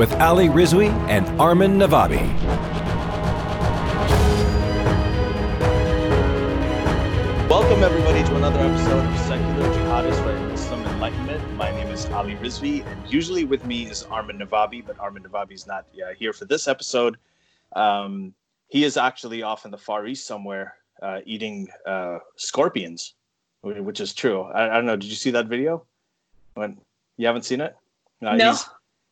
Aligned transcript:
with 0.00 0.14
Ali 0.14 0.48
Rizvi 0.48 0.88
and 1.10 1.28
Armin 1.38 1.72
Navabi. 1.72 2.24
Welcome, 7.50 7.82
everybody, 7.82 8.22
to 8.22 8.36
another 8.36 8.60
episode 8.60 9.04
of 9.04 9.18
Secular 9.26 9.68
Jihadists 9.74 10.22
for 10.22 10.48
Muslim 10.48 10.86
Enlightenment. 10.86 11.54
My 11.54 11.70
name 11.72 11.88
is 11.88 12.06
Ali 12.06 12.34
Rizvi, 12.36 12.82
and 12.86 13.12
usually 13.12 13.44
with 13.44 13.66
me 13.66 13.90
is 13.90 14.04
Armin 14.04 14.38
Navabi, 14.38 14.82
but 14.86 14.98
Armin 14.98 15.22
Navabi 15.22 15.52
is 15.52 15.66
not 15.66 15.84
uh, 16.02 16.14
here 16.14 16.32
for 16.32 16.46
this 16.46 16.66
episode. 16.66 17.18
Um, 17.76 18.32
he 18.68 18.84
is 18.84 18.96
actually 18.96 19.42
off 19.42 19.66
in 19.66 19.70
the 19.70 19.76
Far 19.76 20.06
East 20.06 20.26
somewhere 20.26 20.76
uh, 21.02 21.20
eating 21.26 21.68
uh, 21.84 22.20
scorpions, 22.36 23.16
which 23.60 24.00
is 24.00 24.14
true. 24.14 24.44
I, 24.44 24.70
I, 24.70 24.74
don't 24.76 24.86
know. 24.86 24.96
Did 24.96 25.10
you 25.10 25.14
see 25.16 25.32
that 25.32 25.48
video? 25.48 25.84
When 26.54 26.78
you 27.18 27.26
haven't 27.26 27.42
seen 27.42 27.60
it? 27.60 27.76
Uh, 28.22 28.36
no. 28.36 28.56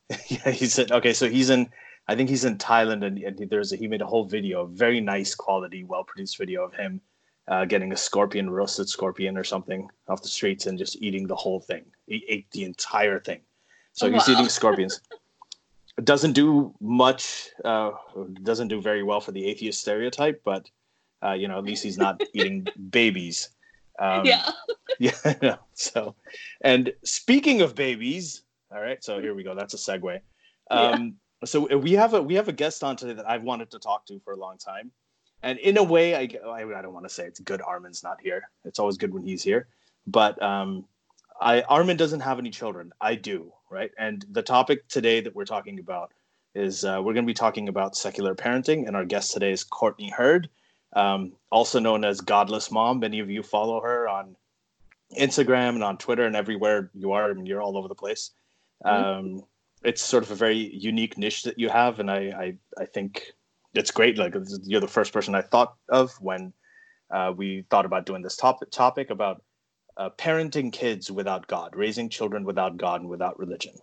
yeah, 0.29 0.51
he 0.51 0.67
said 0.67 0.93
okay. 0.93 1.12
So 1.12 1.29
he's 1.29 1.51
in. 1.51 1.71
I 2.11 2.15
think 2.15 2.30
he's 2.30 2.47
in 2.47 2.57
Thailand, 2.57 3.05
and, 3.05 3.19
and 3.19 3.51
there's 3.51 3.73
a, 3.73 3.77
he 3.77 3.87
made 3.87 4.01
a 4.01 4.07
whole 4.07 4.25
video, 4.25 4.65
very 4.65 4.98
nice 4.98 5.34
quality, 5.34 5.84
well 5.84 6.05
produced 6.05 6.39
video 6.39 6.65
of 6.65 6.73
him 6.73 7.03
uh, 7.48 7.65
getting 7.65 7.92
a 7.92 7.97
scorpion, 7.97 8.50
roasted 8.50 8.89
scorpion 8.89 9.37
or 9.37 9.45
something 9.45 9.89
off 10.09 10.23
the 10.23 10.28
streets, 10.28 10.67
and 10.67 10.78
just 10.78 11.00
eating 11.03 11.27
the 11.27 11.34
whole 11.34 11.61
thing. 11.61 11.84
He 12.06 12.25
ate 12.28 12.50
the 12.50 12.65
entire 12.65 13.19
thing. 13.19 13.41
So 13.92 14.06
oh, 14.06 14.12
he's 14.12 14.28
wow. 14.28 14.34
eating 14.34 14.48
scorpions. 14.48 15.00
it 15.97 16.05
doesn't 16.05 16.33
do 16.33 16.75
much. 16.81 17.48
Uh, 17.65 17.93
doesn't 18.43 18.69
do 18.69 18.81
very 18.81 19.03
well 19.03 19.20
for 19.20 19.33
the 19.33 19.47
atheist 19.47 19.81
stereotype, 19.81 20.43
but 20.45 20.69
uh, 21.25 21.33
you 21.33 21.48
know, 21.48 21.59
at 21.59 21.65
least 21.65 21.83
he's 21.83 21.98
not 21.98 22.22
eating 22.34 22.67
babies. 22.91 23.48
Um, 23.98 24.27
yeah. 24.27 24.50
yeah. 24.98 25.56
So, 25.72 26.15
and 26.61 26.93
speaking 27.03 27.62
of 27.62 27.75
babies, 27.75 28.43
all 28.70 28.80
right, 28.80 29.02
so 29.02 29.20
here 29.20 29.34
we 29.34 29.42
go. 29.42 29.55
That's 29.55 29.74
a 29.74 29.77
segue. 29.77 30.20
Um, 30.70 31.16
yeah. 31.41 31.47
So 31.47 31.77
we 31.77 31.92
have 31.92 32.14
a 32.14 32.22
we 32.22 32.34
have 32.34 32.48
a 32.48 32.52
guest 32.52 32.83
on 32.83 32.97
today 32.97 33.14
that 33.14 33.28
I've 33.28 33.44
wanted 33.44 33.70
to 33.70 33.78
talk 33.78 34.06
to 34.06 34.19
for 34.25 34.33
a 34.33 34.36
long 34.36 34.58
time, 34.58 34.91
and 35.42 35.58
in 35.58 35.77
a 35.78 35.83
way, 35.83 36.16
I 36.16 36.28
I, 36.47 36.64
I 36.64 36.83
don't 36.83 36.92
want 36.92 37.06
to 37.06 37.14
say 37.14 37.25
it's 37.27 37.41
good. 37.41 37.62
Armin's 37.62 38.02
not 38.02 38.20
here. 38.20 38.50
It's 38.64 38.78
always 38.78 38.98
good 38.98 39.14
when 39.14 39.22
he's 39.22 39.42
here, 39.42 39.69
but 40.06 40.41
um, 40.42 40.84
I 41.41 41.62
Armin 41.62 41.97
doesn't 41.97 42.20
have 42.20 42.38
any 42.38 42.50
children. 42.50 42.92
I 43.00 43.14
do, 43.14 43.52
right? 43.70 43.92
And 43.98 44.25
the 44.33 44.42
topic 44.42 44.88
today 44.88 45.20
that 45.20 45.34
we're 45.34 45.44
talking 45.44 45.78
about 45.78 46.12
is 46.55 46.84
uh, 46.84 47.00
we're 47.03 47.12
going 47.12 47.25
to 47.25 47.30
be 47.30 47.34
talking 47.34 47.69
about 47.69 47.97
secular 47.97 48.34
parenting, 48.34 48.86
and 48.86 48.97
our 48.97 49.05
guest 49.05 49.32
today 49.32 49.53
is 49.53 49.62
Courtney 49.62 50.10
Heard, 50.10 50.48
um, 50.94 51.32
also 51.53 51.78
known 51.78 52.05
as 52.05 52.20
Godless 52.20 52.72
Mom. 52.72 52.98
Many 52.98 53.20
of 53.20 53.30
you 53.30 53.44
follow 53.44 53.80
her 53.80 54.08
on 54.08 54.34
Instagram 55.16 55.70
and 55.70 55.84
on 55.84 55.98
Twitter 55.98 56.27
and 56.27 56.34
everywhere 56.36 56.91
you 56.94 57.12
are. 57.12 57.30
I 57.30 57.32
mean, 57.32 57.47
you're 57.47 57.62
all 57.62 57.77
over 57.77 57.88
the 57.88 57.94
place. 57.94 58.32
Mm-hmm. 58.84 59.37
Um, 59.37 59.43
it's 59.84 60.03
sort 60.03 60.25
of 60.25 60.31
a 60.31 60.34
very 60.34 60.75
unique 60.75 61.17
niche 61.17 61.43
that 61.45 61.59
you 61.59 61.69
have, 61.69 62.01
and 62.01 62.11
I, 62.11 62.17
I, 62.17 62.83
I 62.83 62.84
think 62.84 63.33
it's 63.75 63.91
great. 63.91 64.19
Like 64.19 64.34
you're 64.65 64.81
the 64.81 64.89
first 64.89 65.12
person 65.12 65.34
I 65.34 65.43
thought 65.43 65.75
of 65.89 66.12
when 66.21 66.53
uh, 67.11 67.33
we 67.37 67.65
thought 67.71 67.87
about 67.87 68.06
doing 68.06 68.23
this 68.23 68.37
topic 68.37 68.71
topic 68.71 69.11
about 69.11 69.43
uh, 69.97 70.11
parenting 70.11 70.72
kids 70.72 71.11
without 71.11 71.47
God, 71.47 71.75
raising 71.75 72.09
children 72.09 72.44
without 72.44 72.77
God 72.77 73.00
and 73.00 73.11
without 73.11 73.38
religion, 73.38 73.75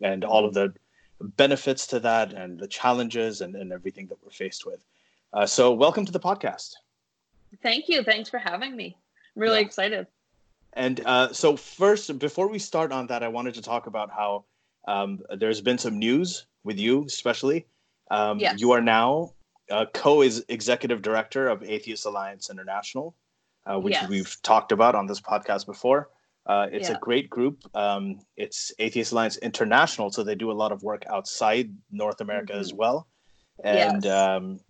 and 0.00 0.24
all 0.24 0.44
of 0.44 0.54
the 0.54 0.72
benefits 1.20 1.86
to 1.88 2.00
that, 2.00 2.32
and 2.32 2.58
the 2.58 2.68
challenges, 2.68 3.40
and, 3.40 3.54
and 3.54 3.72
everything 3.72 4.06
that 4.08 4.18
we're 4.22 4.30
faced 4.30 4.66
with. 4.66 4.84
Uh, 5.32 5.46
so, 5.46 5.72
welcome 5.72 6.04
to 6.04 6.12
the 6.12 6.20
podcast. 6.20 6.74
Thank 7.62 7.88
you. 7.88 8.02
Thanks 8.02 8.28
for 8.28 8.38
having 8.38 8.76
me. 8.76 8.96
I'm 9.36 9.42
really 9.42 9.60
yeah. 9.60 9.66
excited. 9.66 10.06
And 10.74 11.00
uh, 11.06 11.32
so, 11.32 11.56
first, 11.56 12.18
before 12.18 12.48
we 12.48 12.58
start 12.58 12.92
on 12.92 13.06
that, 13.06 13.22
I 13.22 13.28
wanted 13.28 13.54
to 13.54 13.62
talk 13.62 13.86
about 13.86 14.10
how 14.10 14.44
um, 14.86 15.20
there's 15.36 15.60
been 15.60 15.78
some 15.78 15.98
news 15.98 16.46
with 16.64 16.78
you, 16.78 17.04
especially. 17.04 17.66
Um, 18.10 18.38
yes. 18.38 18.60
You 18.60 18.72
are 18.72 18.80
now 18.80 19.32
uh, 19.70 19.86
co-executive 19.94 21.00
director 21.00 21.48
of 21.48 21.62
Atheist 21.62 22.04
Alliance 22.06 22.50
International, 22.50 23.14
uh, 23.66 23.78
which 23.78 23.94
yes. 23.94 24.08
we've 24.08 24.36
talked 24.42 24.72
about 24.72 24.94
on 24.94 25.06
this 25.06 25.20
podcast 25.20 25.64
before. 25.64 26.10
Uh, 26.46 26.66
it's 26.70 26.90
yeah. 26.90 26.96
a 26.96 26.98
great 26.98 27.30
group. 27.30 27.64
Um, 27.74 28.20
it's 28.36 28.72
Atheist 28.78 29.12
Alliance 29.12 29.36
International, 29.38 30.10
so 30.10 30.22
they 30.22 30.34
do 30.34 30.50
a 30.50 30.52
lot 30.52 30.72
of 30.72 30.82
work 30.82 31.04
outside 31.08 31.70
North 31.90 32.20
America 32.20 32.52
mm-hmm. 32.52 32.60
as 32.60 32.74
well. 32.74 33.06
And 33.62 34.04
yes. 34.04 34.12
um, 34.12 34.60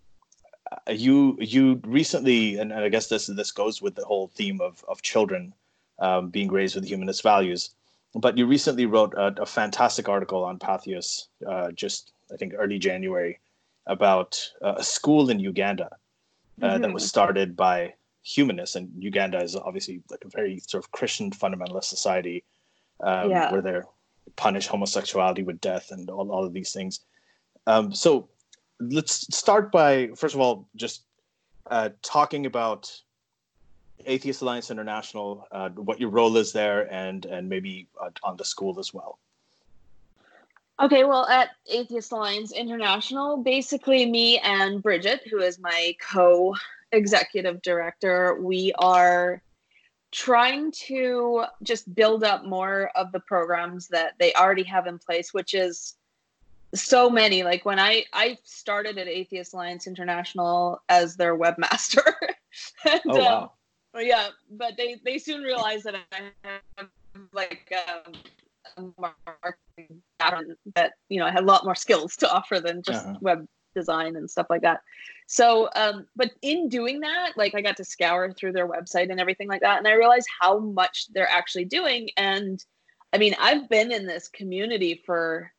you 0.87 1.37
you 1.41 1.81
recently, 1.83 2.57
and 2.57 2.71
I 2.71 2.87
guess 2.89 3.07
this 3.07 3.25
this 3.25 3.51
goes 3.51 3.81
with 3.81 3.95
the 3.95 4.05
whole 4.05 4.27
theme 4.27 4.61
of 4.61 4.85
of 4.87 5.01
children 5.01 5.53
um, 5.99 6.29
being 6.29 6.51
raised 6.51 6.75
with 6.75 6.85
humanist 6.85 7.23
values. 7.23 7.71
But 8.13 8.37
you 8.37 8.45
recently 8.45 8.85
wrote 8.85 9.13
a, 9.15 9.41
a 9.41 9.45
fantastic 9.45 10.07
article 10.07 10.43
on 10.43 10.57
Patheos, 10.59 11.27
uh, 11.47 11.71
just 11.71 12.13
I 12.31 12.37
think 12.37 12.53
early 12.57 12.79
January, 12.79 13.39
about 13.87 14.39
uh, 14.61 14.75
a 14.77 14.83
school 14.83 15.29
in 15.29 15.39
Uganda 15.39 15.89
uh, 16.61 16.65
mm-hmm. 16.67 16.81
that 16.81 16.93
was 16.93 17.07
started 17.07 17.55
by 17.55 17.93
humanists, 18.23 18.75
and 18.75 18.91
Uganda 18.97 19.41
is 19.41 19.55
obviously 19.55 20.01
like 20.09 20.23
a 20.25 20.29
very 20.29 20.59
sort 20.59 20.83
of 20.83 20.91
Christian 20.91 21.29
fundamentalist 21.31 21.85
society 21.85 22.43
um, 23.01 23.29
yeah. 23.29 23.51
where 23.51 23.61
they 23.61 23.79
punish 24.35 24.67
homosexuality 24.67 25.43
with 25.43 25.61
death 25.61 25.91
and 25.91 26.09
all, 26.09 26.31
all 26.31 26.45
of 26.45 26.53
these 26.53 26.71
things. 26.71 27.01
Um, 27.67 27.93
so 27.93 28.29
let's 28.79 29.35
start 29.35 29.71
by 29.71 30.09
first 30.15 30.35
of 30.35 30.41
all 30.41 30.67
just 30.75 31.03
uh, 31.67 31.89
talking 32.01 32.45
about 32.45 33.01
Atheist 34.05 34.41
Alliance 34.41 34.71
International, 34.71 35.47
uh, 35.51 35.69
what 35.69 35.99
your 35.99 36.09
role 36.09 36.37
is 36.37 36.51
there, 36.51 36.91
and 36.93 37.25
and 37.25 37.49
maybe 37.49 37.87
uh, 38.01 38.09
on 38.23 38.37
the 38.37 38.45
school 38.45 38.79
as 38.79 38.93
well. 38.93 39.19
Okay, 40.79 41.05
well, 41.05 41.25
at 41.27 41.51
Atheist 41.69 42.11
Alliance 42.11 42.51
International, 42.51 43.37
basically 43.37 44.05
me 44.05 44.39
and 44.39 44.83
Bridget, 44.83 45.21
who 45.31 45.39
is 45.39 45.57
my 45.57 45.95
co-executive 46.01 47.61
director, 47.61 48.37
we 48.41 48.73
are 48.77 49.41
trying 50.11 50.71
to 50.71 51.45
just 51.63 51.93
build 51.95 52.25
up 52.25 52.43
more 52.43 52.91
of 52.95 53.13
the 53.13 53.21
programs 53.21 53.87
that 53.87 54.13
they 54.19 54.33
already 54.33 54.63
have 54.63 54.85
in 54.85 54.99
place, 54.99 55.33
which 55.33 55.53
is 55.53 55.95
so 56.73 57.09
many. 57.09 57.43
Like 57.43 57.63
when 57.65 57.79
I 57.79 58.05
I 58.11 58.37
started 58.43 58.97
at 58.97 59.07
Atheist 59.07 59.53
Alliance 59.53 59.87
International 59.87 60.81
as 60.89 61.15
their 61.15 61.37
webmaster. 61.37 62.13
and, 62.85 63.01
oh 63.09 63.19
wow. 63.19 63.43
Um, 63.43 63.49
yeah, 63.99 64.27
but 64.51 64.73
they 64.77 64.97
they 65.03 65.17
soon 65.17 65.41
realized 65.41 65.85
that 65.85 65.95
I 65.95 66.31
have 66.43 66.89
like 67.33 67.71
um, 68.77 68.93
marketing 68.97 70.01
that 70.75 70.93
you 71.09 71.19
know 71.19 71.25
I 71.25 71.31
had 71.31 71.43
a 71.43 71.45
lot 71.45 71.63
more 71.63 71.75
skills 71.75 72.15
to 72.17 72.31
offer 72.31 72.59
than 72.59 72.81
just 72.81 73.05
uh-huh. 73.05 73.17
web 73.21 73.47
design 73.73 74.15
and 74.15 74.29
stuff 74.29 74.47
like 74.49 74.61
that. 74.61 74.81
So, 75.27 75.69
um, 75.75 76.07
but 76.15 76.31
in 76.41 76.69
doing 76.69 77.01
that, 77.01 77.33
like 77.35 77.55
I 77.55 77.61
got 77.61 77.77
to 77.77 77.85
scour 77.85 78.31
through 78.31 78.53
their 78.53 78.67
website 78.67 79.11
and 79.11 79.19
everything 79.19 79.47
like 79.47 79.61
that, 79.61 79.77
and 79.77 79.87
I 79.87 79.93
realized 79.93 80.27
how 80.41 80.59
much 80.59 81.07
they're 81.13 81.29
actually 81.29 81.65
doing. 81.65 82.09
And 82.17 82.63
I 83.13 83.17
mean, 83.17 83.35
I've 83.39 83.69
been 83.69 83.91
in 83.91 84.05
this 84.05 84.27
community 84.27 85.01
for 85.05 85.51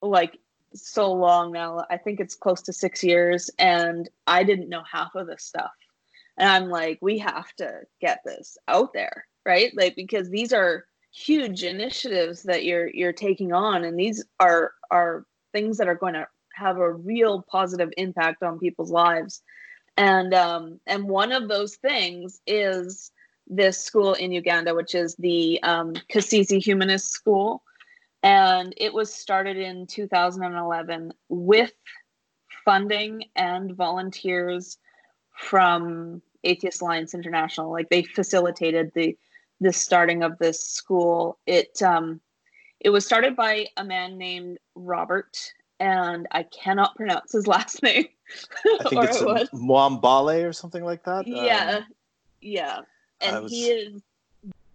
like 0.00 0.38
so 0.74 1.12
long 1.12 1.52
now. 1.52 1.84
I 1.90 1.96
think 1.96 2.18
it's 2.20 2.34
close 2.34 2.62
to 2.62 2.72
six 2.72 3.04
years, 3.04 3.50
and 3.58 4.08
I 4.26 4.42
didn't 4.42 4.68
know 4.68 4.82
half 4.90 5.14
of 5.14 5.26
this 5.26 5.44
stuff 5.44 5.72
and 6.38 6.48
i'm 6.48 6.68
like 6.68 6.98
we 7.02 7.18
have 7.18 7.52
to 7.54 7.80
get 8.00 8.20
this 8.24 8.56
out 8.68 8.92
there 8.92 9.26
right? 9.44 9.72
Like 9.76 9.96
because 9.96 10.30
these 10.30 10.52
are 10.52 10.84
huge 11.12 11.62
initiatives 11.62 12.42
that 12.44 12.64
you're 12.64 12.88
you're 12.88 13.12
taking 13.12 13.52
on 13.52 13.84
and 13.84 13.98
these 13.98 14.24
are 14.40 14.72
are 14.90 15.26
things 15.52 15.76
that 15.78 15.88
are 15.88 15.94
going 15.94 16.14
to 16.14 16.26
have 16.54 16.78
a 16.78 16.92
real 16.92 17.42
positive 17.50 17.90
impact 17.96 18.42
on 18.42 18.58
people's 18.58 18.90
lives. 18.90 19.42
And 19.96 20.32
um 20.34 20.80
and 20.86 21.04
one 21.04 21.32
of 21.32 21.48
those 21.48 21.76
things 21.76 22.40
is 22.46 23.10
this 23.48 23.78
school 23.78 24.14
in 24.14 24.32
uganda 24.32 24.74
which 24.74 24.94
is 24.94 25.16
the 25.16 25.62
um, 25.62 25.94
Kasese 26.12 26.62
humanist 26.62 27.10
school. 27.10 27.62
And 28.22 28.72
it 28.76 28.94
was 28.94 29.12
started 29.12 29.56
in 29.56 29.86
2011 29.88 31.12
with 31.28 31.72
funding 32.64 33.24
and 33.34 33.74
volunteers 33.74 34.78
from 35.32 36.22
Atheist 36.44 36.82
Alliance 36.82 37.14
International. 37.14 37.70
Like 37.70 37.88
they 37.88 38.02
facilitated 38.02 38.92
the 38.94 39.16
the 39.60 39.72
starting 39.72 40.22
of 40.22 40.38
this 40.38 40.60
school. 40.60 41.38
It 41.46 41.80
um, 41.82 42.20
it 42.80 42.90
was 42.90 43.06
started 43.06 43.36
by 43.36 43.66
a 43.76 43.84
man 43.84 44.18
named 44.18 44.58
Robert, 44.74 45.38
and 45.78 46.26
I 46.30 46.42
cannot 46.44 46.96
pronounce 46.96 47.32
his 47.32 47.46
last 47.46 47.82
name. 47.82 48.06
I 48.80 48.88
think 48.88 49.04
it's 49.04 49.20
it 49.20 49.50
Mwambale 49.52 50.44
or 50.44 50.52
something 50.52 50.84
like 50.84 51.04
that. 51.04 51.26
Yeah, 51.26 51.78
um, 51.78 51.84
yeah, 52.40 52.80
and 53.20 53.42
was... 53.44 53.52
he 53.52 53.66
is 53.68 54.02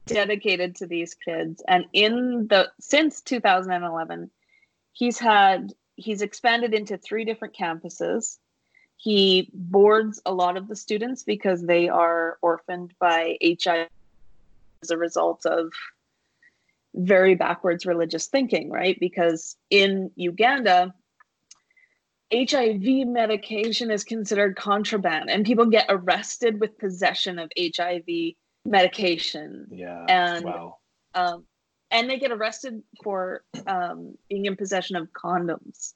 dedicated 0.07 0.75
to 0.77 0.87
these 0.87 1.13
kids. 1.13 1.61
And 1.67 1.85
in 1.93 2.47
the 2.47 2.71
since 2.79 3.21
2011, 3.21 4.31
he's 4.93 5.19
had 5.19 5.73
he's 5.95 6.21
expanded 6.21 6.73
into 6.73 6.97
three 6.97 7.25
different 7.25 7.55
campuses. 7.55 8.37
He 8.97 9.49
boards 9.53 10.21
a 10.25 10.33
lot 10.33 10.57
of 10.57 10.67
the 10.67 10.75
students 10.75 11.23
because 11.23 11.61
they 11.61 11.87
are 11.87 12.37
orphaned 12.41 12.93
by 12.99 13.37
HIV 13.41 13.87
as 14.81 14.89
a 14.89 14.97
result 14.97 15.45
of 15.45 15.71
very 16.95 17.35
backwards 17.35 17.85
religious 17.85 18.25
thinking, 18.27 18.71
right? 18.71 18.97
Because 18.99 19.55
in 19.69 20.11
Uganda, 20.15 20.93
HIV 22.33 23.07
medication 23.07 23.91
is 23.91 24.03
considered 24.03 24.57
contraband 24.57 25.29
and 25.29 25.45
people 25.45 25.67
get 25.67 25.85
arrested 25.89 26.59
with 26.59 26.77
possession 26.77 27.39
of 27.39 27.51
HIV 27.57 28.33
medication. 28.65 29.67
Yeah. 29.71 30.05
And 30.09 30.45
wow. 30.45 30.77
um, 31.13 31.45
and 31.89 32.09
they 32.09 32.19
get 32.19 32.31
arrested 32.31 32.83
for 33.01 33.43
um, 33.65 34.15
being 34.29 34.45
in 34.45 34.57
possession 34.57 34.97
of 34.97 35.07
condoms. 35.13 35.93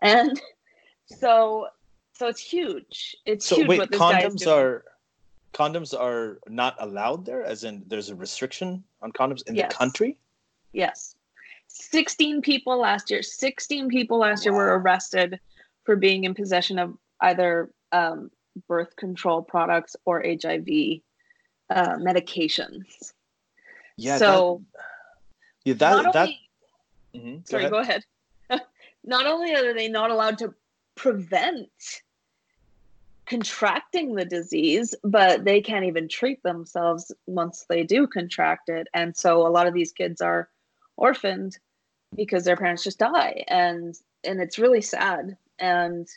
And 0.00 0.40
so 1.06 1.66
so 2.18 2.26
it's 2.26 2.40
huge. 2.40 3.16
It's 3.26 3.46
so 3.46 3.56
huge. 3.56 3.68
Wait, 3.68 3.80
condoms 3.90 4.44
are 4.46 4.84
condoms 5.54 5.98
are 5.98 6.40
not 6.48 6.74
allowed 6.80 7.24
there, 7.24 7.44
as 7.44 7.62
in 7.62 7.84
there's 7.86 8.10
a 8.10 8.16
restriction 8.16 8.82
on 9.02 9.12
condoms 9.12 9.46
in 9.46 9.54
yes. 9.54 9.70
the 9.70 9.76
country. 9.76 10.18
Yes, 10.72 11.14
sixteen 11.68 12.42
people 12.42 12.76
last 12.78 13.08
year. 13.08 13.22
Sixteen 13.22 13.88
people 13.88 14.18
last 14.18 14.40
wow. 14.40 14.50
year 14.50 14.58
were 14.58 14.78
arrested 14.80 15.38
for 15.84 15.94
being 15.94 16.24
in 16.24 16.34
possession 16.34 16.80
of 16.80 16.98
either 17.20 17.70
um, 17.92 18.32
birth 18.66 18.96
control 18.96 19.40
products 19.40 19.94
or 20.04 20.24
HIV 20.26 21.00
uh, 21.70 21.96
medications. 21.96 23.12
Yeah. 23.96 24.18
So. 24.18 24.64
That, 24.74 24.82
yeah, 25.64 25.74
that 25.74 26.12
that. 26.14 26.20
Only, 26.22 26.40
mm-hmm, 27.14 27.36
go 27.36 27.42
sorry, 27.44 27.64
ahead. 27.64 27.72
go 27.72 27.78
ahead. 27.78 28.62
not 29.04 29.26
only 29.26 29.54
are 29.54 29.74
they 29.74 29.88
not 29.88 30.10
allowed 30.10 30.38
to 30.38 30.54
prevent 30.94 31.68
contracting 33.28 34.14
the 34.14 34.24
disease, 34.24 34.94
but 35.04 35.44
they 35.44 35.60
can't 35.60 35.84
even 35.84 36.08
treat 36.08 36.42
themselves 36.42 37.12
once 37.26 37.66
they 37.68 37.82
do 37.82 38.06
contract 38.06 38.68
it. 38.68 38.88
And 38.94 39.16
so 39.16 39.46
a 39.46 39.50
lot 39.50 39.66
of 39.66 39.74
these 39.74 39.92
kids 39.92 40.20
are 40.20 40.48
orphaned 40.96 41.58
because 42.16 42.44
their 42.44 42.56
parents 42.56 42.84
just 42.84 42.98
die. 42.98 43.44
And 43.48 43.94
and 44.24 44.40
it's 44.40 44.58
really 44.58 44.80
sad. 44.80 45.36
And 45.58 46.08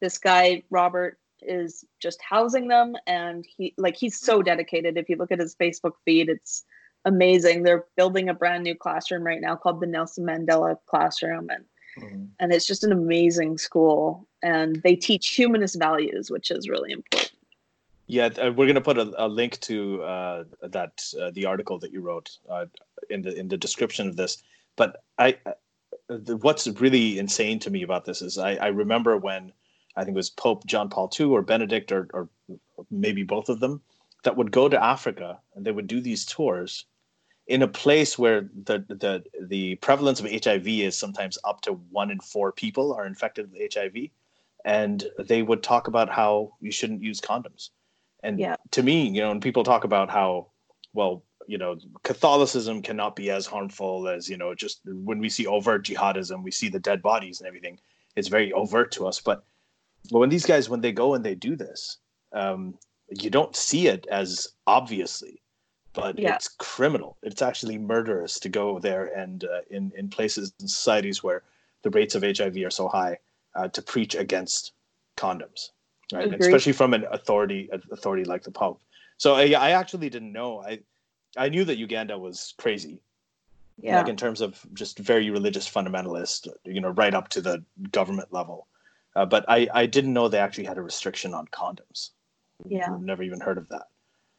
this 0.00 0.18
guy, 0.18 0.62
Robert, 0.70 1.18
is 1.42 1.84
just 2.00 2.20
housing 2.22 2.68
them 2.68 2.94
and 3.06 3.44
he 3.44 3.74
like 3.76 3.96
he's 3.96 4.18
so 4.18 4.42
dedicated. 4.42 4.96
If 4.96 5.08
you 5.08 5.16
look 5.16 5.32
at 5.32 5.40
his 5.40 5.56
Facebook 5.56 5.94
feed, 6.04 6.28
it's 6.28 6.64
amazing. 7.04 7.62
They're 7.64 7.86
building 7.96 8.28
a 8.28 8.34
brand 8.34 8.62
new 8.62 8.76
classroom 8.76 9.24
right 9.24 9.40
now 9.40 9.56
called 9.56 9.80
the 9.80 9.86
Nelson 9.86 10.24
Mandela 10.24 10.76
Classroom 10.86 11.50
and 11.50 11.64
Mm-hmm. 11.98 12.24
And 12.40 12.52
it's 12.52 12.66
just 12.66 12.84
an 12.84 12.92
amazing 12.92 13.58
school. 13.58 14.26
And 14.42 14.82
they 14.82 14.96
teach 14.96 15.30
humanist 15.30 15.78
values, 15.78 16.30
which 16.30 16.50
is 16.50 16.68
really 16.68 16.92
important. 16.92 17.32
Yeah, 18.06 18.26
uh, 18.26 18.52
we're 18.52 18.66
going 18.66 18.74
to 18.74 18.80
put 18.80 18.98
a, 18.98 19.12
a, 19.16 19.28
link 19.28 19.60
to 19.60 20.02
uh, 20.02 20.44
that 20.62 21.02
uh, 21.20 21.30
the 21.30 21.46
article 21.46 21.78
that 21.78 21.92
you 21.92 22.00
wrote 22.00 22.36
uh, 22.50 22.66
in 23.08 23.22
the 23.22 23.34
in 23.38 23.48
the 23.48 23.56
description 23.56 24.08
of 24.08 24.16
this. 24.16 24.42
But 24.76 25.02
I, 25.18 25.38
uh, 25.46 25.52
the, 26.08 26.36
what's 26.36 26.66
really 26.66 27.18
insane 27.18 27.58
to 27.60 27.70
me 27.70 27.82
about 27.82 28.04
this 28.04 28.20
is 28.20 28.38
I, 28.38 28.56
I 28.56 28.66
remember 28.68 29.16
when 29.16 29.52
I 29.96 30.04
think 30.04 30.14
it 30.14 30.18
was 30.18 30.30
Pope 30.30 30.66
John 30.66 30.88
Paul 30.88 31.10
II 31.18 31.26
or 31.26 31.42
Benedict 31.42 31.92
or, 31.92 32.08
or 32.12 32.28
maybe 32.90 33.22
both 33.22 33.48
of 33.48 33.60
them 33.60 33.80
that 34.24 34.36
would 34.36 34.50
go 34.50 34.68
to 34.68 34.82
Africa 34.82 35.38
and 35.54 35.64
they 35.64 35.72
would 35.72 35.86
do 35.86 36.00
these 36.00 36.24
tours 36.24 36.86
in 37.46 37.62
a 37.62 37.68
place 37.68 38.18
where 38.18 38.48
the 38.64 38.84
the 38.88 39.24
the 39.40 39.74
prevalence 39.76 40.20
of 40.20 40.30
HIV 40.30 40.66
is 40.66 40.96
sometimes 40.96 41.38
up 41.44 41.60
to 41.62 41.72
one 41.90 42.10
in 42.10 42.20
four 42.20 42.52
people 42.52 42.92
are 42.94 43.06
infected 43.06 43.50
with 43.50 43.74
HIV, 43.74 44.08
and 44.64 45.04
they 45.18 45.42
would 45.42 45.62
talk 45.62 45.88
about 45.88 46.08
how 46.08 46.52
you 46.60 46.70
shouldn't 46.70 47.02
use 47.02 47.20
condoms. 47.20 47.70
And 48.22 48.38
yeah. 48.38 48.56
to 48.72 48.82
me, 48.82 49.08
you 49.08 49.20
know, 49.20 49.28
when 49.28 49.40
people 49.40 49.64
talk 49.64 49.84
about 49.84 50.10
how, 50.10 50.48
well, 50.92 51.24
you 51.48 51.58
know, 51.58 51.76
Catholicism 52.04 52.82
cannot 52.82 53.16
be 53.16 53.30
as 53.30 53.46
harmful 53.46 54.08
as 54.08 54.28
you 54.28 54.36
know, 54.36 54.54
just 54.54 54.80
when 54.84 55.18
we 55.18 55.28
see 55.28 55.46
overt 55.46 55.84
jihadism, 55.84 56.42
we 56.42 56.52
see 56.52 56.68
the 56.68 56.78
dead 56.78 57.02
bodies 57.02 57.40
and 57.40 57.48
everything. 57.48 57.80
It's 58.14 58.28
very 58.28 58.52
overt 58.52 58.92
to 58.92 59.06
us, 59.06 59.20
but 59.20 59.44
but 60.10 60.18
when 60.18 60.28
these 60.28 60.46
guys 60.46 60.68
when 60.68 60.80
they 60.80 60.92
go 60.92 61.14
and 61.14 61.24
they 61.24 61.34
do 61.34 61.56
this, 61.56 61.98
um, 62.32 62.78
you 63.08 63.30
don't 63.30 63.56
see 63.56 63.88
it 63.88 64.06
as 64.10 64.48
obviously 64.66 65.42
but 65.94 66.18
yeah. 66.18 66.34
it's 66.34 66.48
criminal. 66.48 67.18
It's 67.22 67.42
actually 67.42 67.78
murderous 67.78 68.40
to 68.40 68.48
go 68.48 68.78
there 68.78 69.06
and 69.06 69.44
uh, 69.44 69.60
in 69.70 69.92
in 69.96 70.08
places 70.08 70.52
and 70.60 70.70
societies 70.70 71.22
where 71.22 71.42
the 71.82 71.90
rates 71.90 72.14
of 72.14 72.22
HIV 72.22 72.56
are 72.58 72.70
so 72.70 72.88
high 72.88 73.18
uh, 73.54 73.68
to 73.68 73.82
preach 73.82 74.14
against 74.14 74.72
condoms, 75.16 75.70
right? 76.12 76.32
Especially 76.40 76.72
from 76.72 76.94
an 76.94 77.04
authority 77.10 77.68
authority 77.90 78.24
like 78.24 78.42
the 78.42 78.50
Pope. 78.50 78.80
So 79.18 79.34
I, 79.34 79.52
I 79.52 79.70
actually 79.70 80.10
didn't 80.10 80.32
know. 80.32 80.62
I 80.62 80.80
I 81.36 81.48
knew 81.48 81.64
that 81.64 81.78
Uganda 81.78 82.18
was 82.18 82.54
crazy, 82.58 83.00
yeah. 83.80 83.98
like 83.98 84.08
in 84.08 84.16
terms 84.16 84.40
of 84.40 84.60
just 84.74 84.98
very 84.98 85.30
religious 85.30 85.68
fundamentalist, 85.68 86.48
you 86.64 86.80
know, 86.80 86.90
right 86.90 87.14
up 87.14 87.28
to 87.28 87.40
the 87.40 87.64
government 87.90 88.32
level. 88.32 88.66
Uh, 89.14 89.26
but 89.26 89.44
I 89.48 89.68
I 89.72 89.86
didn't 89.86 90.12
know 90.12 90.28
they 90.28 90.38
actually 90.38 90.64
had 90.64 90.78
a 90.78 90.82
restriction 90.82 91.34
on 91.34 91.46
condoms. 91.46 92.10
Yeah, 92.66 92.92
I've 92.92 93.02
never 93.02 93.22
even 93.22 93.40
heard 93.40 93.58
of 93.58 93.68
that. 93.68 93.88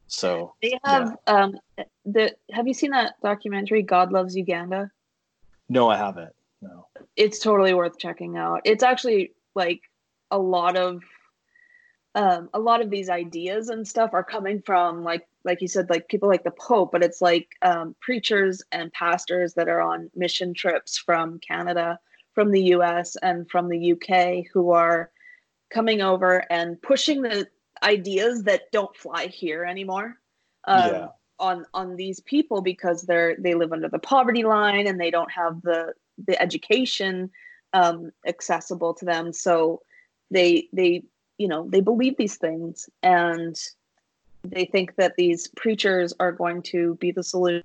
So 0.08 0.54
they 0.62 0.78
have 0.84 1.18
yeah. 1.28 1.34
um 1.34 1.60
the 2.06 2.36
have 2.52 2.68
you 2.68 2.74
seen 2.74 2.92
that 2.92 3.16
documentary 3.22 3.84
God 3.84 4.12
Loves 4.12 4.36
Uganda? 4.36 4.92
No, 5.70 5.90
I 5.90 5.98
haven't. 5.98 6.34
It's 7.16 7.40
totally 7.40 7.74
worth 7.74 7.98
checking 7.98 8.38
out. 8.38 8.62
It's 8.66 8.84
actually 8.84 9.34
like 9.56 9.82
a 10.32 10.38
lot 10.38 10.78
of 10.78 11.04
um 12.16 12.50
a 12.54 12.60
lot 12.60 12.82
of 12.82 12.90
these 12.90 13.10
ideas 13.10 13.70
and 13.70 13.88
stuff 13.88 14.12
are 14.14 14.24
coming 14.24 14.62
from 14.62 15.04
like 15.04 15.28
like 15.44 15.62
you 15.62 15.68
said 15.68 15.90
like 15.90 16.08
people 16.08 16.30
like 16.30 16.44
the 16.44 16.52
pope 16.52 16.92
but 16.92 17.04
it's 17.04 17.22
like 17.22 17.50
um, 17.62 17.96
preachers 18.02 18.62
and 18.72 18.92
pastors 18.94 19.54
that 19.54 19.68
are 19.68 19.82
on 19.82 20.10
mission 20.16 20.54
trips 20.54 20.98
from 20.98 21.40
canada 21.40 22.00
from 22.34 22.52
the 22.52 22.62
us 22.62 23.16
and 23.18 23.50
from 23.50 23.68
the 23.68 23.94
uk 23.94 24.46
who 24.54 24.72
are 24.72 25.10
coming 25.72 26.02
over 26.02 26.44
and 26.52 26.82
pushing 26.82 27.22
the 27.22 27.48
ideas 27.82 28.44
that 28.44 28.72
don't 28.72 28.96
fly 28.96 29.28
here 29.28 29.64
anymore 29.64 30.16
um, 30.66 30.92
yeah. 30.92 31.08
on 31.40 31.66
on 31.74 31.96
these 31.96 32.20
people 32.22 32.62
because 32.62 33.02
they're 33.02 33.36
they 33.38 33.54
live 33.54 33.74
under 33.74 33.90
the 33.90 34.00
poverty 34.00 34.44
line 34.44 34.88
and 34.88 35.00
they 35.00 35.12
don't 35.12 35.32
have 35.32 35.62
the 35.64 35.94
the 36.28 36.40
education 36.42 37.32
um, 37.74 38.12
accessible 38.26 38.94
to 38.96 39.06
them. 39.06 39.34
So 39.34 39.82
they 40.32 40.68
they 40.74 41.04
you 41.38 41.48
know 41.48 41.68
they 41.70 41.82
believe 41.82 42.18
these 42.18 42.38
things 42.38 42.90
and 43.02 43.58
they 44.44 44.66
think 44.66 44.96
that 44.96 45.16
these 45.16 45.48
preachers 45.56 46.14
are 46.20 46.32
going 46.32 46.62
to 46.62 46.96
be 46.96 47.12
the 47.12 47.24
solution 47.24 47.64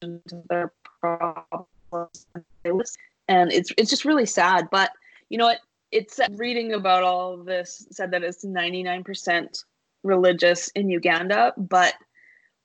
to 0.00 0.20
their 0.48 0.72
problems. 1.00 2.26
And 3.28 3.52
it's 3.52 3.70
it's 3.76 3.90
just 3.90 4.04
really 4.04 4.26
sad. 4.26 4.68
But 4.70 4.90
you 5.28 5.38
know 5.38 5.46
what? 5.46 5.60
It's 5.92 6.18
reading 6.32 6.72
about 6.72 7.04
all 7.04 7.34
of 7.34 7.44
this 7.44 7.86
said 7.92 8.10
that 8.10 8.24
it's 8.24 8.44
99% 8.44 9.64
religious 10.02 10.68
in 10.68 10.88
Uganda, 10.90 11.54
but 11.56 11.94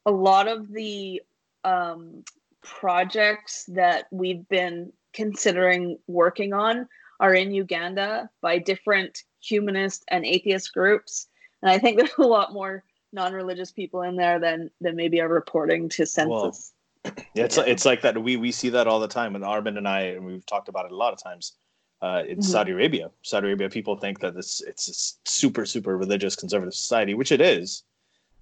a 0.05 0.11
lot 0.11 0.47
of 0.47 0.71
the 0.71 1.21
um, 1.63 2.23
projects 2.61 3.65
that 3.69 4.05
we've 4.11 4.47
been 4.49 4.91
considering 5.13 5.97
working 6.07 6.53
on 6.53 6.87
are 7.19 7.33
in 7.33 7.51
Uganda 7.51 8.29
by 8.41 8.57
different 8.57 9.23
humanist 9.41 10.03
and 10.09 10.25
atheist 10.25 10.73
groups. 10.73 11.27
And 11.61 11.71
I 11.71 11.77
think 11.77 11.97
there's 11.99 12.11
a 12.17 12.23
lot 12.23 12.53
more 12.53 12.83
non-religious 13.11 13.71
people 13.71 14.01
in 14.03 14.15
there 14.15 14.39
than 14.39 14.69
than 14.81 14.95
maybe 14.95 15.19
are 15.21 15.27
reporting 15.27 15.89
to 15.89 16.05
census. 16.05 16.29
Well, 16.29 17.13
it's 17.35 17.57
yeah. 17.57 17.63
it's 17.65 17.85
like 17.85 18.01
that. 18.01 18.21
We 18.21 18.37
we 18.37 18.51
see 18.51 18.69
that 18.69 18.87
all 18.87 18.99
the 18.99 19.07
time, 19.07 19.35
and 19.35 19.43
Armin 19.43 19.77
and 19.77 19.87
I, 19.87 20.01
and 20.01 20.25
we've 20.25 20.45
talked 20.45 20.69
about 20.69 20.85
it 20.85 20.91
a 20.91 20.95
lot 20.95 21.13
of 21.13 21.21
times 21.21 21.53
uh, 22.01 22.23
in 22.27 22.37
mm-hmm. 22.37 22.41
Saudi 22.41 22.71
Arabia. 22.71 23.09
Saudi 23.23 23.47
Arabia, 23.47 23.69
people 23.69 23.95
think 23.95 24.19
that 24.19 24.35
it's 24.35 24.61
it's 24.61 24.87
a 24.87 25.29
super 25.29 25.65
super 25.65 25.97
religious 25.97 26.35
conservative 26.35 26.73
society, 26.73 27.13
which 27.13 27.31
it 27.31 27.41
is. 27.41 27.83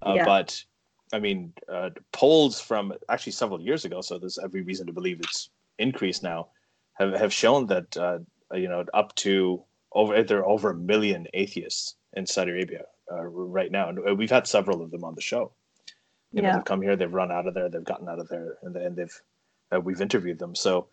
Uh, 0.01 0.13
yeah. 0.15 0.25
But 0.25 0.63
I 1.13 1.19
mean, 1.19 1.53
uh, 1.71 1.91
polls 2.11 2.59
from 2.59 2.93
actually 3.09 3.31
several 3.31 3.61
years 3.61 3.85
ago, 3.85 4.01
so 4.01 4.17
there's 4.17 4.37
every 4.37 4.61
reason 4.61 4.87
to 4.87 4.93
believe 4.93 5.19
it's 5.19 5.49
increased 5.79 6.23
now, 6.23 6.47
have 6.93 7.13
have 7.13 7.33
shown 7.33 7.67
that 7.67 7.95
uh, 7.97 8.19
you 8.53 8.67
know 8.67 8.83
up 8.93 9.15
to 9.15 9.63
over 9.93 10.21
there 10.23 10.39
are 10.39 10.47
over 10.47 10.71
a 10.71 10.75
million 10.75 11.27
atheists 11.33 11.95
in 12.13 12.25
Saudi 12.25 12.51
Arabia 12.51 12.83
uh, 13.11 13.23
right 13.23 13.71
now, 13.71 13.89
and 13.89 13.99
uh, 14.07 14.13
we've 14.15 14.31
had 14.31 14.47
several 14.47 14.81
of 14.81 14.91
them 14.91 15.03
on 15.03 15.15
the 15.15 15.21
show. 15.21 15.51
You 16.33 16.41
know, 16.41 16.53
they've 16.55 16.65
come 16.65 16.81
here, 16.81 16.97
they've 16.97 17.13
run 17.13 17.31
out 17.31 17.47
of 17.47 17.53
there, 17.53 17.69
they've 17.69 17.83
gotten 17.83 18.09
out 18.09 18.19
of 18.19 18.27
there, 18.27 18.57
and, 18.63 18.75
and 18.75 18.95
they've 18.95 19.21
we've 19.81 20.01
interviewed 20.01 20.39
them. 20.39 20.55
So 20.55 20.87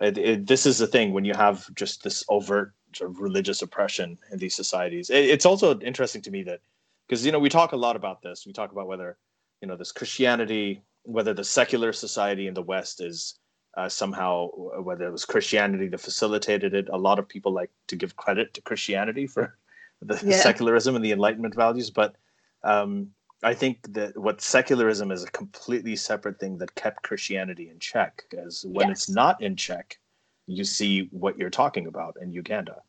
it, 0.00 0.16
it, 0.16 0.46
this 0.46 0.64
is 0.64 0.78
the 0.78 0.86
thing 0.86 1.12
when 1.12 1.24
you 1.24 1.34
have 1.34 1.72
just 1.74 2.02
this 2.02 2.24
overt 2.28 2.72
sort 2.94 3.10
of 3.10 3.20
religious 3.20 3.62
oppression 3.62 4.18
in 4.30 4.38
these 4.38 4.54
societies. 4.54 5.10
It, 5.10 5.26
it's 5.26 5.46
also 5.46 5.78
interesting 5.80 6.22
to 6.22 6.30
me 6.30 6.42
that 6.44 6.60
because 7.06 7.24
you 7.26 7.32
know 7.32 7.38
we 7.38 7.48
talk 7.48 7.72
a 7.72 7.76
lot 7.76 7.96
about 7.96 8.22
this. 8.22 8.44
We 8.46 8.52
talk 8.52 8.72
about 8.72 8.86
whether 8.86 9.18
you 9.62 9.68
know 9.68 9.76
this 9.76 9.92
Christianity, 9.92 10.82
whether 11.04 11.32
the 11.32 11.44
secular 11.44 11.92
society 11.92 12.48
in 12.48 12.54
the 12.54 12.62
West 12.62 13.00
is 13.00 13.38
uh, 13.76 13.88
somehow 13.88 14.48
whether 14.82 15.06
it 15.06 15.12
was 15.12 15.24
Christianity 15.24 15.88
that 15.88 16.00
facilitated 16.00 16.74
it. 16.74 16.88
A 16.90 16.98
lot 16.98 17.18
of 17.18 17.28
people 17.28 17.52
like 17.52 17.70
to 17.86 17.96
give 17.96 18.16
credit 18.16 18.52
to 18.54 18.60
Christianity 18.60 19.26
for 19.26 19.56
the 20.02 20.20
yeah. 20.22 20.36
secularism 20.36 20.96
and 20.96 21.04
the 21.04 21.12
Enlightenment 21.12 21.54
values, 21.54 21.88
but 21.88 22.16
um, 22.64 23.08
I 23.44 23.54
think 23.54 23.92
that 23.94 24.16
what 24.16 24.40
secularism 24.40 25.10
is 25.10 25.24
a 25.24 25.30
completely 25.30 25.96
separate 25.96 26.38
thing 26.38 26.58
that 26.58 26.74
kept 26.74 27.02
Christianity 27.02 27.70
in 27.70 27.78
check. 27.78 28.24
As 28.36 28.64
when 28.68 28.88
yes. 28.88 28.98
it's 28.98 29.10
not 29.10 29.42
in 29.42 29.56
check, 29.56 29.98
you 30.46 30.64
see 30.64 31.08
what 31.12 31.38
you're 31.38 31.50
talking 31.50 31.86
about 31.86 32.16
in 32.20 32.32
Uganda, 32.32 32.82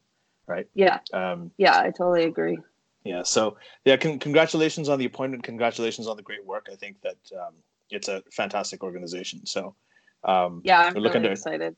right? 0.47 0.67
Yeah. 0.73 0.99
Um, 1.11 1.51
yeah, 1.57 1.79
I 1.79 1.85
totally 1.85 2.25
agree. 2.25 2.57
Yeah. 3.03 3.23
So 3.23 3.57
yeah, 3.85 3.97
con- 3.97 4.19
congratulations 4.19 4.89
on 4.89 4.99
the 4.99 5.05
appointment. 5.05 5.43
Congratulations 5.43 6.07
on 6.07 6.17
the 6.17 6.23
great 6.23 6.45
work. 6.45 6.67
I 6.71 6.75
think 6.75 7.01
that 7.01 7.17
um, 7.37 7.53
it's 7.89 8.07
a 8.07 8.23
fantastic 8.31 8.83
organization. 8.83 9.45
So 9.45 9.75
um, 10.23 10.61
yeah, 10.63 10.81
I'm 10.81 10.93
really 10.93 11.09
to, 11.11 11.31
excited. 11.31 11.75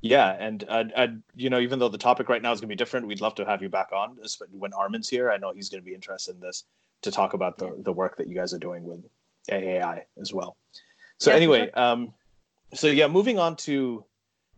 Yeah, 0.00 0.36
and 0.38 0.64
uh, 0.68 0.84
uh, 0.94 1.06
you 1.34 1.48
know, 1.48 1.60
even 1.60 1.78
though 1.78 1.88
the 1.88 1.98
topic 1.98 2.28
right 2.28 2.42
now 2.42 2.52
is 2.52 2.60
going 2.60 2.68
to 2.68 2.74
be 2.74 2.76
different, 2.76 3.06
we'd 3.06 3.22
love 3.22 3.34
to 3.36 3.44
have 3.46 3.62
you 3.62 3.70
back 3.70 3.90
on 3.92 4.18
when 4.50 4.72
Armin's 4.74 5.08
here. 5.08 5.30
I 5.30 5.38
know 5.38 5.52
he's 5.52 5.70
going 5.70 5.82
to 5.82 5.84
be 5.84 5.94
interested 5.94 6.34
in 6.34 6.40
this 6.40 6.64
to 7.02 7.10
talk 7.10 7.32
about 7.32 7.56
the, 7.56 7.74
the 7.78 7.92
work 7.92 8.16
that 8.18 8.28
you 8.28 8.34
guys 8.34 8.52
are 8.52 8.58
doing 8.58 8.84
with 8.84 9.02
AAI 9.50 10.02
as 10.20 10.32
well. 10.32 10.56
So 11.18 11.30
yeah, 11.30 11.36
anyway, 11.36 11.70
sure. 11.74 11.82
um, 11.82 12.12
so 12.74 12.88
yeah, 12.88 13.08
moving 13.08 13.38
on 13.38 13.56
to 13.56 14.04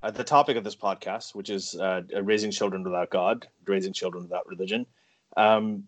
uh, 0.02 0.10
the 0.10 0.24
topic 0.24 0.56
of 0.56 0.64
this 0.64 0.74
podcast, 0.74 1.34
which 1.34 1.50
is 1.50 1.74
uh, 1.76 2.02
raising 2.22 2.50
children 2.50 2.82
without 2.82 3.10
God, 3.10 3.46
raising 3.66 3.92
children 3.92 4.24
without 4.24 4.48
religion. 4.48 4.86
Um, 5.36 5.84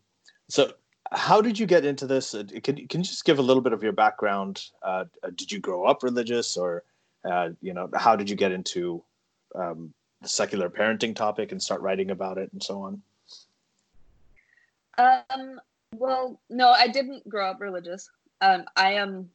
so, 0.49 0.73
how 1.13 1.41
did 1.41 1.59
you 1.59 1.67
get 1.67 1.85
into 1.85 2.07
this? 2.07 2.35
Uh, 2.35 2.45
can, 2.63 2.77
can 2.87 3.01
you 3.01 3.07
just 3.07 3.25
give 3.25 3.39
a 3.39 3.43
little 3.43 3.63
bit 3.63 3.73
of 3.73 3.83
your 3.83 3.93
background? 3.93 4.65
Uh, 4.83 5.05
uh, 5.23 5.31
did 5.35 5.51
you 5.51 5.59
grow 5.59 5.85
up 5.85 6.03
religious, 6.03 6.57
or 6.57 6.85
uh, 7.25 7.51
you 7.61 7.73
know, 7.73 7.89
how 7.95 8.17
did 8.17 8.29
you 8.29 8.37
get 8.37 8.53
into 8.53 9.03
um, 9.55 9.93
the 10.23 10.29
secular 10.29 10.69
parenting 10.69 11.15
topic 11.15 11.53
and 11.53 11.63
start 11.63 11.81
writing 11.81 12.11
about 12.11 12.39
it 12.39 12.53
and 12.53 12.63
so 12.63 12.83
on? 12.83 13.03
Um, 14.99 15.61
well, 15.95 16.41
no, 16.51 16.71
I 16.71 16.89
didn't 16.89 17.29
grow 17.29 17.51
up 17.51 17.61
religious. 17.61 18.11
Um, 18.41 18.65
I 18.77 18.95
am 18.95 19.31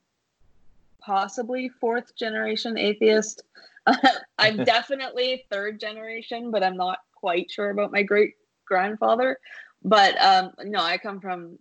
possibly 1.00 1.70
fourth 1.70 2.16
generation 2.16 2.78
atheist. 2.78 3.44
I'm 4.38 4.58
definitely 4.64 5.46
third 5.50 5.80
generation, 5.80 6.52
but 6.52 6.64
I'm 6.64 6.78
not 6.78 7.00
quite 7.16 7.50
sure 7.50 7.70
about 7.70 7.92
my 7.92 8.04
great 8.04 8.36
grandfather. 8.66 9.40
But 9.84 10.20
um, 10.22 10.54
no, 10.64 10.80
I 10.80 10.98
come 10.98 11.20
from 11.20 11.60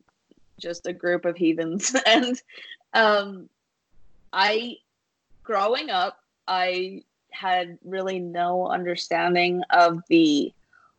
just 0.61 0.87
a 0.87 0.93
group 0.93 1.25
of 1.25 1.37
heathens, 1.37 1.95
and 2.07 2.41
um, 2.95 3.49
I, 4.33 4.77
growing 5.43 5.91
up, 5.91 6.19
I 6.47 7.03
had 7.31 7.79
really 7.85 8.19
no 8.19 8.67
understanding 8.69 9.63
of 9.71 10.03
the 10.09 10.53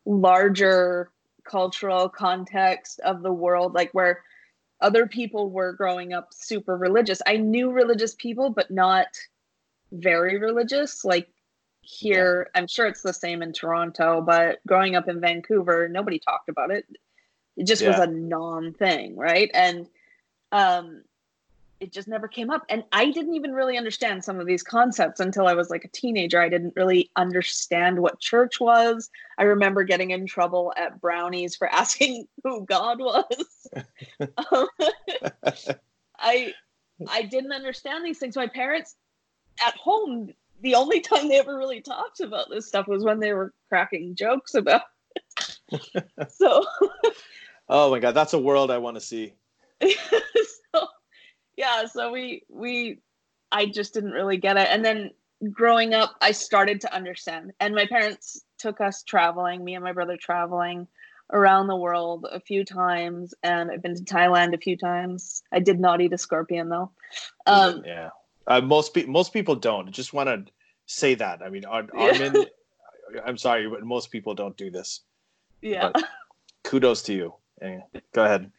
larger 0.04 1.10
cultural 1.44 2.08
context 2.08 3.00
of 3.00 3.22
the 3.22 3.32
world, 3.32 3.74
like 3.74 3.90
where 3.92 4.22
other 4.80 5.06
people 5.06 5.50
were 5.50 5.72
growing 5.72 6.12
up 6.12 6.28
super 6.32 6.76
religious. 6.76 7.22
I 7.26 7.36
knew 7.36 7.70
religious 7.70 8.14
people, 8.14 8.50
but 8.50 8.70
not 8.70 9.06
very 9.92 10.38
religious. 10.38 11.04
Like 11.04 11.28
here, 11.80 12.48
yeah. 12.54 12.60
I'm 12.60 12.66
sure 12.66 12.86
it's 12.86 13.02
the 13.02 13.12
same 13.12 13.42
in 13.42 13.52
Toronto, 13.52 14.20
but 14.20 14.58
growing 14.66 14.96
up 14.96 15.08
in 15.08 15.20
Vancouver, 15.20 15.88
nobody 15.88 16.18
talked 16.18 16.48
about 16.48 16.70
it. 16.70 16.86
It 17.56 17.66
just 17.66 17.82
yeah. 17.82 17.90
was 17.90 17.98
a 18.00 18.10
non 18.10 18.72
thing, 18.72 19.16
right? 19.16 19.50
And 19.54 19.88
um, 20.52 21.02
it 21.80 21.92
just 21.92 22.08
never 22.08 22.28
came 22.28 22.50
up. 22.50 22.64
And 22.68 22.84
I 22.92 23.10
didn't 23.10 23.34
even 23.34 23.52
really 23.52 23.76
understand 23.76 24.24
some 24.24 24.40
of 24.40 24.46
these 24.46 24.62
concepts 24.62 25.20
until 25.20 25.46
I 25.46 25.54
was 25.54 25.70
like 25.70 25.84
a 25.84 25.88
teenager. 25.88 26.40
I 26.40 26.48
didn't 26.48 26.74
really 26.76 27.10
understand 27.16 27.98
what 27.98 28.20
church 28.20 28.60
was. 28.60 29.10
I 29.38 29.42
remember 29.42 29.84
getting 29.84 30.10
in 30.10 30.26
trouble 30.26 30.72
at 30.76 31.00
Brownies 31.00 31.56
for 31.56 31.68
asking 31.72 32.26
who 32.42 32.64
God 32.64 33.00
was. 33.00 33.68
um, 34.50 34.68
I 36.18 36.54
I 37.10 37.22
didn't 37.22 37.52
understand 37.52 38.04
these 38.04 38.18
things. 38.18 38.36
My 38.36 38.46
parents 38.46 38.96
at 39.64 39.74
home, 39.74 40.30
the 40.62 40.76
only 40.76 41.00
time 41.00 41.28
they 41.28 41.38
ever 41.38 41.56
really 41.56 41.80
talked 41.80 42.20
about 42.20 42.48
this 42.50 42.66
stuff 42.66 42.86
was 42.86 43.04
when 43.04 43.20
they 43.20 43.32
were 43.32 43.52
cracking 43.68 44.14
jokes 44.14 44.54
about 44.54 44.82
it. 45.16 46.28
so 46.28 46.64
Oh 47.68 47.90
my 47.90 47.98
god, 47.98 48.12
that's 48.12 48.34
a 48.34 48.38
world 48.38 48.70
I 48.70 48.78
want 48.78 48.96
to 48.96 49.00
see. 49.00 49.34
so 49.82 50.86
yeah, 51.56 51.86
so 51.86 52.12
we 52.12 52.42
we 52.48 52.98
I 53.52 53.66
just 53.66 53.94
didn't 53.94 54.12
really 54.12 54.36
get 54.36 54.56
it. 54.56 54.68
And 54.70 54.84
then 54.84 55.10
growing 55.50 55.94
up, 55.94 56.14
I 56.20 56.32
started 56.32 56.80
to 56.82 56.94
understand. 56.94 57.52
And 57.60 57.74
my 57.74 57.86
parents 57.86 58.42
took 58.58 58.80
us 58.80 59.02
traveling, 59.02 59.64
me 59.64 59.74
and 59.74 59.84
my 59.84 59.92
brother 59.92 60.16
traveling 60.20 60.88
around 61.32 61.68
the 61.68 61.76
world 61.76 62.26
a 62.30 62.38
few 62.38 62.64
times 62.64 63.32
and 63.42 63.70
I've 63.70 63.82
been 63.82 63.94
to 63.94 64.04
Thailand 64.04 64.54
a 64.54 64.58
few 64.58 64.76
times. 64.76 65.42
I 65.52 65.58
did 65.58 65.80
not 65.80 66.00
eat 66.00 66.12
a 66.12 66.18
scorpion 66.18 66.68
though. 66.68 66.90
Um, 67.46 67.82
yeah. 67.86 68.10
Uh, 68.46 68.60
most 68.60 68.92
people 68.92 69.12
most 69.12 69.32
people 69.32 69.54
don't. 69.54 69.90
just 69.90 70.12
want 70.12 70.28
to 70.28 70.52
say 70.86 71.14
that. 71.14 71.42
I 71.42 71.48
mean, 71.48 71.64
Ar- 71.64 71.88
Armin. 71.94 72.44
I'm 73.26 73.38
sorry, 73.38 73.68
but 73.68 73.82
most 73.84 74.10
people 74.10 74.34
don't 74.34 74.56
do 74.56 74.70
this. 74.70 75.00
Yeah. 75.62 75.92
But 75.92 76.04
kudos 76.62 77.02
to 77.04 77.14
you. 77.14 77.34
Go 77.60 78.24
ahead. 78.24 78.50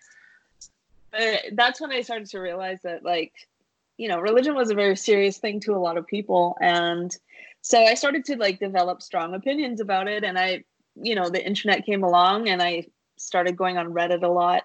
But 1.12 1.44
that's 1.54 1.80
when 1.80 1.92
I 1.92 2.02
started 2.02 2.30
to 2.32 2.40
realize 2.40 2.80
that 2.84 3.04
like 3.04 3.34
you 3.98 4.10
know 4.10 4.20
religion 4.20 4.56
was 4.56 4.70
a 4.70 4.76
very 4.76 4.96
serious 4.96 5.38
thing 5.38 5.60
to 5.62 5.74
a 5.74 5.80
lot 5.80 5.98
of 5.98 6.08
people. 6.08 6.58
And 6.62 7.16
so 7.62 7.82
I 7.82 7.94
started 7.94 8.26
to 8.26 8.38
like 8.38 8.60
develop 8.60 9.02
strong 9.02 9.34
opinions 9.34 9.80
about 9.82 10.08
it. 10.08 10.24
And 10.24 10.38
I 10.38 10.64
you 10.96 11.16
know 11.16 11.30
the 11.30 11.46
internet 11.46 11.86
came 11.86 12.04
along 12.04 12.50
and 12.50 12.62
I 12.62 12.88
started 13.18 13.58
going 13.58 13.78
on 13.78 13.94
Reddit 13.94 14.24
a 14.24 14.28
lot. 14.28 14.64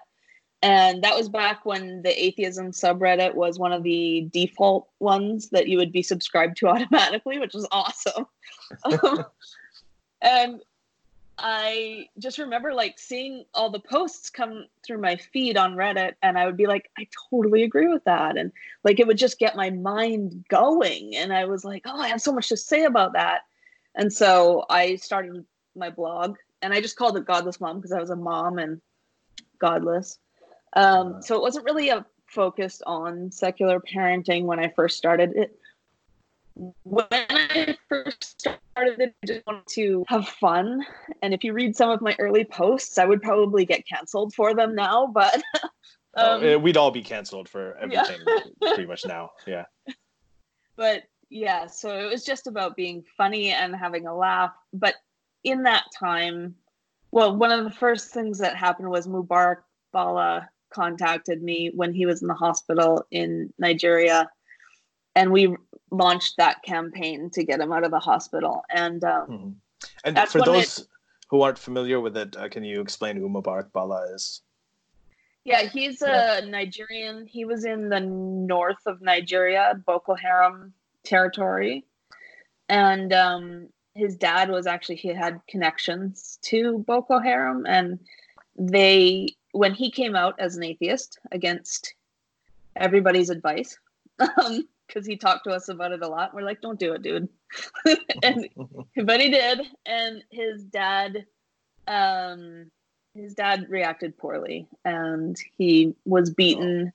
And 0.63 1.03
that 1.03 1.15
was 1.15 1.27
back 1.27 1.65
when 1.65 2.03
the 2.03 2.23
atheism 2.23 2.71
subreddit 2.71 3.33
was 3.33 3.57
one 3.57 3.73
of 3.73 3.81
the 3.81 4.29
default 4.31 4.89
ones 4.99 5.49
that 5.49 5.67
you 5.67 5.77
would 5.77 5.91
be 5.91 6.03
subscribed 6.03 6.57
to 6.57 6.67
automatically 6.73 7.39
which 7.39 7.53
was 7.53 7.67
awesome. 7.71 8.25
Um, 8.93 9.25
and 10.21 10.61
I 11.41 12.07
just 12.19 12.37
remember 12.37 12.73
like 12.73 12.99
seeing 12.99 13.45
all 13.53 13.69
the 13.69 13.79
posts 13.79 14.29
come 14.29 14.67
through 14.85 14.99
my 14.99 15.15
feed 15.15 15.57
on 15.57 15.75
Reddit, 15.75 16.13
and 16.21 16.37
I 16.37 16.45
would 16.45 16.57
be 16.57 16.67
like, 16.67 16.89
I 16.97 17.07
totally 17.29 17.63
agree 17.63 17.87
with 17.87 18.03
that. 18.03 18.37
And 18.37 18.51
like 18.83 18.99
it 18.99 19.07
would 19.07 19.17
just 19.17 19.39
get 19.39 19.55
my 19.55 19.71
mind 19.71 20.45
going. 20.49 21.15
And 21.15 21.33
I 21.33 21.45
was 21.45 21.65
like, 21.65 21.83
oh, 21.85 21.99
I 21.99 22.09
have 22.09 22.21
so 22.21 22.31
much 22.31 22.49
to 22.49 22.57
say 22.57 22.85
about 22.85 23.13
that. 23.13 23.41
And 23.95 24.13
so 24.13 24.65
I 24.69 24.95
started 24.95 25.45
my 25.75 25.89
blog 25.89 26.37
and 26.61 26.73
I 26.73 26.81
just 26.81 26.95
called 26.95 27.17
it 27.17 27.25
Godless 27.25 27.59
Mom 27.59 27.77
because 27.77 27.91
I 27.91 27.99
was 27.99 28.09
a 28.09 28.15
mom 28.15 28.57
and 28.57 28.81
godless. 29.59 30.19
Um, 30.73 31.21
so 31.21 31.35
it 31.35 31.41
wasn't 31.41 31.65
really 31.65 31.89
a 31.89 32.05
focused 32.27 32.81
on 32.85 33.31
secular 33.31 33.79
parenting 33.79 34.45
when 34.45 34.59
I 34.59 34.69
first 34.69 34.97
started 34.97 35.33
it 35.35 35.57
when 36.55 37.07
I 37.11 37.77
first 37.87 38.41
started 38.41 38.99
it, 38.99 39.15
I 39.23 39.25
just 39.25 39.45
wanted 39.45 39.67
to 39.69 40.05
have 40.07 40.27
fun. 40.27 40.85
And 41.21 41.33
if 41.33 41.43
you 41.43 41.53
read 41.53 41.75
some 41.75 41.89
of 41.89 42.01
my 42.01 42.15
early 42.19 42.43
posts, 42.43 42.97
I 42.97 43.05
would 43.05 43.21
probably 43.21 43.65
get 43.65 43.87
canceled 43.87 44.33
for 44.33 44.53
them 44.53 44.75
now, 44.75 45.07
but 45.07 45.41
oh, 46.15 46.35
um, 46.35 46.43
oh, 46.43 46.57
we'd 46.57 46.77
all 46.77 46.91
be 46.91 47.01
canceled 47.01 47.49
for 47.49 47.77
everything 47.77 48.19
yeah. 48.27 48.73
pretty 48.73 48.85
much 48.85 49.05
now. 49.05 49.31
Yeah. 49.47 49.65
But 50.77 51.03
yeah, 51.29 51.67
so 51.67 51.89
it 51.99 52.09
was 52.09 52.23
just 52.23 52.47
about 52.47 52.75
being 52.75 53.03
funny 53.15 53.51
and 53.51 53.75
having 53.75 54.07
a 54.07 54.15
laugh. 54.15 54.51
But 54.73 54.95
in 55.43 55.61
that 55.63 55.83
time, 55.99 56.55
well, 57.11 57.35
one 57.35 57.51
of 57.51 57.65
the 57.65 57.71
first 57.71 58.11
things 58.11 58.39
that 58.39 58.55
happened 58.55 58.89
was 58.89 59.05
Mubarak 59.05 59.57
Bala 59.91 60.49
contacted 60.73 61.43
me 61.43 61.71
when 61.75 61.93
he 61.93 62.07
was 62.07 62.21
in 62.23 62.27
the 62.27 62.33
hospital 62.33 63.05
in 63.11 63.53
Nigeria 63.59 64.29
and 65.15 65.31
we 65.31 65.55
launched 65.91 66.37
that 66.37 66.63
campaign 66.63 67.29
to 67.31 67.43
get 67.43 67.59
him 67.59 67.71
out 67.71 67.83
of 67.83 67.91
the 67.91 67.99
hospital. 67.99 68.63
And 68.69 69.03
um, 69.03 69.27
mm-hmm. 69.27 69.49
and 70.05 70.29
for 70.29 70.41
those 70.41 70.79
it, 70.79 70.87
who 71.29 71.41
aren't 71.41 71.59
familiar 71.59 71.99
with 71.99 72.17
it, 72.17 72.35
uh, 72.37 72.49
can 72.49 72.63
you 72.63 72.81
explain 72.81 73.17
who 73.17 73.29
Mubarak 73.29 73.71
Bala 73.71 74.13
is? 74.13 74.41
Yeah, 75.43 75.63
he's 75.63 76.01
yeah. 76.01 76.37
a 76.37 76.45
Nigerian. 76.45 77.25
He 77.25 77.45
was 77.45 77.65
in 77.65 77.89
the 77.89 77.99
north 77.99 78.85
of 78.85 79.01
Nigeria, 79.01 79.81
Boko 79.85 80.13
Haram 80.13 80.73
territory, 81.03 81.83
and 82.69 83.11
um, 83.11 83.67
his 83.95 84.15
dad 84.15 84.49
was 84.49 84.67
actually 84.67 84.95
he 84.95 85.09
had 85.09 85.41
connections 85.47 86.37
to 86.43 86.79
Boko 86.87 87.19
Haram, 87.19 87.65
and 87.67 87.99
they 88.55 89.29
when 89.53 89.73
he 89.73 89.89
came 89.89 90.15
out 90.15 90.35
as 90.39 90.55
an 90.55 90.63
atheist 90.63 91.19
against 91.31 91.95
everybody's 92.75 93.29
advice. 93.29 93.77
Because 94.91 95.07
he 95.07 95.15
talked 95.15 95.45
to 95.45 95.51
us 95.51 95.69
about 95.69 95.91
it 95.91 96.01
a 96.01 96.07
lot. 96.07 96.33
We're 96.33 96.41
like, 96.41 96.61
don't 96.61 96.79
do 96.79 96.93
it, 96.93 97.01
dude. 97.01 97.29
and 98.23 98.47
but 99.05 99.21
he 99.21 99.29
did, 99.29 99.61
and 99.85 100.23
his 100.31 100.63
dad, 100.63 101.25
um, 101.87 102.71
his 103.13 103.33
dad 103.33 103.67
reacted 103.69 104.17
poorly, 104.17 104.67
and 104.83 105.37
he 105.57 105.95
was 106.05 106.29
beaten 106.29 106.91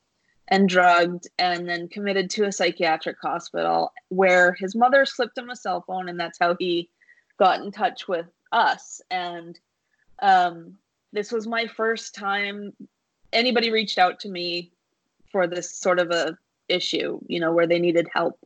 and 0.49 0.69
drugged, 0.69 1.29
and 1.39 1.69
then 1.69 1.89
committed 1.89 2.31
to 2.31 2.45
a 2.45 2.53
psychiatric 2.53 3.17
hospital 3.21 3.93
where 4.11 4.53
his 4.53 4.77
mother 4.77 5.05
slipped 5.05 5.39
him 5.39 5.51
a 5.51 5.57
cell 5.57 5.83
phone, 5.87 6.09
and 6.09 6.21
that's 6.21 6.39
how 6.39 6.55
he 6.59 6.89
got 7.39 7.61
in 7.61 7.73
touch 7.73 8.07
with 8.07 8.27
us. 8.53 9.01
And 9.11 9.59
um, 10.21 10.75
this 11.13 11.33
was 11.33 11.47
my 11.47 11.67
first 11.67 12.15
time 12.15 12.73
anybody 13.33 13.71
reached 13.71 13.99
out 13.99 14.21
to 14.21 14.29
me 14.29 14.73
for 15.31 15.47
this 15.47 15.73
sort 15.73 15.99
of 15.99 16.11
a 16.11 16.37
issue, 16.69 17.21
you 17.27 17.41
know, 17.41 17.53
where 17.53 17.67
they 17.67 17.79
needed 17.79 18.09
help 18.13 18.39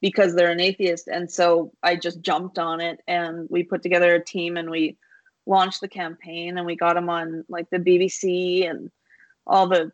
because 0.00 0.34
they're 0.34 0.50
an 0.50 0.60
atheist. 0.60 1.08
And 1.08 1.30
so 1.30 1.72
I 1.82 1.96
just 1.96 2.20
jumped 2.20 2.58
on 2.58 2.80
it 2.80 3.00
and 3.06 3.48
we 3.50 3.62
put 3.62 3.82
together 3.82 4.14
a 4.14 4.24
team 4.24 4.56
and 4.56 4.70
we 4.70 4.96
launched 5.46 5.80
the 5.80 5.88
campaign 5.88 6.58
and 6.58 6.66
we 6.66 6.76
got 6.76 6.96
him 6.96 7.08
on 7.08 7.44
like 7.48 7.70
the 7.70 7.78
BBC 7.78 8.68
and 8.68 8.90
all 9.46 9.66
the 9.66 9.92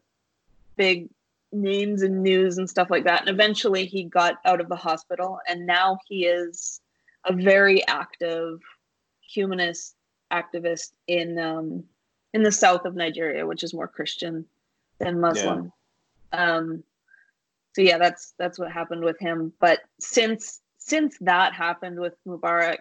big 0.76 1.08
names 1.52 2.02
and 2.02 2.22
news 2.22 2.58
and 2.58 2.68
stuff 2.68 2.90
like 2.90 3.04
that. 3.04 3.20
And 3.20 3.30
eventually 3.30 3.86
he 3.86 4.04
got 4.04 4.38
out 4.44 4.60
of 4.60 4.68
the 4.68 4.76
hospital 4.76 5.38
and 5.48 5.66
now 5.66 5.98
he 6.08 6.26
is 6.26 6.80
a 7.24 7.32
very 7.32 7.86
active 7.86 8.60
humanist 9.20 9.94
activist 10.32 10.92
in 11.06 11.38
um, 11.38 11.84
in 12.32 12.42
the 12.42 12.52
south 12.52 12.84
of 12.84 12.94
Nigeria, 12.94 13.46
which 13.46 13.62
is 13.62 13.74
more 13.74 13.88
Christian 13.88 14.44
than 14.98 15.20
Muslim. 15.20 15.72
Yeah. 16.32 16.56
Um, 16.56 16.84
so 17.72 17.82
yeah, 17.82 17.98
that's 17.98 18.34
that's 18.38 18.58
what 18.58 18.72
happened 18.72 19.04
with 19.04 19.18
him. 19.18 19.52
But 19.60 19.80
since 20.00 20.60
since 20.78 21.16
that 21.20 21.54
happened 21.54 22.00
with 22.00 22.14
Mubarak, 22.26 22.78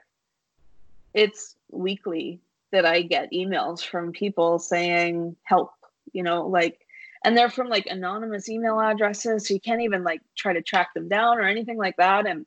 it's 1.13 1.55
weekly 1.72 2.41
that 2.72 2.86
I 2.86 3.01
get 3.01 3.31
emails 3.31 3.86
from 3.86 4.12
people 4.12 4.60
saying 4.60 5.36
help, 5.43 5.72
you 6.13 6.24
know, 6.24 6.48
like 6.48 6.86
and 7.24 7.38
they're 7.38 7.50
from 7.50 7.67
like 7.67 7.86
anonymous 7.86 8.50
email 8.50 8.79
addresses, 8.79 9.48
so 9.48 9.53
you 9.53 9.60
can't 9.60 9.81
even 9.81 10.03
like 10.03 10.22
try 10.36 10.53
to 10.53 10.62
track 10.62 10.93
them 10.93 11.10
down 11.10 11.38
or 11.38 11.43
anything 11.43 11.77
like 11.77 11.98
that. 11.98 12.25
And 12.25 12.46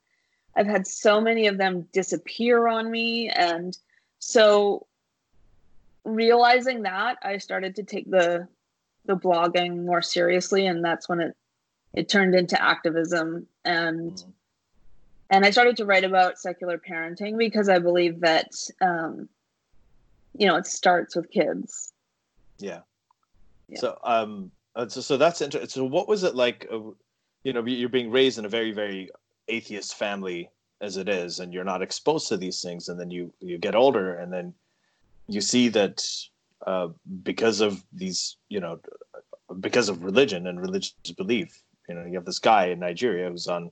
I've 0.57 0.67
had 0.67 0.87
so 0.87 1.21
many 1.21 1.47
of 1.47 1.59
them 1.59 1.89
disappear 1.93 2.69
on 2.69 2.91
me. 2.91 3.29
And 3.29 3.77
so 4.19 4.87
realizing 6.05 6.83
that, 6.83 7.19
I 7.23 7.39
started 7.39 7.77
to 7.77 7.83
take 7.83 8.11
the 8.11 8.49
the 9.05 9.17
blogging 9.17 9.85
more 9.85 10.01
seriously, 10.01 10.67
and 10.67 10.85
that's 10.85 11.09
when 11.09 11.21
it 11.21 11.37
it 11.95 12.09
turned 12.09 12.35
into 12.35 12.61
activism 12.63 13.47
and 13.65 14.13
mm. 14.13 14.33
and 15.31 15.45
I 15.45 15.51
started 15.51 15.77
to 15.79 15.85
write 15.85 16.05
about 16.05 16.39
secular 16.39 16.79
parenting 16.79 17.39
because 17.39 17.69
I 17.69 17.79
believe 17.79 18.21
that 18.21 18.51
um, 18.81 19.29
you 20.37 20.47
know 20.47 20.57
it 20.57 20.67
starts 20.67 21.17
with 21.17 21.31
kids. 21.31 21.93
Yeah. 22.59 22.81
yeah. 23.69 23.81
So 23.81 23.99
um 24.05 24.51
uh, 24.75 24.89
so, 24.89 25.01
so 25.01 25.17
that's 25.17 25.41
interesting. 25.41 25.69
So 25.69 25.85
what 25.85 26.09
was 26.09 26.25
it 26.25 26.35
like? 26.35 26.67
Uh, 26.73 26.81
you 27.45 27.53
know, 27.53 27.65
you're 27.65 27.89
being 27.89 28.11
raised 28.11 28.39
in 28.39 28.45
a 28.45 28.49
very 28.49 28.73
very 28.73 29.11
atheist 29.49 29.97
family 29.97 30.49
as 30.81 30.97
it 30.97 31.09
is, 31.09 31.41
and 31.41 31.53
you're 31.53 31.65
not 31.65 31.83
exposed 31.83 32.29
to 32.29 32.37
these 32.37 32.63
things, 32.63 32.89
and 32.89 32.99
then 32.99 33.11
you 33.11 33.33
you 33.41 33.59
get 33.59 33.75
older, 33.75 34.15
and 34.15 34.33
then 34.33 34.55
you 35.29 35.41
see 35.41 35.69
that 35.69 36.05
uh, 36.67 36.89
because 37.23 37.61
of 37.61 37.85
these, 37.93 38.37
you 38.49 38.61
know, 38.61 38.81
because 39.61 39.89
of 39.89 40.05
religion 40.05 40.47
and 40.47 40.61
religious 40.61 40.95
belief, 41.17 41.63
you 41.93 41.99
know, 41.99 42.07
you 42.07 42.15
have 42.15 42.25
this 42.25 42.39
guy 42.39 42.67
in 42.67 42.81
Nigeria 42.81 43.31
who's 43.31 43.47
on, 43.49 43.71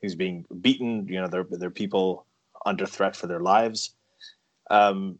who's 0.00 0.14
being 0.14 0.46
beaten. 0.60 1.06
You 1.06 1.20
know, 1.20 1.28
there 1.28 1.44
there 1.50 1.68
are 1.68 1.70
people 1.84 2.24
under 2.64 2.86
threat 2.86 3.14
for 3.14 3.26
their 3.26 3.40
lives. 3.40 3.94
Um, 4.70 5.18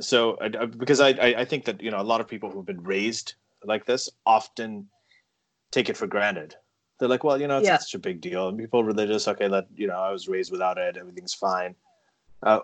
so 0.00 0.36
because 0.76 1.00
I, 1.00 1.10
I 1.10 1.44
think 1.44 1.64
that 1.66 1.80
you 1.80 1.90
know 1.90 2.00
a 2.00 2.10
lot 2.12 2.20
of 2.20 2.26
people 2.26 2.50
who've 2.50 2.66
been 2.66 2.82
raised 2.82 3.34
like 3.64 3.86
this 3.86 4.10
often 4.26 4.88
take 5.70 5.88
it 5.88 5.96
for 5.96 6.06
granted. 6.06 6.56
They're 6.98 7.08
like, 7.08 7.24
well, 7.24 7.40
you 7.40 7.46
know, 7.46 7.58
it's 7.58 7.66
yeah. 7.66 7.78
such 7.78 7.94
a 7.94 7.98
big 7.98 8.20
deal. 8.20 8.48
And 8.48 8.58
people 8.58 8.84
religious, 8.84 9.28
okay, 9.28 9.48
let 9.48 9.66
you 9.74 9.86
know, 9.86 9.98
I 9.98 10.10
was 10.10 10.28
raised 10.28 10.50
without 10.50 10.76
it, 10.76 10.96
everything's 10.96 11.34
fine. 11.34 11.74
Uh, 12.42 12.60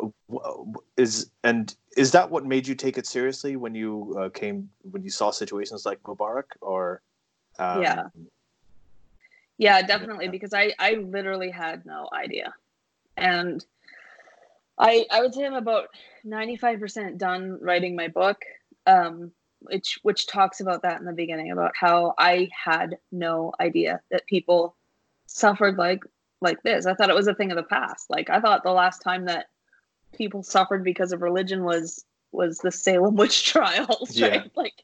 is 0.97 1.31
and 1.45 1.77
is 1.97 2.11
that 2.13 2.31
what 2.31 2.45
made 2.45 2.67
you 2.67 2.75
take 2.75 2.99
it 2.99 3.07
seriously 3.07 3.57
when 3.57 3.75
you 3.75 4.17
uh, 4.19 4.29
came 4.31 4.69
when 4.91 5.05
you 5.05 5.11
saw 5.11 5.31
situations 5.31 5.87
like 5.87 6.03
Mubarak 6.03 6.51
or? 6.61 7.03
Um, 7.59 7.83
yeah. 7.83 8.05
Yeah, 9.59 9.83
definitely. 9.83 10.29
Because 10.29 10.53
I 10.53 10.73
I 10.79 10.95
literally 10.95 11.51
had 11.51 11.87
no 11.87 12.09
idea, 12.13 12.55
and 13.17 13.65
I 14.79 15.07
I 15.11 15.23
would 15.23 15.33
say 15.33 15.47
I'm 15.47 15.55
about 15.55 15.89
ninety 16.25 16.57
five 16.57 16.79
percent 16.79 17.19
done 17.19 17.59
writing 17.61 17.97
my 17.97 18.09
book. 18.09 18.43
Um, 18.87 19.33
which 19.61 19.99
which 20.03 20.27
talks 20.27 20.61
about 20.61 20.83
that 20.83 21.01
in 21.01 21.07
the 21.07 21.13
beginning 21.13 21.51
about 21.51 21.73
how 21.75 22.15
I 22.19 22.51
had 22.53 22.99
no 23.11 23.53
idea 23.59 24.01
that 24.11 24.27
people 24.27 24.77
suffered 25.27 25.79
like 25.79 26.05
like 26.41 26.63
this. 26.63 26.87
I 26.87 26.95
thought 26.95 27.11
it 27.11 27.17
was 27.17 27.29
a 27.29 27.35
thing 27.35 27.51
of 27.51 27.57
the 27.57 27.63
past. 27.63 28.11
Like 28.11 28.31
I 28.31 28.41
thought 28.41 28.63
the 28.63 28.73
last 28.73 29.01
time 29.01 29.25
that 29.25 29.47
people 30.15 30.43
suffered 30.43 30.85
because 30.85 31.13
of 31.13 31.23
religion 31.23 31.65
was 31.65 32.05
was 32.33 32.59
the 32.59 32.71
Salem 32.73 33.17
witch 33.17 33.45
trials, 33.45 34.21
right? 34.21 34.35
Yeah. 34.35 34.45
Like 34.55 34.75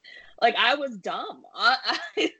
like 0.41 0.55
I 0.59 0.75
was 0.75 0.97
dumb. 0.97 1.43
I, 1.55 1.77
I 2.17 2.31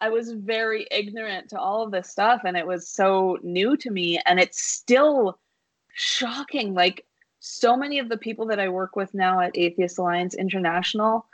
I 0.00 0.08
was 0.10 0.32
very 0.32 0.86
ignorant 0.90 1.50
to 1.50 1.58
all 1.58 1.82
of 1.82 1.90
this 1.90 2.08
stuff 2.08 2.42
and 2.44 2.56
it 2.56 2.66
was 2.66 2.88
so 2.88 3.38
new 3.42 3.76
to 3.78 3.90
me 3.90 4.20
and 4.26 4.38
it's 4.38 4.62
still 4.62 5.38
shocking 5.94 6.74
like 6.74 7.04
so 7.40 7.76
many 7.76 7.98
of 7.98 8.08
the 8.08 8.16
people 8.16 8.46
that 8.46 8.60
I 8.60 8.68
work 8.68 8.96
with 8.96 9.14
now 9.14 9.40
at 9.40 9.56
Atheist 9.56 9.98
Alliance 9.98 10.34
International 10.34 11.26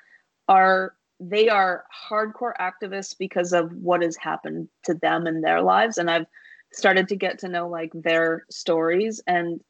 are 0.48 0.94
they 1.20 1.48
are 1.48 1.84
hardcore 2.10 2.54
activists 2.60 3.16
because 3.16 3.52
of 3.52 3.72
what 3.74 4.02
has 4.02 4.16
happened 4.16 4.68
to 4.84 4.94
them 4.94 5.26
in 5.26 5.40
their 5.40 5.62
lives 5.62 5.98
and 5.98 6.10
I've 6.10 6.26
started 6.72 7.08
to 7.08 7.16
get 7.16 7.38
to 7.40 7.48
know 7.48 7.68
like 7.68 7.92
their 7.94 8.44
stories 8.50 9.20
and 9.26 9.60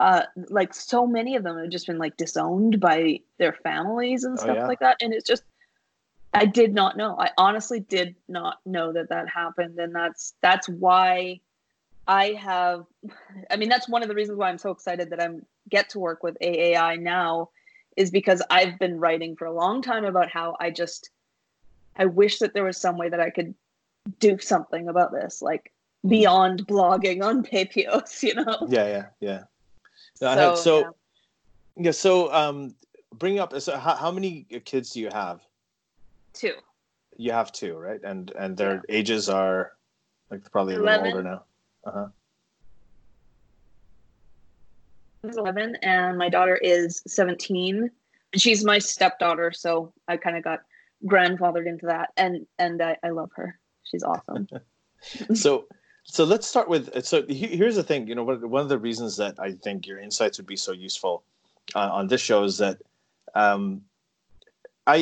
uh 0.00 0.22
like 0.50 0.74
so 0.74 1.06
many 1.06 1.36
of 1.36 1.44
them 1.44 1.58
have 1.58 1.70
just 1.70 1.86
been 1.86 1.98
like 1.98 2.16
disowned 2.16 2.80
by 2.80 3.20
their 3.38 3.52
families 3.52 4.24
and 4.24 4.38
oh, 4.38 4.42
stuff 4.42 4.56
oh, 4.56 4.60
yeah. 4.60 4.66
like 4.66 4.80
that 4.80 4.96
and 5.00 5.14
it's 5.14 5.26
just 5.26 5.44
I 6.36 6.46
did 6.46 6.74
not 6.74 6.96
know. 6.96 7.16
I 7.18 7.30
honestly 7.38 7.80
did 7.80 8.14
not 8.28 8.58
know 8.66 8.92
that 8.92 9.08
that 9.08 9.28
happened, 9.28 9.78
and 9.78 9.94
that's 9.94 10.34
that's 10.42 10.68
why 10.68 11.40
I 12.06 12.32
have. 12.32 12.84
I 13.50 13.56
mean, 13.56 13.68
that's 13.68 13.88
one 13.88 14.02
of 14.02 14.08
the 14.08 14.14
reasons 14.14 14.38
why 14.38 14.48
I'm 14.48 14.58
so 14.58 14.70
excited 14.70 15.10
that 15.10 15.22
I'm 15.22 15.44
get 15.68 15.90
to 15.90 15.98
work 15.98 16.22
with 16.22 16.36
AAI 16.40 17.00
now, 17.00 17.50
is 17.96 18.10
because 18.10 18.42
I've 18.50 18.78
been 18.78 19.00
writing 19.00 19.36
for 19.36 19.46
a 19.46 19.52
long 19.52 19.82
time 19.82 20.04
about 20.04 20.30
how 20.30 20.56
I 20.60 20.70
just 20.70 21.10
I 21.98 22.06
wish 22.06 22.38
that 22.38 22.54
there 22.54 22.64
was 22.64 22.76
some 22.76 22.98
way 22.98 23.08
that 23.08 23.20
I 23.20 23.30
could 23.30 23.54
do 24.20 24.38
something 24.38 24.88
about 24.88 25.12
this, 25.12 25.42
like 25.42 25.64
mm-hmm. 25.64 26.10
beyond 26.10 26.66
blogging 26.66 27.24
on 27.24 27.42
Patheos, 27.42 28.22
you 28.22 28.34
know? 28.34 28.66
Yeah, 28.68 28.86
yeah, 28.86 29.04
yeah. 29.20 29.42
So, 30.14 30.54
so 30.54 30.78
yeah. 30.78 30.90
yeah. 31.76 31.90
so 31.90 32.32
um, 32.32 32.74
bring 33.14 33.38
up. 33.38 33.58
So, 33.60 33.76
how, 33.76 33.94
how 33.94 34.10
many 34.10 34.46
kids 34.64 34.92
do 34.92 35.00
you 35.00 35.10
have? 35.12 35.45
Two. 36.36 36.52
You 37.16 37.32
have 37.32 37.50
two, 37.50 37.76
right? 37.76 38.00
And 38.04 38.30
and 38.38 38.56
their 38.56 38.82
yeah. 38.88 38.96
ages 38.96 39.28
are 39.28 39.72
like 40.30 40.50
probably 40.52 40.74
a 40.74 40.80
11. 40.80 41.04
little 41.04 41.18
older 41.18 41.28
now. 41.28 41.42
Uh 41.84 41.92
huh. 41.92 42.06
11 45.24 45.76
and 45.82 46.16
my 46.16 46.28
daughter 46.28 46.56
is 46.56 47.02
17 47.06 47.90
and 48.32 48.42
she's 48.42 48.64
my 48.64 48.78
stepdaughter 48.78 49.50
so 49.50 49.92
i 50.06 50.16
kind 50.16 50.36
of 50.36 50.44
got 50.44 50.60
grandfathered 51.04 51.66
into 51.66 51.86
that 51.86 52.10
and 52.16 52.46
and 52.60 52.80
i, 52.80 52.96
I 53.02 53.08
love 53.10 53.30
her 53.34 53.58
she's 53.82 54.04
awesome 54.04 54.46
so 55.34 55.66
so 56.04 56.22
let's 56.22 56.46
start 56.46 56.68
with 56.68 57.04
so 57.04 57.24
here's 57.28 57.74
the 57.74 57.82
thing 57.82 58.06
you 58.06 58.14
know 58.14 58.22
one 58.22 58.62
of 58.62 58.68
the 58.68 58.78
reasons 58.78 59.16
that 59.16 59.34
i 59.40 59.50
think 59.52 59.86
your 59.86 59.98
insights 59.98 60.38
would 60.38 60.46
be 60.46 60.56
so 60.56 60.70
useful 60.70 61.24
uh, 61.74 61.90
on 61.92 62.06
this 62.06 62.20
show 62.20 62.44
is 62.44 62.58
that 62.58 62.78
um, 63.34 63.82
I, 64.86 64.96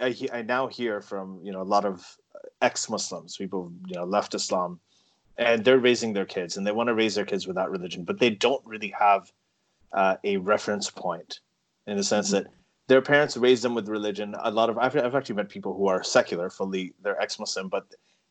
I, 0.00 0.06
I 0.06 0.38
I 0.38 0.42
now 0.42 0.66
hear 0.66 1.00
from 1.00 1.40
you 1.42 1.52
know 1.52 1.62
a 1.62 1.70
lot 1.74 1.84
of 1.84 2.16
ex-Muslims, 2.60 3.36
people 3.36 3.72
you 3.86 3.94
know 3.94 4.04
left 4.04 4.34
Islam, 4.34 4.80
and 5.38 5.64
they're 5.64 5.78
raising 5.78 6.12
their 6.12 6.26
kids, 6.26 6.56
and 6.56 6.66
they 6.66 6.72
want 6.72 6.88
to 6.88 6.94
raise 6.94 7.14
their 7.14 7.24
kids 7.24 7.46
without 7.46 7.70
religion, 7.70 8.04
but 8.04 8.18
they 8.18 8.30
don't 8.30 8.64
really 8.66 8.94
have 8.98 9.32
uh, 9.92 10.16
a 10.24 10.36
reference 10.38 10.90
point 10.90 11.40
in 11.86 11.96
the 11.96 12.04
sense 12.04 12.28
mm-hmm. 12.28 12.44
that 12.44 12.52
their 12.88 13.02
parents 13.02 13.36
raised 13.36 13.64
them 13.64 13.74
with 13.74 13.88
religion. 13.88 14.34
A 14.42 14.50
lot 14.50 14.68
of 14.70 14.78
I've, 14.78 14.96
I've 14.96 15.14
actually 15.14 15.36
met 15.36 15.48
people 15.48 15.74
who 15.74 15.86
are 15.88 16.02
secular, 16.02 16.50
fully 16.50 16.94
they're 17.02 17.20
ex-Muslim, 17.20 17.68
but 17.68 17.86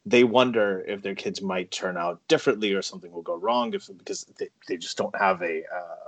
they 0.05 0.23
wonder 0.23 0.83
if 0.87 1.01
their 1.01 1.15
kids 1.15 1.41
might 1.41 1.69
turn 1.71 1.97
out 1.97 2.19
differently 2.27 2.73
or 2.73 2.81
something 2.81 3.11
will 3.11 3.21
go 3.21 3.35
wrong 3.35 3.73
if 3.73 3.89
because 3.97 4.25
they, 4.39 4.49
they 4.67 4.77
just 4.77 4.97
don't 4.97 5.15
have 5.15 5.41
a 5.41 5.63
uh, 5.73 6.07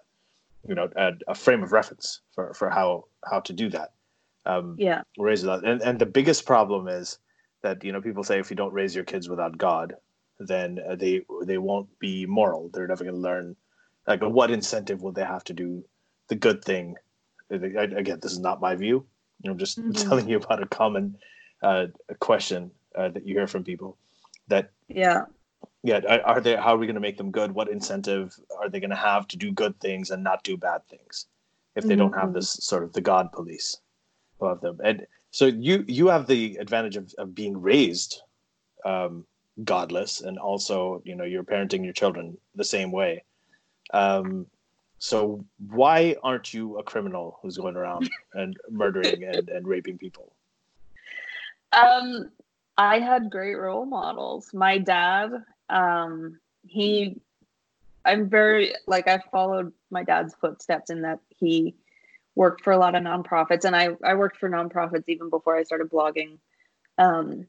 you 0.67 0.75
know 0.75 0.89
a, 0.95 1.13
a 1.27 1.35
frame 1.35 1.63
of 1.63 1.71
reference 1.71 2.21
for 2.33 2.53
for 2.53 2.69
how 2.69 3.05
how 3.29 3.39
to 3.39 3.53
do 3.53 3.69
that 3.69 3.93
um, 4.45 4.75
yeah 4.77 5.01
raise 5.17 5.41
that 5.41 5.63
and, 5.63 5.81
and 5.81 5.99
the 5.99 6.05
biggest 6.05 6.45
problem 6.45 6.87
is 6.87 7.19
that 7.61 7.83
you 7.83 7.91
know 7.91 8.01
people 8.01 8.23
say 8.23 8.39
if 8.39 8.49
you 8.49 8.55
don't 8.55 8.73
raise 8.73 8.93
your 8.93 9.05
kids 9.05 9.29
without 9.29 9.57
god 9.57 9.95
then 10.39 10.79
uh, 10.89 10.95
they 10.95 11.21
they 11.45 11.57
won't 11.57 11.87
be 11.99 12.25
moral. 12.25 12.69
They're 12.73 12.87
never 12.87 13.03
going 13.03 13.15
to 13.15 13.21
learn. 13.21 13.55
Like, 14.07 14.21
what 14.21 14.51
incentive 14.51 15.01
will 15.01 15.11
they 15.11 15.23
have 15.23 15.43
to 15.45 15.53
do 15.53 15.83
the 16.27 16.35
good 16.35 16.63
thing? 16.63 16.95
Again, 17.49 18.19
this 18.21 18.31
is 18.31 18.39
not 18.39 18.61
my 18.61 18.75
view. 18.75 19.05
I'm 19.45 19.57
just 19.57 19.79
mm-hmm. 19.79 19.91
telling 19.91 20.27
you 20.29 20.37
about 20.37 20.63
a 20.63 20.67
common 20.67 21.17
uh, 21.61 21.87
question 22.19 22.71
uh, 22.95 23.09
that 23.09 23.25
you 23.27 23.35
hear 23.35 23.47
from 23.47 23.63
people. 23.63 23.97
That 24.47 24.71
yeah, 24.87 25.23
yeah. 25.83 26.19
Are 26.25 26.41
they? 26.41 26.55
How 26.55 26.75
are 26.75 26.77
we 26.77 26.87
going 26.87 26.95
to 26.95 27.01
make 27.01 27.17
them 27.17 27.31
good? 27.31 27.51
What 27.51 27.69
incentive 27.69 28.35
are 28.59 28.69
they 28.69 28.79
going 28.79 28.89
to 28.89 28.95
have 28.95 29.27
to 29.29 29.37
do 29.37 29.51
good 29.51 29.79
things 29.79 30.11
and 30.11 30.23
not 30.23 30.43
do 30.43 30.57
bad 30.57 30.85
things 30.87 31.27
if 31.75 31.83
they 31.83 31.91
mm-hmm. 31.91 31.99
don't 31.99 32.13
have 32.13 32.25
mm-hmm. 32.25 32.35
this 32.35 32.51
sort 32.51 32.83
of 32.83 32.93
the 32.93 33.01
God 33.01 33.31
police 33.31 33.77
of 34.39 34.61
them? 34.61 34.79
And 34.83 35.05
so 35.31 35.45
you 35.45 35.83
you 35.87 36.07
have 36.07 36.27
the 36.27 36.57
advantage 36.57 36.95
of, 36.95 37.13
of 37.17 37.33
being 37.35 37.59
raised 37.61 38.21
um, 38.85 39.25
godless 39.63 40.21
and 40.21 40.37
also 40.37 41.01
you 41.05 41.15
know 41.15 41.23
you're 41.23 41.43
parenting 41.43 41.83
your 41.83 41.93
children 41.93 42.37
the 42.55 42.63
same 42.63 42.91
way. 42.91 43.23
Um, 43.93 44.47
so 44.99 45.43
why 45.69 46.15
aren't 46.23 46.53
you 46.53 46.77
a 46.77 46.83
criminal 46.83 47.39
who's 47.41 47.57
going 47.57 47.75
around 47.75 48.09
and 48.33 48.55
murdering 48.71 49.23
and, 49.25 49.49
and 49.49 49.67
raping 49.67 49.97
people? 49.97 50.33
Um 51.73 52.31
i 52.77 52.99
had 52.99 53.29
great 53.29 53.55
role 53.55 53.85
models. 53.85 54.51
My 54.53 54.77
dad 54.77 55.31
um 55.69 56.39
he 56.65 57.19
i'm 58.05 58.29
very 58.29 58.73
like 58.87 59.07
i 59.07 59.19
followed 59.31 59.73
my 59.89 60.03
dad's 60.03 60.33
footsteps 60.35 60.89
in 60.89 61.01
that 61.01 61.19
he 61.29 61.75
worked 62.35 62.63
for 62.63 62.71
a 62.73 62.77
lot 62.77 62.95
of 62.95 63.03
nonprofits 63.03 63.65
and 63.65 63.75
i 63.75 63.89
i 64.03 64.13
worked 64.13 64.37
for 64.37 64.49
nonprofits 64.49 65.03
even 65.07 65.29
before 65.29 65.55
i 65.55 65.63
started 65.63 65.89
blogging. 65.89 66.37
Um 66.97 67.47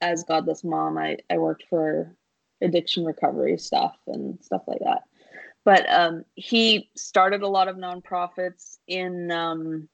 as 0.00 0.24
godless 0.24 0.62
mom 0.64 0.98
i 0.98 1.16
i 1.30 1.38
worked 1.38 1.64
for 1.68 2.14
addiction 2.60 3.04
recovery 3.04 3.58
stuff 3.58 3.96
and 4.06 4.38
stuff 4.42 4.62
like 4.66 4.80
that. 4.80 5.02
But 5.64 5.90
um, 5.92 6.24
he 6.34 6.90
started 6.96 7.42
a 7.42 7.48
lot 7.48 7.68
of 7.68 7.76
nonprofits 7.76 8.78
in 8.86 9.30
um, 9.30 9.88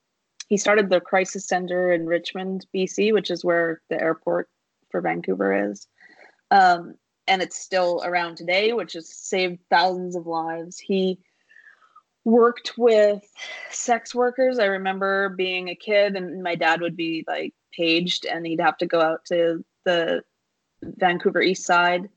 he 0.48 0.56
started 0.56 0.88
the 0.88 1.00
crisis 1.00 1.46
center 1.46 1.92
in 1.92 2.06
richmond 2.06 2.66
bc 2.74 3.12
which 3.12 3.30
is 3.30 3.44
where 3.44 3.80
the 3.88 4.00
airport 4.00 4.48
for 4.90 5.00
vancouver 5.00 5.70
is. 5.70 5.86
Um, 6.50 6.94
and 7.26 7.40
it's 7.42 7.58
still 7.58 8.02
around 8.04 8.36
today 8.36 8.72
which 8.72 8.92
has 8.92 9.08
saved 9.08 9.58
thousands 9.70 10.16
of 10.16 10.26
lives. 10.26 10.78
He 10.78 11.18
worked 12.24 12.72
with 12.78 13.22
sex 13.70 14.14
workers 14.14 14.58
i 14.58 14.64
remember 14.64 15.28
being 15.30 15.68
a 15.68 15.74
kid 15.74 16.16
and 16.16 16.42
my 16.42 16.54
dad 16.54 16.80
would 16.80 16.96
be 16.96 17.24
like 17.26 17.52
paged 17.76 18.24
and 18.24 18.46
he'd 18.46 18.60
have 18.60 18.78
to 18.78 18.86
go 18.86 19.00
out 19.00 19.24
to 19.26 19.64
the 19.84 20.22
Vancouver 20.82 21.42
East 21.42 21.64
Side 21.64 22.08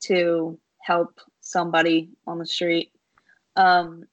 to 0.00 0.58
help 0.80 1.20
somebody 1.40 2.10
on 2.26 2.38
the 2.38 2.46
street, 2.46 2.92
um, 3.56 4.04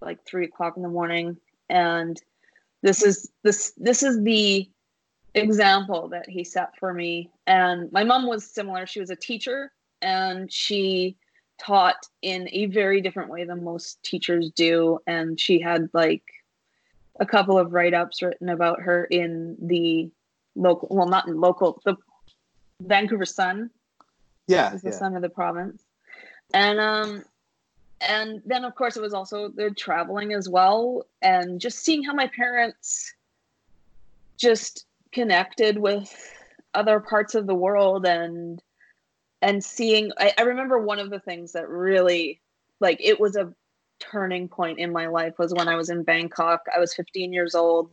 like 0.00 0.24
three 0.24 0.44
o'clock 0.44 0.76
in 0.76 0.82
the 0.82 0.88
morning. 0.88 1.36
And 1.68 2.20
this 2.82 3.02
is 3.02 3.30
this 3.42 3.72
this 3.76 4.02
is 4.02 4.22
the 4.22 4.68
example 5.34 6.08
that 6.08 6.28
he 6.28 6.44
set 6.44 6.76
for 6.78 6.92
me. 6.92 7.30
And 7.46 7.90
my 7.92 8.04
mom 8.04 8.26
was 8.26 8.44
similar. 8.44 8.86
She 8.86 9.00
was 9.00 9.10
a 9.10 9.16
teacher 9.16 9.72
and 10.02 10.52
she 10.52 11.16
taught 11.58 12.06
in 12.22 12.48
a 12.52 12.66
very 12.66 13.00
different 13.00 13.30
way 13.30 13.44
than 13.44 13.64
most 13.64 14.02
teachers 14.02 14.50
do. 14.50 14.98
And 15.06 15.38
she 15.38 15.60
had 15.60 15.88
like 15.92 16.22
a 17.20 17.26
couple 17.26 17.58
of 17.58 17.72
write-ups 17.72 18.22
written 18.22 18.48
about 18.48 18.80
her 18.80 19.04
in 19.04 19.56
the 19.60 20.10
local 20.56 20.88
well 20.90 21.08
not 21.08 21.26
in 21.26 21.40
local 21.40 21.80
the 21.84 21.96
Vancouver 22.80 23.26
Sun. 23.26 23.70
Yeah, 24.46 24.74
is 24.74 24.82
the 24.82 24.90
yeah. 24.90 24.96
sun 24.96 25.16
of 25.16 25.22
the 25.22 25.30
province, 25.30 25.82
and 26.52 26.78
um, 26.78 27.24
and 28.00 28.42
then 28.44 28.64
of 28.64 28.74
course 28.74 28.96
it 28.96 29.00
was 29.00 29.14
also 29.14 29.48
the 29.48 29.70
traveling 29.70 30.34
as 30.34 30.48
well, 30.48 31.06
and 31.22 31.60
just 31.60 31.78
seeing 31.78 32.02
how 32.02 32.12
my 32.12 32.28
parents 32.28 33.14
just 34.36 34.84
connected 35.12 35.78
with 35.78 36.12
other 36.74 37.00
parts 37.00 37.34
of 37.34 37.46
the 37.46 37.54
world 37.54 38.04
and 38.04 38.62
and 39.44 39.62
seeing 39.62 40.10
I, 40.16 40.32
I 40.38 40.42
remember 40.42 40.78
one 40.78 40.98
of 40.98 41.10
the 41.10 41.20
things 41.20 41.52
that 41.52 41.68
really 41.68 42.40
like 42.80 42.98
it 43.00 43.20
was 43.20 43.36
a 43.36 43.54
turning 44.00 44.48
point 44.48 44.78
in 44.78 44.90
my 44.90 45.06
life 45.06 45.38
was 45.38 45.52
when 45.52 45.68
I 45.68 45.76
was 45.76 45.90
in 45.90 46.02
Bangkok. 46.02 46.62
I 46.74 46.80
was 46.80 46.94
15 46.94 47.32
years 47.32 47.54
old 47.54 47.90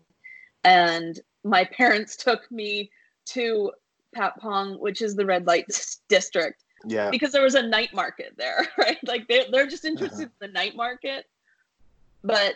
and 0.64 1.20
my 1.44 1.66
parents 1.78 2.16
took 2.16 2.50
me 2.52 2.90
to 3.26 3.72
Patpong, 4.16 4.80
which 4.80 5.02
is 5.02 5.16
the 5.16 5.26
red 5.26 5.46
light 5.46 5.66
district. 6.08 6.64
Yeah. 6.86 7.10
Because 7.10 7.34
there 7.34 7.44
was 7.44 7.56
a 7.56 7.62
night 7.62 7.94
market 7.94 8.34
there, 8.38 8.66
right? 8.78 8.98
Like 9.06 9.28
they're, 9.28 9.46
they're 9.52 9.68
just 9.68 9.86
interested 9.86 10.28
uh-huh. 10.28 10.46
in 10.46 10.48
the 10.48 10.54
night 10.54 10.76
market. 10.78 11.26
But, 12.24 12.56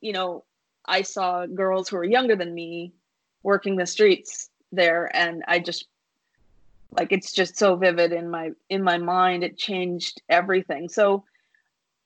you 0.00 0.12
know, 0.12 0.44
I 0.84 1.02
saw 1.02 1.46
girls 1.46 1.88
who 1.88 1.96
were 1.96 2.04
younger 2.04 2.34
than 2.34 2.52
me 2.52 2.92
working 3.44 3.76
the 3.76 3.86
streets 3.86 4.50
there 4.72 5.14
and 5.14 5.44
I 5.46 5.60
just 5.60 5.86
like 6.92 7.12
it's 7.12 7.32
just 7.32 7.56
so 7.56 7.76
vivid 7.76 8.12
in 8.12 8.30
my 8.30 8.50
in 8.68 8.82
my 8.82 8.98
mind 8.98 9.44
it 9.44 9.56
changed 9.56 10.22
everything. 10.28 10.88
So 10.88 11.24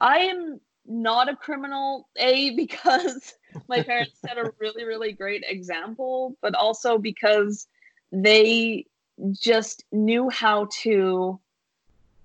I 0.01 0.19
am 0.19 0.61
not 0.87 1.29
a 1.29 1.37
criminal 1.37 2.09
a 2.17 2.51
because 2.57 3.35
my 3.69 3.83
parents 3.83 4.19
set 4.25 4.39
a 4.39 4.53
really 4.61 4.85
really 4.85 5.13
great 5.13 5.45
example 5.49 6.37
but 6.43 6.55
also 6.55 6.99
because 6.99 7.67
they 8.13 8.87
just 9.33 9.85
knew 9.93 10.29
how 10.31 10.69
to 10.83 11.41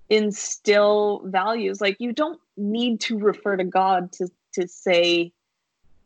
instill 0.08 1.22
values 1.24 1.80
like 1.80 1.96
you 1.98 2.12
don't 2.12 2.38
need 2.56 3.00
to 3.00 3.18
refer 3.18 3.56
to 3.56 3.64
god 3.64 4.12
to 4.12 4.28
to 4.52 4.68
say 4.68 5.32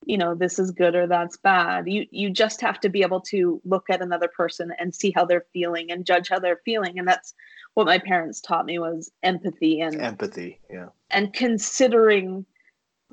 you 0.06 0.16
know 0.16 0.34
this 0.34 0.58
is 0.58 0.70
good 0.70 0.94
or 0.94 1.06
that's 1.06 1.36
bad. 1.36 1.88
You 1.88 2.06
you 2.10 2.30
just 2.30 2.60
have 2.60 2.80
to 2.80 2.88
be 2.88 3.02
able 3.02 3.20
to 3.22 3.60
look 3.64 3.90
at 3.90 4.00
another 4.00 4.28
person 4.28 4.72
and 4.78 4.94
see 4.94 5.12
how 5.14 5.24
they're 5.24 5.44
feeling 5.52 5.90
and 5.90 6.06
judge 6.06 6.28
how 6.28 6.38
they're 6.38 6.62
feeling. 6.64 6.98
And 6.98 7.06
that's 7.06 7.34
what 7.74 7.86
my 7.86 7.98
parents 7.98 8.40
taught 8.40 8.64
me 8.64 8.78
was 8.78 9.10
empathy 9.22 9.80
and 9.80 10.00
empathy 10.00 10.60
yeah. 10.70 10.86
and 11.10 11.32
considering 11.34 12.46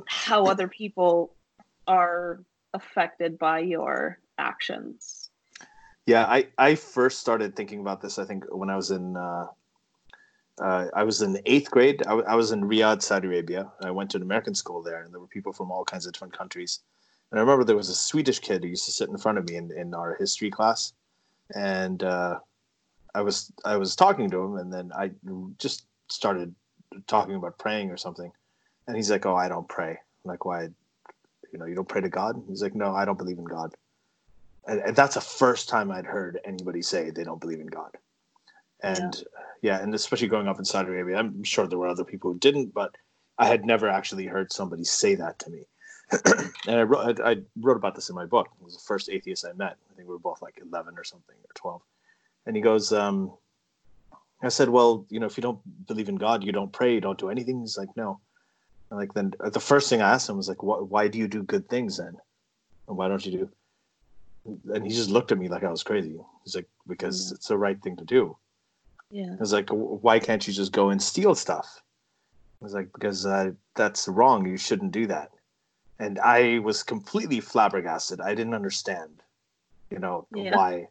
how 0.08 0.46
other 0.54 0.68
people 0.68 1.34
are 1.88 2.44
affected 2.74 3.38
by 3.38 3.60
your 3.60 4.20
actions. 4.38 5.32
Yeah, 6.06 6.26
I, 6.26 6.48
I 6.58 6.76
first 6.76 7.20
started 7.20 7.56
thinking 7.56 7.80
about 7.80 8.02
this. 8.02 8.20
I 8.20 8.26
think 8.26 8.44
when 8.50 8.70
I 8.70 8.76
was 8.76 8.92
in 8.92 9.16
uh, 9.16 9.48
uh, 10.62 10.88
I 10.94 11.04
was 11.04 11.22
in 11.22 11.40
eighth 11.46 11.72
grade. 11.72 12.02
I, 12.04 12.10
w- 12.10 12.28
I 12.28 12.36
was 12.36 12.52
in 12.52 12.64
Riyadh, 12.64 13.02
Saudi 13.02 13.28
Arabia. 13.28 13.72
I 13.82 13.92
went 13.92 14.12
to 14.12 14.18
an 14.18 14.24
American 14.24 14.56
school 14.56 14.82
there, 14.82 15.04
and 15.04 15.14
there 15.14 15.20
were 15.20 15.28
people 15.28 15.54
from 15.54 15.72
all 15.72 15.84
kinds 15.84 16.06
of 16.06 16.14
different 16.14 16.38
countries. 16.38 16.80
And 17.32 17.40
I 17.40 17.42
remember 17.42 17.64
there 17.64 17.76
was 17.76 17.90
a 17.90 17.96
Swedish 17.96 18.40
kid 18.40 18.64
who 18.64 18.70
used 18.70 18.86
to 18.86 18.92
sit 18.92 19.10
in 19.10 19.18
front 19.18 19.38
of 19.38 19.48
me 19.48 19.56
in, 19.56 19.72
in 19.72 19.94
our 19.94 20.16
history 20.20 20.52
class, 20.52 20.94
and 21.56 22.04
uh, 22.04 22.40
I 23.16 23.22
was 23.22 23.52
I 23.66 23.78
was 23.78 23.96
talking 23.96 24.30
to 24.30 24.44
him, 24.44 24.58
and 24.58 24.72
then 24.72 24.92
I 24.96 25.12
just 25.58 25.88
started 26.10 26.54
talking 27.08 27.36
about 27.36 27.58
praying 27.58 27.90
or 27.90 27.98
something, 27.98 28.32
and 28.88 28.96
he's 28.96 29.10
like, 29.10 29.26
"Oh, 29.26 29.36
I 29.36 29.50
don't 29.50 29.68
pray." 29.68 29.92
I'm 29.92 30.30
like, 30.30 30.46
"Why? 30.46 30.70
You 31.52 31.60
know, 31.60 31.66
you 31.66 31.76
don't 31.76 31.88
pray 31.88 32.02
to 32.02 32.10
God?" 32.10 32.42
He's 32.48 32.62
like, 32.62 32.76
"No, 32.76 32.94
I 32.94 33.06
don't 33.06 33.18
believe 33.18 33.40
in 33.40 33.46
God." 33.46 33.76
and, 34.68 34.80
and 34.80 34.96
that's 34.96 35.16
the 35.16 35.22
first 35.22 35.70
time 35.70 35.92
I'd 35.92 36.06
heard 36.06 36.40
anybody 36.46 36.82
say 36.82 37.10
they 37.10 37.24
don't 37.24 37.42
believe 37.42 37.60
in 37.60 37.68
God. 37.68 37.98
And 38.84 39.16
yeah. 39.16 39.42
yeah, 39.62 39.82
and 39.82 39.96
especially 39.96 40.28
growing 40.28 40.48
up 40.48 40.60
in 40.60 40.66
Saudi 40.66 40.90
Arabia, 40.90 41.18
I'm 41.18 41.44
sure 41.44 41.66
there 41.68 41.80
were 41.80 41.88
other 41.88 42.04
people 42.04 42.32
who 42.32 42.40
didn't, 42.40 42.74
but 42.74 42.96
I 43.38 43.48
had 43.48 43.66
never 43.66 43.90
actually 43.90 44.26
heard 44.26 44.52
somebody 44.52 44.84
say 44.84 45.16
that 45.16 45.40
to 45.40 45.50
me. 45.50 45.64
and 46.68 46.78
I 46.78 46.84
wrote, 46.84 47.20
I 47.22 47.38
wrote 47.60 47.78
about 47.78 47.96
this 47.96 48.10
in 48.10 48.16
my 48.16 48.26
book. 48.26 48.50
It 48.60 48.64
was 48.64 48.76
the 48.76 48.84
first 48.86 49.10
atheist 49.10 49.46
I 49.46 49.54
met. 49.54 49.78
I 49.92 49.96
think 49.96 50.08
we 50.08 50.14
were 50.14 50.20
both 50.20 50.42
like 50.42 50.60
11 50.62 50.96
or 50.98 51.04
something 51.04 51.36
or 51.36 51.54
12. 51.56 51.82
And 52.46 52.56
he 52.56 52.62
goes, 52.62 52.92
um, 52.92 53.34
I 54.44 54.50
said, 54.50 54.68
well, 54.70 55.06
you 55.10 55.20
know, 55.20 55.26
if 55.26 55.38
you 55.38 55.42
don't 55.42 55.88
believe 55.88 56.10
in 56.10 56.18
God, 56.18 56.44
you 56.44 56.52
don't 56.52 56.72
pray, 56.72 56.94
you 56.94 57.02
don't 57.02 57.18
do 57.18 57.30
anything. 57.30 57.62
He's 57.62 57.78
like, 57.78 57.96
no. 57.96 58.20
And 58.92 59.00
like 59.00 59.14
then 59.14 59.34
the 59.40 59.60
first 59.62 59.90
thing 59.90 60.02
I 60.02 60.12
asked 60.12 60.30
him 60.30 60.38
was 60.38 60.50
like, 60.50 60.62
why 60.62 61.08
do 61.08 61.18
you 61.18 61.30
do 61.30 61.42
good 61.42 61.70
things 61.70 61.98
then? 61.98 62.18
And 62.88 62.98
why 62.98 63.08
don't 63.08 63.26
you 63.26 63.32
do? 63.32 63.50
and 64.46 64.86
he 64.86 64.94
just 64.94 65.10
looked 65.10 65.32
at 65.32 65.38
me 65.38 65.48
like 65.48 65.64
I 65.64 65.72
was 65.72 65.84
crazy. 65.84 66.18
He's 66.44 66.56
like, 66.56 66.68
because 66.88 67.32
it's 67.32 67.48
the 67.48 67.58
right 67.58 67.82
thing 67.82 67.96
to 67.98 68.04
do. 68.04 68.36
Yeah. 69.14 69.34
I 69.34 69.40
was 69.40 69.54
like, 69.54 69.70
why 69.70 70.18
can't 70.18 70.46
you 70.48 70.52
just 70.52 70.72
go 70.72 70.90
and 70.90 71.00
steal 71.00 71.36
stuff? 71.36 71.84
I 72.60 72.66
was 72.66 72.74
like, 72.74 72.92
because 72.94 73.28
uh, 73.28 73.52
that's 73.76 74.08
wrong. 74.08 74.48
You 74.48 74.58
shouldn't 74.58 74.92
do 74.92 75.06
that. 75.06 75.30
And 76.00 76.18
I 76.18 76.58
was 76.60 76.82
completely 76.82 77.40
flabbergasted. 77.40 78.20
I 78.20 78.34
didn't 78.34 78.56
understand, 78.56 79.22
you 79.92 80.00
know, 80.00 80.26
yeah. 80.34 80.58
why 80.58 80.88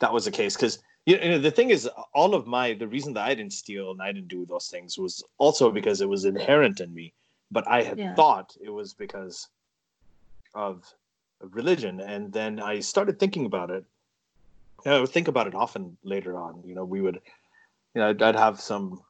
that 0.00 0.12
was 0.12 0.24
the 0.24 0.30
case. 0.30 0.54
Because 0.54 0.78
you 1.04 1.18
know, 1.18 1.38
the 1.38 1.50
thing 1.50 1.70
is, 1.70 1.90
all 2.14 2.36
of 2.36 2.46
my 2.46 2.74
the 2.74 2.86
reason 2.86 3.12
that 3.14 3.26
I 3.26 3.34
didn't 3.34 3.52
steal 3.52 3.90
and 3.90 4.00
I 4.00 4.12
didn't 4.12 4.28
do 4.28 4.46
those 4.46 4.68
things 4.68 4.96
was 4.96 5.24
also 5.38 5.72
because 5.72 6.00
it 6.00 6.08
was 6.08 6.24
inherent 6.24 6.78
in 6.80 6.94
me. 6.94 7.12
But 7.50 7.66
I 7.66 7.82
had 7.82 7.98
yeah. 7.98 8.14
thought 8.14 8.56
it 8.62 8.70
was 8.70 8.94
because 8.94 9.48
of 10.54 10.94
religion. 11.40 12.00
And 12.00 12.32
then 12.32 12.60
I 12.60 12.78
started 12.78 13.18
thinking 13.18 13.46
about 13.46 13.70
it. 13.70 13.84
I 14.86 15.00
would 15.00 15.10
think 15.10 15.26
about 15.26 15.48
it 15.48 15.56
often 15.56 15.96
later 16.04 16.38
on. 16.38 16.62
You 16.64 16.76
know, 16.76 16.84
we 16.84 17.00
would 17.00 17.20
you 17.94 18.00
know, 18.00 18.08
I'd, 18.08 18.22
I'd 18.22 18.36
have 18.36 18.60
some. 18.60 19.02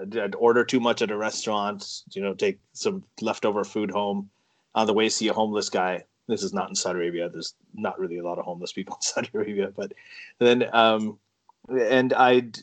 I'd, 0.00 0.16
I'd 0.16 0.34
order 0.36 0.64
too 0.64 0.80
much 0.80 1.02
at 1.02 1.10
a 1.10 1.16
restaurant. 1.16 2.02
You 2.12 2.22
know, 2.22 2.34
take 2.34 2.60
some 2.72 3.04
leftover 3.20 3.64
food 3.64 3.90
home. 3.90 4.30
On 4.74 4.86
the 4.86 4.94
way, 4.94 5.08
see 5.08 5.28
a 5.28 5.34
homeless 5.34 5.68
guy. 5.68 6.04
This 6.28 6.42
is 6.42 6.54
not 6.54 6.68
in 6.68 6.74
Saudi 6.74 6.98
Arabia. 7.00 7.28
There's 7.28 7.54
not 7.74 7.98
really 7.98 8.18
a 8.18 8.24
lot 8.24 8.38
of 8.38 8.44
homeless 8.44 8.72
people 8.72 8.94
in 8.94 9.02
Saudi 9.02 9.30
Arabia, 9.34 9.72
but 9.74 9.92
then 10.38 10.64
um, 10.72 11.18
and 11.68 12.12
I'd 12.12 12.58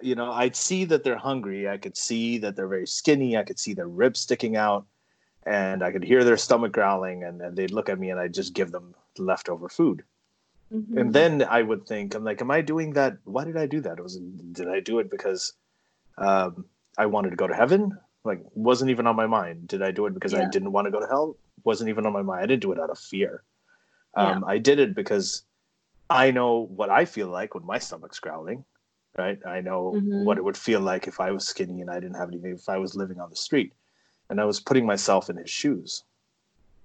you 0.00 0.14
know 0.14 0.30
I'd 0.30 0.56
see 0.56 0.84
that 0.86 1.04
they're 1.04 1.16
hungry. 1.16 1.68
I 1.68 1.76
could 1.76 1.96
see 1.96 2.38
that 2.38 2.56
they're 2.56 2.68
very 2.68 2.86
skinny. 2.86 3.36
I 3.36 3.42
could 3.42 3.58
see 3.58 3.74
their 3.74 3.88
ribs 3.88 4.20
sticking 4.20 4.56
out, 4.56 4.86
and 5.44 5.82
I 5.82 5.90
could 5.90 6.04
hear 6.04 6.24
their 6.24 6.36
stomach 6.36 6.72
growling. 6.72 7.24
And, 7.24 7.42
and 7.42 7.56
they'd 7.56 7.72
look 7.72 7.88
at 7.88 7.98
me, 7.98 8.10
and 8.10 8.20
I'd 8.20 8.34
just 8.34 8.54
give 8.54 8.70
them 8.70 8.94
leftover 9.18 9.68
food. 9.68 10.04
Mm-hmm. 10.72 10.98
And 10.98 11.12
then 11.12 11.42
I 11.42 11.62
would 11.62 11.86
think, 11.86 12.14
I'm 12.14 12.24
like, 12.24 12.40
am 12.40 12.50
I 12.50 12.60
doing 12.60 12.92
that? 12.92 13.18
Why 13.24 13.44
did 13.44 13.56
I 13.56 13.66
do 13.66 13.80
that? 13.80 14.00
Was 14.00 14.18
did 14.52 14.68
I 14.68 14.80
do 14.80 15.00
it 15.00 15.10
because 15.10 15.52
um, 16.16 16.64
I 16.96 17.06
wanted 17.06 17.30
to 17.30 17.36
go 17.36 17.46
to 17.46 17.54
heaven? 17.54 17.98
Like, 18.24 18.40
wasn't 18.54 18.90
even 18.90 19.06
on 19.06 19.16
my 19.16 19.26
mind. 19.26 19.66
Did 19.66 19.82
I 19.82 19.90
do 19.90 20.06
it 20.06 20.14
because 20.14 20.32
yeah. 20.32 20.42
I 20.42 20.48
didn't 20.48 20.72
want 20.72 20.86
to 20.86 20.90
go 20.90 21.00
to 21.00 21.06
hell? 21.06 21.36
Wasn't 21.64 21.88
even 21.88 22.06
on 22.06 22.12
my 22.12 22.22
mind. 22.22 22.42
I 22.42 22.46
didn't 22.46 22.62
do 22.62 22.72
it 22.72 22.78
out 22.78 22.90
of 22.90 22.98
fear. 22.98 23.42
Um, 24.14 24.40
yeah. 24.40 24.46
I 24.46 24.58
did 24.58 24.78
it 24.78 24.94
because 24.94 25.42
I 26.08 26.30
know 26.30 26.66
what 26.74 26.90
I 26.90 27.04
feel 27.04 27.28
like 27.28 27.54
when 27.54 27.64
my 27.64 27.78
stomach's 27.78 28.18
growling, 28.18 28.64
right? 29.16 29.38
I 29.46 29.60
know 29.60 29.94
mm-hmm. 29.96 30.24
what 30.24 30.38
it 30.38 30.44
would 30.44 30.56
feel 30.56 30.80
like 30.80 31.06
if 31.06 31.20
I 31.20 31.30
was 31.30 31.46
skinny 31.46 31.80
and 31.80 31.90
I 31.90 31.94
didn't 31.94 32.16
have 32.16 32.28
anything, 32.28 32.52
if 32.52 32.68
I 32.68 32.78
was 32.78 32.96
living 32.96 33.20
on 33.20 33.30
the 33.30 33.36
street, 33.36 33.72
and 34.28 34.40
I 34.40 34.44
was 34.44 34.60
putting 34.60 34.86
myself 34.86 35.30
in 35.30 35.36
his 35.36 35.50
shoes, 35.50 36.04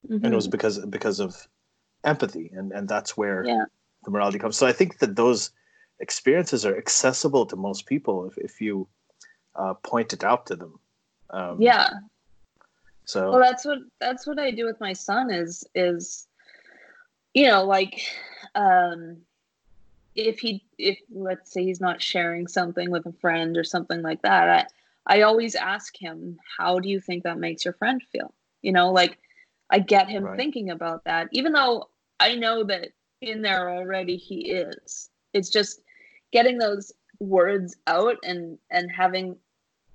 mm-hmm. 0.08 0.24
and 0.24 0.34
it 0.34 0.36
was 0.36 0.46
mm-hmm. 0.46 0.52
because 0.52 0.86
because 0.86 1.20
of 1.20 1.36
empathy, 2.04 2.52
and 2.54 2.72
and 2.72 2.88
that's 2.88 3.18
where 3.18 3.44
yeah. 3.46 3.66
The 4.06 4.12
morality 4.12 4.40
comes. 4.40 4.58
So 4.58 4.68
I 4.68 4.72
think 4.72 5.00
that 5.00 5.16
those 5.16 5.52
experiences 6.00 6.66
are 6.66 6.78
accessible 6.78 7.46
to 7.48 7.56
most 7.56 7.86
people 7.86 8.28
if 8.28 8.38
if 8.38 8.62
you 8.62 8.88
uh, 9.56 9.74
point 9.76 10.14
it 10.14 10.24
out 10.24 10.46
to 10.48 10.56
them. 10.56 10.80
Um, 11.30 11.62
yeah. 11.62 11.90
So 13.06 13.32
well, 13.32 13.40
that's 13.40 13.66
what 13.66 13.80
that's 14.00 14.26
what 14.26 14.40
I 14.40 14.52
do 14.52 14.66
with 14.66 14.80
my 14.80 14.94
son 14.94 15.32
is 15.32 15.64
is 15.76 16.28
you 17.34 17.48
know 17.48 17.64
like 17.66 18.02
um, 18.56 19.18
if 20.16 20.40
he 20.40 20.64
if 20.78 20.98
let's 21.12 21.52
say 21.52 21.64
he's 21.64 21.82
not 21.82 22.02
sharing 22.02 22.48
something 22.48 22.90
with 22.90 23.06
a 23.06 23.14
friend 23.14 23.58
or 23.58 23.64
something 23.64 24.02
like 24.02 24.22
that 24.22 24.68
i 25.08 25.18
i 25.18 25.22
always 25.22 25.56
ask 25.56 25.96
him 25.96 26.40
how 26.58 26.80
do 26.80 26.90
you 26.90 27.00
think 27.00 27.24
that 27.24 27.38
makes 27.38 27.66
your 27.66 27.74
friend 27.74 28.02
feel 28.12 28.34
you 28.62 28.72
know 28.72 28.92
like 28.92 29.18
i 29.70 29.80
get 29.80 30.10
him 30.10 30.24
right. 30.24 30.38
thinking 30.38 30.70
about 30.70 31.04
that 31.04 31.28
even 31.32 31.52
though 31.52 31.90
i 32.20 32.36
know 32.36 32.64
that 32.64 32.90
in 33.26 33.42
there 33.42 33.70
already 33.70 34.18
he 34.18 34.52
is. 34.52 35.10
It's 35.34 35.50
just 35.50 35.82
getting 36.32 36.58
those 36.58 36.92
words 37.20 37.78
out 37.88 38.18
and 38.24 38.58
and 38.70 38.92
having 38.92 39.38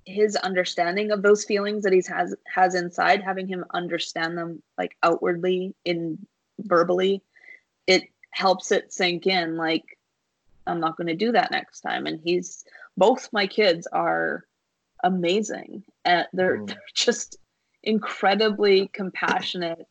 his 0.07 0.37
understanding 0.37 1.11
of 1.11 1.23
those 1.23 1.45
feelings 1.45 1.85
that 1.85 1.93
he's 1.93 2.07
has 2.07 2.35
has 2.47 2.75
inside 2.75 3.23
having 3.23 3.47
him 3.47 3.65
understand 3.75 4.37
them 4.37 4.63
like 4.79 4.97
outwardly 5.03 5.75
in 5.85 6.19
verbally 6.61 7.23
it 7.87 8.05
helps 8.31 8.73
it 8.73 8.91
sink 8.93 9.27
in 9.27 9.59
like 9.59 9.99
i'm 10.67 10.81
not 10.81 10.97
going 10.97 11.07
to 11.07 11.17
do 11.17 11.33
that 11.33 11.51
next 11.51 11.81
time. 11.81 12.07
And 12.07 12.21
he's 12.23 12.65
both 12.97 13.33
my 13.33 13.47
kids 13.47 13.87
are 13.93 14.45
amazing. 15.03 15.85
And 16.05 16.27
they're, 16.33 16.59
mm. 16.59 16.69
they're 16.69 16.83
just 16.95 17.37
incredibly 17.83 18.89
compassionate 18.89 19.87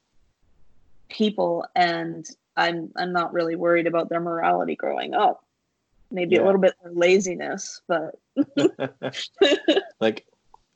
people. 1.09 1.65
And 1.75 2.27
i'm 2.59 2.91
i'm 2.95 3.13
not 3.13 3.33
really 3.33 3.55
worried 3.55 3.87
about 3.87 4.09
their 4.09 4.19
morality 4.19 4.75
growing 4.75 5.13
up 5.13 5.43
maybe 6.11 6.35
yeah. 6.35 6.41
a 6.41 6.45
little 6.45 6.61
bit 6.61 6.75
of 6.83 6.95
laziness 6.95 7.81
but 7.87 8.15
like 9.99 10.25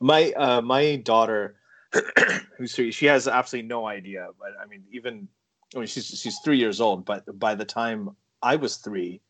my 0.00 0.32
uh 0.32 0.60
my 0.60 0.96
daughter 0.96 1.56
who's 2.58 2.74
three 2.74 2.90
she 2.90 3.06
has 3.06 3.28
absolutely 3.28 3.68
no 3.68 3.86
idea 3.86 4.28
but 4.38 4.50
i 4.62 4.66
mean 4.66 4.82
even 4.90 5.28
I 5.74 5.78
mean, 5.78 5.86
she's 5.86 6.06
she's 6.06 6.38
three 6.40 6.58
years 6.58 6.80
old, 6.80 7.04
but 7.04 7.38
by 7.38 7.54
the 7.54 7.64
time 7.64 8.10
I 8.42 8.56
was 8.56 8.76
three, 8.76 9.20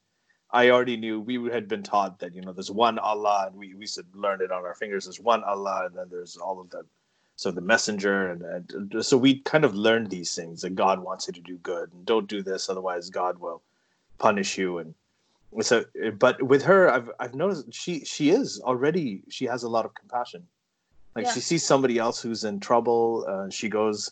I 0.51 0.71
already 0.71 0.97
knew 0.97 1.21
we 1.21 1.51
had 1.51 1.69
been 1.69 1.83
taught 1.83 2.19
that 2.21 2.35
you 2.35 2.43
know 2.43 2.53
there's 2.53 2.71
one 2.71 2.99
Allah, 2.99 3.47
and 3.49 3.57
we 3.57 3.75
we 3.75 3.87
to 3.87 4.05
learn 4.15 4.43
it 4.43 4.53
on 4.53 4.65
our 4.65 4.75
fingers. 4.75 5.05
There's 5.05 5.21
one 5.21 5.43
Allah, 5.45 5.87
and 5.87 5.97
then 5.97 6.07
there's 6.11 6.37
all 6.37 6.61
of 6.61 6.71
them. 6.71 6.87
So 7.37 7.51
the 7.51 7.61
messenger, 7.61 8.31
and, 8.31 9.05
so 9.05 9.17
we 9.17 9.41
kind 9.41 9.65
of 9.65 9.75
learned 9.75 10.09
these 10.09 10.35
things 10.35 10.61
that 10.63 10.77
God 10.77 11.01
wants 11.01 11.27
you 11.27 11.33
to 11.33 11.41
do 11.41 11.57
good, 11.59 11.93
and 11.93 12.07
don't 12.07 12.29
do 12.29 12.43
this, 12.43 12.69
otherwise 12.69 13.11
God 13.11 13.39
will 13.39 13.61
punish 14.19 14.57
you. 14.57 14.79
And 14.79 14.95
so, 15.61 15.85
but 16.19 16.43
with 16.43 16.63
her, 16.63 16.91
I've 16.91 17.11
I've 17.19 17.35
noticed 17.35 17.73
she 17.75 18.05
she 18.05 18.31
is 18.31 18.61
already 18.61 19.23
she 19.29 19.47
has 19.47 19.65
a 19.65 19.69
lot 19.69 19.85
of 19.85 19.95
compassion. 19.95 20.47
Like 21.17 21.27
yeah. 21.27 21.33
she 21.33 21.41
sees 21.41 21.65
somebody 21.65 21.99
else 21.99 22.21
who's 22.21 22.45
in 22.45 22.61
trouble, 22.61 23.25
uh, 23.29 23.51
she 23.51 23.69
goes 23.69 24.11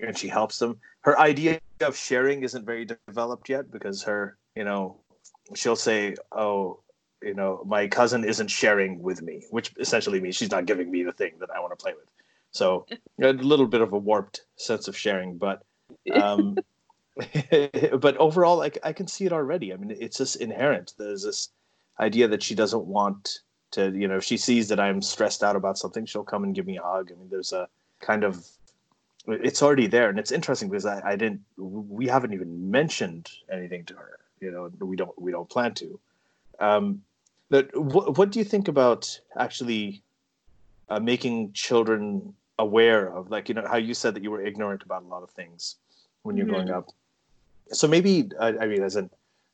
and 0.00 0.16
she 0.16 0.28
helps 0.28 0.58
them. 0.58 0.78
Her 1.00 1.18
idea 1.18 1.60
of 1.80 1.96
sharing 1.96 2.42
isn't 2.42 2.64
very 2.64 2.84
developed 2.84 3.48
yet 3.48 3.70
because 3.70 4.02
her, 4.02 4.36
you 4.54 4.64
know, 4.64 4.96
she'll 5.54 5.76
say, 5.76 6.16
"Oh, 6.32 6.80
you 7.22 7.34
know, 7.34 7.62
my 7.66 7.88
cousin 7.88 8.24
isn't 8.24 8.48
sharing 8.48 9.02
with 9.02 9.22
me," 9.22 9.44
which 9.50 9.72
essentially 9.78 10.20
means 10.20 10.36
she's 10.36 10.50
not 10.50 10.66
giving 10.66 10.90
me 10.90 11.02
the 11.02 11.12
thing 11.12 11.32
that 11.40 11.50
I 11.50 11.60
want 11.60 11.76
to 11.76 11.82
play 11.82 11.92
with. 11.94 12.08
So 12.56 12.86
a 13.22 13.32
little 13.32 13.66
bit 13.66 13.80
of 13.80 13.92
a 13.92 13.98
warped 13.98 14.42
sense 14.56 14.88
of 14.88 14.96
sharing, 14.96 15.36
but 15.36 15.62
um, 16.12 16.56
but 18.00 18.16
overall, 18.16 18.62
I, 18.62 18.70
I 18.82 18.92
can 18.92 19.06
see 19.06 19.26
it 19.26 19.32
already. 19.32 19.72
I 19.72 19.76
mean, 19.76 19.96
it's 19.98 20.18
just 20.18 20.36
inherent. 20.36 20.94
There's 20.98 21.22
this 21.22 21.50
idea 22.00 22.28
that 22.28 22.42
she 22.42 22.54
doesn't 22.54 22.84
want 22.84 23.40
to, 23.72 23.90
you 23.90 24.08
know, 24.08 24.16
if 24.16 24.24
she 24.24 24.36
sees 24.36 24.68
that 24.68 24.80
I'm 24.80 25.02
stressed 25.02 25.42
out 25.42 25.56
about 25.56 25.78
something, 25.78 26.06
she'll 26.06 26.24
come 26.24 26.44
and 26.44 26.54
give 26.54 26.66
me 26.66 26.78
a 26.78 26.82
hug. 26.82 27.10
I 27.12 27.14
mean, 27.18 27.28
there's 27.30 27.52
a 27.52 27.68
kind 28.00 28.24
of 28.24 28.46
it's 29.28 29.62
already 29.62 29.86
there 29.86 30.08
and 30.08 30.18
it's 30.18 30.30
interesting 30.30 30.68
because 30.68 30.86
I, 30.86 31.00
I 31.04 31.16
didn't 31.16 31.40
we 31.56 32.06
haven't 32.06 32.32
even 32.32 32.70
mentioned 32.70 33.28
anything 33.50 33.84
to 33.86 33.94
her 33.94 34.18
you 34.40 34.50
know 34.50 34.70
we 34.78 34.96
don't 34.96 35.20
we 35.20 35.32
don't 35.32 35.48
plan 35.48 35.74
to 35.74 35.98
um 36.60 37.02
but 37.50 37.76
what, 37.76 38.18
what 38.18 38.30
do 38.30 38.38
you 38.38 38.44
think 38.44 38.68
about 38.68 39.18
actually 39.36 40.02
uh, 40.88 41.00
making 41.00 41.52
children 41.52 42.34
aware 42.58 43.12
of 43.14 43.30
like 43.30 43.48
you 43.48 43.54
know 43.54 43.66
how 43.66 43.76
you 43.76 43.94
said 43.94 44.14
that 44.14 44.22
you 44.22 44.30
were 44.30 44.44
ignorant 44.44 44.82
about 44.82 45.02
a 45.02 45.06
lot 45.06 45.22
of 45.22 45.30
things 45.30 45.76
when 46.22 46.36
you're 46.36 46.46
mm-hmm. 46.46 46.54
growing 46.54 46.70
up 46.70 46.90
so 47.70 47.86
maybe 47.86 48.30
I, 48.40 48.48
I 48.48 48.66
mean 48.66 48.82
as 48.82 48.96
in 48.96 49.10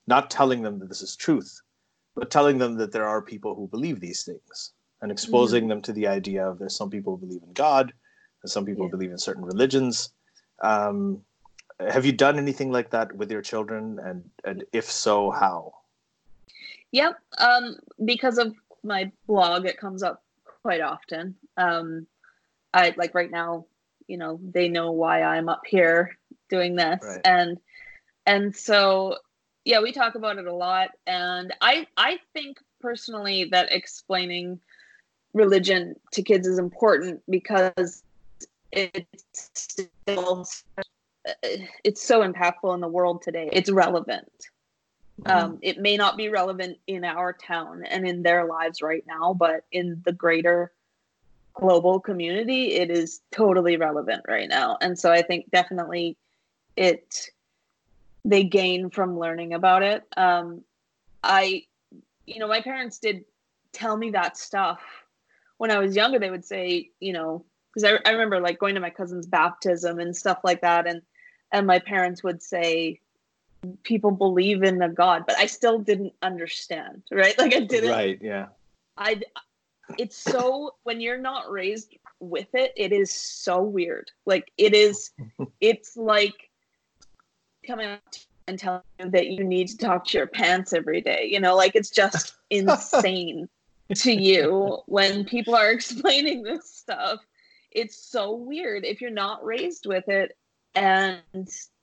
not 0.06 0.30
telling 0.30 0.62
them 0.62 0.78
that 0.78 0.88
this 0.88 1.02
is 1.02 1.16
truth 1.16 1.60
but 2.14 2.30
telling 2.30 2.58
them 2.58 2.76
that 2.76 2.92
there 2.92 3.06
are 3.06 3.22
people 3.22 3.54
who 3.54 3.66
believe 3.66 4.00
these 4.00 4.22
things 4.22 4.72
and 5.00 5.10
exposing 5.10 5.62
mm-hmm. 5.62 5.70
them 5.70 5.82
to 5.82 5.92
the 5.92 6.06
idea 6.06 6.46
of 6.46 6.58
there's 6.58 6.76
some 6.76 6.90
people 6.90 7.16
who 7.16 7.26
believe 7.26 7.42
in 7.42 7.52
god 7.52 7.92
and 8.42 8.50
some 8.50 8.64
people 8.64 8.86
yeah. 8.86 8.90
believe 8.90 9.10
in 9.10 9.18
certain 9.18 9.44
religions. 9.44 10.10
Um, 10.62 11.22
have 11.80 12.04
you 12.04 12.12
done 12.12 12.38
anything 12.38 12.70
like 12.70 12.90
that 12.90 13.14
with 13.16 13.30
your 13.30 13.42
children, 13.42 13.98
and 14.04 14.28
and 14.44 14.64
if 14.72 14.90
so, 14.90 15.30
how? 15.30 15.72
Yep. 16.92 17.18
Um, 17.38 17.76
because 18.04 18.38
of 18.38 18.54
my 18.84 19.10
blog, 19.26 19.66
it 19.66 19.78
comes 19.78 20.02
up 20.02 20.22
quite 20.62 20.80
often. 20.80 21.34
Um, 21.56 22.06
I 22.74 22.94
like 22.96 23.14
right 23.14 23.30
now, 23.30 23.66
you 24.06 24.16
know, 24.16 24.40
they 24.42 24.68
know 24.68 24.92
why 24.92 25.22
I'm 25.22 25.48
up 25.48 25.62
here 25.66 26.18
doing 26.48 26.76
this, 26.76 27.00
right. 27.02 27.20
and 27.24 27.58
and 28.26 28.54
so 28.54 29.16
yeah, 29.64 29.80
we 29.80 29.92
talk 29.92 30.14
about 30.14 30.38
it 30.38 30.46
a 30.46 30.54
lot, 30.54 30.90
and 31.06 31.52
I 31.61 31.87
I 31.96 32.18
think 32.32 32.58
personally 32.80 33.44
that 33.52 33.72
explaining 33.72 34.61
religion 35.35 35.94
to 36.12 36.22
kids 36.22 36.46
is 36.46 36.58
important 36.58 37.22
because 37.28 38.02
it's 38.70 39.50
still 39.54 40.46
it's 41.85 42.02
so 42.02 42.20
impactful 42.20 42.74
in 42.74 42.80
the 42.80 42.88
world 42.88 43.22
today. 43.22 43.48
It's 43.52 43.70
relevant. 43.70 44.30
Mm-hmm. 45.20 45.30
Um, 45.30 45.58
it 45.62 45.78
may 45.78 45.96
not 45.96 46.16
be 46.16 46.28
relevant 46.28 46.78
in 46.87 47.04
our 47.04 47.32
town 47.32 47.85
and 47.85 48.06
in 48.06 48.22
their 48.22 48.46
lives 48.46 48.82
right 48.82 49.04
now, 49.06 49.35
but 49.35 49.64
in 49.70 50.02
the 50.04 50.12
greater 50.12 50.72
global 51.54 52.00
community, 52.00 52.72
it 52.72 52.90
is 52.90 53.20
totally 53.30 53.76
relevant 53.76 54.24
right 54.28 54.48
now. 54.48 54.78
And 54.80 54.98
so 54.98 55.10
I 55.12 55.22
think 55.22 55.50
definitely 55.50 56.16
it 56.76 57.30
they 58.24 58.44
gain 58.44 58.88
from 58.90 59.18
learning 59.18 59.52
about 59.52 59.82
it. 59.82 60.04
Um, 60.16 60.62
I, 61.24 61.64
you 62.26 62.38
know, 62.38 62.46
my 62.46 62.60
parents 62.60 62.98
did 62.98 63.24
tell 63.72 63.96
me 63.96 64.10
that 64.10 64.36
stuff 64.36 64.80
when 65.58 65.70
I 65.70 65.78
was 65.78 65.96
younger. 65.96 66.20
They 66.20 66.30
would 66.30 66.44
say, 66.44 66.90
you 67.00 67.12
know, 67.12 67.44
because 67.72 67.84
I, 67.84 68.08
I 68.08 68.12
remember 68.12 68.40
like 68.40 68.58
going 68.58 68.74
to 68.74 68.80
my 68.80 68.90
cousin's 68.90 69.26
baptism 69.26 69.98
and 69.98 70.16
stuff 70.16 70.38
like 70.44 70.60
that 70.60 70.86
and 70.86 71.02
and 71.52 71.66
my 71.66 71.78
parents 71.78 72.22
would 72.22 72.42
say 72.42 73.00
people 73.82 74.10
believe 74.10 74.62
in 74.62 74.82
a 74.82 74.88
god 74.88 75.24
but 75.26 75.36
i 75.38 75.46
still 75.46 75.78
didn't 75.78 76.12
understand 76.22 77.02
right 77.10 77.38
like 77.38 77.54
i 77.54 77.60
didn't 77.60 77.90
right 77.90 78.18
yeah 78.20 78.46
i 78.96 79.20
it's 79.98 80.16
so 80.16 80.74
when 80.85 81.00
you're 81.00 81.18
not 81.18 81.50
raised 81.50 81.96
with 82.20 82.48
it 82.55 82.72
it 82.76 82.92
is 82.92 83.11
so 83.11 83.62
weird 83.62 84.11
like 84.26 84.52
it 84.59 84.74
is 84.74 85.11
it's 85.61 85.96
like 85.96 86.50
coming 87.66 87.87
up 87.87 88.00
and 88.48 88.59
telling 88.59 88.83
you 88.98 89.11
that 89.11 89.28
you 89.28 89.44
need 89.44 89.68
to 89.68 89.78
talk 89.78 90.05
to 90.05 90.18
your 90.18 90.26
pants 90.26 90.72
every 90.72 91.00
day 91.00 91.28
you 91.31 91.40
know 91.40 91.57
like 91.57 91.74
it's 91.74 91.90
just 91.90 92.35
insane 92.50 93.48
to 93.94 94.12
you 94.12 94.78
when 94.87 95.24
people 95.24 95.55
are 95.55 95.70
explaining 95.72 96.42
this 96.42 96.70
stuff. 96.70 97.20
It's 97.70 97.96
so 97.96 98.35
weird 98.35 98.85
if 98.85 99.00
you're 99.00 99.11
not 99.11 99.44
raised 99.44 99.87
with 99.87 100.09
it 100.09 100.37
and 100.74 101.20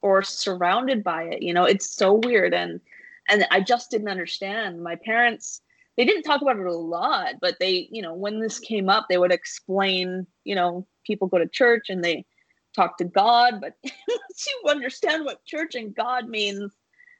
or 0.02 0.22
surrounded 0.22 1.02
by 1.02 1.24
it. 1.24 1.42
You 1.42 1.54
know, 1.54 1.64
it's 1.64 1.90
so 1.90 2.14
weird 2.14 2.54
and 2.54 2.80
and 3.28 3.46
I 3.50 3.60
just 3.60 3.90
didn't 3.90 4.08
understand. 4.08 4.82
My 4.82 4.96
parents 4.96 5.62
they 6.00 6.06
didn't 6.06 6.22
talk 6.22 6.40
about 6.40 6.58
it 6.58 6.64
a 6.64 6.72
lot, 6.72 7.34
but 7.42 7.58
they, 7.60 7.86
you 7.92 8.00
know, 8.00 8.14
when 8.14 8.40
this 8.40 8.58
came 8.58 8.88
up, 8.88 9.04
they 9.10 9.18
would 9.18 9.30
explain, 9.30 10.26
you 10.44 10.54
know, 10.54 10.86
people 11.04 11.28
go 11.28 11.36
to 11.36 11.46
church 11.46 11.90
and 11.90 12.02
they 12.02 12.24
talk 12.74 12.96
to 12.96 13.04
God, 13.04 13.60
but 13.60 13.74
once 13.84 14.46
you 14.46 14.70
understand 14.70 15.26
what 15.26 15.44
church 15.44 15.74
and 15.74 15.94
God 15.94 16.26
means, 16.26 16.72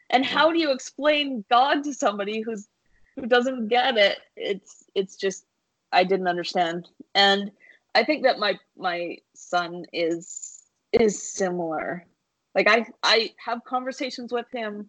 and 0.09 0.25
how 0.25 0.51
do 0.51 0.59
you 0.59 0.73
explain 0.73 1.45
God 1.51 1.85
to 1.85 1.93
somebody 1.93 2.41
who's 2.41 2.69
who 3.17 3.27
doesn't 3.27 3.69
get 3.69 3.99
it? 3.99 4.17
It's 4.35 4.83
it's 4.95 5.17
just 5.17 5.45
I 5.93 6.03
didn't 6.03 6.29
understand. 6.29 6.89
And 7.15 7.51
I 7.95 8.03
think 8.03 8.23
that 8.23 8.39
my 8.39 8.59
my 8.79 9.19
son 9.35 9.85
is 9.93 10.63
is 10.93 11.23
similar. 11.23 12.07
Like 12.55 12.67
I 12.67 12.87
I 13.03 13.35
have 13.45 13.63
conversations 13.65 14.33
with 14.33 14.47
him 14.51 14.89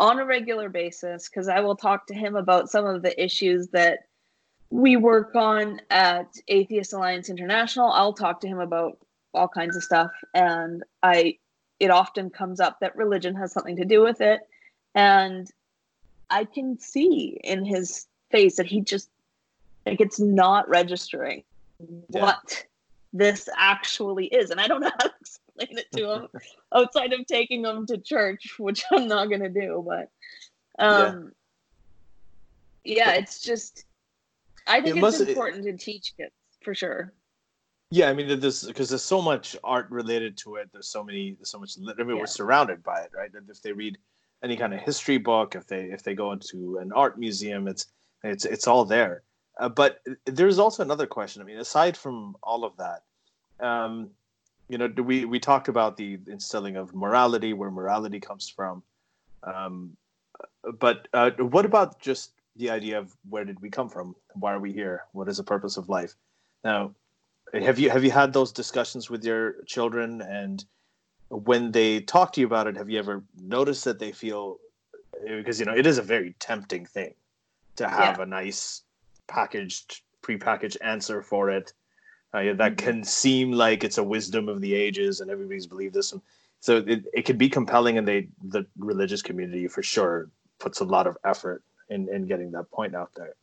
on 0.00 0.18
a 0.18 0.24
regular 0.24 0.70
basis 0.70 1.28
because 1.28 1.46
I 1.46 1.60
will 1.60 1.76
talk 1.76 2.06
to 2.06 2.14
him 2.14 2.34
about 2.34 2.70
some 2.70 2.86
of 2.86 3.02
the 3.02 3.22
issues 3.22 3.68
that 3.68 4.00
we 4.70 4.96
work 4.96 5.34
on 5.34 5.80
at 5.90 6.34
Atheist 6.48 6.94
Alliance 6.94 7.28
International. 7.28 7.92
I'll 7.92 8.14
talk 8.14 8.40
to 8.40 8.48
him 8.48 8.60
about 8.60 8.98
all 9.34 9.46
kinds 9.46 9.76
of 9.76 9.84
stuff 9.84 10.10
and 10.34 10.82
I 11.02 11.36
it 11.78 11.90
often 11.90 12.30
comes 12.30 12.60
up 12.60 12.80
that 12.80 12.96
religion 12.96 13.34
has 13.36 13.52
something 13.52 13.76
to 13.76 13.84
do 13.84 14.02
with 14.02 14.20
it 14.20 14.40
and 14.94 15.48
I 16.30 16.44
can 16.44 16.78
see 16.78 17.38
in 17.44 17.64
his 17.64 18.06
face 18.30 18.56
that 18.56 18.66
he 18.66 18.80
just 18.80 19.08
like 19.86 20.00
it's 20.00 20.18
not 20.18 20.68
registering 20.68 21.44
yeah. 22.08 22.22
what 22.22 22.64
this 23.12 23.48
actually 23.56 24.26
is 24.26 24.50
and 24.50 24.60
I 24.60 24.66
don't 24.66 24.80
know 24.80 24.90
how 24.98 25.08
to 25.08 25.14
explain 25.60 25.78
it 25.78 25.92
to 25.96 26.06
them 26.06 26.28
outside 26.74 27.12
of 27.12 27.26
taking 27.26 27.62
them 27.62 27.86
to 27.86 27.98
church 27.98 28.54
which 28.58 28.82
I'm 28.92 29.08
not 29.08 29.28
going 29.28 29.42
to 29.42 29.48
do 29.48 29.84
but 29.86 30.10
um 30.84 31.32
yeah. 32.84 33.04
yeah 33.04 33.12
it's 33.12 33.40
just 33.40 33.84
I 34.66 34.80
think 34.80 34.96
it 34.96 35.04
it's 35.04 35.20
important 35.20 35.66
it, 35.66 35.72
to 35.72 35.84
teach 35.84 36.14
kids 36.16 36.32
for 36.62 36.74
sure 36.74 37.12
yeah, 37.92 38.08
I 38.08 38.12
mean, 38.12 38.38
there's 38.38 38.62
because 38.62 38.88
there's 38.88 39.02
so 39.02 39.20
much 39.20 39.56
art 39.64 39.90
related 39.90 40.36
to 40.38 40.56
it. 40.56 40.70
There's 40.72 40.86
so 40.86 41.02
many, 41.02 41.32
there's 41.32 41.50
so 41.50 41.58
much. 41.58 41.76
I 41.76 42.04
mean, 42.04 42.14
yeah. 42.14 42.20
we're 42.20 42.26
surrounded 42.26 42.84
by 42.84 43.00
it, 43.00 43.10
right? 43.12 43.30
If 43.48 43.62
they 43.62 43.72
read 43.72 43.98
any 44.44 44.56
kind 44.56 44.72
of 44.72 44.80
history 44.80 45.18
book, 45.18 45.56
if 45.56 45.66
they 45.66 45.86
if 45.86 46.04
they 46.04 46.14
go 46.14 46.30
into 46.30 46.78
an 46.78 46.92
art 46.92 47.18
museum, 47.18 47.66
it's 47.66 47.86
it's 48.22 48.44
it's 48.44 48.68
all 48.68 48.84
there. 48.84 49.22
Uh, 49.58 49.68
but 49.68 50.00
there's 50.24 50.60
also 50.60 50.84
another 50.84 51.06
question. 51.06 51.42
I 51.42 51.44
mean, 51.44 51.58
aside 51.58 51.96
from 51.96 52.36
all 52.44 52.64
of 52.64 52.76
that, 52.76 53.02
um, 53.64 54.10
you 54.70 54.78
know, 54.78 54.88
do 54.88 55.02
we 55.02 55.24
we 55.24 55.40
talked 55.40 55.68
about 55.68 55.96
the 55.96 56.18
instilling 56.28 56.76
of 56.76 56.94
morality, 56.94 57.52
where 57.52 57.70
morality 57.70 58.20
comes 58.20 58.48
from, 58.48 58.82
um, 59.42 59.96
but 60.78 61.08
uh, 61.12 61.30
what 61.32 61.64
about 61.66 62.00
just 62.00 62.32
the 62.56 62.70
idea 62.70 62.98
of 62.98 63.14
where 63.28 63.44
did 63.44 63.60
we 63.60 63.68
come 63.68 63.88
from? 63.88 64.14
Why 64.34 64.52
are 64.54 64.60
we 64.60 64.72
here? 64.72 65.04
What 65.12 65.28
is 65.28 65.38
the 65.38 65.42
purpose 65.42 65.76
of 65.76 65.88
life? 65.88 66.14
Now, 66.62 66.94
have 67.52 67.78
you 67.78 67.90
have 67.90 68.04
you 68.04 68.10
had 68.10 68.32
those 68.32 68.52
discussions 68.52 69.10
with 69.10 69.24
your 69.24 69.62
children 69.66 70.22
and 70.22 70.64
when 71.28 71.72
they 71.72 72.00
talk 72.00 72.32
to 72.32 72.40
you 72.40 72.46
about 72.46 72.66
it 72.66 72.76
have 72.76 72.90
you 72.90 72.98
ever 72.98 73.22
noticed 73.40 73.84
that 73.84 73.98
they 73.98 74.12
feel 74.12 74.58
because 75.26 75.58
you 75.58 75.66
know 75.66 75.74
it 75.74 75.86
is 75.86 75.98
a 75.98 76.02
very 76.02 76.34
tempting 76.38 76.86
thing 76.86 77.14
to 77.76 77.88
have 77.88 78.18
yeah. 78.18 78.22
a 78.22 78.26
nice 78.26 78.82
packaged 79.26 80.02
prepackaged 80.22 80.76
answer 80.80 81.22
for 81.22 81.50
it 81.50 81.72
uh, 82.32 82.42
that 82.42 82.58
mm-hmm. 82.58 82.74
can 82.76 83.04
seem 83.04 83.52
like 83.52 83.84
it's 83.84 83.98
a 83.98 84.04
wisdom 84.04 84.48
of 84.48 84.60
the 84.60 84.74
ages 84.74 85.20
and 85.20 85.30
everybody's 85.30 85.66
believed 85.66 85.94
this 85.94 86.12
and 86.12 86.20
so 86.60 86.78
it, 86.86 87.06
it 87.14 87.24
can 87.24 87.38
be 87.38 87.48
compelling 87.48 87.98
and 87.98 88.06
they 88.06 88.28
the 88.44 88.66
religious 88.78 89.22
community 89.22 89.66
for 89.66 89.82
sure 89.82 90.28
puts 90.58 90.80
a 90.80 90.84
lot 90.84 91.06
of 91.06 91.16
effort 91.24 91.62
in 91.88 92.08
in 92.08 92.26
getting 92.26 92.50
that 92.50 92.70
point 92.70 92.94
out 92.94 93.10
there 93.14 93.34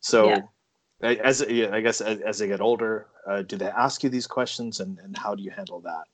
so 0.00 0.28
yeah 0.28 0.40
as 1.02 1.42
I 1.42 1.80
guess 1.80 2.00
as, 2.00 2.20
as 2.20 2.38
they 2.38 2.46
get 2.46 2.60
older, 2.60 3.06
uh, 3.26 3.42
do 3.42 3.56
they 3.56 3.66
ask 3.66 4.02
you 4.02 4.08
these 4.08 4.26
questions, 4.26 4.80
and, 4.80 4.98
and 5.00 5.16
how 5.16 5.34
do 5.34 5.42
you 5.42 5.50
handle 5.50 5.80
that? 5.80 6.04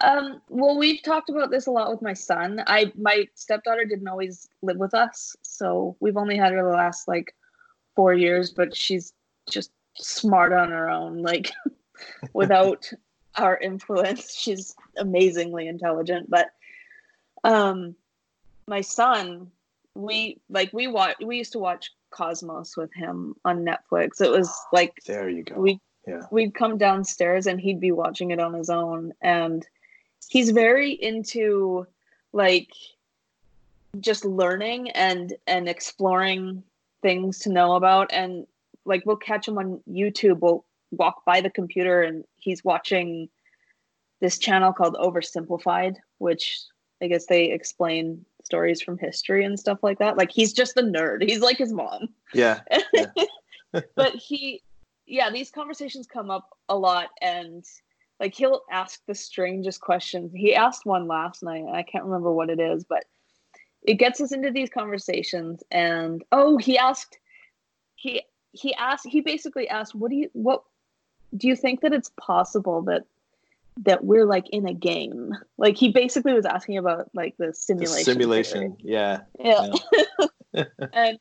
Um, 0.00 0.42
well, 0.50 0.76
we've 0.76 1.02
talked 1.02 1.30
about 1.30 1.50
this 1.50 1.66
a 1.66 1.70
lot 1.70 1.90
with 1.90 2.02
my 2.02 2.12
son. 2.12 2.62
I 2.66 2.92
my 2.96 3.26
stepdaughter 3.34 3.86
didn't 3.86 4.08
always 4.08 4.48
live 4.62 4.76
with 4.76 4.94
us, 4.94 5.36
so 5.42 5.96
we've 6.00 6.18
only 6.18 6.36
had 6.36 6.52
her 6.52 6.62
the 6.62 6.76
last 6.76 7.08
like 7.08 7.34
four 7.94 8.12
years, 8.12 8.50
but 8.50 8.76
she's 8.76 9.14
just 9.48 9.70
smart 9.98 10.52
on 10.52 10.70
her 10.70 10.88
own. 10.90 11.22
Like 11.22 11.52
without 12.32 12.90
our 13.36 13.56
influence, 13.58 14.34
she's 14.34 14.74
amazingly 14.96 15.68
intelligent. 15.68 16.30
But 16.30 16.50
um, 17.44 17.94
my 18.66 18.80
son, 18.80 19.50
we 19.94 20.40
like 20.48 20.72
we 20.72 20.86
watch. 20.86 21.16
We 21.24 21.38
used 21.38 21.52
to 21.52 21.58
watch 21.58 21.90
Cosmos 22.10 22.76
with 22.76 22.92
him 22.94 23.34
on 23.44 23.64
Netflix. 23.64 24.20
It 24.20 24.30
was 24.30 24.54
like 24.72 24.94
there 25.06 25.28
you 25.28 25.42
go. 25.42 25.54
We 25.56 25.80
yeah. 26.06 26.22
we'd 26.30 26.54
come 26.54 26.78
downstairs 26.78 27.46
and 27.46 27.60
he'd 27.60 27.80
be 27.80 27.92
watching 27.92 28.30
it 28.30 28.40
on 28.40 28.54
his 28.54 28.70
own, 28.70 29.12
and 29.22 29.66
he's 30.28 30.50
very 30.50 30.92
into 30.92 31.86
like 32.32 32.70
just 34.00 34.24
learning 34.24 34.90
and 34.90 35.34
and 35.46 35.68
exploring 35.68 36.62
things 37.02 37.38
to 37.40 37.50
know 37.50 37.74
about 37.74 38.12
and 38.12 38.46
like 38.86 39.04
we'll 39.04 39.16
catch 39.16 39.48
him 39.48 39.58
on 39.58 39.80
YouTube. 39.88 40.40
We'll 40.40 40.64
walk 40.90 41.24
by 41.24 41.40
the 41.40 41.50
computer 41.50 42.02
and 42.02 42.24
he's 42.36 42.64
watching 42.64 43.28
this 44.20 44.38
channel 44.38 44.72
called 44.72 44.96
Oversimplified, 44.96 45.96
which 46.18 46.60
I 47.02 47.08
guess 47.08 47.26
they 47.26 47.50
explain 47.50 48.24
stories 48.44 48.80
from 48.80 48.96
history 48.96 49.44
and 49.44 49.58
stuff 49.58 49.78
like 49.82 49.98
that. 49.98 50.16
Like 50.16 50.30
he's 50.30 50.52
just 50.52 50.76
a 50.76 50.82
nerd. 50.82 51.28
He's 51.28 51.40
like 51.40 51.58
his 51.58 51.72
mom. 51.72 52.08
Yeah. 52.32 52.60
yeah. 52.94 53.06
but 53.94 54.14
he 54.14 54.62
yeah, 55.06 55.30
these 55.30 55.50
conversations 55.50 56.06
come 56.06 56.30
up 56.30 56.50
a 56.68 56.76
lot 56.76 57.10
and 57.20 57.64
like 58.18 58.34
he'll 58.34 58.62
ask 58.70 59.00
the 59.06 59.14
strangest 59.14 59.80
questions. 59.80 60.32
He 60.34 60.54
asked 60.54 60.86
one 60.86 61.06
last 61.06 61.42
night. 61.42 61.64
I 61.72 61.82
can't 61.82 62.04
remember 62.04 62.32
what 62.32 62.50
it 62.50 62.58
is, 62.58 62.84
but 62.84 63.04
it 63.82 63.94
gets 63.94 64.20
us 64.20 64.32
into 64.32 64.50
these 64.50 64.70
conversations 64.70 65.62
and 65.70 66.24
oh, 66.32 66.56
he 66.56 66.78
asked 66.78 67.18
he 67.94 68.22
he 68.58 68.74
asked 68.74 69.06
he 69.06 69.20
basically 69.20 69.68
asked 69.68 69.94
what 69.94 70.10
do 70.10 70.16
you 70.16 70.30
what 70.32 70.62
do 71.36 71.48
you 71.48 71.56
think 71.56 71.80
that 71.80 71.92
it's 71.92 72.10
possible 72.16 72.82
that 72.82 73.04
that 73.78 74.04
we're 74.04 74.24
like 74.24 74.48
in 74.50 74.66
a 74.66 74.74
game. 74.74 75.34
Like 75.58 75.76
he 75.76 75.90
basically 75.90 76.32
was 76.32 76.46
asking 76.46 76.78
about 76.78 77.10
like 77.14 77.36
the 77.38 77.52
simulation. 77.52 77.96
The 77.96 78.04
simulation, 78.04 78.76
yeah. 78.80 79.20
Yeah. 79.38 79.68
yeah. 80.52 80.64
and 80.92 81.18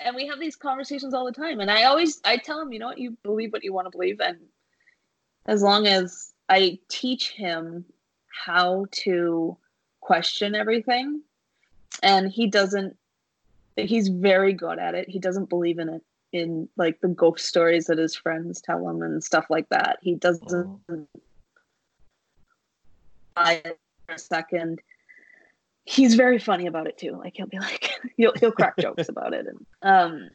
and 0.00 0.16
we 0.16 0.26
have 0.26 0.40
these 0.40 0.56
conversations 0.56 1.14
all 1.14 1.24
the 1.24 1.32
time. 1.32 1.60
And 1.60 1.70
I 1.70 1.84
always 1.84 2.20
I 2.24 2.38
tell 2.38 2.60
him, 2.60 2.72
you 2.72 2.78
know 2.78 2.86
what, 2.86 2.98
you 2.98 3.16
believe 3.22 3.52
what 3.52 3.64
you 3.64 3.72
want 3.72 3.86
to 3.86 3.90
believe. 3.90 4.20
And 4.20 4.38
as 5.46 5.62
long 5.62 5.86
as 5.86 6.32
I 6.48 6.78
teach 6.88 7.30
him 7.30 7.84
how 8.28 8.86
to 8.90 9.56
question 10.00 10.54
everything 10.54 11.20
and 12.02 12.30
he 12.30 12.46
doesn't 12.46 12.96
he's 13.76 14.08
very 14.08 14.52
good 14.52 14.78
at 14.78 14.94
it. 14.94 15.08
He 15.08 15.18
doesn't 15.18 15.48
believe 15.48 15.78
in 15.78 15.88
it 15.88 16.02
in 16.32 16.68
like 16.76 17.00
the 17.00 17.08
ghost 17.08 17.46
stories 17.46 17.86
that 17.86 17.98
his 17.98 18.16
friends 18.16 18.60
tell 18.60 18.88
him 18.88 19.02
and 19.02 19.22
stuff 19.22 19.46
like 19.50 19.68
that. 19.68 19.98
He 20.02 20.14
doesn't 20.14 20.80
oh 20.88 21.06
for 23.36 24.14
a 24.14 24.18
second. 24.18 24.80
He's 25.84 26.14
very 26.14 26.38
funny 26.38 26.66
about 26.66 26.86
it 26.86 26.98
too. 26.98 27.12
Like 27.12 27.36
he'll 27.36 27.46
be 27.46 27.58
like 27.58 27.90
he'll 28.16 28.32
he'll 28.38 28.52
crack 28.52 28.76
jokes 28.78 29.08
about 29.10 29.34
it 29.34 29.46
and 29.46 29.66
um 29.82 30.30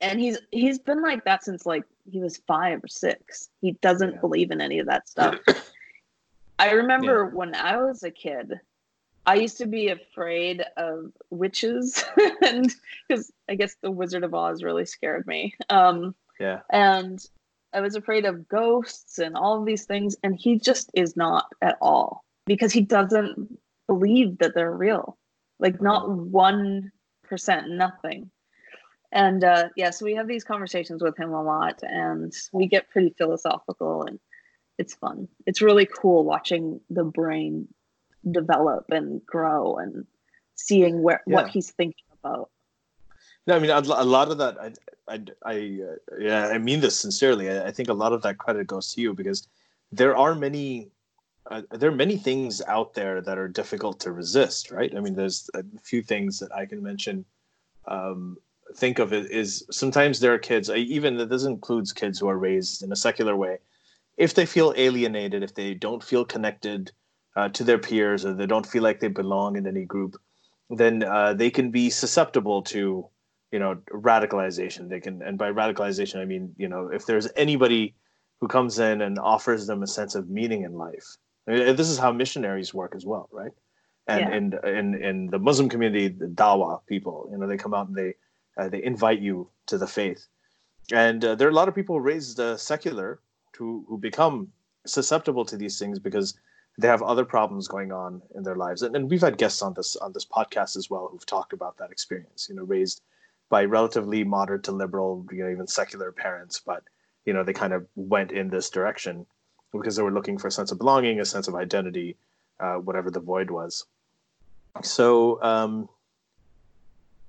and 0.00 0.20
he's 0.20 0.38
he's 0.52 0.78
been 0.78 1.02
like 1.02 1.24
that 1.24 1.44
since 1.44 1.66
like 1.66 1.84
he 2.10 2.20
was 2.20 2.38
five 2.46 2.82
or 2.82 2.88
six. 2.88 3.50
He 3.60 3.72
doesn't 3.72 4.14
yeah. 4.14 4.20
believe 4.20 4.50
in 4.50 4.60
any 4.60 4.78
of 4.78 4.86
that 4.86 5.08
stuff. 5.08 5.36
I 6.58 6.72
remember 6.72 7.24
yeah. 7.24 7.36
when 7.36 7.54
I 7.54 7.76
was 7.76 8.02
a 8.02 8.10
kid, 8.10 8.60
I 9.28 9.34
used 9.34 9.58
to 9.58 9.66
be 9.66 9.88
afraid 9.88 10.64
of 10.76 11.12
witches, 11.30 12.02
and 12.42 12.72
because 13.06 13.30
I 13.48 13.56
guess 13.56 13.76
the 13.82 13.90
Wizard 13.90 14.24
of 14.24 14.34
Oz 14.34 14.62
really 14.62 14.86
scared 14.86 15.26
me. 15.26 15.54
Um, 15.68 16.14
yeah, 16.40 16.60
and 16.70 17.22
I 17.72 17.80
was 17.80 17.94
afraid 17.94 18.24
of 18.24 18.48
ghosts 18.48 19.18
and 19.18 19.36
all 19.36 19.58
of 19.58 19.66
these 19.66 19.84
things. 19.84 20.16
And 20.22 20.34
he 20.34 20.58
just 20.58 20.90
is 20.94 21.16
not 21.16 21.46
at 21.60 21.76
all 21.80 22.24
because 22.46 22.72
he 22.72 22.80
doesn't 22.80 23.58
believe 23.86 24.38
that 24.38 24.54
they're 24.54 24.72
real. 24.72 25.18
Like, 25.58 25.82
not 25.82 26.06
1%, 26.08 26.90
nothing. 27.68 28.30
And 29.10 29.44
uh, 29.44 29.68
yeah, 29.76 29.90
so 29.90 30.04
we 30.04 30.14
have 30.14 30.28
these 30.28 30.44
conversations 30.44 31.02
with 31.02 31.18
him 31.18 31.32
a 31.32 31.42
lot 31.42 31.80
and 31.82 32.32
we 32.52 32.66
get 32.66 32.90
pretty 32.90 33.14
philosophical 33.16 34.04
and 34.04 34.18
it's 34.78 34.94
fun. 34.94 35.28
It's 35.46 35.62
really 35.62 35.86
cool 35.86 36.24
watching 36.24 36.80
the 36.90 37.04
brain 37.04 37.68
develop 38.30 38.86
and 38.90 39.24
grow 39.26 39.76
and 39.76 40.06
seeing 40.54 41.02
where 41.02 41.22
yeah. 41.26 41.36
what 41.36 41.48
he's 41.48 41.70
thinking 41.70 42.04
about 42.22 42.50
No, 43.46 43.56
I 43.56 43.58
mean 43.58 43.70
a, 43.70 43.80
lot 43.80 44.30
of 44.30 44.38
that. 44.38 44.58
I, 44.60 44.72
I, 45.08 45.20
I 45.44 45.80
uh, 45.88 46.16
yeah, 46.18 46.48
I 46.48 46.58
mean 46.58 46.80
this 46.80 46.98
sincerely. 46.98 47.50
I, 47.50 47.68
I, 47.68 47.70
think 47.70 47.88
a 47.88 47.94
lot 47.94 48.12
of 48.12 48.22
that 48.22 48.38
credit 48.38 48.66
goes 48.66 48.92
to 48.94 49.00
you 49.00 49.14
because 49.14 49.48
there 49.90 50.16
are 50.16 50.34
many, 50.34 50.90
uh, 51.50 51.62
there 51.70 51.90
are 51.90 51.94
many 51.94 52.16
things 52.16 52.60
out 52.62 52.94
there 52.94 53.20
that 53.22 53.38
are 53.38 53.48
difficult 53.48 54.00
to 54.00 54.12
resist, 54.12 54.70
right? 54.70 54.94
I 54.94 55.00
mean, 55.00 55.14
there's 55.14 55.48
a 55.54 55.64
few 55.82 56.02
things 56.02 56.38
that 56.40 56.54
I 56.54 56.66
can 56.66 56.82
mention. 56.82 57.24
Um, 57.86 58.36
think 58.76 58.98
of 58.98 59.14
it 59.14 59.30
is 59.30 59.64
sometimes 59.70 60.20
there 60.20 60.34
are 60.34 60.38
kids, 60.38 60.68
even 60.68 61.16
this 61.28 61.44
includes 61.44 61.92
kids 61.92 62.18
who 62.18 62.28
are 62.28 62.38
raised 62.38 62.82
in 62.82 62.92
a 62.92 62.96
secular 62.96 63.34
way. 63.34 63.58
If 64.18 64.34
they 64.34 64.44
feel 64.44 64.74
alienated, 64.76 65.42
if 65.42 65.54
they 65.54 65.74
don't 65.74 66.02
feel 66.02 66.24
connected 66.24 66.92
uh, 67.38 67.48
to 67.50 67.62
their 67.64 67.78
peers, 67.78 68.24
or 68.26 68.34
they 68.34 68.46
don't 68.46 68.66
feel 68.66 68.82
like 68.82 68.98
they 69.00 69.08
belong 69.08 69.56
in 69.56 69.66
any 69.66 69.84
group, 69.84 70.16
then 70.70 71.04
uh, 71.04 71.32
they 71.34 71.50
can 71.50 71.70
be 71.70 71.90
susceptible 71.90 72.62
to 72.62 73.06
you 73.52 73.58
know 73.58 73.76
radicalization. 73.92 74.88
They 74.88 75.00
can 75.00 75.22
and 75.22 75.38
by 75.38 75.50
radicalization 75.60 76.20
i 76.20 76.26
mean 76.32 76.54
you 76.62 76.68
know 76.72 76.82
if 76.98 77.06
there's 77.06 77.28
anybody 77.36 77.94
who 78.40 78.48
comes 78.56 78.78
in 78.78 79.00
and 79.06 79.18
offers 79.18 79.66
them 79.66 79.82
a 79.82 79.86
sense 79.98 80.14
of 80.14 80.28
meaning 80.28 80.62
in 80.68 80.72
life 80.74 81.08
I 81.46 81.50
mean, 81.52 81.76
this 81.76 81.88
is 81.88 81.98
how 81.98 82.12
missionaries 82.12 82.74
work 82.74 82.92
as 82.94 83.04
well 83.06 83.28
right? 83.40 83.54
And 84.06 84.20
yeah. 84.20 84.36
in, 84.38 84.44
in 84.78 84.86
in 85.08 85.16
the 85.34 85.38
muslim 85.48 85.68
community 85.74 86.08
the 86.08 86.30
dawa 86.42 86.80
people 86.92 87.16
you 87.30 87.38
know 87.38 87.46
they 87.46 87.56
come 87.64 87.74
out 87.78 87.88
and 87.88 87.96
they 87.96 88.12
uh, 88.58 88.68
they 88.68 88.82
invite 88.82 89.20
you 89.20 89.48
to 89.66 89.78
the 89.78 89.86
faith. 89.86 90.26
And 90.92 91.24
uh, 91.24 91.34
there 91.36 91.46
are 91.48 91.50
a 91.50 91.54
lot 91.54 91.68
of 91.68 91.74
people 91.74 92.00
raised 92.00 92.40
uh, 92.40 92.56
secular 92.56 93.20
who 93.56 93.84
who 93.88 93.98
become 93.98 94.48
susceptible 94.86 95.44
to 95.44 95.56
these 95.56 95.78
things 95.78 95.98
because 95.98 96.34
they 96.78 96.88
have 96.88 97.02
other 97.02 97.24
problems 97.24 97.66
going 97.68 97.92
on 97.92 98.22
in 98.34 98.42
their 98.42 98.56
lives 98.56 98.82
and, 98.82 98.96
and 98.96 99.10
we've 99.10 99.20
had 99.20 99.36
guests 99.36 99.62
on 99.62 99.74
this 99.74 99.96
on 99.96 100.12
this 100.12 100.24
podcast 100.24 100.76
as 100.76 100.88
well 100.88 101.08
who've 101.10 101.26
talked 101.26 101.52
about 101.52 101.76
that 101.76 101.90
experience 101.90 102.48
you 102.48 102.54
know 102.54 102.64
raised 102.64 103.02
by 103.48 103.64
relatively 103.64 104.24
moderate 104.24 104.62
to 104.64 104.72
liberal, 104.72 105.26
you 105.32 105.44
know, 105.44 105.50
even 105.50 105.66
secular 105.66 106.12
parents, 106.12 106.60
but 106.64 106.82
you 107.24 107.32
know, 107.32 107.42
they 107.42 107.52
kind 107.52 107.72
of 107.72 107.86
went 107.96 108.32
in 108.32 108.48
this 108.48 108.70
direction 108.70 109.26
because 109.72 109.96
they 109.96 110.02
were 110.02 110.12
looking 110.12 110.38
for 110.38 110.48
a 110.48 110.50
sense 110.50 110.72
of 110.72 110.78
belonging, 110.78 111.20
a 111.20 111.24
sense 111.24 111.48
of 111.48 111.54
identity, 111.54 112.16
uh, 112.60 112.74
whatever 112.74 113.10
the 113.10 113.20
void 113.20 113.50
was. 113.50 113.84
So, 114.82 115.42
um, 115.42 115.88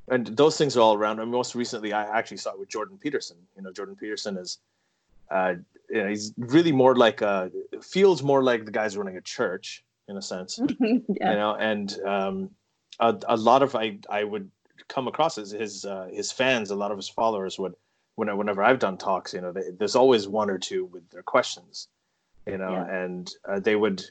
and 0.08 0.28
those 0.28 0.58
things 0.58 0.76
are 0.78 0.82
all 0.82 0.96
around. 0.96 1.20
And 1.20 1.32
most 1.32 1.54
recently, 1.54 1.94
I 1.94 2.04
actually 2.18 2.38
saw 2.38 2.54
it 2.54 2.60
with 2.60 2.70
Jordan 2.70 2.98
Peterson. 2.98 3.38
You 3.56 3.64
know, 3.64 3.72
Jordan 3.72 3.96
Peterson 3.96 4.38
is, 4.38 4.60
uh, 5.30 5.56
you 5.90 6.04
know, 6.04 6.10
he's 6.10 6.34
really 6.38 6.72
more 6.72 6.96
like 6.96 7.22
a 7.22 7.52
feels 7.82 8.22
more 8.24 8.44
like 8.44 8.66
the 8.66 8.72
guy's 8.72 8.98
running 8.98 9.18
a 9.18 9.22
church 9.22 9.84
in 10.08 10.18
a 10.18 10.22
sense. 10.22 10.60
yeah. 10.80 10.98
You 11.10 11.18
know, 11.20 11.56
and 11.56 12.00
um, 12.06 12.50
a, 13.00 13.18
a 13.28 13.38
lot 13.38 13.64
of 13.64 13.76
I 13.76 14.00
I 14.10 14.24
would 14.24 14.50
come 14.88 15.08
across 15.08 15.36
his 15.36 15.52
his 15.52 15.86
uh, 15.86 16.10
his 16.12 16.32
fans, 16.32 16.72
a 16.72 16.76
lot 16.76 16.92
of 16.92 16.98
his 16.98 17.10
followers 17.10 17.58
would 17.60 17.76
when 18.16 18.36
whenever 18.38 18.64
I've 18.64 18.80
done 18.80 18.98
talks, 18.98 19.34
you 19.34 19.42
know, 19.42 19.52
they, 19.52 19.72
there's 19.78 19.96
always 19.96 20.28
one 20.28 20.50
or 20.50 20.58
two 20.58 20.86
with 20.86 21.10
their 21.10 21.24
questions, 21.24 21.88
you 22.46 22.58
know, 22.58 22.72
yeah. 22.72 23.04
and 23.04 23.32
uh, 23.48 23.60
they 23.60 23.76
would 23.76 24.04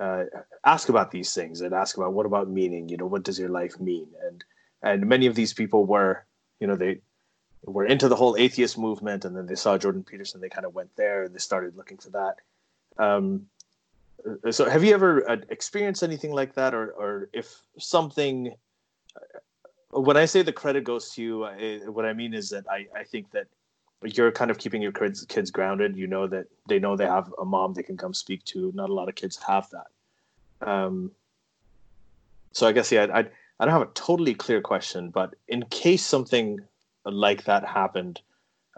uh, 0.00 0.24
ask 0.64 0.88
about 0.88 1.10
these 1.10 1.34
things. 1.34 1.58
They'd 1.58 1.72
ask 1.72 1.96
about 1.96 2.12
what 2.12 2.26
about 2.26 2.48
meaning, 2.48 2.88
you 2.88 2.96
know, 2.96 3.06
what 3.06 3.24
does 3.24 3.38
your 3.38 3.48
life 3.48 3.80
mean, 3.80 4.08
and 4.26 4.44
and 4.82 5.06
many 5.06 5.26
of 5.26 5.34
these 5.34 5.52
people 5.52 5.84
were, 5.84 6.24
you 6.60 6.66
know, 6.66 6.76
they 6.76 7.00
were 7.64 7.86
into 7.86 8.08
the 8.08 8.16
whole 8.16 8.36
atheist 8.36 8.76
movement, 8.76 9.24
and 9.24 9.36
then 9.36 9.46
they 9.46 9.54
saw 9.54 9.78
Jordan 9.78 10.04
Peterson, 10.04 10.40
they 10.40 10.48
kind 10.48 10.66
of 10.66 10.74
went 10.74 10.94
there 10.96 11.24
and 11.24 11.34
they 11.34 11.38
started 11.38 11.76
looking 11.76 11.98
for 11.98 12.10
that. 12.10 12.36
Um, 12.98 13.46
so, 14.50 14.68
have 14.68 14.84
you 14.84 14.94
ever 14.94 15.28
uh, 15.28 15.36
experienced 15.48 16.02
anything 16.02 16.32
like 16.32 16.54
that, 16.54 16.74
or 16.74 16.90
or 16.92 17.28
if 17.32 17.62
something 17.78 18.54
when 19.92 20.16
I 20.16 20.24
say 20.24 20.42
the 20.42 20.52
credit 20.52 20.84
goes 20.84 21.10
to 21.10 21.22
you, 21.22 21.44
I, 21.44 21.80
what 21.86 22.06
I 22.06 22.12
mean 22.12 22.32
is 22.34 22.48
that 22.50 22.64
I, 22.68 22.86
I 22.96 23.04
think 23.04 23.30
that 23.32 23.46
you're 24.02 24.32
kind 24.32 24.50
of 24.50 24.58
keeping 24.58 24.82
your 24.82 24.92
kids 24.92 25.24
kids 25.26 25.50
grounded. 25.50 25.96
You 25.96 26.06
know 26.06 26.26
that 26.26 26.46
they 26.68 26.78
know 26.78 26.96
they 26.96 27.06
have 27.06 27.32
a 27.40 27.44
mom 27.44 27.74
they 27.74 27.82
can 27.82 27.96
come 27.96 28.14
speak 28.14 28.44
to. 28.46 28.72
Not 28.74 28.90
a 28.90 28.94
lot 28.94 29.08
of 29.08 29.14
kids 29.14 29.38
have 29.46 29.68
that. 29.70 30.68
Um, 30.68 31.12
so 32.52 32.66
I 32.66 32.72
guess 32.72 32.90
yeah, 32.90 33.06
I 33.12 33.26
I 33.60 33.64
don't 33.64 33.72
have 33.72 33.82
a 33.82 33.92
totally 33.94 34.34
clear 34.34 34.60
question, 34.60 35.10
but 35.10 35.34
in 35.46 35.64
case 35.66 36.04
something 36.04 36.58
like 37.04 37.44
that 37.44 37.66
happened, 37.66 38.20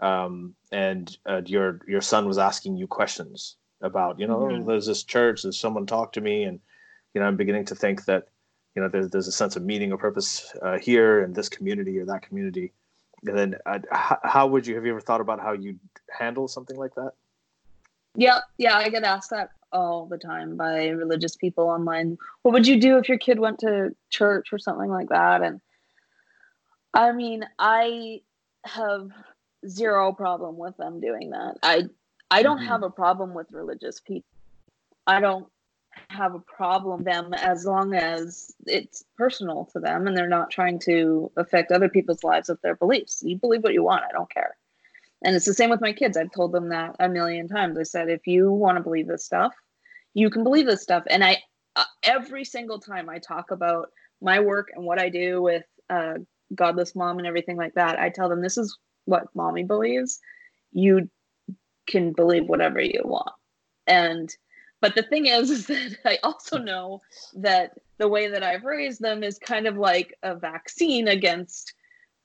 um, 0.01 0.55
and 0.71 1.17
uh, 1.25 1.41
your 1.45 1.81
your 1.87 2.01
son 2.01 2.27
was 2.27 2.37
asking 2.37 2.77
you 2.77 2.87
questions 2.87 3.57
about, 3.81 4.19
you 4.19 4.27
know, 4.27 4.37
mm-hmm. 4.39 4.63
oh, 4.63 4.65
there's 4.65 4.87
this 4.87 5.03
church, 5.03 5.43
there's 5.43 5.59
someone 5.59 5.85
talk 5.85 6.13
to 6.13 6.21
me, 6.21 6.43
and 6.43 6.59
you 7.13 7.21
know, 7.21 7.27
I'm 7.27 7.37
beginning 7.37 7.65
to 7.65 7.75
think 7.75 8.05
that 8.05 8.27
you 8.75 8.81
know 8.81 8.89
there's, 8.89 9.09
there's 9.09 9.27
a 9.27 9.31
sense 9.31 9.55
of 9.55 9.63
meaning 9.63 9.91
or 9.91 9.97
purpose 9.97 10.53
uh, 10.61 10.77
here 10.77 11.23
in 11.23 11.33
this 11.33 11.49
community 11.49 11.99
or 11.99 12.05
that 12.05 12.21
community. 12.21 12.73
And 13.25 13.37
then 13.37 13.55
uh, 13.65 13.79
how, 13.91 14.19
how 14.23 14.47
would 14.47 14.67
you 14.67 14.75
have 14.75 14.85
you 14.85 14.91
ever 14.91 15.01
thought 15.01 15.21
about 15.21 15.39
how 15.39 15.53
you 15.53 15.79
handle 16.09 16.47
something 16.47 16.77
like 16.77 16.95
that? 16.95 17.11
Yeah 18.17 18.39
yeah 18.57 18.77
i 18.77 18.87
get 18.87 19.03
asked 19.03 19.31
that 19.31 19.49
all 19.75 20.05
the 20.05 20.17
time 20.17 20.55
by 20.55 20.87
religious 20.87 21.35
people 21.35 21.65
online. 21.65 22.17
What 22.41 22.53
would 22.53 22.65
you 22.65 22.79
do 22.79 22.97
if 22.97 23.09
your 23.09 23.17
kid 23.17 23.39
went 23.39 23.59
to 23.59 23.95
church 24.09 24.53
or 24.53 24.57
something 24.57 24.89
like 24.89 25.09
that? 25.09 25.41
And 25.41 25.59
i 26.95 27.11
mean 27.11 27.45
i 27.59 28.19
have 28.65 29.09
zero 29.67 30.11
problem 30.11 30.57
with 30.57 30.75
them 30.77 30.99
doing 30.99 31.29
that 31.31 31.55
i 31.63 31.83
i 32.31 32.41
don't 32.41 32.57
mm-hmm. 32.57 32.67
have 32.67 32.83
a 32.83 32.89
problem 32.89 33.33
with 33.33 33.47
religious 33.51 33.99
people 33.99 34.29
i 35.07 35.19
don't 35.19 35.47
have 36.09 36.35
a 36.35 36.39
problem 36.39 36.97
with 36.97 37.05
them 37.05 37.33
as 37.33 37.65
long 37.65 37.93
as 37.93 38.53
it's 38.65 39.03
personal 39.17 39.65
to 39.73 39.79
them 39.79 40.07
and 40.07 40.15
they're 40.15 40.27
not 40.27 40.51
trying 40.51 40.79
to 40.79 41.31
affect 41.37 41.71
other 41.71 41.89
people's 41.89 42.23
lives 42.23 42.49
with 42.49 42.61
their 42.61 42.75
beliefs. 42.75 43.23
You 43.25 43.37
believe 43.37 43.63
what 43.63 43.73
you 43.73 43.83
want, 43.83 44.03
I 44.07 44.11
don't 44.11 44.29
care. 44.29 44.55
And 45.23 45.35
it's 45.35 45.45
the 45.45 45.53
same 45.53 45.69
with 45.69 45.81
my 45.81 45.93
kids. 45.93 46.17
I've 46.17 46.31
told 46.31 46.51
them 46.51 46.69
that 46.69 46.95
a 46.99 47.09
million 47.09 47.47
times. 47.47 47.77
I 47.77 47.83
said, 47.83 48.09
if 48.09 48.27
you 48.27 48.51
want 48.51 48.77
to 48.77 48.83
believe 48.83 49.07
this 49.07 49.25
stuff, 49.25 49.53
you 50.13 50.29
can 50.29 50.43
believe 50.43 50.67
this 50.67 50.83
stuff. 50.83 51.03
And 51.09 51.23
I, 51.23 51.37
uh, 51.75 51.83
every 52.03 52.45
single 52.45 52.79
time 52.79 53.09
I 53.09 53.19
talk 53.19 53.51
about 53.51 53.89
my 54.21 54.39
work 54.39 54.69
and 54.75 54.85
what 54.85 54.99
I 54.99 55.09
do 55.09 55.41
with 55.41 55.63
uh, 55.89 56.15
Godless 56.53 56.95
Mom 56.95 57.17
and 57.17 57.27
everything 57.27 57.57
like 57.57 57.73
that, 57.75 57.99
I 57.99 58.09
tell 58.09 58.29
them 58.29 58.41
this 58.41 58.57
is 58.57 58.77
what 59.05 59.33
mommy 59.35 59.63
believes. 59.63 60.19
You 60.71 61.09
can 61.87 62.13
believe 62.13 62.47
whatever 62.47 62.81
you 62.81 63.01
want. 63.03 63.31
And 63.87 64.35
but 64.81 64.95
the 64.95 65.03
thing 65.03 65.25
is, 65.25 65.49
is 65.51 65.67
that 65.67 65.97
I 66.05 66.19
also 66.23 66.57
know 66.57 67.01
that 67.35 67.77
the 67.97 68.07
way 68.07 68.27
that 68.27 68.43
I've 68.43 68.63
raised 68.63 69.01
them 69.01 69.23
is 69.23 69.39
kind 69.39 69.67
of 69.67 69.77
like 69.77 70.17
a 70.23 70.35
vaccine 70.35 71.07
against 71.07 71.73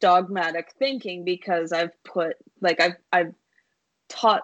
dogmatic 0.00 0.72
thinking 0.78 1.24
because 1.24 1.72
I've 1.72 2.02
put 2.04 2.36
like 2.60 2.80
I've 2.80 2.96
I've 3.12 3.34
taught 4.08 4.42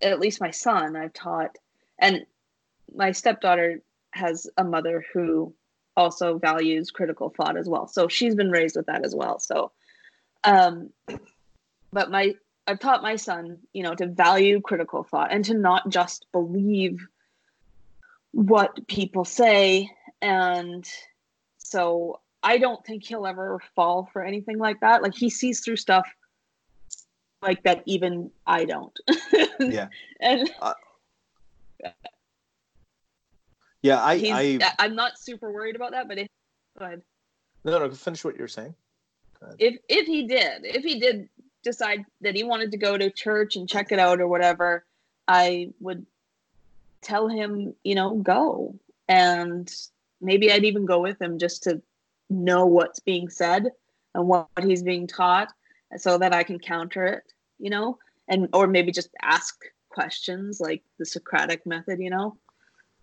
at 0.00 0.20
least 0.20 0.40
my 0.40 0.52
son 0.52 0.96
I've 0.96 1.12
taught 1.12 1.56
and 1.98 2.24
my 2.94 3.12
stepdaughter 3.12 3.82
has 4.12 4.46
a 4.56 4.64
mother 4.64 5.04
who 5.12 5.52
also 5.98 6.38
values 6.38 6.90
critical 6.90 7.28
thought 7.36 7.58
as 7.58 7.68
well. 7.68 7.86
So 7.86 8.08
she's 8.08 8.34
been 8.34 8.50
raised 8.50 8.76
with 8.76 8.86
that 8.86 9.04
as 9.04 9.14
well. 9.14 9.38
So 9.38 9.72
um 10.44 10.90
but 11.92 12.10
my 12.10 12.34
I've 12.66 12.80
taught 12.80 13.02
my 13.02 13.16
son, 13.16 13.58
you 13.72 13.82
know, 13.82 13.94
to 13.94 14.06
value 14.06 14.60
critical 14.60 15.02
thought 15.02 15.32
and 15.32 15.44
to 15.46 15.54
not 15.54 15.88
just 15.88 16.26
believe 16.32 17.00
what 18.32 18.86
people 18.86 19.24
say 19.24 19.90
and 20.20 20.88
so 21.56 22.20
i 22.42 22.58
don't 22.58 22.84
think 22.84 23.04
he'll 23.04 23.26
ever 23.26 23.58
fall 23.74 24.08
for 24.12 24.22
anything 24.22 24.58
like 24.58 24.80
that 24.80 25.02
like 25.02 25.14
he 25.14 25.30
sees 25.30 25.60
through 25.60 25.76
stuff 25.76 26.06
like 27.42 27.62
that 27.62 27.82
even 27.86 28.30
i 28.46 28.64
don't 28.64 28.98
yeah 29.60 29.88
and 30.20 30.50
uh, 30.60 30.74
yeah 33.82 34.02
i 34.02 34.12
I, 34.14 34.72
i'm 34.78 34.94
not 34.94 35.18
super 35.18 35.52
worried 35.52 35.76
about 35.76 35.92
that 35.92 36.08
but 36.08 36.18
if 36.18 36.28
go 36.78 36.84
ahead 36.84 37.02
no 37.64 37.78
no 37.78 37.90
finish 37.90 38.24
what 38.24 38.36
you're 38.36 38.48
saying 38.48 38.74
if 39.58 39.76
if 39.88 40.06
he 40.06 40.26
did 40.26 40.64
if 40.64 40.82
he 40.82 40.98
did 40.98 41.28
decide 41.62 42.04
that 42.20 42.34
he 42.34 42.42
wanted 42.42 42.70
to 42.72 42.76
go 42.76 42.96
to 42.96 43.10
church 43.10 43.56
and 43.56 43.68
check 43.68 43.92
it 43.92 43.98
out 43.98 44.20
or 44.20 44.28
whatever 44.28 44.84
i 45.26 45.70
would 45.80 46.06
tell 47.02 47.28
him, 47.28 47.74
you 47.84 47.94
know, 47.94 48.16
go. 48.16 48.74
And 49.08 49.72
maybe 50.20 50.52
I'd 50.52 50.64
even 50.64 50.86
go 50.86 51.00
with 51.00 51.20
him 51.20 51.38
just 51.38 51.62
to 51.64 51.80
know 52.28 52.66
what's 52.66 53.00
being 53.00 53.28
said 53.28 53.70
and 54.14 54.26
what 54.26 54.48
he's 54.62 54.82
being 54.82 55.06
taught 55.06 55.52
so 55.96 56.18
that 56.18 56.34
I 56.34 56.42
can 56.42 56.58
counter 56.58 57.06
it, 57.06 57.32
you 57.58 57.70
know, 57.70 57.98
and 58.28 58.48
or 58.52 58.66
maybe 58.66 58.92
just 58.92 59.08
ask 59.22 59.56
questions 59.88 60.60
like 60.60 60.82
the 60.98 61.06
Socratic 61.06 61.64
method, 61.64 62.00
you 62.00 62.10
know. 62.10 62.36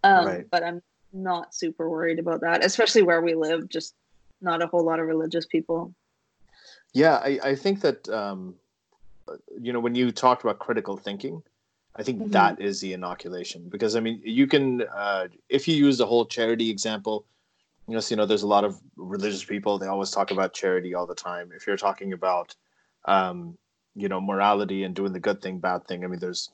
Um, 0.05 0.25
right. 0.25 0.45
But 0.49 0.63
I'm 0.63 0.81
not 1.13 1.55
super 1.55 1.89
worried 1.89 2.19
about 2.19 2.41
that, 2.41 2.63
especially 2.63 3.03
where 3.03 3.21
we 3.21 3.35
live. 3.35 3.69
Just 3.69 3.95
not 4.41 4.61
a 4.61 4.67
whole 4.67 4.83
lot 4.83 4.99
of 4.99 5.07
religious 5.07 5.45
people. 5.45 5.93
Yeah, 6.93 7.15
I, 7.15 7.39
I 7.43 7.55
think 7.55 7.81
that 7.81 8.07
um, 8.09 8.55
you 9.59 9.73
know 9.73 9.79
when 9.79 9.95
you 9.95 10.11
talked 10.11 10.43
about 10.43 10.59
critical 10.59 10.97
thinking, 10.97 11.41
I 11.95 12.03
think 12.03 12.19
mm-hmm. 12.19 12.31
that 12.31 12.61
is 12.61 12.79
the 12.81 12.93
inoculation 12.93 13.67
because 13.69 13.95
I 13.95 13.99
mean 13.99 14.21
you 14.23 14.47
can 14.47 14.83
uh, 14.83 15.27
if 15.49 15.67
you 15.67 15.75
use 15.75 15.97
the 15.97 16.05
whole 16.05 16.25
charity 16.25 16.69
example, 16.69 17.25
Yes, 17.87 18.09
you 18.09 18.17
know, 18.17 18.25
there's 18.25 18.43
a 18.43 18.47
lot 18.47 18.63
of 18.63 18.79
religious 18.95 19.43
people. 19.43 19.77
They 19.77 19.87
always 19.87 20.09
talk 20.09 20.31
about 20.31 20.53
charity 20.53 20.95
all 20.95 21.05
the 21.05 21.15
time. 21.15 21.51
If 21.55 21.67
you're 21.67 21.77
talking 21.77 22.13
about, 22.13 22.55
um, 23.05 23.57
you 23.95 24.09
know, 24.09 24.19
morality 24.19 24.83
and 24.83 24.95
doing 24.95 25.13
the 25.13 25.19
good 25.19 25.41
thing, 25.41 25.59
bad 25.59 25.87
thing, 25.87 26.03
I 26.03 26.07
mean, 26.07 26.19
there's, 26.19 26.49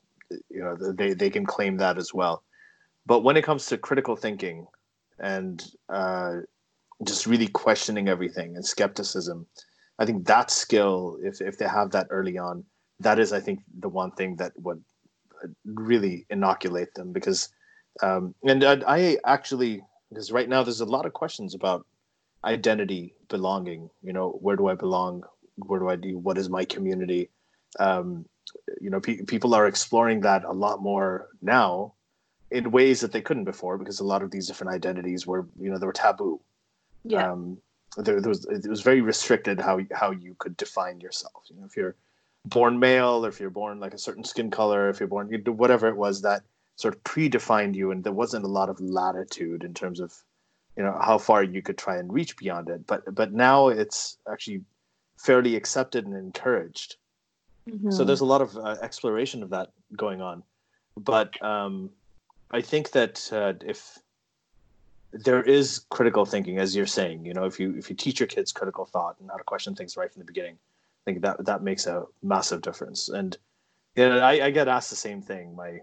you 0.49 0.62
know, 0.62 0.76
they 0.76 1.14
they 1.14 1.30
can 1.30 1.45
claim 1.45 1.78
that 1.78 1.97
as 1.97 2.14
well. 2.14 2.43
But 3.06 3.22
when 3.24 3.38
it 3.38 3.43
comes 3.43 3.66
to 3.68 3.78
critical 3.78 4.16
thinking 4.16 4.68
and 5.20 5.64
uh, 5.89 6.38
just 7.06 7.26
really 7.26 7.47
questioning 7.47 8.08
everything 8.08 8.56
and 8.56 8.66
skepticism, 8.66 9.47
I 9.99 10.06
think 10.06 10.26
that 10.28 10.52
skill, 10.52 11.18
if 11.24 11.41
if 11.41 11.58
they 11.58 11.68
have 11.68 11.91
that 11.91 12.08
early 12.10 12.38
on, 12.38 12.64
that 12.99 13.20
is, 13.20 13.34
I 13.34 13.39
think, 13.39 13.60
the 13.80 13.89
one 13.89 14.12
thing 14.12 14.36
that 14.38 14.54
would 14.58 14.84
really 15.66 16.26
inoculate 16.30 16.93
them 16.95 17.12
because, 17.12 17.49
um, 18.02 18.36
and 18.43 18.64
I, 18.64 18.82
I 18.88 19.18
actually 19.26 19.84
because 20.10 20.32
right 20.32 20.49
now 20.49 20.64
there's 20.64 20.82
a 20.82 20.86
lot 20.86 21.06
of 21.06 21.14
questions 21.14 21.56
about 21.56 21.86
identity 22.43 23.14
belonging 23.30 23.89
you 24.02 24.14
know 24.14 24.30
where 24.41 24.56
do 24.56 24.68
i 24.68 24.76
belong? 24.76 25.24
Where 25.58 25.80
do 25.80 25.89
i 25.89 25.95
do? 25.95 26.18
What 26.18 26.38
is 26.38 26.49
my 26.49 26.66
community? 26.66 27.30
Um, 27.80 28.26
you 28.80 28.89
know 28.89 28.99
pe- 28.99 29.24
people 29.24 29.54
are 29.54 29.68
exploring 29.68 30.22
that 30.22 30.43
a 30.43 30.52
lot 30.52 30.82
more 30.82 31.30
now 31.41 31.93
in 32.52 32.72
ways 32.72 32.99
that 33.02 33.12
they 33.12 33.22
couldn't 33.22 33.45
before 33.45 33.78
because 33.78 33.99
a 33.99 34.04
lot 34.04 34.22
of 34.22 34.32
these 34.32 34.47
different 34.47 34.74
identities 34.74 35.26
were 35.26 35.47
you 35.60 35.70
know 35.70 35.78
they 35.78 35.86
were 35.86 35.93
taboo. 35.93 36.39
Yeah. 37.04 37.32
Um, 37.32 37.58
there, 37.97 38.22
there, 38.22 38.30
was 38.30 38.45
it 38.45 38.68
was 38.68 38.82
very 38.82 39.02
restricted 39.02 39.60
how 39.60 39.80
how 39.93 40.12
you 40.12 40.36
could 40.38 40.58
define 40.58 40.99
yourself. 40.99 41.43
You 41.49 41.58
know 41.58 41.66
if 41.66 41.76
you're 41.76 41.95
born 42.45 42.80
male 42.80 43.26
or 43.26 43.30
if 43.30 43.39
you're 43.39 43.49
born 43.49 43.80
like 43.80 43.93
a 43.93 43.99
certain 43.99 44.24
skin 44.24 44.49
color 44.49 44.89
if 44.89 44.99
you're 44.99 45.08
born 45.08 45.30
whatever 45.45 45.88
it 45.88 45.95
was 45.95 46.24
that 46.24 46.41
sort 46.76 46.95
of 46.95 47.04
predefined 47.04 47.76
you 47.76 47.91
and 47.91 48.04
there 48.04 48.12
wasn't 48.12 48.43
a 48.43 48.47
lot 48.47 48.68
of 48.68 48.80
latitude 48.82 49.64
in 49.64 49.76
terms 49.76 49.99
of 49.99 50.12
you 50.76 50.84
know 50.84 50.97
how 51.02 51.18
far 51.18 51.43
you 51.43 51.62
could 51.62 51.78
try 51.78 51.97
and 51.97 52.12
reach 52.14 52.38
beyond 52.38 52.70
it. 52.70 52.86
But 52.88 53.14
but 53.14 53.34
now 53.34 53.68
it's 53.70 54.18
actually 54.30 54.62
fairly 55.18 55.56
accepted 55.56 56.06
and 56.06 56.16
encouraged. 56.16 56.97
Mm-hmm. 57.70 57.91
so 57.91 58.04
there's 58.04 58.22
a 58.22 58.26
lot 58.26 58.41
of 58.41 58.58
uh, 58.58 58.78
exploration 58.82 59.43
of 59.43 59.52
that 59.52 59.70
going 59.95 60.20
on. 60.20 60.41
But 60.97 61.39
um, 61.43 61.91
i 62.52 62.62
think 62.62 62.91
that 62.91 63.30
uh, 63.32 63.54
if 63.66 63.99
there 65.12 65.43
is 65.43 65.86
critical 65.89 66.26
thinking 66.26 66.58
as 66.58 66.76
you're 66.76 66.86
saying 66.86 67.26
you 67.26 67.34
know 67.34 67.45
if 67.45 67.60
you 67.60 67.76
if 67.78 67.89
you 67.89 67.95
teach 67.95 68.20
your 68.20 68.28
kids 68.28 68.52
critical 68.52 68.86
thought 68.86 69.16
and 69.20 69.30
how 69.30 69.38
to 69.38 69.43
question 69.43 69.76
things 69.76 69.97
right 69.97 70.12
from 70.12 70.22
the 70.22 70.26
beginning 70.26 70.56
i 70.56 71.02
think 71.06 71.22
that 71.22 71.43
that 71.45 71.64
makes 71.64 71.86
a 71.86 72.06
massive 72.24 72.62
difference 72.62 73.10
and 73.10 73.38
yeah 73.95 74.18
I, 74.18 74.45
I 74.45 74.52
get 74.52 74.68
asked 74.68 74.89
the 74.89 74.95
same 74.95 75.22
thing 75.22 75.56
my 75.56 75.82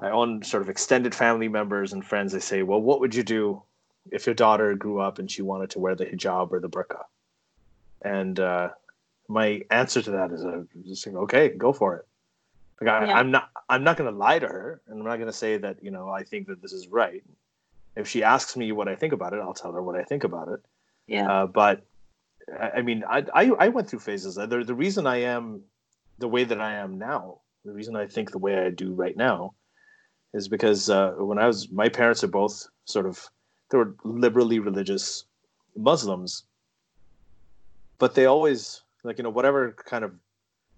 my 0.00 0.10
own 0.10 0.42
sort 0.42 0.62
of 0.62 0.68
extended 0.68 1.14
family 1.14 1.48
members 1.48 1.92
and 1.92 2.04
friends, 2.04 2.32
they 2.32 2.40
say, 2.40 2.62
well, 2.62 2.80
what 2.80 3.00
would 3.00 3.14
you 3.14 3.22
do 3.22 3.62
if 4.10 4.26
your 4.26 4.34
daughter 4.34 4.74
grew 4.74 5.00
up 5.00 5.18
and 5.18 5.30
she 5.30 5.42
wanted 5.42 5.70
to 5.70 5.80
wear 5.80 5.94
the 5.94 6.06
hijab 6.06 6.52
or 6.52 6.60
the 6.60 6.68
burqa? 6.68 7.04
And 8.02 8.38
uh, 8.38 8.70
my 9.28 9.62
answer 9.70 10.00
to 10.02 10.10
that 10.12 10.30
is 10.30 10.44
uh, 10.44 10.62
just 10.86 11.02
saying, 11.02 11.16
okay, 11.16 11.48
go 11.48 11.72
for 11.72 11.96
it. 11.96 12.07
Like 12.80 12.90
I, 12.90 13.06
yeah. 13.06 13.18
I'm 13.18 13.30
not, 13.30 13.50
I'm 13.68 13.84
not 13.84 13.96
going 13.96 14.10
to 14.10 14.16
lie 14.16 14.38
to 14.38 14.46
her, 14.46 14.80
and 14.86 14.98
I'm 14.98 15.04
not 15.04 15.16
going 15.16 15.26
to 15.28 15.32
say 15.32 15.58
that 15.58 15.82
you 15.82 15.90
know 15.90 16.08
I 16.10 16.22
think 16.22 16.46
that 16.48 16.62
this 16.62 16.72
is 16.72 16.88
right. 16.88 17.22
If 17.96 18.06
she 18.06 18.22
asks 18.22 18.56
me 18.56 18.70
what 18.72 18.86
I 18.86 18.94
think 18.94 19.12
about 19.12 19.32
it, 19.32 19.40
I'll 19.40 19.54
tell 19.54 19.72
her 19.72 19.82
what 19.82 19.96
I 19.96 20.04
think 20.04 20.22
about 20.22 20.48
it. 20.48 20.60
Yeah. 21.08 21.28
Uh, 21.30 21.46
but 21.46 21.84
I, 22.60 22.82
mean, 22.82 23.02
I, 23.08 23.24
I, 23.34 23.50
I 23.58 23.68
went 23.68 23.88
through 23.88 23.98
phases. 24.00 24.36
The, 24.36 24.46
the 24.46 24.74
reason 24.74 25.06
I 25.06 25.22
am 25.22 25.62
the 26.18 26.28
way 26.28 26.44
that 26.44 26.60
I 26.60 26.74
am 26.74 26.98
now, 26.98 27.40
the 27.64 27.72
reason 27.72 27.96
I 27.96 28.06
think 28.06 28.30
the 28.30 28.38
way 28.38 28.56
I 28.56 28.70
do 28.70 28.92
right 28.92 29.16
now, 29.16 29.54
is 30.34 30.48
because 30.48 30.90
uh, 30.90 31.12
when 31.18 31.38
I 31.38 31.46
was, 31.46 31.70
my 31.70 31.88
parents 31.88 32.22
are 32.22 32.28
both 32.28 32.68
sort 32.84 33.06
of, 33.06 33.28
they 33.70 33.78
were 33.78 33.94
liberally 34.04 34.58
religious 34.58 35.24
Muslims, 35.76 36.44
but 37.98 38.14
they 38.14 38.26
always, 38.26 38.82
like, 39.02 39.18
you 39.18 39.24
know, 39.24 39.30
whatever 39.30 39.74
kind 39.84 40.04
of 40.04 40.12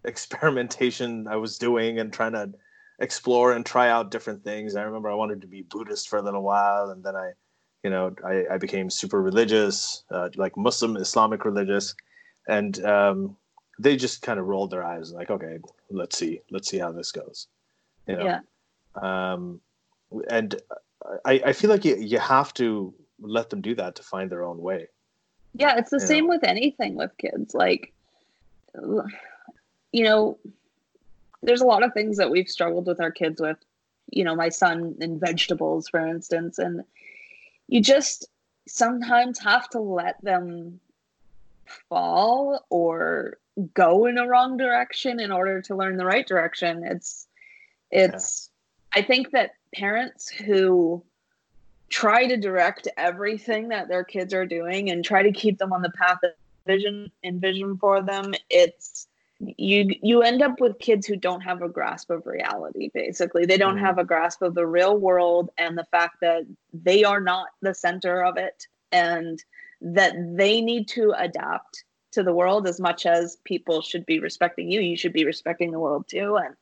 experimentation 0.04 1.26
I 1.28 1.36
was 1.36 1.58
doing 1.58 1.98
and 1.98 2.12
trying 2.12 2.32
to 2.32 2.52
explore 2.98 3.52
and 3.52 3.64
try 3.64 3.88
out 3.88 4.10
different 4.10 4.44
things. 4.44 4.76
I 4.76 4.82
remember 4.82 5.10
I 5.10 5.14
wanted 5.14 5.40
to 5.42 5.46
be 5.46 5.62
Buddhist 5.62 6.08
for 6.08 6.18
a 6.18 6.22
little 6.22 6.42
while, 6.42 6.90
and 6.90 7.02
then 7.02 7.16
I, 7.16 7.32
you 7.82 7.90
know, 7.90 8.14
I, 8.24 8.54
I 8.54 8.58
became 8.58 8.90
super 8.90 9.20
religious, 9.22 10.04
uh, 10.10 10.28
like 10.36 10.56
Muslim 10.56 10.96
Islamic 10.96 11.44
religious, 11.44 11.94
and 12.48 12.84
um, 12.84 13.36
they 13.78 13.96
just 13.96 14.22
kind 14.22 14.38
of 14.38 14.46
rolled 14.46 14.70
their 14.70 14.84
eyes, 14.84 15.12
like, 15.12 15.30
okay, 15.30 15.58
let's 15.90 16.18
see, 16.18 16.40
let's 16.50 16.68
see 16.68 16.78
how 16.78 16.92
this 16.92 17.12
goes. 17.12 17.46
You 18.06 18.16
know? 18.16 18.24
Yeah 18.24 18.40
um, 18.94 19.60
and 20.28 20.60
I, 21.24 21.40
I 21.46 21.52
feel 21.52 21.70
like 21.70 21.84
you, 21.84 21.96
you 21.96 22.18
have 22.18 22.52
to 22.54 22.94
let 23.20 23.50
them 23.50 23.60
do 23.60 23.74
that 23.76 23.94
to 23.96 24.02
find 24.02 24.30
their 24.30 24.44
own 24.44 24.60
way 24.60 24.88
yeah 25.54 25.76
it's 25.76 25.90
the 25.90 26.00
same 26.00 26.24
know? 26.24 26.30
with 26.30 26.44
anything 26.44 26.94
with 26.94 27.16
kids 27.18 27.54
like 27.54 27.92
you 29.92 30.04
know 30.04 30.38
there's 31.42 31.62
a 31.62 31.66
lot 31.66 31.82
of 31.82 31.92
things 31.92 32.16
that 32.18 32.30
we've 32.30 32.48
struggled 32.48 32.86
with 32.86 33.00
our 33.00 33.10
kids 33.10 33.40
with 33.40 33.58
you 34.10 34.24
know 34.24 34.34
my 34.34 34.48
son 34.48 34.96
in 35.00 35.18
vegetables 35.18 35.88
for 35.88 36.06
instance 36.06 36.58
and 36.58 36.82
you 37.68 37.80
just 37.80 38.26
sometimes 38.66 39.38
have 39.38 39.68
to 39.70 39.80
let 39.80 40.22
them 40.22 40.80
fall 41.88 42.66
or 42.70 43.38
go 43.74 44.06
in 44.06 44.18
a 44.18 44.26
wrong 44.26 44.56
direction 44.56 45.20
in 45.20 45.32
order 45.32 45.60
to 45.62 45.76
learn 45.76 45.96
the 45.96 46.04
right 46.04 46.26
direction. 46.26 46.84
It's 46.84 47.26
it's 47.90 48.50
I 48.94 49.02
think 49.02 49.30
that 49.30 49.52
parents 49.74 50.28
who 50.28 51.02
try 51.88 52.26
to 52.26 52.36
direct 52.36 52.88
everything 52.96 53.68
that 53.68 53.88
their 53.88 54.04
kids 54.04 54.32
are 54.32 54.46
doing 54.46 54.90
and 54.90 55.04
try 55.04 55.22
to 55.22 55.32
keep 55.32 55.58
them 55.58 55.72
on 55.72 55.82
the 55.82 55.90
path 55.90 56.18
of 56.22 56.30
vision 56.66 57.10
and 57.24 57.40
vision 57.40 57.76
for 57.78 58.02
them, 58.02 58.32
it's 58.48 59.08
you 59.40 59.90
you 60.02 60.22
end 60.22 60.42
up 60.42 60.60
with 60.60 60.78
kids 60.78 61.06
who 61.06 61.16
don't 61.16 61.40
have 61.40 61.62
a 61.62 61.68
grasp 61.68 62.10
of 62.10 62.26
reality 62.26 62.90
basically. 62.92 63.46
They 63.46 63.56
don't 63.56 63.76
mm. 63.76 63.80
have 63.80 63.98
a 63.98 64.04
grasp 64.04 64.42
of 64.42 64.54
the 64.54 64.66
real 64.66 64.96
world 64.96 65.50
and 65.58 65.76
the 65.76 65.86
fact 65.90 66.16
that 66.20 66.42
they 66.72 67.04
are 67.04 67.20
not 67.20 67.48
the 67.62 67.74
center 67.74 68.22
of 68.22 68.36
it 68.36 68.66
and 68.92 69.42
that 69.80 70.14
they 70.36 70.60
need 70.60 70.88
to 70.88 71.14
adapt 71.16 71.84
to 72.12 72.22
the 72.22 72.34
world 72.34 72.66
as 72.66 72.80
much 72.80 73.06
as 73.06 73.38
people 73.44 73.80
should 73.80 74.04
be 74.04 74.18
respecting 74.18 74.70
you. 74.70 74.80
You 74.80 74.96
should 74.96 75.12
be 75.12 75.24
respecting 75.24 75.70
the 75.70 75.80
world 75.80 76.06
too 76.08 76.36
and 76.36 76.54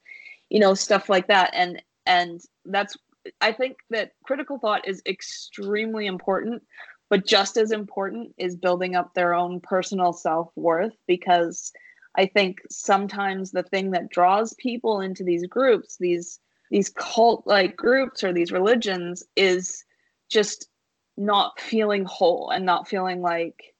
you 0.51 0.61
know 0.61 0.74
stuff 0.74 1.09
like 1.09 1.26
that. 1.26 1.51
And 1.55 1.83
and 2.09 2.41
that's 2.64 2.97
i 3.41 3.53
think 3.53 3.76
that 3.91 4.12
critical 4.24 4.59
thought 4.59 4.89
is 4.89 5.03
extremely 5.07 6.07
important 6.07 6.62
but 7.11 7.26
just 7.26 7.57
as 7.57 7.70
important 7.70 8.35
is 8.37 8.57
building 8.57 8.95
up 8.95 9.14
their 9.14 9.35
own 9.35 9.61
personal 9.61 10.12
self-worth 10.12 10.95
because 11.07 11.72
i 12.19 12.27
think 12.27 12.61
sometimes 12.69 13.51
the 13.51 13.62
thing 13.62 13.91
that 13.91 14.11
draws 14.11 14.53
people 14.55 15.01
into 15.01 15.25
these 15.25 15.47
groups 15.47 15.97
these 15.97 16.41
these 16.71 16.91
cult 16.91 17.47
like 17.47 17.77
groups 17.77 18.23
or 18.23 18.33
these 18.33 18.53
religions 18.53 19.25
is 19.37 19.85
just 20.29 20.69
not 21.16 21.59
feeling 21.59 22.05
whole 22.05 22.51
and 22.51 22.66
not 22.66 22.87
feeling 22.87 23.23
like 23.23 23.75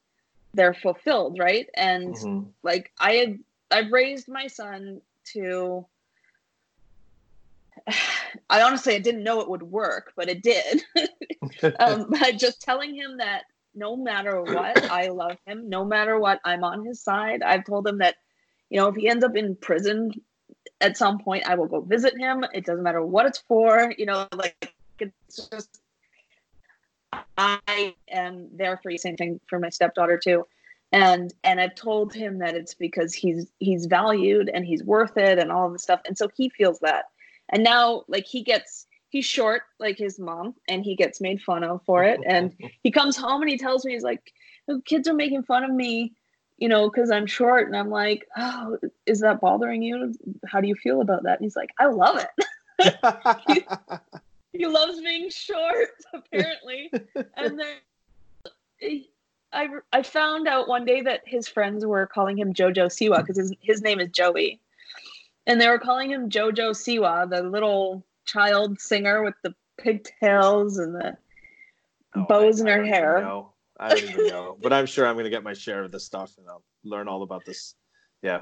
they're 0.55 0.74
fulfilled 0.74 1.39
right 1.39 1.68
and 1.74 2.14
mm-hmm. 2.14 2.49
like 2.62 2.91
i 2.99 3.12
had 3.12 3.39
i've 3.70 3.93
raised 3.93 4.28
my 4.28 4.47
son 4.47 5.01
to 5.24 5.84
I 8.51 8.62
honestly 8.62 8.95
I 8.95 8.99
didn't 8.99 9.22
know 9.22 9.41
it 9.41 9.49
would 9.49 9.62
work, 9.62 10.12
but 10.16 10.28
it 10.28 10.43
did. 10.43 10.82
um, 11.80 12.07
but 12.11 12.39
just 12.39 12.61
telling 12.61 12.95
him 12.95 13.18
that 13.18 13.45
no 13.74 13.97
matter 13.97 14.43
what, 14.43 14.91
I 14.91 15.09
love 15.09 15.36
him. 15.47 15.68
No 15.68 15.84
matter 15.84 16.18
what, 16.18 16.41
I'm 16.45 16.64
on 16.64 16.84
his 16.84 17.01
side. 17.01 17.43
I've 17.43 17.64
told 17.64 17.86
him 17.86 17.99
that, 17.99 18.16
you 18.70 18.78
know, 18.78 18.88
if 18.88 18.96
he 18.96 19.08
ends 19.08 19.24
up 19.24 19.36
in 19.36 19.56
prison 19.56 20.12
at 20.80 20.96
some 20.96 21.18
point, 21.18 21.48
I 21.48 21.54
will 21.54 21.66
go 21.66 21.80
visit 21.80 22.18
him. 22.18 22.44
It 22.52 22.64
doesn't 22.64 22.82
matter 22.82 23.04
what 23.04 23.26
it's 23.26 23.38
for. 23.48 23.92
You 23.96 24.06
know, 24.06 24.28
like 24.34 24.74
it's 24.98 25.48
just 25.48 25.80
I 27.36 27.94
am 28.10 28.48
there 28.54 28.78
for 28.82 28.90
you. 28.90 28.98
Same 28.98 29.16
thing 29.16 29.40
for 29.48 29.58
my 29.58 29.70
stepdaughter 29.70 30.20
too. 30.22 30.46
And 30.92 31.32
and 31.44 31.60
I've 31.60 31.74
told 31.74 32.14
him 32.14 32.38
that 32.38 32.54
it's 32.54 32.74
because 32.74 33.14
he's 33.14 33.50
he's 33.58 33.86
valued 33.86 34.50
and 34.52 34.64
he's 34.64 34.82
worth 34.84 35.16
it 35.16 35.38
and 35.38 35.52
all 35.52 35.66
of 35.66 35.72
the 35.72 35.78
stuff. 35.78 36.00
And 36.06 36.16
so 36.16 36.28
he 36.34 36.48
feels 36.48 36.78
that 36.80 37.06
and 37.50 37.64
now 37.64 38.04
like 38.08 38.26
he 38.26 38.42
gets 38.42 38.86
he's 39.08 39.24
short 39.24 39.62
like 39.78 39.96
his 39.96 40.18
mom 40.18 40.54
and 40.68 40.84
he 40.84 40.94
gets 40.94 41.20
made 41.20 41.40
fun 41.40 41.64
of 41.64 41.82
for 41.84 42.04
it 42.04 42.20
and 42.26 42.54
he 42.82 42.90
comes 42.90 43.16
home 43.16 43.42
and 43.42 43.50
he 43.50 43.58
tells 43.58 43.84
me 43.84 43.92
he's 43.92 44.02
like 44.02 44.32
the 44.66 44.80
kids 44.84 45.08
are 45.08 45.14
making 45.14 45.42
fun 45.42 45.64
of 45.64 45.70
me 45.70 46.12
you 46.59 46.68
know 46.68 46.90
because 46.90 47.11
i'm 47.11 47.26
short 47.26 47.66
and 47.66 47.76
i'm 47.76 47.90
like 47.90 48.26
oh 48.36 48.76
is 49.06 49.20
that 49.20 49.40
bothering 49.40 49.82
you? 49.82 50.14
How 50.46 50.61
do 50.61 50.68
you 50.68 50.74
feel 50.74 51.00
about 51.00 51.22
that? 51.22 51.38
And 51.38 51.44
he's 51.44 51.56
like 51.56 51.70
i 51.78 51.86
love 51.86 52.18
it. 52.18 52.94
He, 53.46 53.64
he, 54.59 54.66
loves 54.66 55.00
being 55.00 55.30
short 55.30 55.88
apparently. 56.12 56.92
And 57.36 57.59
then 57.59 59.02
I, 59.52 59.68
I 59.92 60.02
found 60.02 60.46
out 60.46 60.68
one 60.68 60.84
day 60.84 61.00
that 61.02 61.22
his 61.24 61.48
friends 61.48 61.84
were 61.86 62.06
calling 62.06 62.38
him 62.38 62.52
jojo 62.52 62.86
siwa 62.86 63.18
because 63.18 63.38
his, 63.38 63.52
his 63.61 63.82
name 63.82 63.98
is 63.98 64.11
joey. 64.11 64.61
And 65.48 65.59
they 65.59 65.68
were 65.68 65.78
calling 65.78 66.11
him 66.11 66.28
Jojo 66.28 66.72
Siwa, 66.72 67.28
the 67.28 67.42
little 67.42 68.04
child 68.26 68.78
singer 68.78 69.24
with 69.24 69.34
the 69.42 69.54
pigtails 69.78 70.76
and 70.76 70.94
the 70.94 71.16
oh, 72.14 72.26
bows 72.28 72.61
I, 72.61 72.64
in 72.64 72.66
her 72.68 72.84
hair. 72.84 73.44
I 73.78 73.90
don't 73.90 74.10
even 74.10 74.26
know, 74.26 74.56
but 74.60 74.72
I'm 74.72 74.86
sure 74.86 75.06
I'm 75.06 75.14
going 75.14 75.24
to 75.24 75.30
get 75.30 75.44
my 75.44 75.54
share 75.54 75.84
of 75.84 75.92
this 75.92 76.04
stuff 76.04 76.32
and 76.38 76.46
I'll 76.48 76.64
learn 76.84 77.08
all 77.08 77.22
about 77.22 77.44
this. 77.44 77.74
Yeah, 78.22 78.40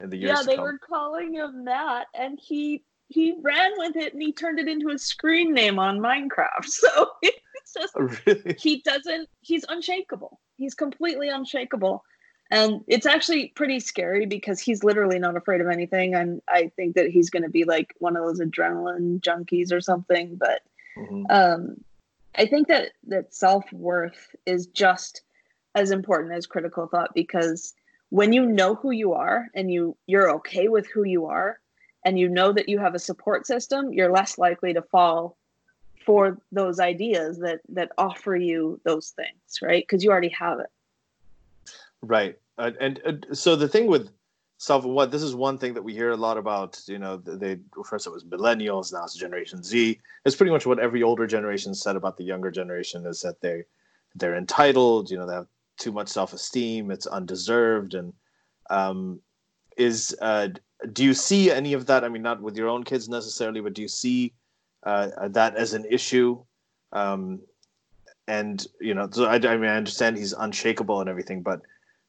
in 0.00 0.10
the 0.10 0.16
years. 0.16 0.38
Yeah, 0.38 0.42
they 0.42 0.58
were 0.58 0.78
calling 0.78 1.34
him 1.34 1.64
that, 1.64 2.06
and 2.14 2.38
he 2.42 2.84
he 3.08 3.34
ran 3.40 3.72
with 3.76 3.96
it 3.96 4.12
and 4.12 4.22
he 4.22 4.32
turned 4.32 4.58
it 4.58 4.68
into 4.68 4.90
a 4.90 4.98
screen 4.98 5.54
name 5.54 5.78
on 5.78 5.98
Minecraft. 5.98 6.66
So 6.66 7.10
it's 7.22 7.72
just 7.72 7.94
oh, 7.96 8.08
really? 8.26 8.56
he 8.58 8.82
doesn't. 8.82 9.28
He's 9.40 9.64
unshakable. 9.68 10.40
He's 10.56 10.74
completely 10.74 11.28
unshakable. 11.28 12.04
And 12.50 12.82
it's 12.86 13.06
actually 13.06 13.48
pretty 13.56 13.80
scary 13.80 14.24
because 14.24 14.60
he's 14.60 14.84
literally 14.84 15.18
not 15.18 15.36
afraid 15.36 15.60
of 15.60 15.66
anything. 15.66 16.14
And 16.14 16.40
I 16.48 16.70
think 16.76 16.94
that 16.94 17.10
he's 17.10 17.28
going 17.28 17.42
to 17.42 17.48
be 17.48 17.64
like 17.64 17.92
one 17.98 18.16
of 18.16 18.24
those 18.24 18.40
adrenaline 18.40 19.20
junkies 19.20 19.72
or 19.72 19.80
something. 19.80 20.36
But 20.36 20.60
mm-hmm. 20.96 21.24
um, 21.28 21.76
I 22.36 22.46
think 22.46 22.68
that 22.68 22.92
that 23.08 23.34
self 23.34 23.70
worth 23.72 24.34
is 24.44 24.66
just 24.66 25.22
as 25.74 25.90
important 25.90 26.34
as 26.34 26.46
critical 26.46 26.86
thought 26.86 27.14
because 27.14 27.74
when 28.10 28.32
you 28.32 28.46
know 28.46 28.74
who 28.74 28.90
you 28.90 29.12
are 29.12 29.48
and 29.54 29.70
you 29.70 29.96
you're 30.06 30.30
okay 30.36 30.68
with 30.68 30.86
who 30.88 31.04
you 31.04 31.26
are 31.26 31.58
and 32.04 32.18
you 32.18 32.28
know 32.28 32.52
that 32.52 32.68
you 32.68 32.78
have 32.78 32.94
a 32.94 33.00
support 33.00 33.46
system, 33.46 33.92
you're 33.92 34.12
less 34.12 34.38
likely 34.38 34.72
to 34.72 34.82
fall 34.82 35.36
for 36.04 36.38
those 36.52 36.78
ideas 36.78 37.38
that 37.38 37.60
that 37.68 37.90
offer 37.98 38.36
you 38.36 38.80
those 38.84 39.10
things, 39.10 39.60
right? 39.60 39.82
Because 39.82 40.04
you 40.04 40.10
already 40.10 40.28
have 40.28 40.60
it. 40.60 40.70
Right, 42.02 42.38
uh, 42.58 42.70
and 42.80 43.00
uh, 43.04 43.34
so 43.34 43.56
the 43.56 43.68
thing 43.68 43.86
with 43.86 44.10
self 44.58 44.84
what 44.84 45.10
this 45.10 45.22
is 45.22 45.34
one 45.34 45.58
thing 45.58 45.74
that 45.74 45.82
we 45.82 45.92
hear 45.92 46.10
a 46.10 46.16
lot 46.16 46.38
about 46.38 46.80
you 46.86 46.98
know 46.98 47.16
they 47.16 47.58
first 47.84 48.06
it 48.06 48.12
was 48.12 48.24
millennials 48.24 48.92
now 48.92 49.04
it's 49.04 49.14
generation 49.14 49.62
z. 49.62 50.00
It's 50.24 50.36
pretty 50.36 50.52
much 50.52 50.66
what 50.66 50.78
every 50.78 51.02
older 51.02 51.26
generation 51.26 51.74
said 51.74 51.96
about 51.96 52.16
the 52.16 52.24
younger 52.24 52.50
generation 52.50 53.06
is 53.06 53.20
that 53.20 53.40
they 53.40 53.64
they're 54.14 54.36
entitled 54.36 55.10
you 55.10 55.18
know 55.18 55.26
they 55.26 55.34
have 55.34 55.48
too 55.78 55.92
much 55.92 56.08
self-esteem 56.08 56.90
it's 56.90 57.06
undeserved 57.06 57.94
and 57.94 58.14
um, 58.70 59.20
is 59.76 60.16
uh, 60.22 60.48
do 60.92 61.04
you 61.04 61.14
see 61.14 61.50
any 61.50 61.72
of 61.72 61.86
that? 61.86 62.02
I 62.04 62.08
mean 62.08 62.22
not 62.22 62.40
with 62.40 62.56
your 62.56 62.68
own 62.68 62.82
kids 62.82 63.08
necessarily 63.08 63.60
but 63.60 63.74
do 63.74 63.82
you 63.82 63.88
see 63.88 64.32
uh, 64.84 65.28
that 65.28 65.56
as 65.56 65.74
an 65.74 65.84
issue? 65.90 66.42
Um, 66.92 67.40
and 68.28 68.66
you 68.80 68.94
know 68.94 69.08
so 69.10 69.26
I, 69.26 69.34
I 69.34 69.56
mean 69.56 69.70
i 69.70 69.76
understand 69.76 70.16
he's 70.16 70.32
unshakable 70.32 71.00
and 71.00 71.08
everything 71.08 71.42
but 71.42 71.62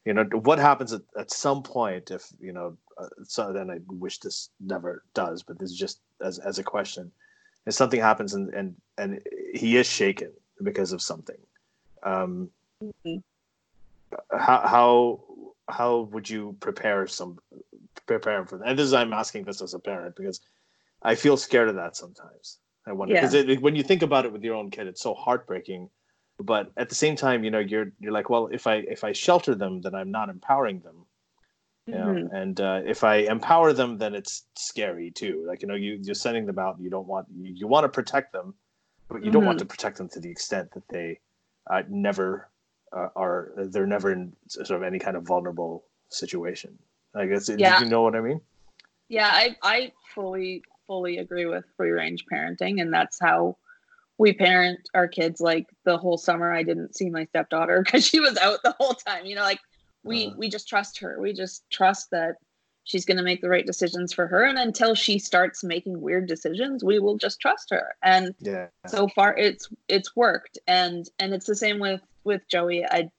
you 0.07 0.13
know 0.13 0.23
what 0.23 0.57
happens 0.57 0.93
at, 0.93 1.01
at 1.19 1.29
some 1.31 1.61
point 1.61 2.11
if 2.11 2.27
you 2.39 2.53
know 2.53 2.77
uh, 2.97 3.09
so 3.23 3.51
then 3.51 3.69
i 3.69 3.77
wish 3.87 4.19
this 4.19 4.49
never 4.61 5.03
does 5.13 5.43
but 5.43 5.59
this 5.59 5.69
is 5.69 5.77
just 5.77 5.99
as, 6.21 6.39
as 6.39 6.59
a 6.59 6.63
question 6.63 7.11
if 7.65 7.73
something 7.73 7.99
happens 7.99 8.33
and 8.33 8.53
and 8.53 8.75
and 8.97 9.21
he 9.53 9.75
is 9.75 9.85
shaken 9.85 10.31
because 10.63 10.93
of 10.93 11.01
something 11.01 11.41
um 12.03 12.49
mm-hmm. 12.81 13.17
how 14.31 14.59
how 14.75 15.19
how 15.67 15.99
would 16.11 16.29
you 16.29 16.55
prepare 16.61 17.05
some 17.05 17.37
prepare 18.05 18.39
him 18.39 18.47
for 18.47 18.57
that 18.57 18.69
and 18.69 18.79
this 18.79 18.85
is 18.85 18.93
i'm 18.93 19.11
asking 19.11 19.43
this 19.43 19.61
as 19.61 19.73
a 19.73 19.79
parent 19.79 20.15
because 20.15 20.39
i 21.03 21.13
feel 21.13 21.35
scared 21.35 21.67
of 21.67 21.75
that 21.75 21.97
sometimes 21.97 22.59
i 22.85 22.93
wonder 22.93 23.13
because 23.13 23.33
yeah. 23.33 23.55
when 23.55 23.75
you 23.75 23.83
think 23.83 24.01
about 24.01 24.23
it 24.23 24.31
with 24.31 24.43
your 24.43 24.55
own 24.55 24.71
kid 24.71 24.87
it's 24.87 25.01
so 25.01 25.13
heartbreaking 25.13 25.89
but 26.39 26.71
at 26.77 26.89
the 26.89 26.95
same 26.95 27.15
time 27.15 27.43
you 27.43 27.51
know 27.51 27.59
you're 27.59 27.91
you're 27.99 28.11
like 28.11 28.29
well 28.29 28.47
if 28.51 28.67
i 28.67 28.75
if 28.75 29.03
i 29.03 29.11
shelter 29.11 29.55
them 29.55 29.81
then 29.81 29.95
i'm 29.95 30.11
not 30.11 30.29
empowering 30.29 30.79
them 30.81 31.05
you 31.87 31.95
know 31.95 32.05
mm-hmm. 32.05 32.35
and 32.35 32.61
uh, 32.61 32.81
if 32.85 33.03
i 33.03 33.17
empower 33.17 33.73
them 33.73 33.97
then 33.97 34.13
it's 34.13 34.43
scary 34.55 35.09
too 35.11 35.43
like 35.47 35.61
you 35.61 35.67
know 35.67 35.75
you 35.75 35.97
you're 36.01 36.15
sending 36.15 36.45
them 36.45 36.59
out 36.59 36.77
you 36.79 36.89
don't 36.89 37.07
want 37.07 37.25
you, 37.35 37.53
you 37.53 37.67
want 37.67 37.83
to 37.83 37.89
protect 37.89 38.33
them 38.33 38.53
but 39.07 39.17
you 39.17 39.23
mm-hmm. 39.23 39.31
don't 39.31 39.45
want 39.45 39.57
mm-hmm. 39.57 39.67
to 39.67 39.73
protect 39.73 39.97
them 39.97 40.09
to 40.09 40.19
the 40.19 40.29
extent 40.29 40.69
that 40.73 40.87
they 40.89 41.19
uh, 41.69 41.81
never 41.89 42.49
uh, 42.95 43.07
are 43.15 43.51
they're 43.69 43.87
never 43.87 44.11
in 44.11 44.33
sort 44.47 44.71
of 44.71 44.83
any 44.83 44.99
kind 44.99 45.17
of 45.17 45.23
vulnerable 45.23 45.85
situation 46.09 46.77
i 47.15 47.25
guess 47.25 47.49
yeah. 47.57 47.79
you 47.79 47.85
know 47.87 48.01
what 48.01 48.15
i 48.15 48.21
mean 48.21 48.39
yeah 49.09 49.29
i 49.31 49.55
i 49.63 49.91
fully 50.13 50.61
fully 50.85 51.17
agree 51.17 51.45
with 51.45 51.65
free 51.75 51.91
range 51.91 52.25
parenting 52.31 52.81
and 52.81 52.93
that's 52.93 53.19
how 53.19 53.57
we 54.17 54.33
parent 54.33 54.79
our 54.93 55.07
kids 55.07 55.39
like 55.39 55.67
the 55.85 55.97
whole 55.97 56.17
summer 56.17 56.51
i 56.51 56.63
didn't 56.63 56.95
see 56.95 57.09
my 57.09 57.25
stepdaughter 57.25 57.81
because 57.85 58.05
she 58.05 58.19
was 58.19 58.37
out 58.37 58.59
the 58.63 58.75
whole 58.79 58.93
time 58.93 59.25
you 59.25 59.35
know 59.35 59.43
like 59.43 59.59
we 60.07 60.27
uh, 60.27 60.31
we 60.37 60.49
just 60.49 60.67
trust 60.67 60.99
her. 60.99 61.19
We 61.19 61.33
just 61.33 61.69
trust 61.69 62.09
that 62.11 62.37
she's 62.85 63.05
going 63.05 63.17
to 63.17 63.23
make 63.23 63.41
the 63.41 63.49
right 63.49 63.65
decisions 63.65 64.13
for 64.13 64.27
her 64.27 64.45
and 64.45 64.57
until 64.57 64.95
she 64.95 65.19
starts 65.19 65.61
making 65.61 65.99
weird 65.99 66.25
decisions 66.25 66.85
we 66.85 66.99
will 66.99 67.17
just 67.17 67.41
trust 67.41 67.69
her. 67.69 67.95
And 68.01 68.33
yeah. 68.39 68.67
so 68.87 69.07
far 69.09 69.35
it's 69.37 69.69
it's 69.87 70.15
worked. 70.15 70.57
And 70.67 71.07
and 71.19 71.33
it's 71.33 71.45
the 71.45 71.55
same 71.55 71.79
with 71.79 72.01
with 72.23 72.47
joey. 72.47 72.85
I 72.85 73.09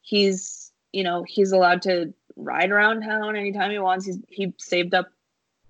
he's 0.00 0.72
you 0.92 1.04
know 1.04 1.24
he's 1.28 1.52
allowed 1.52 1.82
to 1.82 2.12
ride 2.36 2.70
around 2.70 3.02
town 3.02 3.36
anytime 3.36 3.70
he 3.70 3.78
wants. 3.78 4.06
He's 4.06 4.18
he 4.28 4.54
saved 4.58 4.94
up 4.94 5.08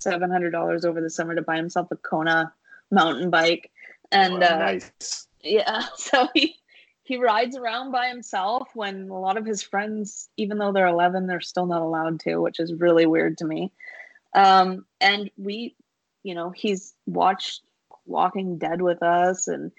$700 0.01 0.85
over 0.85 1.01
the 1.01 1.11
summer 1.11 1.35
to 1.35 1.43
buy 1.43 1.57
himself 1.57 1.89
a 1.91 1.97
kona 1.97 2.53
mountain 2.91 3.31
bike 3.31 3.71
and 4.15 4.43
uh, 4.43 4.59
nice. 4.59 5.27
yeah, 5.43 5.85
so 5.97 6.29
he 6.35 6.57
he 7.03 7.19
rides 7.19 7.57
around 7.57 7.93
by 7.93 8.09
himself 8.09 8.69
when 8.75 9.09
a 9.11 9.19
lot 9.19 9.37
of 9.37 9.45
his 9.45 9.63
friends, 9.63 10.29
even 10.39 10.57
though 10.57 10.73
they're 10.73 10.87
11, 10.87 11.27
they're 11.27 11.41
still 11.41 11.67
not 11.67 11.83
allowed 11.83 12.19
to, 12.21 12.39
which 12.39 12.59
is 12.59 12.73
really 12.73 13.05
weird 13.05 13.37
to 13.39 13.45
me. 13.45 13.71
Um, 14.35 14.87
and 15.03 15.31
we, 15.37 15.77
you 16.23 16.35
know, 16.35 16.49
he's 16.49 16.95
watched 17.07 17.61
Walking 18.07 18.57
Dead 18.57 18.81
with 18.81 19.03
us 19.03 19.49
and 19.49 19.71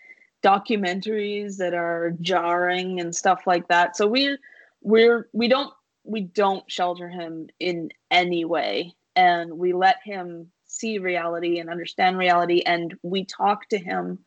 documentaries 0.43 1.57
that 1.57 1.73
are 1.73 2.13
jarring 2.21 2.99
and 2.99 3.15
stuff 3.15 3.41
like 3.47 3.67
that. 3.69 3.97
So 3.97 4.05
we 4.05 4.38
we're 4.81 5.27
we 5.33 5.47
don't 5.47 5.73
we 6.03 6.21
don't 6.21 6.69
shelter 6.69 7.09
him 7.09 7.47
in 7.59 7.89
any 8.11 8.45
way 8.45 8.93
and 9.15 9.57
we 9.57 9.73
let 9.73 9.97
him 10.03 10.51
see 10.76 10.97
reality 10.97 11.59
and 11.59 11.69
understand 11.69 12.17
reality 12.17 12.61
and 12.65 12.95
we 13.03 13.26
talk 13.26 13.67
to 13.69 13.78
him 13.78 14.19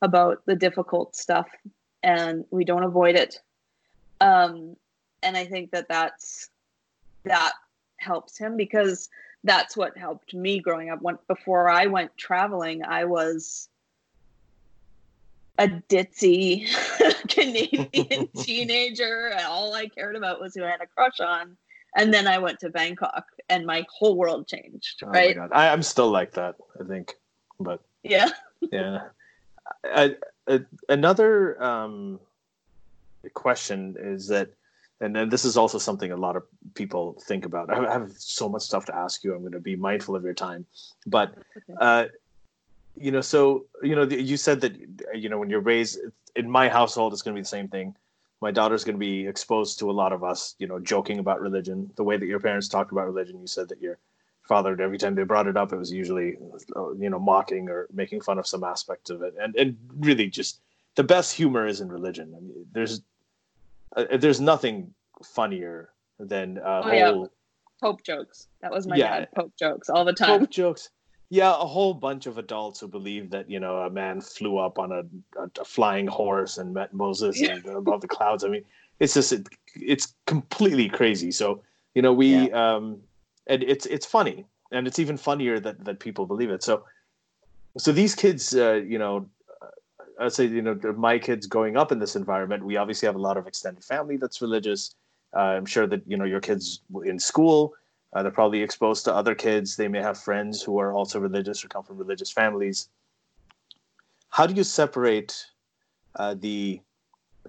about 0.00 0.44
the 0.46 0.56
difficult 0.56 1.14
stuff 1.14 1.48
and 2.02 2.44
we 2.50 2.64
don't 2.64 2.82
avoid 2.82 3.14
it. 3.14 3.40
Um, 4.20 4.76
and 5.22 5.36
i 5.36 5.44
think 5.44 5.70
that 5.70 5.88
that's 5.88 6.50
that 7.24 7.52
helps 7.96 8.36
him 8.36 8.56
because 8.56 9.08
that's 9.44 9.76
what 9.76 9.96
helped 9.96 10.34
me 10.34 10.60
growing 10.60 10.90
up. 10.90 11.00
When 11.00 11.18
before 11.28 11.68
i 11.68 11.86
went 11.86 12.16
traveling 12.16 12.84
i 12.84 13.04
was 13.04 13.68
a 15.58 15.68
ditzy 15.68 16.66
canadian 17.28 18.28
teenager 18.38 19.30
and 19.36 19.46
all 19.46 19.74
i 19.74 19.86
cared 19.86 20.16
about 20.16 20.40
was 20.40 20.54
who 20.54 20.64
i 20.64 20.70
had 20.70 20.80
a 20.80 20.86
crush 20.86 21.20
on 21.20 21.56
and 21.96 22.12
then 22.12 22.26
I 22.26 22.38
went 22.38 22.60
to 22.60 22.70
Bangkok, 22.70 23.26
and 23.48 23.66
my 23.66 23.84
whole 23.90 24.16
world 24.16 24.48
changed. 24.48 25.02
Right? 25.02 25.36
Oh 25.36 25.48
I, 25.52 25.66
am 25.66 25.82
still 25.82 26.10
like 26.10 26.32
that. 26.32 26.56
I 26.80 26.84
think, 26.84 27.14
but 27.60 27.80
yeah, 28.02 28.28
yeah. 28.72 29.00
I, 29.84 30.16
I, 30.48 30.60
another 30.88 31.62
um, 31.62 32.20
question 33.34 33.96
is 33.98 34.28
that, 34.28 34.50
and, 35.00 35.14
then 35.14 35.28
this 35.28 35.44
is 35.44 35.56
also 35.56 35.78
something 35.78 36.12
a 36.12 36.16
lot 36.16 36.36
of 36.36 36.44
people 36.74 37.20
think 37.26 37.44
about. 37.44 37.70
I 37.70 37.92
have 37.92 38.12
so 38.16 38.48
much 38.48 38.62
stuff 38.62 38.86
to 38.86 38.96
ask 38.96 39.22
you. 39.24 39.34
I'm 39.34 39.40
going 39.40 39.52
to 39.52 39.60
be 39.60 39.76
mindful 39.76 40.16
of 40.16 40.24
your 40.24 40.34
time, 40.34 40.66
but. 41.06 41.34
Uh, 41.78 42.06
you 42.94 43.10
know, 43.10 43.22
so 43.22 43.64
you 43.82 43.96
know, 43.96 44.02
you 44.02 44.36
said 44.36 44.60
that 44.60 44.76
you 45.14 45.30
know 45.30 45.38
when 45.38 45.48
you're 45.48 45.60
raised 45.60 45.98
in 46.36 46.50
my 46.50 46.68
household, 46.68 47.14
it's 47.14 47.22
going 47.22 47.34
to 47.34 47.38
be 47.38 47.42
the 47.42 47.48
same 47.48 47.66
thing 47.66 47.96
my 48.42 48.50
daughter's 48.50 48.82
going 48.82 48.96
to 48.96 48.98
be 48.98 49.24
exposed 49.26 49.78
to 49.78 49.88
a 49.88 49.92
lot 49.92 50.12
of 50.12 50.24
us, 50.24 50.56
you 50.58 50.66
know, 50.66 50.80
joking 50.80 51.20
about 51.20 51.40
religion. 51.40 51.88
The 51.94 52.02
way 52.02 52.16
that 52.16 52.26
your 52.26 52.40
parents 52.40 52.66
talked 52.66 52.90
about 52.90 53.06
religion, 53.06 53.40
you 53.40 53.46
said 53.46 53.68
that 53.68 53.80
your 53.80 53.98
father, 54.42 54.78
every 54.82 54.98
time 54.98 55.14
they 55.14 55.22
brought 55.22 55.46
it 55.46 55.56
up, 55.56 55.72
it 55.72 55.76
was 55.76 55.92
usually, 55.92 56.36
you 56.98 57.08
know, 57.08 57.20
mocking 57.20 57.68
or 57.70 57.86
making 57.92 58.20
fun 58.20 58.40
of 58.40 58.46
some 58.46 58.64
aspect 58.64 59.10
of 59.10 59.22
it, 59.22 59.34
and 59.40 59.54
and 59.54 59.76
really 59.96 60.28
just 60.28 60.60
the 60.96 61.04
best 61.04 61.32
humor 61.34 61.66
is 61.66 61.80
in 61.80 61.88
religion. 61.88 62.34
I 62.36 62.40
mean, 62.40 62.66
there's 62.72 63.00
uh, 63.96 64.16
there's 64.18 64.40
nothing 64.40 64.92
funnier 65.24 65.90
than 66.18 66.58
uh, 66.58 66.82
oh, 66.84 66.90
whole 66.90 66.92
yeah. 66.92 67.24
Pope 67.80 68.02
jokes. 68.02 68.48
That 68.60 68.72
was 68.72 68.88
my 68.88 68.96
yeah, 68.96 69.20
dad. 69.20 69.28
Pope 69.36 69.52
jokes 69.56 69.88
all 69.88 70.04
the 70.04 70.12
time. 70.12 70.40
Pope 70.40 70.50
jokes 70.50 70.90
yeah, 71.32 71.52
a 71.52 71.64
whole 71.64 71.94
bunch 71.94 72.26
of 72.26 72.36
adults 72.36 72.80
who 72.80 72.88
believe 72.88 73.30
that 73.30 73.48
you 73.48 73.58
know 73.58 73.78
a 73.78 73.88
man 73.88 74.20
flew 74.20 74.58
up 74.58 74.78
on 74.78 74.92
a, 74.92 75.02
a, 75.40 75.48
a 75.62 75.64
flying 75.64 76.06
horse 76.06 76.58
and 76.58 76.74
met 76.74 76.92
Moses 76.92 77.40
yeah. 77.40 77.52
and 77.52 77.64
above 77.64 78.02
the 78.02 78.06
clouds. 78.06 78.44
I 78.44 78.48
mean, 78.48 78.66
it's 79.00 79.14
just 79.14 79.32
it, 79.32 79.48
it's 79.74 80.12
completely 80.26 80.90
crazy. 80.90 81.30
So 81.30 81.62
you 81.94 82.02
know 82.02 82.12
we 82.12 82.50
yeah. 82.50 82.74
um, 82.74 83.00
and 83.46 83.62
it's 83.62 83.86
it's 83.86 84.04
funny 84.04 84.44
and 84.72 84.86
it's 84.86 84.98
even 84.98 85.16
funnier 85.16 85.58
that 85.58 85.82
that 85.86 86.00
people 86.00 86.26
believe 86.26 86.50
it. 86.50 86.62
So 86.62 86.84
so 87.78 87.92
these 87.92 88.14
kids, 88.14 88.54
uh, 88.54 88.82
you 88.86 88.98
know, 88.98 89.26
uh, 89.62 89.68
I'd 90.26 90.34
say 90.34 90.44
you 90.44 90.60
know 90.60 90.78
my 90.98 91.18
kids 91.18 91.46
growing 91.46 91.78
up 91.78 91.92
in 91.92 91.98
this 91.98 92.14
environment, 92.14 92.62
we 92.62 92.76
obviously 92.76 93.06
have 93.06 93.16
a 93.16 93.24
lot 93.28 93.38
of 93.38 93.46
extended 93.46 93.82
family 93.84 94.18
that's 94.18 94.42
religious. 94.42 94.94
Uh, 95.34 95.56
I'm 95.56 95.64
sure 95.64 95.86
that 95.86 96.02
you 96.06 96.18
know 96.18 96.26
your 96.26 96.40
kids 96.40 96.82
in 97.06 97.18
school 97.18 97.72
uh, 98.12 98.22
they're 98.22 98.32
probably 98.32 98.62
exposed 98.62 99.04
to 99.04 99.14
other 99.14 99.34
kids. 99.34 99.76
They 99.76 99.88
may 99.88 100.00
have 100.00 100.18
friends 100.18 100.62
who 100.62 100.78
are 100.78 100.92
also 100.92 101.18
religious 101.18 101.64
or 101.64 101.68
come 101.68 101.82
from 101.82 101.98
religious 101.98 102.30
families. 102.30 102.88
How 104.28 104.46
do 104.46 104.54
you 104.54 104.64
separate 104.64 105.46
uh, 106.16 106.34
the 106.38 106.80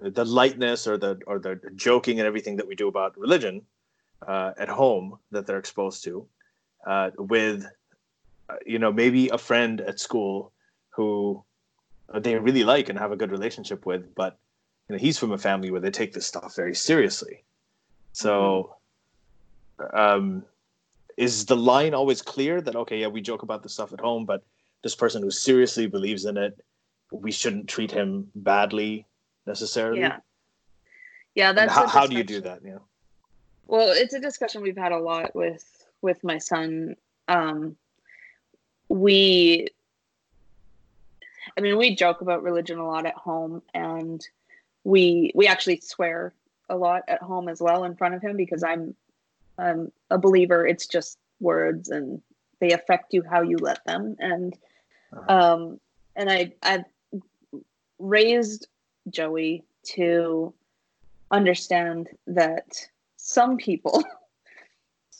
the 0.00 0.24
lightness 0.24 0.86
or 0.86 0.96
the 0.98 1.20
or 1.26 1.38
the 1.38 1.60
joking 1.76 2.18
and 2.18 2.26
everything 2.26 2.56
that 2.56 2.66
we 2.66 2.74
do 2.74 2.88
about 2.88 3.16
religion 3.18 3.62
uh, 4.26 4.52
at 4.58 4.68
home 4.68 5.18
that 5.30 5.46
they're 5.46 5.58
exposed 5.58 6.02
to, 6.04 6.26
uh, 6.86 7.10
with 7.18 7.66
uh, 8.48 8.56
you 8.66 8.78
know 8.78 8.92
maybe 8.92 9.28
a 9.28 9.38
friend 9.38 9.80
at 9.82 10.00
school 10.00 10.52
who 10.90 11.42
they 12.14 12.38
really 12.38 12.64
like 12.64 12.88
and 12.88 12.98
have 12.98 13.12
a 13.12 13.16
good 13.16 13.30
relationship 13.30 13.86
with, 13.86 14.14
but 14.14 14.38
you 14.88 14.94
know 14.94 14.98
he's 14.98 15.18
from 15.18 15.32
a 15.32 15.38
family 15.38 15.70
where 15.70 15.80
they 15.80 15.90
take 15.90 16.12
this 16.12 16.26
stuff 16.26 16.54
very 16.56 16.74
seriously. 16.74 17.42
So, 18.12 18.76
um, 19.92 20.44
is 21.16 21.46
the 21.46 21.56
line 21.56 21.94
always 21.94 22.22
clear 22.22 22.60
that 22.60 22.76
okay, 22.76 22.98
yeah, 22.98 23.06
we 23.06 23.20
joke 23.20 23.42
about 23.42 23.62
this 23.62 23.72
stuff 23.72 23.92
at 23.92 24.00
home, 24.00 24.24
but 24.24 24.42
this 24.82 24.94
person 24.94 25.22
who 25.22 25.30
seriously 25.30 25.86
believes 25.86 26.24
in 26.24 26.36
it, 26.36 26.58
we 27.12 27.32
shouldn't 27.32 27.68
treat 27.68 27.90
him 27.90 28.30
badly 28.34 29.06
necessarily. 29.46 30.00
Yeah, 30.00 30.18
yeah. 31.34 31.52
That's 31.52 31.72
how, 31.72 31.86
how 31.86 32.06
do 32.06 32.16
you 32.16 32.24
do 32.24 32.40
that? 32.42 32.60
Yeah. 32.64 32.78
Well, 33.66 33.90
it's 33.90 34.14
a 34.14 34.20
discussion 34.20 34.62
we've 34.62 34.76
had 34.76 34.92
a 34.92 34.98
lot 34.98 35.34
with 35.34 35.86
with 36.02 36.22
my 36.24 36.38
son. 36.38 36.96
Um, 37.28 37.76
we 38.88 39.68
I 41.56 41.60
mean, 41.60 41.76
we 41.76 41.94
joke 41.94 42.20
about 42.20 42.42
religion 42.42 42.78
a 42.78 42.86
lot 42.86 43.06
at 43.06 43.14
home, 43.14 43.62
and 43.72 44.26
we 44.82 45.32
we 45.34 45.46
actually 45.46 45.80
swear 45.80 46.34
a 46.68 46.76
lot 46.76 47.02
at 47.08 47.22
home 47.22 47.48
as 47.48 47.60
well 47.60 47.84
in 47.84 47.94
front 47.94 48.14
of 48.14 48.22
him 48.22 48.36
because 48.36 48.62
I'm 48.62 48.94
I'm 49.58 49.92
a 50.10 50.18
believer. 50.18 50.66
It's 50.66 50.86
just 50.86 51.18
words, 51.40 51.90
and 51.90 52.20
they 52.60 52.70
affect 52.70 53.12
you 53.12 53.22
how 53.22 53.42
you 53.42 53.56
let 53.58 53.84
them. 53.84 54.16
And 54.18 54.56
uh-huh. 55.12 55.54
um, 55.54 55.80
and 56.16 56.30
I 56.30 56.52
I've 56.62 56.84
raised 57.98 58.66
Joey 59.08 59.64
to 59.94 60.52
understand 61.30 62.08
that 62.26 62.88
some 63.16 63.56
people 63.56 64.04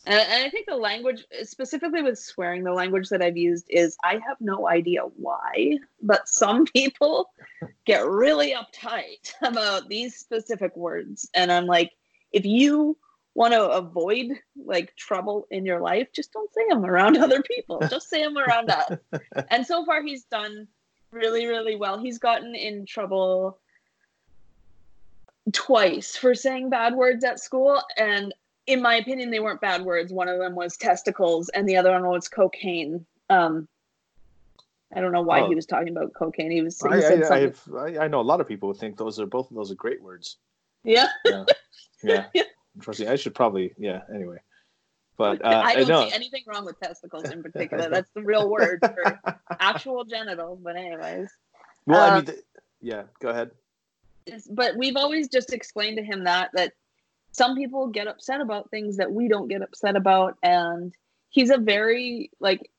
And, 0.07 0.21
and 0.21 0.45
I 0.45 0.51
think 0.51 0.67
the 0.67 0.77
language, 0.77 1.25
specifically 1.45 2.03
with 2.03 2.19
swearing, 2.19 2.65
the 2.65 2.73
language 2.73 3.09
that 3.09 3.23
I've 3.23 3.37
used 3.37 3.67
is 3.69 3.97
I 4.05 4.15
have 4.27 4.37
no 4.41 4.69
idea 4.69 5.03
why, 5.17 5.79
but 6.03 6.29
some 6.29 6.65
people 6.75 7.31
get 7.85 8.07
really 8.07 8.55
uptight 8.55 9.33
about 9.43 9.89
these 9.89 10.17
specific 10.17 10.77
words. 10.77 11.29
And 11.35 11.51
I'm 11.51 11.67
like, 11.67 11.93
if 12.33 12.45
you 12.45 12.99
want 13.35 13.53
to 13.53 13.63
avoid 13.63 14.29
like 14.65 14.95
trouble 14.97 15.47
in 15.51 15.67
your 15.67 15.81
life, 15.81 16.09
just 16.13 16.33
don't 16.33 16.53
say 16.55 16.63
them 16.69 16.85
around 16.85 17.17
other 17.19 17.43
people. 17.43 17.81
Just 17.91 18.09
say 18.09 18.23
them 18.23 18.39
around 18.39 18.71
us. 18.71 18.93
And 19.51 19.67
so 19.67 19.85
far, 19.85 20.03
he's 20.03 20.25
done 20.25 20.69
really, 21.11 21.47
really 21.47 21.77
well. 21.77 21.99
He's 21.99 22.19
gotten 22.19 22.55
in 22.55 22.87
trouble 22.87 23.59
twice 25.53 26.17
for 26.17 26.35
saying 26.35 26.71
bad 26.71 26.95
words 26.95 27.25
at 27.25 27.41
school. 27.41 27.83
And 27.97 28.33
in 28.67 28.81
my 28.81 28.97
opinion, 28.97 29.31
they 29.31 29.41
weren't 29.41 29.61
bad 29.61 29.83
words. 29.83 30.13
One 30.13 30.29
of 30.29 30.39
them 30.39 30.55
was 30.55 30.77
testicles, 30.77 31.49
and 31.51 31.69
the 31.69 31.77
other 31.77 31.91
one 31.93 32.07
was 32.07 32.29
cocaine. 32.29 33.05
Um, 33.29 33.69
I 34.95 35.01
don't 35.01 35.13
know 35.13 35.23
why 35.23 35.41
oh. 35.41 35.49
he 35.49 35.55
was 35.55 35.67
talking 35.67 35.89
about 35.89 36.15
cocaine. 36.15 36.51
He 36.51 36.63
was. 36.63 36.81
He 36.81 36.89
I, 36.89 36.99
I, 36.99 37.53
I, 37.77 38.05
I, 38.05 38.09
know 38.09 38.21
a 38.21 38.23
lot 38.23 38.41
of 38.41 38.49
people 38.49 38.69
would 38.69 38.79
think 38.79 38.97
those 38.97 39.19
are 39.19 39.27
both 39.27 39.51
of 39.51 39.57
those 39.57 39.71
are 39.71 39.77
great 39.77 40.03
words. 40.03 40.39
Yeah. 40.85 41.09
Yeah. 41.25 41.45
yeah. 42.03 42.27
yeah. 42.33 42.43
I 43.07 43.17
should 43.17 43.35
probably. 43.35 43.75
Yeah. 43.79 44.03
Anyway. 44.15 44.39
But 45.17 45.45
uh, 45.45 45.63
I 45.65 45.85
don't 45.85 46.09
see 46.09 46.15
anything 46.15 46.43
wrong 46.47 46.65
with 46.65 46.81
testicles 46.81 47.31
in 47.31 47.43
particular. 47.43 47.89
That's 47.89 48.11
the 48.15 48.23
real 48.23 48.51
word 48.51 48.81
for 48.83 49.21
actual 49.61 50.05
genitals. 50.05 50.59
But 50.63 50.77
anyways. 50.77 51.29
Well, 51.87 52.03
um, 52.03 52.13
I 52.13 52.17
mean, 52.17 52.25
the, 52.25 52.43
yeah. 52.81 53.03
Go 53.21 53.29
ahead. 53.29 53.51
But 54.51 54.77
we've 54.77 54.97
always 54.97 55.29
just 55.29 55.53
explained 55.53 55.99
to 55.99 56.03
him 56.03 56.25
that 56.25 56.51
that 56.55 56.73
some 57.35 57.57
people 57.57 57.89
get 57.89 58.07
upset 58.07 58.41
about 58.41 58.71
things 58.71 58.97
that 58.97 59.11
we 59.11 59.29
don't 59.29 59.49
get 59.49 59.61
upset 59.61 59.97
about 59.97 60.39
and 60.43 60.95
he's 61.31 61.51
a 61.51 61.59
very 61.59 62.31
like 62.41 62.71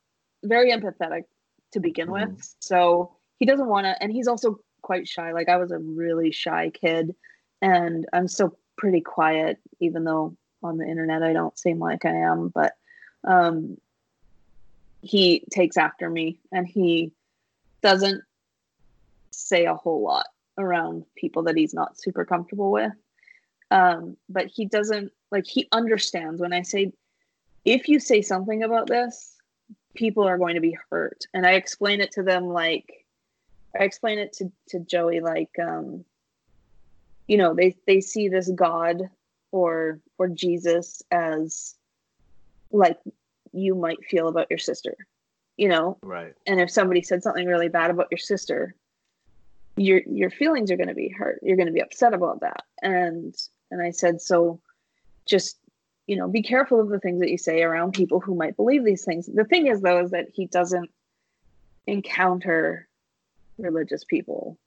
very 0.43 0.71
empathetic 0.71 1.23
to 1.71 1.79
begin 1.79 2.07
mm-hmm. 2.07 2.31
with 2.31 2.55
so 2.59 3.11
he 3.37 3.45
doesn't 3.45 3.67
want 3.67 3.85
to 3.85 4.01
and 4.01 4.11
he's 4.11 4.27
also 4.27 4.59
quite 4.81 5.07
shy 5.07 5.33
like 5.33 5.49
i 5.49 5.57
was 5.57 5.71
a 5.71 5.79
really 5.79 6.31
shy 6.31 6.69
kid 6.69 7.13
and 7.61 8.05
i'm 8.13 8.27
still 8.27 8.57
pretty 8.77 9.01
quiet 9.01 9.57
even 9.79 10.03
though 10.03 10.35
on 10.63 10.77
the 10.77 10.87
internet 10.87 11.23
i 11.23 11.33
don't 11.33 11.57
seem 11.57 11.79
like 11.79 12.05
i 12.05 12.13
am 12.13 12.49
but 12.49 12.73
um 13.23 13.77
he 15.01 15.43
takes 15.51 15.77
after 15.77 16.09
me 16.09 16.39
and 16.51 16.67
he 16.67 17.11
doesn't 17.81 18.23
say 19.31 19.65
a 19.65 19.75
whole 19.75 20.01
lot 20.01 20.25
around 20.57 21.05
people 21.15 21.43
that 21.43 21.57
he's 21.57 21.73
not 21.73 21.99
super 21.99 22.25
comfortable 22.25 22.71
with 22.71 22.93
um, 23.71 24.17
but 24.29 24.47
he 24.47 24.65
doesn't 24.65 25.11
like 25.31 25.45
he 25.45 25.67
understands 25.71 26.39
when 26.39 26.53
I 26.53 26.61
say 26.61 26.93
if 27.63 27.89
you 27.89 27.99
say 27.99 28.21
something 28.21 28.63
about 28.63 28.87
this, 28.87 29.35
people 29.95 30.23
are 30.23 30.37
going 30.37 30.55
to 30.55 30.61
be 30.61 30.77
hurt. 30.89 31.25
And 31.33 31.45
I 31.45 31.53
explain 31.53 31.99
it 31.99 32.11
to 32.13 32.23
them 32.23 32.47
like 32.47 33.05
I 33.77 33.83
explain 33.83 34.19
it 34.19 34.33
to, 34.33 34.51
to 34.69 34.79
Joey 34.79 35.19
like 35.19 35.49
um, 35.61 36.05
you 37.27 37.37
know, 37.37 37.53
they 37.53 37.75
they 37.87 38.01
see 38.01 38.29
this 38.29 38.49
God 38.49 39.09
or 39.51 39.99
or 40.17 40.27
Jesus 40.27 41.01
as 41.11 41.75
like 42.71 42.99
you 43.53 43.75
might 43.75 44.03
feel 44.05 44.27
about 44.27 44.47
your 44.49 44.59
sister, 44.59 44.95
you 45.57 45.69
know? 45.69 45.97
Right. 46.01 46.33
And 46.45 46.59
if 46.59 46.69
somebody 46.69 47.01
said 47.01 47.23
something 47.23 47.47
really 47.47 47.69
bad 47.69 47.89
about 47.89 48.07
your 48.11 48.17
sister, 48.17 48.75
your 49.77 50.01
your 50.05 50.29
feelings 50.29 50.71
are 50.71 50.77
going 50.77 50.89
to 50.89 50.95
be 50.95 51.09
hurt. 51.09 51.39
You're 51.41 51.57
going 51.57 51.67
to 51.67 51.73
be 51.73 51.81
upset 51.81 52.13
about 52.13 52.41
that. 52.41 52.63
And 52.81 53.35
and 53.71 53.81
I 53.81 53.91
said, 53.91 54.21
so 54.21 54.61
just, 55.25 55.57
you 56.05 56.15
know, 56.15 56.27
be 56.27 56.43
careful 56.43 56.79
of 56.79 56.89
the 56.89 56.99
things 56.99 57.19
that 57.19 57.31
you 57.31 57.37
say 57.37 57.63
around 57.63 57.93
people 57.93 58.19
who 58.19 58.35
might 58.35 58.55
believe 58.55 58.85
these 58.85 59.03
things. 59.03 59.25
The 59.25 59.43
thing 59.43 59.67
is, 59.67 59.81
though, 59.81 60.03
is 60.03 60.11
that 60.11 60.27
he 60.31 60.45
doesn't 60.45 60.91
encounter 61.87 62.87
religious 63.57 64.03
people 64.03 64.57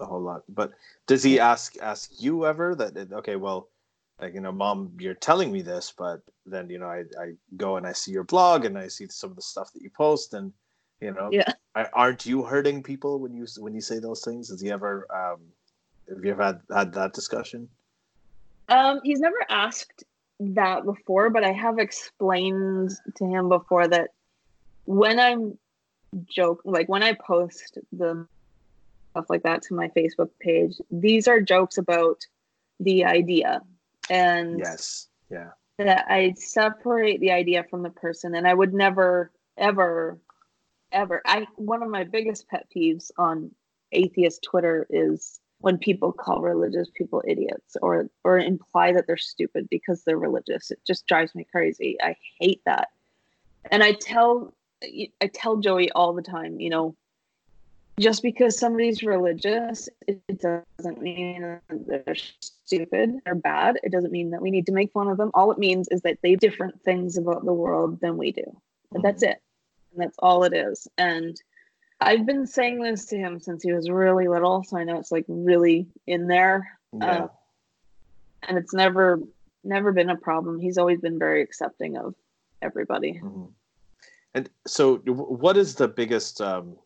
a 0.00 0.06
whole 0.06 0.20
lot. 0.20 0.42
But 0.48 0.72
does 1.06 1.22
he 1.22 1.40
ask 1.40 1.76
ask 1.80 2.10
you 2.18 2.46
ever 2.46 2.74
that 2.74 3.12
okay, 3.12 3.36
well, 3.36 3.68
like 4.20 4.34
you 4.34 4.40
know, 4.40 4.52
mom, 4.52 4.92
you're 4.98 5.14
telling 5.14 5.52
me 5.52 5.62
this, 5.62 5.92
but 5.96 6.20
then 6.46 6.68
you 6.70 6.78
know, 6.78 6.86
I, 6.86 7.04
I 7.20 7.32
go 7.56 7.76
and 7.76 7.86
I 7.86 7.92
see 7.92 8.12
your 8.12 8.24
blog 8.24 8.64
and 8.64 8.78
I 8.78 8.88
see 8.88 9.06
some 9.08 9.30
of 9.30 9.36
the 9.36 9.42
stuff 9.42 9.72
that 9.72 9.82
you 9.82 9.90
post, 9.90 10.34
and 10.34 10.52
you 11.00 11.12
know, 11.12 11.28
yeah, 11.32 11.52
I, 11.74 11.86
aren't 11.92 12.26
you 12.26 12.42
hurting 12.42 12.82
people 12.82 13.20
when 13.20 13.34
you 13.34 13.46
when 13.58 13.74
you 13.74 13.80
say 13.80 13.98
those 13.98 14.22
things? 14.22 14.48
Has 14.48 14.60
he 14.60 14.70
ever 14.70 15.06
um, 15.14 15.40
have 16.08 16.24
you 16.24 16.32
ever 16.32 16.42
had 16.42 16.60
had 16.74 16.92
that 16.94 17.12
discussion? 17.12 17.68
Um, 18.68 19.00
he's 19.02 19.20
never 19.20 19.38
asked 19.48 20.04
that 20.40 20.84
before, 20.84 21.30
but 21.30 21.44
I 21.44 21.52
have 21.52 21.78
explained 21.78 22.92
to 23.16 23.24
him 23.24 23.48
before 23.48 23.88
that 23.88 24.10
when 24.84 25.18
I'm 25.18 25.58
joke 26.26 26.62
like 26.64 26.88
when 26.88 27.02
I 27.02 27.12
post 27.12 27.78
the 27.92 28.26
stuff 29.18 29.30
like 29.30 29.42
that 29.42 29.62
to 29.62 29.74
my 29.74 29.88
Facebook 29.88 30.30
page, 30.40 30.76
these 30.90 31.26
are 31.26 31.40
jokes 31.40 31.76
about 31.76 32.24
the 32.78 33.04
idea. 33.04 33.62
And 34.08 34.60
yes, 34.60 35.08
yeah. 35.30 35.50
That 35.78 36.06
I 36.08 36.34
separate 36.36 37.20
the 37.20 37.32
idea 37.32 37.64
from 37.64 37.82
the 37.82 37.90
person 37.90 38.34
and 38.34 38.46
I 38.46 38.54
would 38.54 38.74
never 38.74 39.30
ever 39.56 40.18
ever. 40.92 41.22
I 41.26 41.46
one 41.56 41.82
of 41.82 41.90
my 41.90 42.04
biggest 42.04 42.48
pet 42.48 42.66
peeves 42.74 43.10
on 43.18 43.50
atheist 43.92 44.42
Twitter 44.42 44.86
is 44.90 45.40
when 45.60 45.78
people 45.78 46.12
call 46.12 46.40
religious 46.40 46.88
people 46.94 47.22
idiots 47.26 47.76
or 47.82 48.08
or 48.24 48.38
imply 48.38 48.92
that 48.92 49.06
they're 49.06 49.16
stupid 49.16 49.68
because 49.68 50.02
they're 50.02 50.18
religious. 50.18 50.70
It 50.70 50.80
just 50.86 51.06
drives 51.06 51.34
me 51.34 51.46
crazy. 51.50 51.96
I 52.00 52.16
hate 52.40 52.62
that. 52.66 52.88
And 53.70 53.82
i 53.82 53.92
tell 53.92 54.54
i 55.20 55.26
tell 55.26 55.56
joey 55.56 55.90
all 55.90 56.12
the 56.12 56.22
time 56.22 56.60
you 56.60 56.70
know 56.70 56.94
just 57.98 58.22
because 58.22 58.58
somebody's 58.58 59.02
religious 59.02 59.88
it 60.06 60.20
doesn't 60.38 61.00
mean 61.02 61.58
they're 61.70 62.14
stupid 62.40 63.14
or 63.26 63.34
bad 63.34 63.78
it 63.82 63.92
doesn't 63.92 64.12
mean 64.12 64.30
that 64.30 64.42
we 64.42 64.50
need 64.50 64.66
to 64.66 64.72
make 64.72 64.92
fun 64.92 65.08
of 65.08 65.16
them 65.16 65.30
all 65.34 65.50
it 65.50 65.58
means 65.58 65.88
is 65.88 66.00
that 66.02 66.18
they 66.22 66.36
different 66.36 66.80
things 66.82 67.16
about 67.16 67.44
the 67.44 67.52
world 67.52 68.00
than 68.00 68.16
we 68.16 68.32
do 68.32 68.44
but 68.92 69.02
that's 69.02 69.22
it 69.22 69.40
and 69.92 70.02
that's 70.02 70.16
all 70.20 70.44
it 70.44 70.52
is 70.52 70.86
and 70.98 71.40
I've 72.00 72.26
been 72.26 72.46
saying 72.46 72.80
this 72.80 73.06
to 73.06 73.16
him 73.16 73.40
since 73.40 73.62
he 73.62 73.72
was 73.72 73.90
really 73.90 74.28
little, 74.28 74.62
so 74.62 74.76
I 74.76 74.84
know 74.84 74.98
it's 74.98 75.10
like 75.10 75.24
really 75.26 75.88
in 76.06 76.28
there. 76.28 76.78
Yeah. 76.92 77.04
Uh, 77.04 77.28
and 78.46 78.56
it's 78.56 78.72
never 78.72 79.20
never 79.64 79.92
been 79.92 80.10
a 80.10 80.16
problem. 80.16 80.60
He's 80.60 80.78
always 80.78 81.00
been 81.00 81.18
very 81.18 81.42
accepting 81.42 81.96
of 81.96 82.14
everybody. 82.62 83.14
Mm-hmm. 83.14 83.46
And 84.34 84.50
so, 84.66 84.98
what 84.98 85.56
is 85.56 85.74
the 85.74 85.88
biggest? 85.88 86.40
Um, 86.40 86.76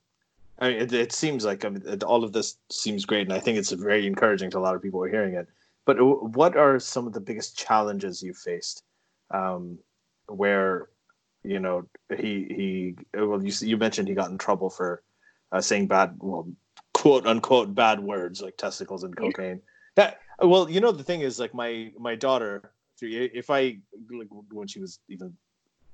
I 0.62 0.68
mean, 0.68 0.80
it, 0.80 0.92
it 0.92 1.12
seems 1.12 1.44
like 1.44 1.64
I 1.64 1.68
mean, 1.68 2.02
all 2.02 2.24
of 2.24 2.32
this 2.32 2.56
seems 2.70 3.04
great, 3.04 3.26
and 3.26 3.32
I 3.32 3.40
think 3.40 3.58
it's 3.58 3.72
very 3.72 4.06
encouraging 4.06 4.50
to 4.50 4.58
a 4.58 4.60
lot 4.60 4.74
of 4.74 4.82
people 4.82 5.00
who 5.00 5.06
are 5.06 5.10
hearing 5.10 5.34
it. 5.34 5.48
But 5.84 5.96
what 6.00 6.56
are 6.56 6.78
some 6.78 7.06
of 7.06 7.12
the 7.12 7.20
biggest 7.20 7.58
challenges 7.58 8.22
you 8.22 8.32
faced, 8.32 8.84
um, 9.30 9.78
where 10.28 10.88
you 11.42 11.58
know 11.58 11.86
he 12.16 12.46
he 12.48 12.96
well 13.18 13.44
you 13.44 13.52
you 13.66 13.76
mentioned 13.76 14.08
he 14.08 14.14
got 14.14 14.30
in 14.30 14.38
trouble 14.38 14.70
for 14.70 15.02
uh, 15.50 15.60
saying 15.60 15.88
bad 15.88 16.16
well 16.20 16.48
quote 16.94 17.26
unquote 17.26 17.74
bad 17.74 17.98
words 18.00 18.40
like 18.40 18.56
testicles 18.56 19.02
and 19.02 19.16
cocaine 19.16 19.60
that 19.96 20.20
well, 20.40 20.68
you 20.68 20.80
know, 20.80 20.92
the 20.92 21.04
thing 21.04 21.20
is, 21.20 21.38
like 21.38 21.54
my 21.54 21.92
my 21.98 22.14
daughter, 22.14 22.72
if 23.00 23.50
I 23.50 23.78
like 24.10 24.28
when 24.50 24.66
she 24.66 24.80
was 24.80 24.98
even 25.08 25.36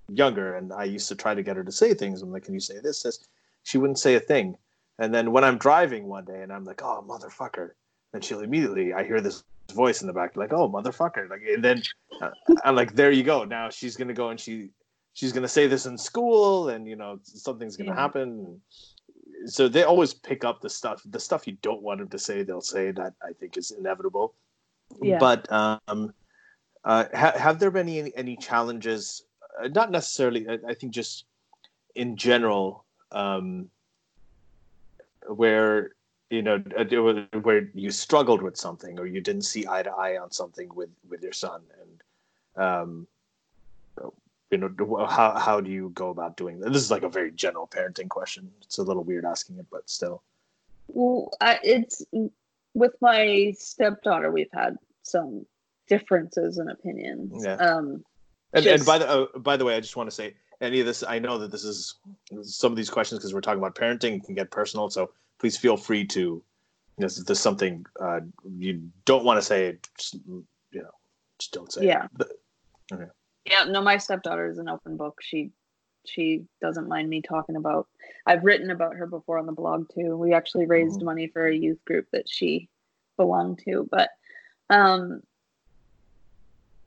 younger, 0.08 0.56
and 0.56 0.72
I 0.72 0.84
used 0.84 1.08
to 1.08 1.16
try 1.16 1.34
to 1.34 1.42
get 1.42 1.56
her 1.56 1.64
to 1.64 1.72
say 1.72 1.94
things. 1.94 2.22
I'm 2.22 2.30
like, 2.30 2.44
"Can 2.44 2.54
you 2.54 2.60
say 2.60 2.78
this?" 2.80 3.02
This, 3.02 3.26
she 3.68 3.76
wouldn't 3.78 3.98
say 3.98 4.14
a 4.14 4.20
thing. 4.20 4.56
And 4.98 5.14
then 5.14 5.30
when 5.30 5.44
I'm 5.44 5.58
driving 5.58 6.06
one 6.06 6.24
day, 6.24 6.42
and 6.42 6.52
I'm 6.52 6.64
like, 6.64 6.82
"Oh, 6.82 7.04
motherfucker," 7.06 7.70
then 8.12 8.22
she'll 8.22 8.40
immediately 8.40 8.94
I 8.94 9.04
hear 9.04 9.20
this 9.20 9.44
voice 9.74 10.00
in 10.00 10.06
the 10.06 10.12
back, 10.12 10.36
like, 10.36 10.52
"Oh, 10.52 10.68
motherfucker!" 10.68 11.28
Like, 11.28 11.42
and 11.46 11.62
then 11.62 11.82
uh, 12.22 12.30
I'm 12.64 12.74
like, 12.74 12.94
"There 12.94 13.12
you 13.12 13.22
go." 13.22 13.44
Now 13.44 13.68
she's 13.70 13.96
gonna 13.96 14.14
go 14.14 14.30
and 14.30 14.40
she 14.40 14.70
she's 15.12 15.32
gonna 15.32 15.54
say 15.56 15.66
this 15.66 15.84
in 15.86 15.98
school, 15.98 16.70
and 16.70 16.88
you 16.88 16.96
know 16.96 17.20
something's 17.22 17.76
gonna 17.76 17.90
yeah. 17.90 18.00
happen 18.00 18.60
so 19.46 19.68
they 19.68 19.84
always 19.84 20.14
pick 20.14 20.44
up 20.44 20.60
the 20.60 20.70
stuff 20.70 21.02
the 21.10 21.20
stuff 21.20 21.46
you 21.46 21.56
don't 21.62 21.82
want 21.82 22.00
them 22.00 22.08
to 22.08 22.18
say 22.18 22.42
they'll 22.42 22.60
say 22.60 22.90
that 22.90 23.12
i 23.22 23.32
think 23.38 23.56
is 23.56 23.70
inevitable 23.70 24.34
yeah. 25.00 25.18
but 25.18 25.50
um 25.52 26.12
uh, 26.84 27.04
ha- 27.14 27.36
have 27.36 27.58
there 27.58 27.70
been 27.70 27.88
any 27.88 28.16
any 28.16 28.36
challenges 28.36 29.24
uh, 29.62 29.68
not 29.68 29.90
necessarily 29.90 30.48
I, 30.48 30.58
I, 30.70 30.74
think 30.74 30.92
just 30.92 31.24
in 31.94 32.16
general 32.16 32.84
um 33.12 33.70
where 35.28 35.92
you 36.30 36.42
know 36.42 36.62
uh, 36.76 36.84
where 37.42 37.70
you 37.74 37.90
struggled 37.90 38.42
with 38.42 38.56
something 38.56 38.98
or 38.98 39.06
you 39.06 39.20
didn't 39.20 39.42
see 39.42 39.66
eye 39.66 39.82
to 39.82 39.90
eye 39.90 40.18
on 40.18 40.30
something 40.30 40.68
with 40.74 40.90
with 41.08 41.22
your 41.22 41.32
son 41.32 41.62
and 41.80 42.64
um 42.64 43.06
you 44.50 44.58
know 44.58 45.06
how 45.06 45.38
how 45.38 45.60
do 45.60 45.70
you 45.70 45.90
go 45.90 46.08
about 46.10 46.36
doing 46.36 46.60
that? 46.60 46.72
This 46.72 46.82
is 46.82 46.90
like 46.90 47.02
a 47.02 47.08
very 47.08 47.30
general 47.32 47.66
parenting 47.66 48.08
question. 48.08 48.50
It's 48.62 48.78
a 48.78 48.82
little 48.82 49.04
weird 49.04 49.24
asking 49.24 49.58
it, 49.58 49.66
but 49.70 49.88
still. 49.88 50.22
Well, 50.88 51.30
I, 51.40 51.58
it's 51.62 52.02
with 52.74 52.94
my 53.00 53.52
stepdaughter. 53.58 54.30
We've 54.30 54.48
had 54.52 54.78
some 55.02 55.44
differences 55.86 56.58
in 56.58 56.70
opinions. 56.70 57.44
Yeah. 57.44 57.56
Um, 57.56 58.04
and, 58.54 58.64
just... 58.64 58.78
and 58.78 58.86
by 58.86 58.98
the 58.98 59.08
uh, 59.08 59.38
by 59.38 59.56
the 59.56 59.64
way, 59.64 59.76
I 59.76 59.80
just 59.80 59.96
want 59.96 60.08
to 60.08 60.14
say 60.14 60.34
any 60.60 60.80
of 60.80 60.86
this. 60.86 61.04
I 61.06 61.18
know 61.18 61.38
that 61.38 61.50
this 61.50 61.64
is 61.64 61.96
some 62.42 62.72
of 62.72 62.76
these 62.76 62.90
questions 62.90 63.18
because 63.18 63.34
we're 63.34 63.40
talking 63.40 63.58
about 63.58 63.74
parenting 63.74 64.24
can 64.24 64.34
get 64.34 64.50
personal. 64.50 64.90
So 64.90 65.10
please 65.38 65.56
feel 65.56 65.76
free 65.76 66.04
to, 66.06 66.20
you 66.20 66.42
know, 66.98 67.06
if 67.06 67.14
there's 67.26 67.40
something 67.40 67.84
uh, 68.00 68.20
you 68.56 68.90
don't 69.04 69.24
want 69.24 69.38
to 69.38 69.42
say, 69.42 69.78
just, 69.96 70.14
you 70.14 70.44
know, 70.72 70.90
just 71.38 71.52
don't 71.52 71.72
say. 71.72 71.86
Yeah. 71.86 72.06
But, 72.12 72.28
okay. 72.92 73.06
Yeah, 73.44 73.64
no, 73.64 73.80
my 73.80 73.96
stepdaughter 73.98 74.50
is 74.50 74.58
an 74.58 74.68
open 74.68 74.96
book. 74.96 75.20
She 75.22 75.52
she 76.04 76.44
doesn't 76.60 76.88
mind 76.88 77.08
me 77.08 77.22
talking 77.22 77.56
about. 77.56 77.86
I've 78.26 78.44
written 78.44 78.70
about 78.70 78.96
her 78.96 79.06
before 79.06 79.38
on 79.38 79.46
the 79.46 79.52
blog 79.52 79.88
too. 79.94 80.16
We 80.16 80.32
actually 80.32 80.66
raised 80.66 80.96
mm-hmm. 80.96 81.06
money 81.06 81.26
for 81.28 81.46
a 81.46 81.54
youth 81.54 81.84
group 81.84 82.06
that 82.12 82.28
she 82.28 82.68
belonged 83.16 83.60
to, 83.64 83.88
but 83.90 84.10
um 84.70 85.22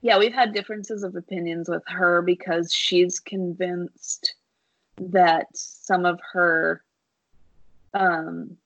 yeah, 0.02 0.18
we've 0.18 0.34
had 0.34 0.52
differences 0.52 1.04
of 1.04 1.14
opinions 1.14 1.68
with 1.68 1.84
her 1.86 2.22
because 2.22 2.72
she's 2.72 3.20
convinced 3.20 4.34
that 4.98 5.46
some 5.54 6.04
of 6.04 6.20
her 6.32 6.82
um 7.94 8.56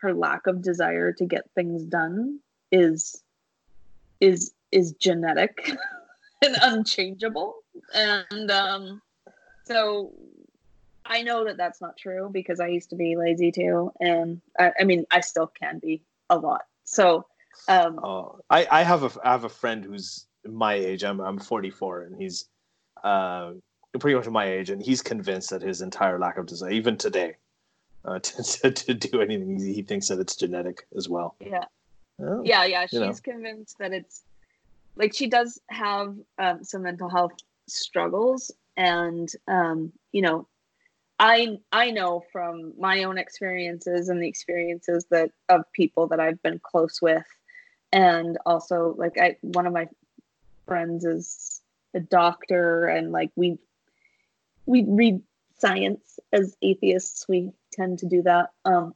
her 0.00 0.14
lack 0.14 0.46
of 0.46 0.62
desire 0.62 1.12
to 1.12 1.26
get 1.26 1.50
things 1.54 1.84
done 1.84 2.40
is 2.72 3.22
is 4.20 4.52
is 4.72 4.92
genetic 4.92 5.70
and 6.44 6.56
unchangeable. 6.62 7.56
And 7.94 8.50
um, 8.50 9.02
so 9.64 10.12
I 11.04 11.22
know 11.22 11.44
that 11.44 11.58
that's 11.58 11.80
not 11.80 11.96
true 11.96 12.30
because 12.32 12.58
I 12.58 12.68
used 12.68 12.90
to 12.90 12.96
be 12.96 13.16
lazy 13.16 13.52
too, 13.52 13.92
and 14.00 14.40
I, 14.58 14.72
I 14.80 14.84
mean 14.84 15.04
I 15.10 15.20
still 15.20 15.46
can 15.46 15.78
be 15.78 16.02
a 16.30 16.38
lot. 16.38 16.62
So 16.84 17.26
um, 17.68 17.98
oh, 18.02 18.40
I 18.50 18.66
I 18.70 18.82
have 18.82 19.02
a 19.02 19.26
I 19.26 19.32
have 19.32 19.44
a 19.44 19.48
friend 19.48 19.84
who's 19.84 20.26
my 20.44 20.74
age. 20.74 21.04
I'm 21.04 21.20
I'm 21.20 21.38
44, 21.38 22.02
and 22.02 22.16
he's 22.16 22.46
uh, 23.04 23.52
pretty 23.98 24.16
much 24.16 24.28
my 24.28 24.46
age, 24.46 24.70
and 24.70 24.82
he's 24.82 25.02
convinced 25.02 25.50
that 25.50 25.62
his 25.62 25.82
entire 25.82 26.18
lack 26.18 26.38
of 26.38 26.46
desire, 26.46 26.70
even 26.70 26.96
today, 26.96 27.36
uh, 28.04 28.18
to, 28.18 28.70
to 28.70 28.94
do 28.94 29.20
anything, 29.20 29.58
he 29.58 29.82
thinks 29.82 30.08
that 30.08 30.18
it's 30.18 30.36
genetic 30.36 30.86
as 30.96 31.08
well. 31.08 31.36
Yeah. 31.40 31.64
Oh, 32.20 32.42
yeah, 32.44 32.64
yeah. 32.64 32.86
She's 32.86 33.00
know. 33.00 33.14
convinced 33.22 33.78
that 33.78 33.92
it's 33.92 34.22
like 34.96 35.14
she 35.14 35.26
does 35.28 35.60
have 35.68 36.16
um, 36.38 36.62
some 36.64 36.82
mental 36.82 37.08
health 37.08 37.32
struggles 37.68 38.50
and 38.76 39.30
um, 39.48 39.92
you 40.12 40.22
know 40.22 40.46
i 41.18 41.58
i 41.72 41.90
know 41.90 42.24
from 42.32 42.72
my 42.78 43.04
own 43.04 43.18
experiences 43.18 44.08
and 44.08 44.22
the 44.22 44.26
experiences 44.28 45.06
that 45.10 45.30
of 45.48 45.62
people 45.72 46.06
that 46.06 46.18
i've 46.18 46.42
been 46.42 46.58
close 46.58 47.02
with 47.02 47.26
and 47.92 48.38
also 48.46 48.94
like 48.96 49.18
i 49.18 49.36
one 49.42 49.66
of 49.66 49.72
my 49.72 49.86
friends 50.66 51.04
is 51.04 51.60
a 51.94 52.00
doctor 52.00 52.86
and 52.86 53.12
like 53.12 53.30
we 53.36 53.58
we 54.66 54.84
read 54.86 55.20
science 55.58 56.18
as 56.32 56.56
atheists. 56.62 57.26
We 57.28 57.52
tend 57.72 58.00
to 58.00 58.06
do 58.06 58.22
that. 58.22 58.50
Um 58.64 58.94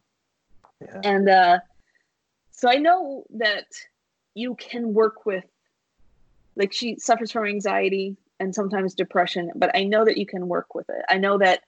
yeah. 0.81 1.01
and 1.05 1.29
uh 1.29 1.59
so 2.51 2.69
i 2.69 2.77
know 2.77 3.25
that 3.31 3.65
you 4.35 4.55
can 4.57 4.93
work 4.93 5.25
with 5.25 5.45
like 6.55 6.73
she 6.73 6.99
suffers 6.99 7.33
from 7.33 7.47
anxiety 7.47 8.17
and 8.41 8.55
sometimes 8.55 8.93
depression 8.93 9.51
but 9.57 9.75
i 9.75 9.85
know 9.85 10.05
that 10.05 10.19
you 10.19 10.27
can 10.27 10.49
work 10.49 10.75
with 10.75 10.89
it. 10.91 11.03
I 11.09 11.17
know 11.17 11.39
that 11.39 11.63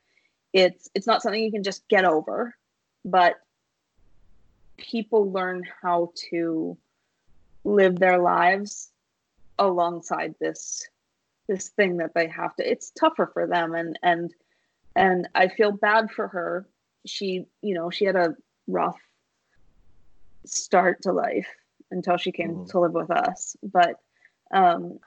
it's 0.53 0.91
it's 0.95 1.07
not 1.07 1.23
something 1.23 1.43
you 1.43 1.51
can 1.51 1.63
just 1.63 1.89
get 1.89 2.05
over 2.05 2.55
but 3.05 3.37
people 4.77 5.33
learn 5.33 5.63
how 5.81 6.13
to 6.31 6.77
live 7.69 7.99
their 7.99 8.19
lives 8.19 8.91
alongside 9.59 10.35
this 10.41 10.89
this 11.49 11.69
thing 11.71 11.97
that 11.97 12.15
they 12.15 12.27
have 12.27 12.55
to 12.57 12.71
it's 12.71 12.91
tougher 12.91 13.31
for 13.33 13.47
them 13.47 13.75
and 13.75 13.99
and 14.03 14.35
and 14.95 15.29
i 15.35 15.49
feel 15.49 15.73
bad 15.73 16.11
for 16.11 16.29
her 16.29 16.67
she 17.07 17.47
you 17.63 17.75
know 17.75 17.91
she 17.91 18.05
had 18.05 18.17
a 18.17 18.35
rough 18.67 19.01
start 20.45 21.03
to 21.03 21.13
life 21.13 21.49
until 21.91 22.17
she 22.17 22.33
came 22.33 22.51
mm-hmm. 22.51 22.67
to 22.67 22.81
live 22.81 22.93
with 22.93 23.11
us 23.11 23.57
but 23.63 23.97
um, 24.51 24.99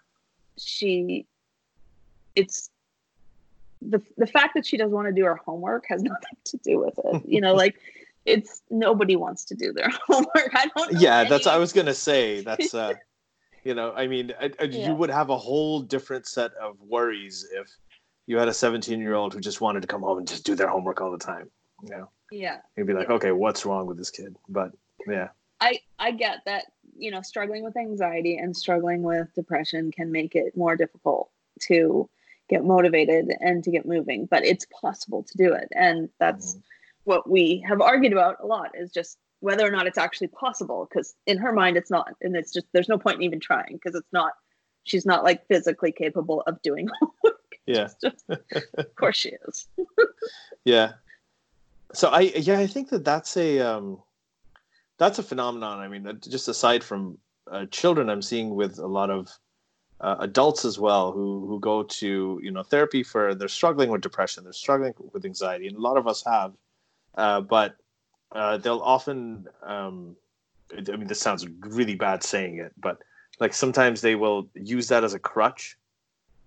she 0.57 1.25
it's 2.35 2.69
the 3.81 4.01
the 4.17 4.27
fact 4.27 4.53
that 4.55 4.65
she 4.65 4.77
doesn't 4.77 4.91
want 4.91 5.07
to 5.07 5.13
do 5.13 5.25
her 5.25 5.35
homework 5.35 5.85
has 5.87 6.03
nothing 6.03 6.37
to 6.45 6.57
do 6.57 6.79
with 6.79 6.99
it. 7.03 7.23
You 7.25 7.41
know, 7.41 7.53
like 7.53 7.79
it's 8.25 8.61
nobody 8.69 9.15
wants 9.15 9.45
to 9.45 9.55
do 9.55 9.73
their 9.73 9.89
homework. 10.07 10.51
I 10.53 10.67
don't. 10.75 10.99
yeah, 10.99 11.23
that's 11.23 11.47
I 11.47 11.57
was 11.57 11.73
gonna 11.73 11.93
say. 11.93 12.41
That's 12.45 12.73
uh, 12.73 12.93
you 13.63 13.75
know, 13.75 13.93
I 13.95 14.07
mean, 14.07 14.33
I, 14.39 14.51
I, 14.59 14.63
yeah. 14.63 14.87
you 14.87 14.95
would 14.95 15.11
have 15.11 15.29
a 15.29 15.37
whole 15.37 15.81
different 15.81 16.25
set 16.25 16.51
of 16.55 16.77
worries 16.81 17.47
if 17.53 17.69
you 18.25 18.37
had 18.37 18.47
a 18.47 18.53
17 18.53 18.99
year 18.99 19.13
old 19.13 19.33
who 19.33 19.39
just 19.39 19.61
wanted 19.61 19.81
to 19.81 19.87
come 19.87 20.01
home 20.01 20.17
and 20.17 20.27
just 20.27 20.45
do 20.45 20.55
their 20.55 20.67
homework 20.67 20.99
all 21.01 21.11
the 21.11 21.17
time. 21.17 21.49
You 21.83 21.89
know. 21.89 22.09
Yeah. 22.31 22.57
You'd 22.75 22.87
be 22.87 22.93
like, 22.93 23.09
yeah. 23.09 23.15
okay, 23.15 23.31
what's 23.31 23.65
wrong 23.65 23.85
with 23.85 23.97
this 23.97 24.09
kid? 24.09 24.35
But 24.49 24.71
yeah. 25.07 25.29
I 25.61 25.79
I 25.99 26.11
get 26.11 26.39
that 26.45 26.65
you 26.97 27.11
know 27.11 27.21
struggling 27.21 27.63
with 27.63 27.77
anxiety 27.77 28.37
and 28.37 28.55
struggling 28.55 29.03
with 29.03 29.33
depression 29.33 29.91
can 29.91 30.11
make 30.11 30.35
it 30.35 30.57
more 30.57 30.75
difficult 30.75 31.29
to 31.61 32.09
get 32.49 32.65
motivated 32.65 33.31
and 33.39 33.63
to 33.63 33.71
get 33.71 33.85
moving 33.85 34.25
but 34.25 34.45
it's 34.45 34.65
possible 34.81 35.23
to 35.23 35.37
do 35.37 35.53
it 35.53 35.69
and 35.73 36.09
that's 36.19 36.53
mm-hmm. 36.53 36.59
What 37.03 37.29
we 37.29 37.63
have 37.67 37.81
argued 37.81 38.13
about 38.13 38.37
a 38.41 38.45
lot 38.45 38.71
is 38.75 38.91
just 38.91 39.17
whether 39.39 39.65
or 39.65 39.71
not 39.71 39.87
it's 39.87 39.97
actually 39.97 40.27
possible 40.27 40.87
because 40.89 41.15
in 41.25 41.37
her 41.37 41.51
mind 41.51 41.75
it's 41.75 41.89
not 41.89 42.13
and 42.21 42.35
it's 42.35 42.53
just 42.53 42.67
there's 42.73 42.89
no 42.89 42.97
point 42.97 43.17
in 43.17 43.23
even 43.23 43.39
trying 43.39 43.73
because 43.73 43.95
it's 43.95 44.13
not 44.13 44.33
she's 44.83 45.05
not 45.05 45.23
like 45.23 45.45
physically 45.47 45.91
capable 45.91 46.41
of 46.41 46.61
doing 46.61 46.87
yeah. 47.65 47.87
Just, 48.01 48.23
of 48.29 48.95
course 48.95 49.17
she 49.17 49.33
is. 49.47 49.67
Yeah. 50.63 50.93
So 51.93 52.09
i 52.09 52.21
yeah 52.21 52.59
i 52.59 52.67
think 52.67 52.89
that 52.89 53.03
that's 53.03 53.35
a 53.35 53.59
um 53.59 53.97
that's 55.01 55.17
a 55.17 55.23
phenomenon. 55.23 55.79
I 55.79 55.87
mean, 55.87 56.19
just 56.21 56.47
aside 56.47 56.83
from 56.83 57.17
uh, 57.51 57.65
children, 57.71 58.07
I'm 58.07 58.21
seeing 58.21 58.53
with 58.53 58.77
a 58.77 58.85
lot 58.85 59.09
of 59.09 59.35
uh, 59.99 60.17
adults 60.19 60.63
as 60.63 60.77
well 60.77 61.11
who 61.11 61.47
who 61.47 61.59
go 61.59 61.81
to 61.81 62.39
you 62.43 62.51
know 62.51 62.61
therapy 62.61 63.01
for 63.01 63.33
they're 63.33 63.47
struggling 63.47 63.89
with 63.89 64.01
depression, 64.01 64.43
they're 64.43 64.53
struggling 64.53 64.93
with 65.11 65.25
anxiety, 65.25 65.67
and 65.67 65.75
a 65.75 65.81
lot 65.81 65.97
of 65.97 66.07
us 66.07 66.23
have, 66.23 66.53
uh, 67.15 67.41
but 67.41 67.75
uh, 68.31 68.57
they'll 68.57 68.79
often. 68.79 69.47
Um, 69.63 70.15
I 70.73 70.95
mean, 70.95 71.07
this 71.07 71.19
sounds 71.19 71.45
really 71.59 71.95
bad 71.95 72.23
saying 72.23 72.59
it, 72.59 72.71
but 72.79 72.99
like 73.41 73.53
sometimes 73.53 73.99
they 73.99 74.15
will 74.15 74.47
use 74.53 74.87
that 74.87 75.03
as 75.03 75.13
a 75.13 75.19
crutch 75.19 75.77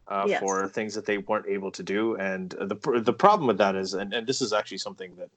uh, 0.08 0.24
yes. 0.26 0.40
for 0.40 0.66
things 0.68 0.94
that 0.94 1.06
they 1.06 1.18
weren't 1.18 1.46
able 1.46 1.70
to 1.72 1.82
do. 1.82 2.16
And 2.16 2.50
the 2.50 3.02
the 3.04 3.12
problem 3.12 3.46
with 3.46 3.58
that 3.58 3.76
is, 3.76 3.94
and, 3.94 4.12
and 4.14 4.26
this 4.26 4.40
is 4.40 4.52
actually 4.52 4.78
something 4.78 5.14
that 5.16 5.28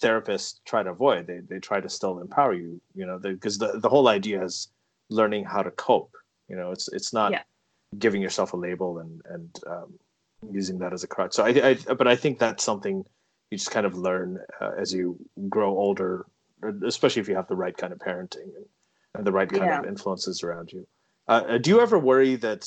therapists 0.00 0.60
try 0.64 0.82
to 0.82 0.90
avoid. 0.90 1.26
They 1.26 1.38
they 1.38 1.58
try 1.58 1.80
to 1.80 1.88
still 1.88 2.20
empower 2.20 2.54
you, 2.54 2.80
you 2.94 3.06
know, 3.06 3.18
because 3.18 3.58
the, 3.58 3.78
the 3.78 3.88
whole 3.88 4.08
idea 4.08 4.44
is 4.44 4.68
learning 5.08 5.44
how 5.44 5.62
to 5.62 5.70
cope. 5.70 6.16
You 6.48 6.56
know, 6.56 6.72
it's 6.72 6.88
it's 6.88 7.12
not 7.12 7.32
yeah. 7.32 7.42
giving 7.98 8.22
yourself 8.22 8.52
a 8.52 8.56
label 8.56 8.98
and 8.98 9.22
and 9.26 9.60
um, 9.66 9.94
using 10.50 10.78
that 10.78 10.92
as 10.92 11.04
a 11.04 11.06
crutch. 11.06 11.34
So 11.34 11.44
I, 11.44 11.76
I, 11.88 11.94
but 11.94 12.08
I 12.08 12.16
think 12.16 12.38
that's 12.38 12.64
something 12.64 13.04
you 13.52 13.58
just 13.58 13.70
kind 13.70 13.86
of 13.86 13.94
learn 13.94 14.40
uh, 14.60 14.72
as 14.76 14.92
you 14.92 15.16
grow 15.48 15.70
older, 15.70 16.26
especially 16.84 17.20
if 17.20 17.28
you 17.28 17.36
have 17.36 17.46
the 17.46 17.56
right 17.56 17.76
kind 17.76 17.92
of 17.92 18.00
parenting. 18.00 18.50
And 18.56 18.66
and 19.14 19.26
the 19.26 19.32
right 19.32 19.48
kind 19.48 19.64
yeah. 19.64 19.80
of 19.80 19.84
influences 19.84 20.42
around 20.42 20.72
you. 20.72 20.86
Uh, 21.28 21.42
uh, 21.46 21.58
do 21.58 21.68
you 21.68 21.80
ever 21.80 21.98
worry 21.98 22.34
that, 22.36 22.66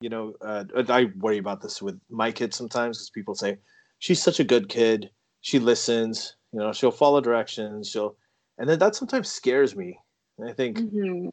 you 0.00 0.08
know, 0.08 0.34
uh, 0.40 0.64
I 0.88 1.10
worry 1.18 1.38
about 1.38 1.60
this 1.60 1.82
with 1.82 2.00
my 2.08 2.30
kids 2.30 2.56
sometimes 2.56 2.98
because 2.98 3.10
people 3.10 3.34
say, 3.34 3.58
she's 3.98 4.22
such 4.22 4.38
a 4.38 4.44
good 4.44 4.68
kid. 4.68 5.10
She 5.40 5.58
listens, 5.58 6.36
you 6.52 6.60
know, 6.60 6.72
she'll 6.72 6.92
follow 6.92 7.20
directions. 7.20 7.90
She'll, 7.90 8.14
and 8.58 8.68
then 8.68 8.78
that 8.78 8.94
sometimes 8.94 9.28
scares 9.28 9.74
me. 9.74 9.98
And 10.38 10.48
I 10.48 10.52
think, 10.52 10.78
mm-hmm. 10.78 11.30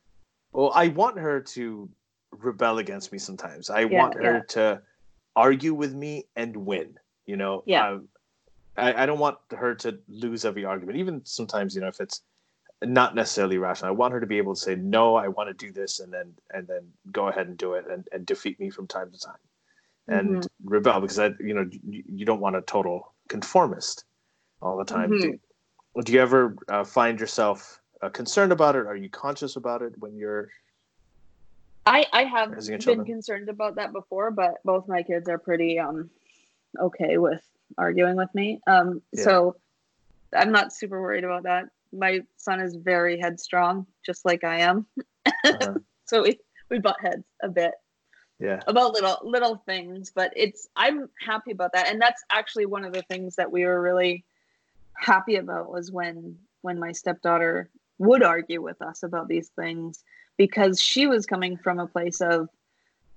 well, 0.52 0.72
I 0.74 0.88
want 0.88 1.20
her 1.20 1.40
to 1.40 1.88
rebel 2.32 2.80
against 2.80 3.12
me 3.12 3.20
sometimes. 3.20 3.70
I 3.70 3.82
yeah, 3.82 4.00
want 4.00 4.16
her 4.16 4.38
yeah. 4.38 4.42
to 4.50 4.82
argue 5.36 5.76
with 5.76 5.94
me 5.94 6.26
and 6.36 6.56
win, 6.58 6.96
you 7.30 7.38
know? 7.38 7.64
Yeah. 7.66 7.88
Um, 7.88 8.08
I, 8.76 9.04
I 9.04 9.06
don't 9.06 9.20
want 9.20 9.38
her 9.52 9.76
to 9.76 10.00
lose 10.08 10.46
every 10.46 10.66
argument, 10.66 10.98
even 10.98 11.22
sometimes, 11.26 11.76
you 11.76 11.82
know, 11.82 11.88
if 11.88 12.02
it's, 12.02 12.22
not 12.82 13.14
necessarily 13.14 13.58
rational. 13.58 13.90
I 13.90 13.92
want 13.92 14.14
her 14.14 14.20
to 14.20 14.26
be 14.26 14.38
able 14.38 14.56
to 14.56 14.62
say, 14.62 14.76
no, 14.76 15.16
I 15.16 15.28
want 15.28 15.50
to 15.50 15.54
do 15.54 15.72
this 15.72 16.00
and 16.00 16.14
then 16.14 16.34
and 16.52 16.66
then 16.68 16.82
go 17.12 17.28
ahead 17.28 17.48
and 17.48 17.58
do 17.58 17.74
it 17.74 17.86
and, 17.90 18.08
and 18.12 18.26
defeat 18.26 18.60
me 18.60 18.70
from 18.70 18.88
time 18.88 19.12
to 19.12 19.20
time. 19.20 19.36
And 20.08 20.38
mm-hmm. 20.38 20.70
rebel 20.70 21.02
because 21.02 21.20
I 21.20 21.32
you 21.40 21.54
know 21.54 21.70
you, 21.90 22.04
you, 22.08 22.26
don't 22.26 22.40
want 22.40 22.56
a 22.56 22.62
total 22.62 23.14
conformist 23.28 24.06
all 24.62 24.78
the 24.78 24.86
time. 24.86 25.12
Mm-hmm. 25.12 25.32
Do, 25.96 26.02
do, 26.04 26.14
you 26.14 26.22
ever 26.22 26.56
uh, 26.70 26.84
find 26.84 27.20
yourself 27.20 27.82
uh, 28.02 28.10
concerned 28.10 28.52
about 28.52 28.76
it? 28.76 28.88
Are 28.88 28.96
you 28.96 29.10
conscious 29.10 29.58
about 29.58 29.82
it 29.82 29.94
when 30.00 30.16
you're 30.16 30.50
I, 31.86 32.06
I 32.14 32.24
have 32.24 32.56
been 32.86 33.04
concerned 33.04 33.50
about 33.50 33.76
that 33.76 33.92
before, 33.92 34.32
but 34.32 34.64
both 34.64 34.88
my 34.88 35.04
kids 35.04 35.28
are 35.28 35.38
pretty 35.38 35.80
um 35.80 36.10
okay 36.80 37.18
with 37.18 37.44
arguing 37.78 38.16
with 38.16 38.34
me. 38.34 38.60
Um, 38.68 39.02
yeah. 39.12 39.24
so 39.24 39.56
I'm 40.36 40.52
not 40.52 40.74
super 40.74 41.02
worried 41.02 41.24
about 41.24 41.44
that 41.44 41.70
my 41.92 42.22
son 42.38 42.60
is 42.60 42.76
very 42.76 43.20
headstrong, 43.20 43.86
just 44.06 44.26
like 44.26 44.44
I 44.44 44.60
am. 44.60 44.86
Uh-huh. 45.26 45.76
so 46.06 46.24
we 46.24 46.40
we 46.70 46.80
butt 46.80 46.98
heads 47.02 47.26
a 47.42 47.50
bit. 47.50 47.74
Yeah. 48.40 48.62
About 48.68 48.94
little 48.94 49.18
little 49.24 49.58
things, 49.66 50.12
but 50.14 50.32
it's 50.36 50.68
I'm 50.76 51.10
happy 51.26 51.52
about 51.52 51.74
that, 51.74 51.90
and 51.90 52.02
that's 52.02 52.24
actually 52.30 52.66
one 52.66 52.86
of 52.86 52.94
the 52.94 53.02
things 53.04 53.36
that 53.36 53.52
we 53.52 53.66
were 53.66 53.82
really 53.82 54.24
happy 54.94 55.36
about 55.36 55.72
was 55.72 55.92
when 55.92 56.38
when 56.62 56.80
my 56.80 56.92
stepdaughter 56.92 57.70
would 57.98 58.24
argue 58.24 58.62
with 58.62 58.82
us 58.82 59.04
about 59.04 59.28
these 59.28 59.50
things 59.50 60.04
because 60.38 60.82
she 60.82 61.08
was 61.08 61.26
coming 61.26 61.58
from 61.58 61.80
a 61.80 61.88
place 61.88 62.22
of 62.22 62.50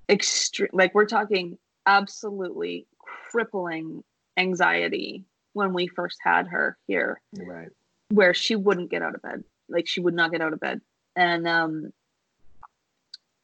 extreme 0.08 0.70
like 0.72 0.92
we're 0.94 1.06
talking 1.06 1.56
absolutely 1.86 2.86
crippling 3.32 4.04
anxiety 4.36 5.24
when 5.54 5.72
we 5.72 5.86
first 5.88 6.18
had 6.22 6.46
her 6.46 6.78
here 6.86 7.20
right 7.38 7.70
where 8.12 8.34
she 8.34 8.56
wouldn't 8.56 8.90
get 8.90 9.02
out 9.02 9.14
of 9.14 9.22
bed. 9.22 9.42
Like 9.68 9.88
she 9.88 10.00
would 10.00 10.14
not 10.14 10.30
get 10.30 10.40
out 10.40 10.52
of 10.52 10.60
bed. 10.60 10.80
And 11.16 11.48
um 11.48 11.92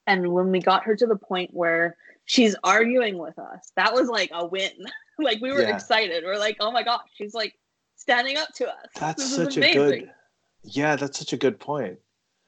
and 0.07 0.33
when 0.33 0.51
we 0.51 0.61
got 0.61 0.85
her 0.85 0.97
to 0.97 1.07
the 1.07 1.17
point 1.17 1.51
where 1.53 1.97
she's 2.25 2.55
arguing 2.65 3.19
with 3.19 3.39
us, 3.39 3.73
that 3.77 3.93
was 3.93 4.09
like 4.09 4.31
a 4.33 4.47
win. 4.47 4.71
like 5.19 5.41
we 5.41 5.53
were 5.53 5.63
yeah. 5.63 5.75
excited. 5.75 6.25
We're 6.25 6.39
like, 6.39 6.57
oh 6.61 6.71
my 6.71 6.83
gosh, 6.83 7.09
she's 7.15 7.35
like 7.35 7.55
standing 7.97 8.37
up 8.37 8.49
to 8.57 8.69
us. 8.69 8.87
That's 8.99 9.23
this 9.23 9.37
such 9.37 9.57
a 9.57 9.73
good 9.73 10.11
yeah, 10.65 10.97
that's 10.97 11.19
such 11.19 11.33
a 11.33 11.37
good 11.37 11.59
point. 11.59 11.99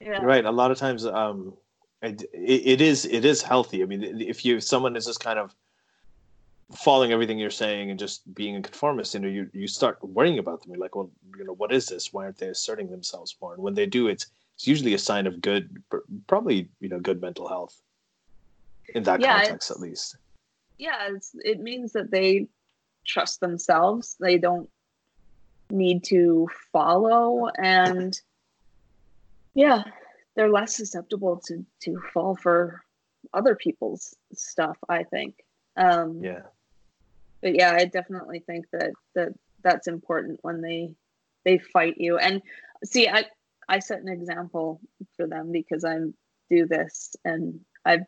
Yeah. 0.01 0.23
Right. 0.23 0.45
A 0.45 0.51
lot 0.51 0.71
of 0.71 0.79
times 0.79 1.07
um 1.07 1.55
it, 2.03 2.25
it 2.33 2.81
is 2.81 3.05
it 3.07 3.25
is 3.25 3.43
healthy. 3.43 3.83
I 3.83 3.87
mean, 3.87 4.03
if 4.21 4.45
you 4.45 4.57
if 4.57 4.65
someone 4.65 4.97
is 4.97 5.07
just 5.07 5.21
kind 5.21 5.39
of 5.39 5.55
following 6.75 7.13
everything 7.13 7.39
you're 7.39 7.51
saying 7.51 7.91
and 7.91 7.99
just 7.99 8.33
being 8.35 8.57
a 8.57 8.63
conformist, 8.63 9.15
you 9.15 9.21
know, 9.21 9.29
you, 9.29 9.51
you 9.53 9.67
start 9.67 10.03
worrying 10.03 10.39
about 10.39 10.63
them. 10.63 10.71
You're 10.73 10.81
like, 10.81 10.95
well, 10.95 11.11
you 11.37 11.45
know, 11.45 11.55
what 11.55 11.73
is 11.73 11.87
this? 11.87 12.13
Why 12.13 12.25
aren't 12.25 12.39
they 12.39 12.49
asserting 12.49 12.91
themselves 12.91 13.37
more? 13.41 13.55
And 13.55 13.63
when 13.63 13.75
they 13.75 13.87
do, 13.87 14.09
it's 14.09 14.27
it's 14.55 14.67
usually 14.67 14.93
a 14.93 14.99
sign 14.99 15.27
of 15.27 15.41
good, 15.41 15.83
probably 16.27 16.69
you 16.81 16.89
know, 16.89 17.01
good 17.01 17.21
mental 17.21 17.49
health. 17.49 17.81
In 18.95 19.03
that 19.05 19.21
yeah, 19.21 19.41
context, 19.41 19.71
at 19.71 19.81
least. 19.81 20.17
Yeah, 20.77 21.11
it 21.45 21.61
means 21.61 21.93
that 21.93 22.11
they 22.11 22.49
trust 23.07 23.41
themselves. 23.41 24.17
They 24.21 24.37
don't 24.37 24.69
need 25.71 26.05
to 26.05 26.49
follow, 26.73 27.49
and 27.57 28.21
yeah, 29.55 29.85
they're 30.35 30.51
less 30.51 30.77
susceptible 30.77 31.39
to 31.47 31.65
to 31.83 32.01
fall 32.13 32.37
for 32.37 32.83
other 33.33 33.55
people's 33.55 34.15
stuff. 34.35 34.77
I 34.89 35.05
think. 35.05 35.37
Um, 35.77 36.23
yeah 36.23 36.43
but 37.43 37.55
yeah, 37.55 37.73
I 37.73 37.85
definitely 37.87 38.41
think 38.41 38.67
that 38.73 38.93
that 39.15 39.33
that's 39.63 39.89
important 39.89 40.41
when 40.43 40.61
they 40.61 40.95
they 41.45 41.59
fight 41.59 41.95
you. 41.99 42.19
And 42.19 42.43
see, 42.85 43.09
I 43.09 43.25
I 43.69 43.79
set 43.79 44.01
an 44.01 44.09
example 44.09 44.81
for 45.17 45.27
them 45.27 45.53
because 45.53 45.85
I 45.85 45.99
do 46.51 46.67
this, 46.67 47.17
and 47.25 47.61
I've 47.85 48.05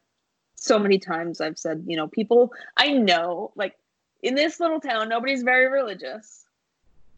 so 0.56 0.78
many 0.78 0.98
times 0.98 1.40
I've 1.40 1.58
said, 1.58 1.84
you 1.86 1.96
know, 1.96 2.08
people 2.08 2.52
I 2.76 2.92
know 2.92 3.52
like 3.56 3.76
in 4.22 4.34
this 4.34 4.60
little 4.60 4.80
town, 4.80 5.08
nobody's 5.08 5.42
very 5.42 5.66
religious, 5.66 6.44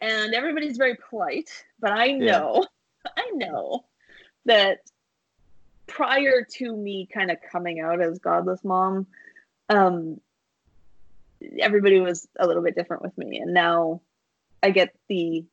and 0.01 0.33
everybody's 0.33 0.77
very 0.77 0.97
polite. 1.09 1.49
But 1.79 1.91
I 1.91 2.11
know, 2.11 2.65
yeah. 3.05 3.11
I 3.17 3.31
know 3.35 3.85
that 4.45 4.79
prior 5.87 6.43
to 6.43 6.75
me 6.75 7.07
kind 7.13 7.31
of 7.31 7.37
coming 7.51 7.79
out 7.79 8.01
as 8.01 8.19
godless 8.19 8.63
mom, 8.63 9.07
um, 9.69 10.19
everybody 11.59 11.99
was 11.99 12.27
a 12.39 12.47
little 12.47 12.63
bit 12.63 12.75
different 12.75 13.03
with 13.03 13.17
me. 13.17 13.39
And 13.39 13.53
now 13.53 14.01
i 14.63 14.69
get 14.71 14.95
the 15.09 15.45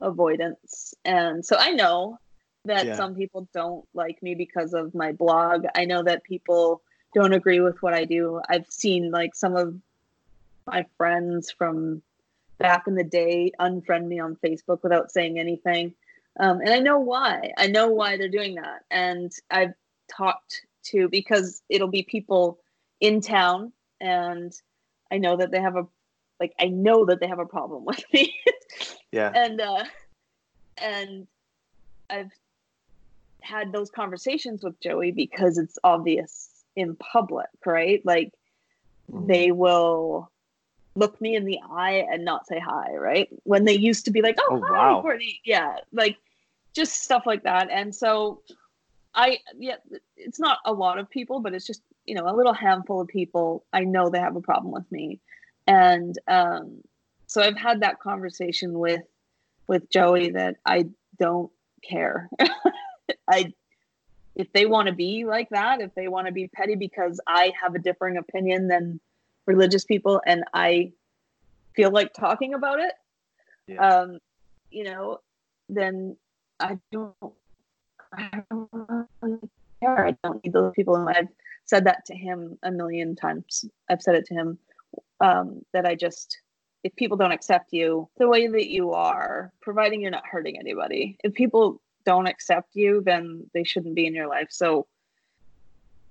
avoidance. 0.00 0.94
And 1.04 1.44
so 1.44 1.56
i 1.58 1.70
know 1.70 2.18
that 2.64 2.86
yeah. 2.86 2.96
some 2.96 3.14
people 3.14 3.48
don't 3.52 3.86
like 3.94 4.22
me 4.22 4.34
because 4.34 4.72
of 4.72 4.94
my 4.94 5.12
blog. 5.12 5.66
I 5.74 5.84
know 5.84 6.02
that 6.02 6.24
people 6.24 6.82
don't 7.14 7.34
agree 7.34 7.60
with 7.60 7.82
what 7.82 7.94
i 7.94 8.04
do. 8.04 8.40
I've 8.48 8.70
seen 8.70 9.10
like 9.10 9.34
some 9.34 9.56
of 9.56 9.74
my 10.66 10.86
friends 10.96 11.50
from 11.50 12.02
back 12.58 12.86
in 12.86 12.94
the 12.94 13.04
day 13.04 13.52
unfriend 13.60 14.06
me 14.06 14.20
on 14.20 14.36
facebook 14.36 14.82
without 14.82 15.10
saying 15.10 15.38
anything. 15.38 15.94
Um, 16.40 16.60
and 16.60 16.70
i 16.70 16.80
know 16.80 16.98
why. 16.98 17.52
I 17.56 17.66
know 17.66 17.88
why 17.88 18.16
they're 18.16 18.28
doing 18.28 18.56
that. 18.56 18.82
And 18.90 19.32
i've 19.50 19.74
talked 20.08 20.62
to 20.84 21.08
because 21.08 21.62
it'll 21.68 21.88
be 21.88 22.02
people 22.02 22.58
in 23.00 23.20
town 23.20 23.72
and 24.00 24.52
I 25.14 25.18
know 25.18 25.36
that 25.36 25.52
they 25.52 25.60
have 25.60 25.76
a 25.76 25.86
like 26.40 26.52
I 26.58 26.66
know 26.66 27.04
that 27.06 27.20
they 27.20 27.28
have 27.28 27.38
a 27.38 27.46
problem 27.46 27.84
with 27.84 28.02
me. 28.12 28.34
yeah. 29.12 29.30
And 29.34 29.60
uh 29.60 29.84
and 30.76 31.26
I've 32.10 32.32
had 33.40 33.72
those 33.72 33.90
conversations 33.90 34.64
with 34.64 34.80
Joey 34.80 35.12
because 35.12 35.56
it's 35.56 35.78
obvious 35.84 36.50
in 36.74 36.96
public, 36.96 37.46
right? 37.64 38.04
Like 38.04 38.32
mm. 39.12 39.26
they 39.28 39.52
will 39.52 40.30
look 40.96 41.20
me 41.20 41.36
in 41.36 41.44
the 41.44 41.60
eye 41.70 42.04
and 42.10 42.24
not 42.24 42.46
say 42.48 42.58
hi, 42.58 42.94
right? 42.96 43.28
When 43.44 43.64
they 43.64 43.74
used 43.74 44.04
to 44.06 44.10
be 44.10 44.22
like, 44.22 44.36
"Oh, 44.40 44.56
oh 44.56 44.64
hi, 44.66 44.72
wow. 44.72 45.02
Courtney." 45.02 45.40
Yeah, 45.44 45.76
like 45.92 46.16
just 46.72 47.04
stuff 47.04 47.22
like 47.24 47.44
that. 47.44 47.68
And 47.70 47.94
so 47.94 48.42
I 49.14 49.38
yeah, 49.56 49.76
it's 50.16 50.40
not 50.40 50.58
a 50.64 50.72
lot 50.72 50.98
of 50.98 51.08
people, 51.08 51.38
but 51.38 51.54
it's 51.54 51.66
just 51.66 51.82
you 52.04 52.14
know 52.14 52.28
a 52.28 52.36
little 52.36 52.52
handful 52.52 53.00
of 53.00 53.08
people 53.08 53.64
i 53.72 53.80
know 53.80 54.08
they 54.08 54.18
have 54.18 54.36
a 54.36 54.40
problem 54.40 54.72
with 54.72 54.90
me. 54.90 55.20
And 55.66 56.18
um, 56.28 56.82
so 57.26 57.42
i've 57.42 57.56
had 57.56 57.80
that 57.80 58.00
conversation 58.00 58.78
with 58.78 59.02
with 59.66 59.88
joey 59.90 60.30
that 60.30 60.56
i 60.66 60.86
don't 61.18 61.50
care. 61.88 62.28
I 63.28 63.52
if 64.34 64.52
they 64.52 64.66
want 64.66 64.88
to 64.88 64.94
be 64.94 65.24
like 65.24 65.48
that 65.50 65.80
if 65.80 65.94
they 65.94 66.08
want 66.08 66.26
to 66.26 66.32
be 66.32 66.48
petty 66.48 66.74
because 66.74 67.20
i 67.26 67.52
have 67.62 67.74
a 67.74 67.78
differing 67.78 68.16
opinion 68.16 68.68
than 68.68 68.98
religious 69.46 69.84
people 69.84 70.20
and 70.26 70.42
i 70.54 70.90
feel 71.76 71.90
like 71.90 72.12
talking 72.14 72.54
about 72.54 72.80
it 72.80 72.92
yeah. 73.66 73.86
um 73.86 74.18
you 74.70 74.84
know 74.84 75.18
then 75.68 76.16
i 76.58 76.78
don't 76.90 77.14
i 78.12 78.42
don't 78.50 79.50
care. 79.84 80.06
I 80.06 80.16
don't 80.22 80.42
need 80.44 80.52
those 80.52 80.72
people 80.74 80.96
in 80.96 81.04
my 81.04 81.12
life 81.12 81.28
said 81.64 81.84
that 81.84 82.04
to 82.06 82.14
him 82.14 82.58
a 82.62 82.70
million 82.70 83.16
times. 83.16 83.64
I've 83.88 84.02
said 84.02 84.14
it 84.14 84.26
to 84.26 84.34
him 84.34 84.58
um, 85.20 85.64
that 85.72 85.86
I 85.86 85.94
just, 85.94 86.38
if 86.82 86.94
people 86.96 87.16
don't 87.16 87.32
accept 87.32 87.72
you 87.72 88.08
the 88.18 88.28
way 88.28 88.46
that 88.46 88.68
you 88.70 88.92
are, 88.92 89.52
providing 89.60 90.00
you're 90.00 90.10
not 90.10 90.26
hurting 90.26 90.58
anybody, 90.58 91.16
if 91.24 91.34
people 91.34 91.80
don't 92.04 92.26
accept 92.26 92.74
you, 92.74 93.02
then 93.04 93.48
they 93.54 93.64
shouldn't 93.64 93.94
be 93.94 94.06
in 94.06 94.14
your 94.14 94.28
life. 94.28 94.48
So 94.50 94.86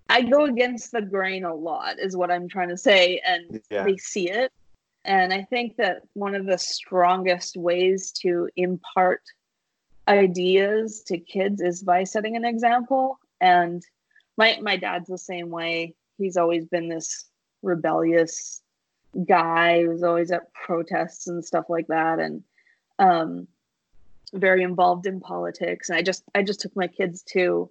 I 0.09 0.21
go 0.21 0.45
against 0.45 0.91
the 0.91 1.01
grain 1.01 1.43
a 1.45 1.53
lot, 1.53 1.99
is 1.99 2.17
what 2.17 2.31
I'm 2.31 2.49
trying 2.49 2.69
to 2.69 2.77
say. 2.77 3.21
And 3.25 3.61
yeah. 3.69 3.83
they 3.83 3.97
see 3.97 4.29
it. 4.29 4.51
And 5.05 5.33
I 5.33 5.43
think 5.43 5.75
that 5.77 6.01
one 6.13 6.33
of 6.33 6.45
the 6.45 6.57
strongest 6.57 7.57
ways 7.57 8.11
to 8.21 8.49
impart 8.55 9.21
ideas 10.07 11.03
to 11.07 11.17
kids 11.17 11.61
is 11.61 11.83
by 11.83 12.03
setting 12.03 12.35
an 12.35 12.45
example. 12.45 13.19
And 13.39 13.83
my 14.37 14.57
my 14.61 14.77
dad's 14.77 15.09
the 15.09 15.17
same 15.17 15.49
way. 15.49 15.95
He's 16.17 16.37
always 16.37 16.65
been 16.65 16.89
this 16.89 17.25
rebellious 17.61 18.61
guy 19.27 19.83
who's 19.83 20.03
always 20.03 20.31
at 20.31 20.53
protests 20.53 21.27
and 21.27 21.43
stuff 21.43 21.65
like 21.69 21.87
that. 21.87 22.19
And 22.19 22.43
um, 22.99 23.47
very 24.33 24.63
involved 24.63 25.05
in 25.05 25.19
politics. 25.19 25.89
And 25.89 25.97
I 25.97 26.01
just 26.01 26.23
I 26.33 26.43
just 26.43 26.61
took 26.61 26.75
my 26.75 26.87
kids 26.87 27.23
to 27.33 27.69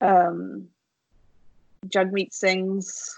um, 0.00 0.68
Jagmeet 1.86 2.32
Singh's 2.32 3.16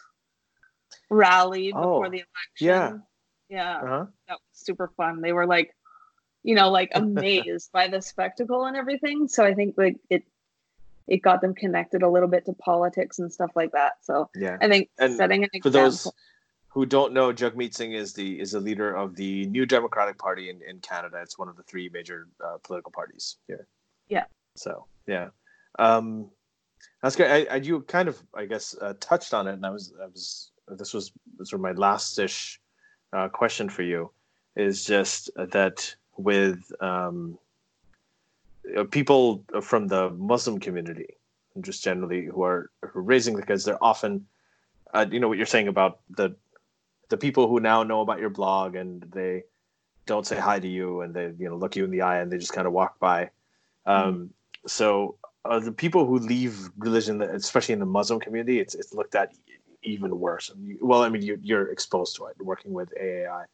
rally 1.11 1.73
before 1.73 2.07
oh, 2.07 2.11
the 2.11 2.25
election. 2.25 2.59
Yeah. 2.59 2.93
Yeah. 3.49 3.77
Uh-huh. 3.77 4.07
That 4.29 4.33
was 4.33 4.41
super 4.53 4.89
fun. 4.97 5.21
They 5.21 5.33
were 5.33 5.47
like, 5.47 5.75
you 6.43 6.55
know, 6.55 6.71
like 6.71 6.91
amazed 6.95 7.71
by 7.73 7.89
the 7.89 8.03
spectacle 8.03 8.65
and 8.65 8.77
everything. 8.77 9.29
So 9.29 9.45
I 9.45 9.55
think 9.55 9.75
like 9.77 9.97
it 10.11 10.25
it 11.07 11.19
got 11.19 11.41
them 11.41 11.55
connected 11.55 12.03
a 12.03 12.09
little 12.09 12.29
bit 12.29 12.47
to 12.47 12.53
politics 12.55 13.19
and 13.19 13.33
stuff 13.33 13.51
like 13.55 13.73
that. 13.73 13.95
So 14.03 14.31
yeah, 14.35 14.57
I 14.61 14.69
think 14.69 14.91
and 14.99 15.17
setting 15.17 15.45
an 15.45 15.51
for 15.51 15.69
example, 15.69 15.83
those 15.83 16.13
who 16.69 16.87
don't 16.87 17.13
know, 17.13 17.33
Jagmeet 17.33 17.75
Singh 17.75 17.93
is 17.93 18.13
the 18.15 18.41
is 18.41 18.53
the 18.53 18.61
leader 18.61 18.95
of 18.95 19.15
the 19.15 19.47
New 19.47 19.67
Democratic 19.67 20.19
Party 20.19 20.51
in, 20.51 20.61
in 20.69 20.81
Canada. 20.81 21.21
It's 21.23 21.39
one 21.39 21.49
of 21.49 21.57
the 21.57 21.63
three 21.63 21.89
major 21.93 22.29
uh, 22.45 22.57
political 22.63 22.91
parties 22.91 23.37
here. 23.47 23.67
Yeah. 24.09 24.25
So 24.57 24.87
yeah, 25.07 25.29
um, 25.79 26.31
that's 27.03 27.17
great. 27.17 27.49
I, 27.49 27.55
I, 27.55 27.57
you 27.57 27.83
kind 27.83 28.09
of 28.09 28.23
I 28.35 28.47
guess 28.47 28.77
uh, 28.81 28.95
touched 29.01 29.35
on 29.35 29.47
it, 29.47 29.53
and 29.53 29.65
I 29.65 29.71
was 29.71 29.93
I 30.03 30.07
was 30.07 30.51
this 30.69 30.95
was 30.95 31.13
sort 31.43 31.55
of 31.55 31.61
my 31.61 31.73
last 31.73 32.19
ish 32.19 32.61
uh, 33.13 33.29
question 33.29 33.69
for 33.69 33.83
you 33.83 34.11
is 34.57 34.85
just 34.85 35.31
that 35.37 35.95
with 36.17 36.71
um, 36.81 37.39
people 38.91 39.45
from 39.63 39.89
the 39.89 40.11
Muslim 40.11 40.59
community, 40.59 41.17
just 41.61 41.83
generally 41.83 42.27
who 42.27 42.43
are, 42.43 42.71
who 42.83 42.99
are 42.99 43.03
raising 43.03 43.37
the 43.37 43.45
kids, 43.45 43.65
they're 43.65 43.83
often, 43.83 44.27
uh, 44.93 45.07
you 45.11 45.21
know, 45.21 45.29
what 45.29 45.37
you're 45.37 45.47
saying 45.47 45.69
about 45.69 46.01
the 46.11 46.35
the 47.11 47.17
people 47.19 47.49
who 47.49 47.61
now 47.61 47.83
know 47.83 48.01
about 48.01 48.19
your 48.19 48.31
blog 48.31 48.75
and 48.75 49.03
they 49.13 49.43
don't 50.07 50.27
say 50.27 50.39
hi 50.39 50.59
to 50.59 50.69
you 50.69 51.03
and 51.03 51.15
they 51.15 51.33
you 51.39 51.49
know 51.49 51.57
look 51.57 51.77
you 51.77 51.85
in 51.85 51.91
the 51.91 52.03
eye 52.03 52.19
and 52.21 52.31
they 52.31 52.39
just 52.39 52.53
kind 52.53 52.67
of 52.67 52.73
walk 52.73 52.99
by. 52.99 53.31
Um, 53.87 54.15
mm-hmm. 54.15 54.25
So 54.67 55.17
uh, 55.45 55.59
the 55.59 55.73
people 55.73 56.07
who 56.07 56.19
leave 56.19 56.71
religion, 56.79 57.21
especially 57.21 57.75
in 57.75 57.81
the 57.81 57.87
Muslim 57.87 58.21
community, 58.21 58.59
it's 58.59 58.75
it's 58.75 58.95
looked 58.95 59.15
at 59.15 59.33
even 59.83 60.19
worse. 60.19 60.51
well, 60.81 61.03
I 61.03 61.11
mean, 61.11 61.21
you, 61.21 61.39
you're 61.43 61.71
exposed 61.71 62.17
to 62.17 62.27
it 62.27 62.37
working 62.41 62.73
with 62.73 62.89
AAI. 62.99 63.45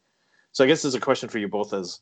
So 0.53 0.63
I 0.63 0.67
guess 0.67 0.81
there's 0.81 0.95
a 0.95 0.99
question 0.99 1.27
for 1.27 1.39
you 1.39 1.49
both 1.49 1.73
as 1.73 1.99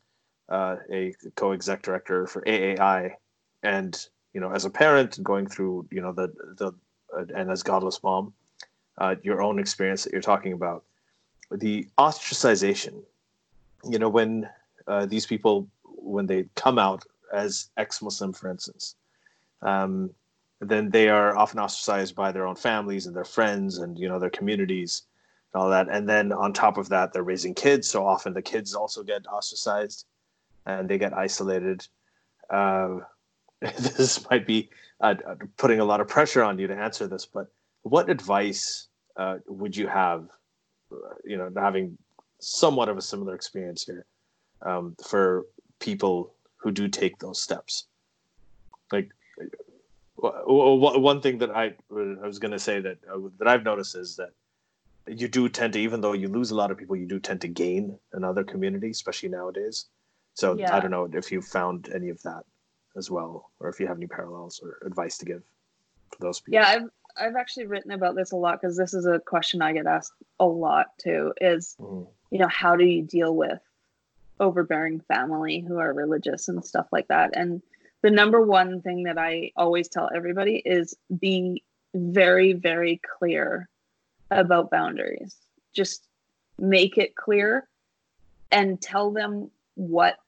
uh, 0.50 0.76
a 0.90 1.14
co-exec 1.36 1.82
director 1.82 2.26
for 2.26 2.42
AAI, 2.42 3.12
and 3.62 4.08
you 4.32 4.40
know, 4.40 4.52
as 4.52 4.64
a 4.64 4.70
parent 4.70 5.22
going 5.22 5.46
through, 5.46 5.86
you 5.90 6.00
know, 6.00 6.12
the 6.12 6.32
the 6.56 6.72
uh, 7.16 7.24
and 7.34 7.50
as 7.50 7.62
godless 7.62 8.02
mom, 8.02 8.32
uh, 8.98 9.14
your 9.22 9.42
own 9.42 9.58
experience 9.58 10.04
that 10.04 10.12
you're 10.12 10.22
talking 10.22 10.52
about, 10.52 10.84
the 11.50 11.88
ostracization. 11.98 13.02
You 13.88 13.98
know, 13.98 14.08
when 14.08 14.48
uh, 14.86 15.06
these 15.06 15.26
people 15.26 15.68
when 15.84 16.26
they 16.26 16.46
come 16.54 16.78
out 16.78 17.04
as 17.32 17.70
ex-Muslim, 17.76 18.32
for 18.32 18.50
instance, 18.50 18.96
um, 19.62 20.10
then 20.60 20.90
they 20.90 21.08
are 21.08 21.36
often 21.36 21.58
ostracized 21.58 22.14
by 22.14 22.32
their 22.32 22.46
own 22.46 22.56
families 22.56 23.06
and 23.06 23.14
their 23.14 23.24
friends 23.24 23.78
and 23.78 23.98
you 23.98 24.08
know 24.08 24.18
their 24.18 24.30
communities 24.30 25.02
and 25.54 25.62
all 25.62 25.70
that. 25.70 25.88
And 25.88 26.08
then 26.08 26.32
on 26.32 26.52
top 26.52 26.76
of 26.76 26.88
that, 26.88 27.12
they're 27.12 27.22
raising 27.22 27.54
kids, 27.54 27.88
so 27.88 28.04
often 28.04 28.32
the 28.32 28.42
kids 28.42 28.74
also 28.74 29.02
get 29.02 29.26
ostracized 29.28 30.06
and 30.66 30.88
they 30.88 30.98
get 30.98 31.12
isolated. 31.12 31.86
Uh, 32.48 32.98
this 33.60 34.28
might 34.30 34.46
be 34.46 34.70
uh, 35.00 35.14
putting 35.56 35.80
a 35.80 35.84
lot 35.84 36.00
of 36.00 36.08
pressure 36.08 36.42
on 36.42 36.58
you 36.58 36.66
to 36.66 36.74
answer 36.74 37.06
this, 37.06 37.26
but 37.26 37.46
what 37.82 38.10
advice 38.10 38.88
uh, 39.16 39.38
would 39.48 39.76
you 39.76 39.86
have, 39.86 40.28
uh, 40.92 40.96
you 41.24 41.36
know, 41.36 41.50
having 41.56 41.96
somewhat 42.38 42.88
of 42.88 42.96
a 42.96 43.02
similar 43.02 43.34
experience 43.34 43.84
here, 43.84 44.06
um, 44.62 44.94
for 45.06 45.46
people 45.78 46.34
who 46.56 46.70
do 46.70 46.88
take 46.88 47.18
those 47.18 47.42
steps? 47.42 47.86
Like, 48.92 49.10
one 50.16 51.20
thing 51.22 51.38
that 51.38 51.50
I 51.50 51.74
I 51.90 52.26
was 52.26 52.38
going 52.38 52.52
to 52.52 52.58
say 52.58 52.80
that 52.80 52.98
uh, 53.10 53.28
that 53.38 53.48
I've 53.48 53.62
noticed 53.62 53.96
is 53.96 54.16
that 54.16 54.32
you 55.06 55.28
do 55.28 55.48
tend 55.48 55.72
to, 55.72 55.80
even 55.80 56.00
though 56.00 56.12
you 56.12 56.28
lose 56.28 56.50
a 56.50 56.54
lot 56.54 56.70
of 56.70 56.76
people, 56.76 56.96
you 56.96 57.06
do 57.06 57.18
tend 57.18 57.40
to 57.40 57.48
gain 57.48 57.98
another 58.12 58.44
community, 58.44 58.90
especially 58.90 59.30
nowadays. 59.30 59.86
So 60.34 60.56
yeah. 60.56 60.74
I 60.74 60.80
don't 60.80 60.90
know 60.90 61.08
if 61.12 61.30
you 61.32 61.42
found 61.42 61.90
any 61.94 62.08
of 62.08 62.22
that 62.22 62.44
as 62.96 63.10
well, 63.10 63.50
or 63.60 63.68
if 63.68 63.80
you 63.80 63.86
have 63.86 63.96
any 63.96 64.06
parallels 64.06 64.60
or 64.62 64.78
advice 64.86 65.18
to 65.18 65.24
give 65.24 65.42
for 66.10 66.18
those 66.20 66.40
people. 66.40 66.54
Yeah, 66.54 66.68
I've 66.68 66.90
I've 67.16 67.36
actually 67.36 67.66
written 67.66 67.90
about 67.90 68.14
this 68.14 68.32
a 68.32 68.36
lot 68.36 68.60
because 68.60 68.76
this 68.76 68.94
is 68.94 69.06
a 69.06 69.18
question 69.18 69.62
I 69.62 69.72
get 69.72 69.86
asked 69.86 70.12
a 70.38 70.46
lot 70.46 70.98
too. 70.98 71.32
Is 71.40 71.76
mm. 71.80 72.06
you 72.30 72.38
know 72.38 72.48
how 72.48 72.76
do 72.76 72.84
you 72.84 73.02
deal 73.02 73.34
with 73.34 73.60
overbearing 74.38 75.00
family 75.00 75.60
who 75.60 75.78
are 75.78 75.92
religious 75.92 76.48
and 76.48 76.64
stuff 76.64 76.86
like 76.92 77.08
that? 77.08 77.30
And 77.34 77.62
the 78.02 78.10
number 78.10 78.40
one 78.40 78.80
thing 78.80 79.04
that 79.04 79.18
I 79.18 79.52
always 79.56 79.88
tell 79.88 80.10
everybody 80.14 80.62
is 80.64 80.96
be 81.18 81.62
very 81.94 82.52
very 82.52 83.00
clear 83.18 83.68
about 84.30 84.70
boundaries. 84.70 85.36
Just 85.72 86.06
make 86.58 86.98
it 86.98 87.16
clear 87.16 87.68
and 88.52 88.80
tell 88.80 89.10
them 89.10 89.50
what 89.74 90.18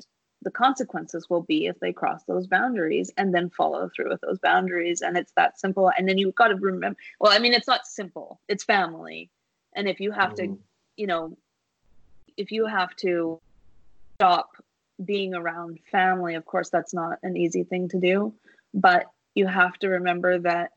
the 0.43 0.51
consequences 0.51 1.31
will 1.31 1.43
be 1.43 1.67
if 1.67 1.79
they 1.81 1.93
cross 1.93 2.25
those 2.25 2.47
boundaries 2.47 3.11
and 3.17 3.35
then 3.35 3.51
follow 3.51 3.89
through 3.95 4.11
with 4.11 4.21
those 4.21 4.39
boundaries. 4.39 5.01
And 5.01 5.17
it's 5.17 5.33
that 5.37 5.59
simple. 5.59 5.91
And 5.97 6.09
then 6.09 6.19
you've 6.19 6.35
got 6.35 6.49
to 6.49 6.57
remember 6.57 6.99
well 7.21 7.33
i 7.33 7.39
mean 7.39 7.55
it's 7.55 7.69
not 7.69 7.87
simple. 7.87 8.41
It's 8.49 8.65
family. 8.65 9.31
And 9.75 9.89
if 9.89 10.01
you 10.01 10.13
have 10.13 10.35
mm-hmm. 10.35 10.55
to 10.55 10.59
you 10.97 11.07
know 11.07 11.37
if 12.37 12.51
you 12.51 12.67
have 12.67 12.95
to 12.97 13.41
stop 14.17 14.51
being 15.05 15.35
around 15.35 15.79
family 15.91 16.35
of 16.35 16.45
course 16.45 16.71
that's 16.71 16.95
not 16.95 17.19
an 17.23 17.37
easy 17.37 17.65
thing 17.65 17.89
to 17.91 18.01
do. 18.01 18.35
But 18.75 19.07
you 19.35 19.47
have 19.47 19.79
to 19.79 19.89
remember 19.89 20.39
that 20.41 20.73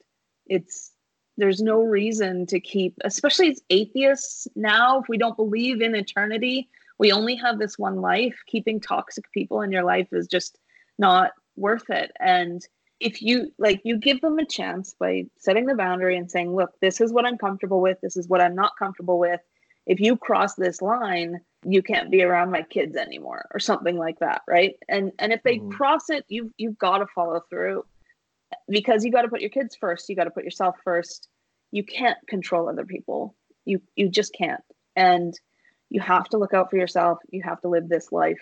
it's 0.45 0.91
there's 1.37 1.61
no 1.61 1.81
reason 1.81 2.45
to 2.45 2.59
keep 2.59 2.93
especially 3.03 3.49
as 3.49 3.61
atheists 3.69 4.47
now 4.55 4.99
if 4.99 5.09
we 5.09 5.17
don't 5.17 5.35
believe 5.35 5.81
in 5.81 5.95
eternity 5.95 6.69
we 6.97 7.11
only 7.11 7.35
have 7.35 7.59
this 7.59 7.77
one 7.77 8.01
life. 8.01 8.35
Keeping 8.47 8.79
toxic 8.79 9.31
people 9.31 9.61
in 9.61 9.71
your 9.71 9.83
life 9.83 10.07
is 10.11 10.27
just 10.27 10.57
not 10.97 11.31
worth 11.55 11.89
it. 11.89 12.11
And 12.19 12.61
if 12.99 13.21
you 13.21 13.51
like 13.57 13.81
you 13.83 13.97
give 13.97 14.21
them 14.21 14.39
a 14.39 14.45
chance 14.45 14.95
by 14.97 15.25
setting 15.37 15.65
the 15.65 15.75
boundary 15.75 16.15
and 16.15 16.31
saying 16.31 16.55
look 16.55 16.71
this 16.79 17.01
is 17.01 17.11
what 17.11 17.25
i'm 17.25 17.37
comfortable 17.37 17.81
with. 17.81 17.99
This 18.01 18.15
is 18.15 18.29
what 18.29 18.41
i'm 18.41 18.55
not 18.55 18.71
comfortable 18.79 19.19
with. 19.19 19.41
If 19.85 19.99
you 19.99 20.15
cross 20.15 20.55
this 20.55 20.81
line 20.81 21.41
you 21.67 21.81
can't 21.81 22.11
be 22.11 22.23
around 22.23 22.51
my 22.51 22.61
kids 22.61 22.95
anymore 22.95 23.47
or 23.53 23.59
something 23.59 23.97
like 23.97 24.19
that 24.19 24.43
right? 24.47 24.75
And 24.87 25.11
and 25.19 25.33
if 25.33 25.43
they 25.43 25.57
mm-hmm. 25.57 25.71
cross 25.71 26.09
it 26.09 26.23
you've 26.29 26.51
you've 26.57 26.77
got 26.77 26.99
to 26.99 27.07
follow 27.13 27.41
through 27.49 27.83
because 28.69 29.03
you 29.03 29.11
got 29.11 29.23
to 29.23 29.27
put 29.27 29.41
your 29.41 29.49
kids 29.49 29.75
first. 29.75 30.09
You 30.09 30.15
got 30.15 30.25
to 30.25 30.31
put 30.31 30.43
yourself 30.43 30.75
first. 30.83 31.27
You 31.71 31.83
can't 31.83 32.17
control 32.27 32.69
other 32.69 32.85
people. 32.85 33.35
You 33.65 33.81
you 33.95 34.09
just 34.09 34.33
can't. 34.33 34.61
And 34.95 35.33
you 35.89 36.01
have 36.01 36.27
to 36.29 36.37
look 36.37 36.53
out 36.53 36.69
for 36.69 36.77
yourself. 36.77 37.19
You 37.29 37.43
have 37.43 37.61
to 37.61 37.67
live 37.67 37.87
this 37.87 38.11
life 38.11 38.41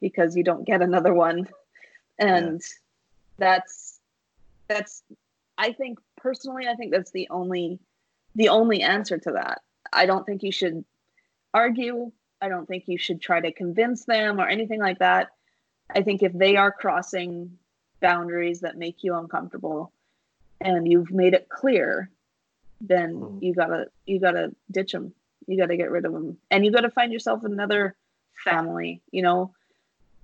because 0.00 0.36
you 0.36 0.44
don't 0.44 0.66
get 0.66 0.82
another 0.82 1.14
one. 1.14 1.48
And 2.18 2.62
yeah. 2.62 2.76
that's 3.36 4.00
that's 4.68 5.02
i 5.58 5.70
think 5.70 5.98
personally 6.16 6.66
i 6.66 6.74
think 6.74 6.92
that's 6.92 7.10
the 7.10 7.28
only 7.28 7.78
the 8.36 8.50
only 8.50 8.82
answer 8.82 9.18
to 9.18 9.32
that. 9.32 9.62
I 9.92 10.06
don't 10.06 10.24
think 10.24 10.42
you 10.42 10.52
should 10.52 10.84
argue. 11.52 12.12
I 12.40 12.48
don't 12.48 12.66
think 12.66 12.84
you 12.86 12.98
should 12.98 13.20
try 13.20 13.40
to 13.40 13.50
convince 13.50 14.04
them 14.04 14.38
or 14.38 14.46
anything 14.46 14.78
like 14.78 14.98
that. 15.00 15.30
I 15.90 16.02
think 16.02 16.22
if 16.22 16.32
they 16.32 16.56
are 16.56 16.70
crossing 16.70 17.58
boundaries 18.00 18.60
that 18.60 18.76
make 18.76 19.02
you 19.02 19.14
uncomfortable 19.14 19.90
and 20.60 20.86
you've 20.86 21.10
made 21.10 21.34
it 21.34 21.48
clear 21.48 22.10
then 22.80 23.14
mm. 23.14 23.42
you 23.42 23.54
gotta 23.54 23.86
you 24.04 24.20
gotta 24.20 24.54
ditch 24.70 24.92
them 24.92 25.14
you 25.46 25.56
got 25.56 25.66
to 25.66 25.76
get 25.76 25.90
rid 25.90 26.04
of 26.04 26.12
them 26.12 26.36
and 26.50 26.64
you 26.64 26.72
got 26.72 26.80
to 26.80 26.90
find 26.90 27.12
yourself 27.12 27.44
another 27.44 27.94
family 28.44 29.02
you 29.10 29.22
know? 29.22 29.52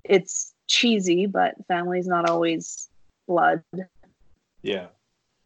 It's 0.04 0.52
cheesy 0.66 1.26
but 1.26 1.54
family's 1.68 2.06
not 2.06 2.28
always 2.28 2.88
blood. 3.26 3.62
Yeah. 4.62 4.86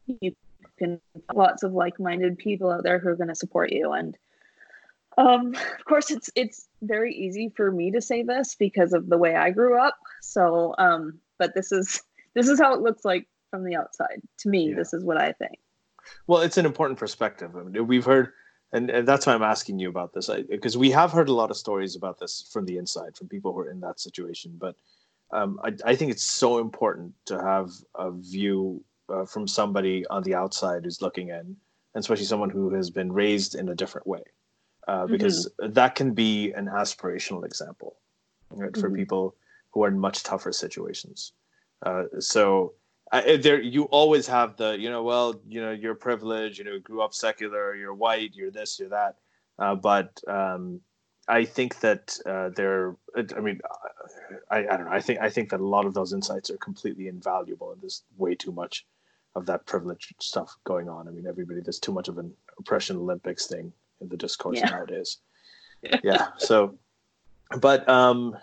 You 0.07 0.35
can 0.79 1.01
lots 1.35 1.63
of 1.63 1.73
like-minded 1.73 2.39
people 2.39 2.71
out 2.71 2.83
there 2.83 2.99
who 2.99 3.09
are 3.09 3.17
going 3.17 3.29
to 3.29 3.35
support 3.35 3.73
you 3.73 3.93
and 3.93 4.17
um 5.19 5.55
of 5.55 5.85
course 5.87 6.11
it's 6.11 6.29
it's 6.35 6.69
very 6.83 7.15
easy 7.15 7.51
for 7.57 7.71
me 7.71 7.91
to 7.91 8.03
say 8.03 8.23
this 8.23 8.55
because 8.55 8.93
of 8.93 9.09
the 9.09 9.17
way 9.17 9.35
i 9.35 9.51
grew 9.51 9.79
up. 9.79 9.97
So 10.21 10.75
um 10.79 11.19
but 11.39 11.55
this 11.55 11.73
is 11.73 12.03
this 12.35 12.49
is 12.49 12.59
how 12.59 12.75
it 12.75 12.81
looks 12.81 13.05
like 13.05 13.27
from 13.51 13.65
the 13.65 13.77
outside. 13.77 14.21
To 14.39 14.49
me 14.49 14.71
yeah. 14.71 14.77
this 14.77 14.93
is 14.93 15.05
what 15.05 15.17
i 15.17 15.33
think. 15.33 15.59
Well 16.27 16.43
it's 16.43 16.59
an 16.59 16.67
important 16.67 16.99
perspective. 16.99 17.57
I 17.57 17.63
mean, 17.63 17.87
we've 17.87 18.05
heard 18.05 18.33
and, 18.73 18.91
and 18.91 19.07
that's 19.07 19.27
why 19.27 19.35
I'm 19.35 19.43
asking 19.43 19.79
you 19.79 19.89
about 19.89 20.13
this 20.13 20.29
because 20.49 20.77
we 20.77 20.91
have 20.91 21.13
heard 21.13 21.29
a 21.29 21.35
lot 21.35 21.51
of 21.51 21.57
stories 21.57 21.97
about 21.97 22.19
this 22.19 22.49
from 22.53 22.67
the 22.67 22.79
inside 22.79 23.17
from 23.17 23.29
people 23.29 23.53
who 23.53 23.61
are 23.61 23.71
in 23.71 23.81
that 23.81 24.01
situation. 24.01 24.57
But 24.59 24.77
um, 25.31 25.61
I, 25.63 25.73
I, 25.85 25.97
think 25.97 26.11
it's 26.13 26.23
so 26.23 26.59
important 26.59 27.15
to 27.27 27.41
have 27.41 27.71
a 27.95 28.13
view 28.13 28.85
uh, 29.09 29.25
from 29.25 29.49
somebody 29.49 30.07
on 30.09 30.23
the 30.23 30.35
outside 30.35 30.85
who's 30.85 31.03
looking 31.03 31.29
in, 31.29 31.35
and 31.37 31.57
especially 31.95 32.27
someone 32.27 32.51
who 32.51 32.71
has 32.75 32.91
been 32.91 33.13
raised 33.13 33.55
in 33.55 33.69
a 33.69 33.75
different 33.75 34.07
way, 34.07 34.23
uh, 34.87 35.07
because 35.07 35.49
mm-hmm. 35.61 35.73
that 35.73 35.95
can 35.95 36.13
be 36.15 36.53
an 36.53 36.67
aspirational 36.67 37.45
example 37.45 37.97
right, 38.51 38.71
mm-hmm. 38.71 38.81
for 38.81 38.91
people 38.91 39.35
who 39.71 39.85
are 39.85 39.89
in 39.89 39.99
much 39.99 40.23
tougher 40.23 40.53
situations. 40.53 41.33
Uh, 41.85 42.05
so 42.19 42.73
uh, 43.13 43.37
there, 43.41 43.61
you 43.61 43.85
always 43.85 44.27
have 44.27 44.57
the, 44.57 44.77
you 44.79 44.91
know, 44.91 45.03
well, 45.03 45.41
you 45.47 45.61
know, 45.61 45.71
you're 45.71 45.95
privileged, 45.95 46.59
you 46.59 46.65
know, 46.65 46.79
grew 46.79 47.03
up 47.03 47.15
secular, 47.15 47.75
you're 47.75 47.95
white, 47.95 48.35
you're 48.35 48.51
this, 48.51 48.79
you're 48.79 48.89
that. 48.89 49.17
Uh, 49.59 49.75
but 49.75 50.21
um, 50.29 50.81
I 51.29 51.45
think 51.45 51.81
that 51.81 52.19
uh, 52.27 52.51
they're, 52.51 52.97
I 53.37 53.41
mean, 53.41 53.61
I, 54.51 54.59
I 54.59 54.63
don't 54.63 54.87
know. 54.87 54.93
I 54.93 55.01
think 55.01 55.21
I 55.21 55.31
think 55.31 55.51
that 55.51 55.61
a 55.61 55.67
lot 55.67 55.87
of 55.87 55.95
those 55.95 56.13
insights 56.13 56.51
are 56.51 56.57
completely 56.59 57.09
invaluable, 57.09 57.73
and 57.73 57.81
there's 57.81 58.03
way 58.17 58.35
too 58.35 58.53
much 58.53 58.87
of 59.35 59.47
that 59.47 59.67
privileged 59.67 60.15
stuff 60.21 60.57
going 60.65 60.89
on. 60.89 61.09
I 61.09 61.11
mean, 61.11 61.27
everybody 61.27 61.61
there's 61.61 61.79
too 61.79 61.93
much 61.93 62.09
of 62.09 62.19
an 62.19 62.33
oppression 62.59 62.97
Olympics 62.97 63.47
thing 63.47 63.73
in 64.01 64.09
the 64.09 64.17
discourse 64.17 64.59
yeah. 64.59 64.71
nowadays. 64.71 65.19
yeah. 66.03 66.29
So, 66.39 66.79
but 67.61 67.89
um, 67.89 68.37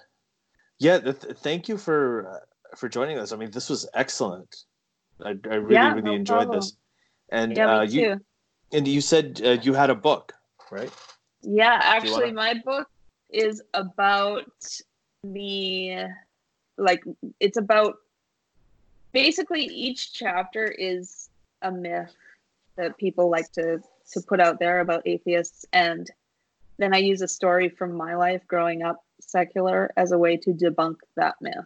yeah. 0.80 1.00
Th- 1.00 1.38
thank 1.38 1.70
you 1.70 1.78
for 1.78 2.28
uh, 2.28 2.46
for 2.76 2.90
joining 2.90 3.18
us. 3.18 3.32
I 3.32 3.36
mean, 3.36 3.52
this 3.52 3.70
was 3.70 3.88
excellent. 3.94 4.66
I, 5.24 5.30
I 5.30 5.56
really 5.56 5.74
yeah, 5.74 5.90
really 5.94 6.02
no 6.02 6.14
enjoyed 6.14 6.44
problem. 6.44 6.60
this. 6.60 6.74
And 7.30 7.56
yeah, 7.56 7.78
uh, 7.78 7.82
you 7.82 8.16
too. 8.16 8.22
and 8.72 8.88
you 8.88 9.02
said 9.02 9.42
uh, 9.44 9.58
you 9.62 9.74
had 9.74 9.90
a 9.90 9.96
book, 9.96 10.34
right? 10.72 10.92
Yeah, 11.42 11.80
actually, 11.82 12.34
wanna... 12.34 12.34
my 12.34 12.54
book 12.66 12.90
is 13.30 13.62
about 13.74 14.52
the 15.24 16.06
like 16.78 17.04
it's 17.40 17.58
about 17.58 17.96
basically 19.12 19.64
each 19.64 20.14
chapter 20.14 20.66
is 20.66 21.30
a 21.62 21.72
myth 21.72 22.16
that 22.76 22.98
people 22.98 23.30
like 23.30 23.52
to 23.54 23.80
to 24.12 24.22
put 24.22 24.40
out 24.40 24.60
there 24.60 24.80
about 24.80 25.02
atheists 25.08 25.66
and 25.74 26.10
then 26.78 26.94
I 26.94 26.98
use 26.98 27.22
a 27.22 27.28
story 27.28 27.70
from 27.70 27.96
my 27.96 28.16
life 28.16 28.42
growing 28.48 28.82
up 28.82 29.04
secular 29.22 29.92
as 29.96 30.12
a 30.12 30.18
way 30.18 30.38
to 30.38 30.52
debunk 30.52 30.98
that 31.16 31.36
myth. 31.40 31.66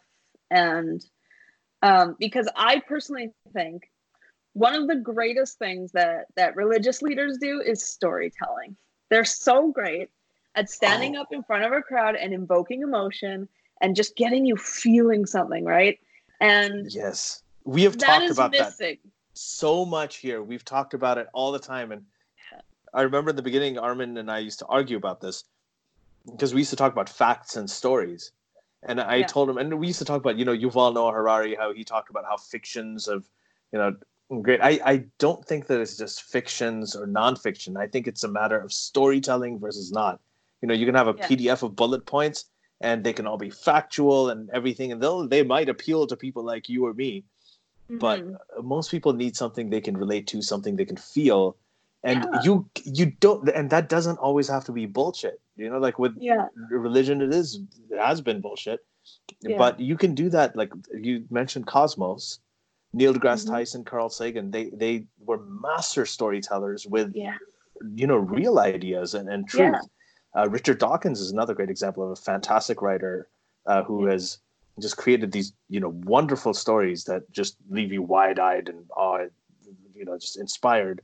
And 0.51 1.03
um, 1.81 2.15
because 2.19 2.47
I 2.55 2.79
personally 2.79 3.31
think 3.53 3.89
one 4.53 4.73
of 4.75 4.87
the 4.87 4.95
greatest 4.95 5.59
things 5.59 5.91
that 5.91 6.25
that 6.35 6.55
religious 6.55 7.01
leaders 7.01 7.37
do 7.39 7.61
is 7.61 7.83
storytelling. 7.83 8.75
They're 9.09 9.25
so 9.25 9.71
great 9.71 10.09
at 10.55 10.69
standing 10.69 11.15
oh. 11.15 11.21
up 11.21 11.27
in 11.31 11.43
front 11.43 11.63
of 11.63 11.71
a 11.71 11.81
crowd 11.81 12.15
and 12.15 12.33
invoking 12.33 12.81
emotion 12.81 13.47
and 13.81 13.95
just 13.95 14.15
getting 14.15 14.45
you 14.45 14.55
feeling 14.55 15.25
something, 15.25 15.63
right? 15.63 15.99
And 16.41 16.91
yes, 16.91 17.43
we 17.63 17.83
have 17.83 17.97
talked 17.97 18.31
about 18.31 18.51
missing. 18.51 18.97
that 19.03 19.11
so 19.37 19.85
much 19.85 20.17
here. 20.17 20.41
We've 20.41 20.65
talked 20.65 20.93
about 20.93 21.17
it 21.17 21.27
all 21.33 21.51
the 21.51 21.59
time. 21.59 21.91
And 21.91 22.03
I 22.93 23.03
remember 23.03 23.29
in 23.29 23.35
the 23.35 23.41
beginning, 23.41 23.77
Armin 23.77 24.17
and 24.17 24.31
I 24.31 24.39
used 24.39 24.59
to 24.59 24.65
argue 24.65 24.97
about 24.97 25.21
this 25.21 25.43
because 26.25 26.53
we 26.53 26.61
used 26.61 26.71
to 26.71 26.75
talk 26.75 26.91
about 26.91 27.09
facts 27.09 27.55
and 27.55 27.69
stories. 27.69 28.31
And 28.83 29.01
I 29.01 29.17
yeah. 29.17 29.27
told 29.27 29.49
him, 29.49 29.57
and 29.57 29.79
we 29.79 29.87
used 29.87 29.99
to 29.99 30.05
talk 30.05 30.17
about, 30.17 30.37
you 30.37 30.45
know, 30.45 30.55
Yuval 30.55 30.93
Noah 30.93 31.11
Harari, 31.11 31.55
how 31.55 31.73
he 31.73 31.83
talked 31.83 32.09
about 32.09 32.25
how 32.25 32.37
fictions 32.37 33.07
of, 33.07 33.27
you 33.71 33.79
know, 33.79 33.95
great. 34.41 34.61
I, 34.61 34.79
I 34.85 35.05
don't 35.17 35.43
think 35.43 35.67
that 35.67 35.81
it's 35.81 35.97
just 35.97 36.23
fictions 36.23 36.95
or 36.95 37.07
nonfiction. 37.07 37.77
I 37.77 37.87
think 37.87 38.07
it's 38.07 38.23
a 38.23 38.27
matter 38.27 38.59
of 38.59 38.71
storytelling 38.71 39.59
versus 39.59 39.91
not. 39.91 40.19
You 40.61 40.67
know, 40.67 40.73
you 40.73 40.85
can 40.85 40.95
have 40.95 41.07
a 41.07 41.15
yeah. 41.17 41.27
PDF 41.27 41.63
of 41.63 41.75
bullet 41.75 42.05
points 42.05 42.45
and 42.81 43.03
they 43.03 43.13
can 43.13 43.25
all 43.25 43.37
be 43.37 43.49
factual 43.49 44.29
and 44.29 44.49
everything, 44.51 44.91
and 44.91 45.01
they'll 45.01 45.27
they 45.27 45.43
might 45.43 45.69
appeal 45.69 46.05
to 46.07 46.15
people 46.15 46.43
like 46.43 46.69
you 46.69 46.85
or 46.85 46.93
me. 46.93 47.23
Mm-hmm. 47.89 47.97
But 47.97 48.63
most 48.63 48.91
people 48.91 49.13
need 49.13 49.35
something 49.35 49.69
they 49.69 49.81
can 49.81 49.97
relate 49.97 50.27
to, 50.27 50.41
something 50.41 50.75
they 50.75 50.85
can 50.85 50.97
feel. 50.97 51.55
And 52.03 52.27
yeah. 52.31 52.41
you 52.43 52.69
you 52.83 53.07
don't 53.19 53.49
and 53.49 53.69
that 53.71 53.89
doesn't 53.89 54.17
always 54.17 54.47
have 54.47 54.65
to 54.65 54.71
be 54.71 54.85
bullshit. 54.85 55.41
You 55.57 55.69
know, 55.69 55.79
like 55.79 55.99
with 55.99 56.15
yeah. 56.19 56.47
religion 56.69 57.21
it 57.21 57.33
is 57.33 57.59
it 57.89 57.99
has 57.99 58.21
been 58.21 58.41
bullshit. 58.41 58.79
Yeah. 59.41 59.57
But 59.57 59.79
you 59.79 59.97
can 59.97 60.13
do 60.15 60.29
that 60.29 60.55
like 60.55 60.71
you 60.93 61.25
mentioned 61.29 61.67
Cosmos 61.67 62.39
Neil 62.93 63.13
deGrasse 63.13 63.43
mm-hmm. 63.43 63.53
Tyson, 63.53 63.83
Carl 63.83 64.09
Sagan, 64.09 64.51
they 64.51 64.69
they 64.73 65.05
were 65.19 65.39
master 65.39 66.05
storytellers 66.05 66.87
with 66.87 67.11
yeah. 67.13 67.35
you 67.95 68.07
know 68.07 68.17
real 68.17 68.59
ideas 68.59 69.13
and, 69.13 69.29
and 69.29 69.47
truth. 69.47 69.75
Uh, 70.35 70.49
Richard 70.49 70.79
Dawkins 70.79 71.19
is 71.19 71.31
another 71.31 71.53
great 71.53 71.69
example 71.69 72.03
of 72.03 72.11
a 72.11 72.15
fantastic 72.15 72.81
writer 72.81 73.27
uh, 73.65 73.83
who 73.83 74.05
has 74.05 74.39
just 74.79 74.97
created 74.97 75.31
these 75.31 75.53
you 75.69 75.79
know 75.79 75.89
wonderful 76.05 76.53
stories 76.53 77.03
that 77.05 77.29
just 77.31 77.57
leave 77.69 77.91
you 77.91 78.01
wide 78.01 78.39
eyed 78.39 78.69
and 78.69 78.85
awe, 78.95 79.25
you 79.93 80.05
know, 80.05 80.17
just 80.17 80.37
inspired. 80.37 81.01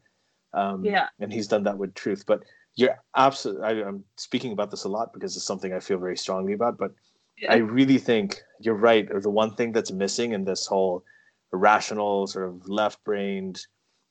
Um, 0.53 0.85
yeah, 0.85 1.07
and 1.19 1.34
he's 1.34 1.47
done 1.47 1.63
that 1.63 1.77
with 1.77 1.93
truth. 1.95 2.23
But 2.25 2.43
you're 2.75 2.97
absolutely. 3.15 3.83
I'm 3.83 4.03
speaking 4.17 4.51
about 4.51 4.71
this 4.71 4.83
a 4.83 4.89
lot 4.89 5.13
because 5.13 5.35
it's 5.35 5.45
something 5.45 5.73
I 5.73 5.79
feel 5.79 5.99
very 5.99 6.17
strongly 6.17 6.53
about. 6.53 6.77
But 6.77 6.91
yeah. 7.37 7.53
I 7.53 7.57
really 7.57 7.97
think 7.97 8.41
you're 8.59 8.75
right. 8.75 9.07
Or 9.11 9.21
the 9.21 9.29
one 9.29 9.55
thing 9.55 9.71
that's 9.71 9.91
missing 9.91 10.33
in 10.33 10.43
this 10.45 10.65
whole 10.65 11.03
rational, 11.51 12.25
sort 12.27 12.47
of 12.49 12.67
left-brained, 12.67 13.65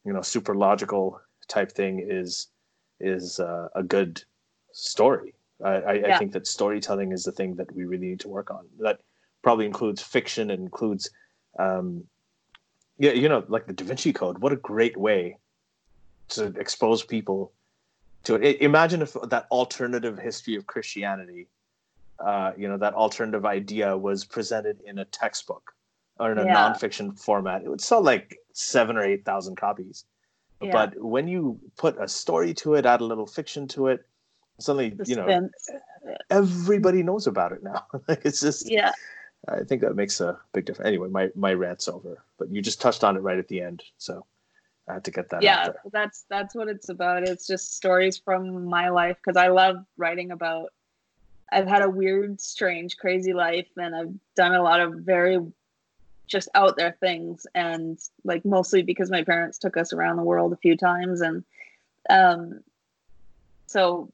you 0.04 0.12
know, 0.12 0.22
super 0.22 0.54
logical 0.54 1.20
type 1.48 1.72
thing 1.72 2.06
is 2.08 2.48
is 3.00 3.40
uh, 3.40 3.68
a 3.74 3.82
good 3.82 4.22
story. 4.72 5.34
I, 5.64 5.70
I, 5.70 5.92
yeah. 5.94 6.14
I, 6.14 6.18
think 6.18 6.32
that 6.32 6.46
storytelling 6.46 7.12
is 7.12 7.24
the 7.24 7.32
thing 7.32 7.54
that 7.56 7.72
we 7.74 7.84
really 7.84 8.08
need 8.08 8.20
to 8.20 8.28
work 8.28 8.50
on. 8.50 8.66
That 8.80 9.00
probably 9.42 9.66
includes 9.66 10.02
fiction 10.02 10.50
and 10.50 10.62
includes, 10.62 11.10
um, 11.58 12.04
yeah, 12.98 13.12
you 13.12 13.28
know, 13.28 13.44
like 13.48 13.66
the 13.66 13.72
Da 13.72 13.84
Vinci 13.84 14.12
Code. 14.12 14.38
What 14.38 14.52
a 14.52 14.56
great 14.56 14.96
way 14.96 15.38
to 16.30 16.46
expose 16.58 17.02
people 17.02 17.52
to 18.24 18.34
it. 18.34 18.60
Imagine 18.60 19.02
if 19.02 19.16
that 19.28 19.46
alternative 19.50 20.18
history 20.18 20.56
of 20.56 20.66
Christianity, 20.66 21.48
uh, 22.18 22.52
you 22.56 22.68
know, 22.68 22.76
that 22.78 22.94
alternative 22.94 23.44
idea 23.44 23.96
was 23.96 24.24
presented 24.24 24.80
in 24.86 24.98
a 24.98 25.04
textbook 25.06 25.74
or 26.18 26.32
in 26.32 26.38
a 26.38 26.44
yeah. 26.44 26.54
nonfiction 26.54 27.18
format, 27.18 27.62
it 27.62 27.68
would 27.68 27.80
sell 27.80 28.02
like 28.02 28.38
seven 28.52 28.96
or 28.96 29.02
eight 29.02 29.24
thousand 29.24 29.56
copies. 29.56 30.04
Yeah. 30.60 30.72
But 30.72 31.02
when 31.02 31.26
you 31.26 31.58
put 31.76 32.00
a 32.00 32.06
story 32.06 32.54
to 32.54 32.74
it, 32.74 32.86
add 32.86 33.00
a 33.00 33.04
little 33.04 33.26
fiction 33.26 33.66
to 33.68 33.88
it, 33.88 34.06
suddenly 34.58 34.94
you 35.06 35.16
know 35.16 35.48
everybody 36.30 37.02
knows 37.02 37.26
about 37.26 37.52
it 37.52 37.62
now. 37.62 37.86
it's 38.08 38.40
just 38.40 38.70
yeah. 38.70 38.92
I 39.48 39.64
think 39.64 39.80
that 39.82 39.96
makes 39.96 40.20
a 40.20 40.38
big 40.52 40.66
difference. 40.66 40.86
Anyway, 40.86 41.08
my 41.08 41.30
my 41.34 41.52
rant's 41.52 41.88
over, 41.88 42.22
but 42.38 42.50
you 42.50 42.62
just 42.62 42.80
touched 42.80 43.02
on 43.02 43.16
it 43.16 43.20
right 43.20 43.38
at 43.38 43.48
the 43.48 43.60
end, 43.60 43.82
so 43.98 44.24
I 44.88 44.94
had 44.94 45.04
to 45.04 45.10
get 45.10 45.30
that. 45.30 45.42
Yeah, 45.42 45.68
that's 45.92 46.24
that's 46.28 46.54
what 46.54 46.68
it's 46.68 46.88
about. 46.88 47.28
It's 47.28 47.46
just 47.46 47.76
stories 47.76 48.18
from 48.18 48.64
my 48.66 48.88
life 48.88 49.16
because 49.24 49.36
I 49.36 49.48
love 49.48 49.84
writing 49.96 50.32
about. 50.32 50.72
I've 51.52 51.68
had 51.68 51.82
a 51.82 51.90
weird, 51.90 52.40
strange, 52.40 52.96
crazy 52.96 53.34
life, 53.34 53.68
and 53.76 53.94
I've 53.94 54.14
done 54.34 54.54
a 54.54 54.62
lot 54.62 54.80
of 54.80 54.94
very 54.94 55.38
just 56.26 56.48
out 56.54 56.76
there 56.76 56.96
things 56.98 57.46
and 57.54 57.98
like 58.24 58.44
mostly 58.44 58.82
because 58.82 59.10
my 59.10 59.22
parents 59.22 59.58
took 59.58 59.76
us 59.76 59.92
around 59.92 60.16
the 60.16 60.22
world 60.22 60.52
a 60.52 60.56
few 60.56 60.76
times 60.76 61.20
and 61.20 61.44
um 62.08 62.60
so 63.66 64.10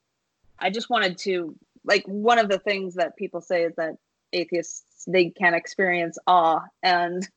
i 0.58 0.68
just 0.68 0.90
wanted 0.90 1.16
to 1.16 1.54
like 1.84 2.04
one 2.06 2.38
of 2.38 2.48
the 2.48 2.58
things 2.58 2.94
that 2.94 3.16
people 3.16 3.40
say 3.40 3.62
is 3.62 3.74
that 3.76 3.96
atheists 4.32 5.04
they 5.06 5.30
can't 5.30 5.54
experience 5.54 6.18
awe 6.26 6.60
and 6.82 7.28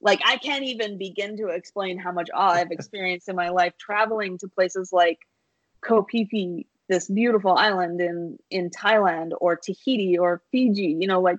like 0.00 0.20
i 0.24 0.36
can't 0.36 0.64
even 0.64 0.98
begin 0.98 1.36
to 1.36 1.48
explain 1.48 1.98
how 1.98 2.12
much 2.12 2.28
awe 2.34 2.52
i've 2.52 2.70
experienced 2.70 3.28
in 3.28 3.36
my 3.36 3.48
life 3.48 3.72
traveling 3.78 4.38
to 4.38 4.48
places 4.48 4.92
like 4.92 5.18
Koh 5.80 6.06
Phi 6.10 6.26
Phi 6.30 6.66
this 6.88 7.08
beautiful 7.08 7.56
island 7.56 8.00
in 8.00 8.38
in 8.50 8.70
thailand 8.70 9.32
or 9.40 9.56
tahiti 9.56 10.18
or 10.18 10.42
fiji 10.50 10.96
you 10.98 11.06
know 11.06 11.20
like 11.20 11.38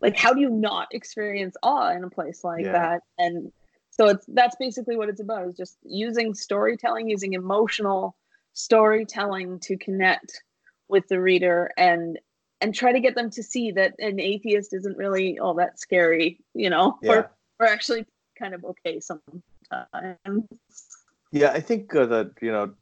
like 0.00 0.16
how 0.16 0.32
do 0.32 0.40
you 0.40 0.50
not 0.50 0.88
experience 0.92 1.56
awe 1.62 1.90
in 1.90 2.04
a 2.04 2.10
place 2.10 2.44
like 2.44 2.64
yeah. 2.64 2.72
that 2.72 3.02
and 3.18 3.52
so 3.90 4.08
it's 4.08 4.26
that's 4.28 4.56
basically 4.56 4.96
what 4.96 5.08
it's 5.08 5.20
about 5.20 5.46
is 5.46 5.56
just 5.56 5.78
using 5.82 6.34
storytelling 6.34 7.08
using 7.08 7.32
emotional 7.32 8.16
storytelling 8.52 9.58
to 9.60 9.76
connect 9.76 10.42
with 10.88 11.06
the 11.08 11.20
reader 11.20 11.70
and 11.76 12.18
and 12.60 12.74
try 12.74 12.92
to 12.92 13.00
get 13.00 13.14
them 13.14 13.30
to 13.30 13.42
see 13.42 13.72
that 13.72 13.94
an 13.98 14.20
atheist 14.20 14.72
isn't 14.74 14.96
really 14.96 15.38
all 15.38 15.54
that 15.54 15.78
scary 15.78 16.40
you 16.54 16.70
know 16.70 16.98
yeah. 17.02 17.12
or 17.12 17.30
or 17.60 17.66
actually 17.66 18.04
kind 18.38 18.54
of 18.54 18.64
okay 18.64 19.00
sometimes 19.00 19.42
yeah 21.30 21.50
i 21.52 21.60
think 21.60 21.94
uh, 21.94 22.06
that 22.06 22.30
you 22.40 22.52
know 22.52 22.72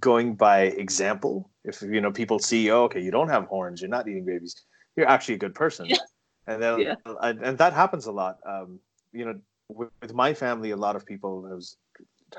going 0.00 0.34
by 0.34 0.62
example 0.62 1.48
if 1.64 1.80
you 1.82 2.00
know 2.00 2.12
people 2.12 2.38
see 2.38 2.70
oh, 2.70 2.82
okay 2.82 3.00
you 3.00 3.10
don't 3.10 3.28
have 3.28 3.44
horns 3.46 3.80
you're 3.80 3.88
not 3.90 4.06
eating 4.08 4.24
babies 4.24 4.64
you're 4.96 5.08
actually 5.08 5.34
a 5.34 5.38
good 5.38 5.54
person. 5.54 5.86
Yeah. 5.86 5.98
And 6.46 6.62
then, 6.62 6.80
yeah. 6.80 6.94
and, 7.22 7.58
that 7.58 7.72
happens 7.72 8.06
a 8.06 8.12
lot. 8.12 8.38
Um, 8.46 8.78
you 9.12 9.24
know, 9.24 9.38
with, 9.68 9.90
with, 10.00 10.14
my 10.14 10.32
family, 10.32 10.70
a 10.70 10.76
lot 10.76 10.96
of 10.96 11.04
people, 11.04 11.46
I 11.50 11.54
was, 11.54 11.76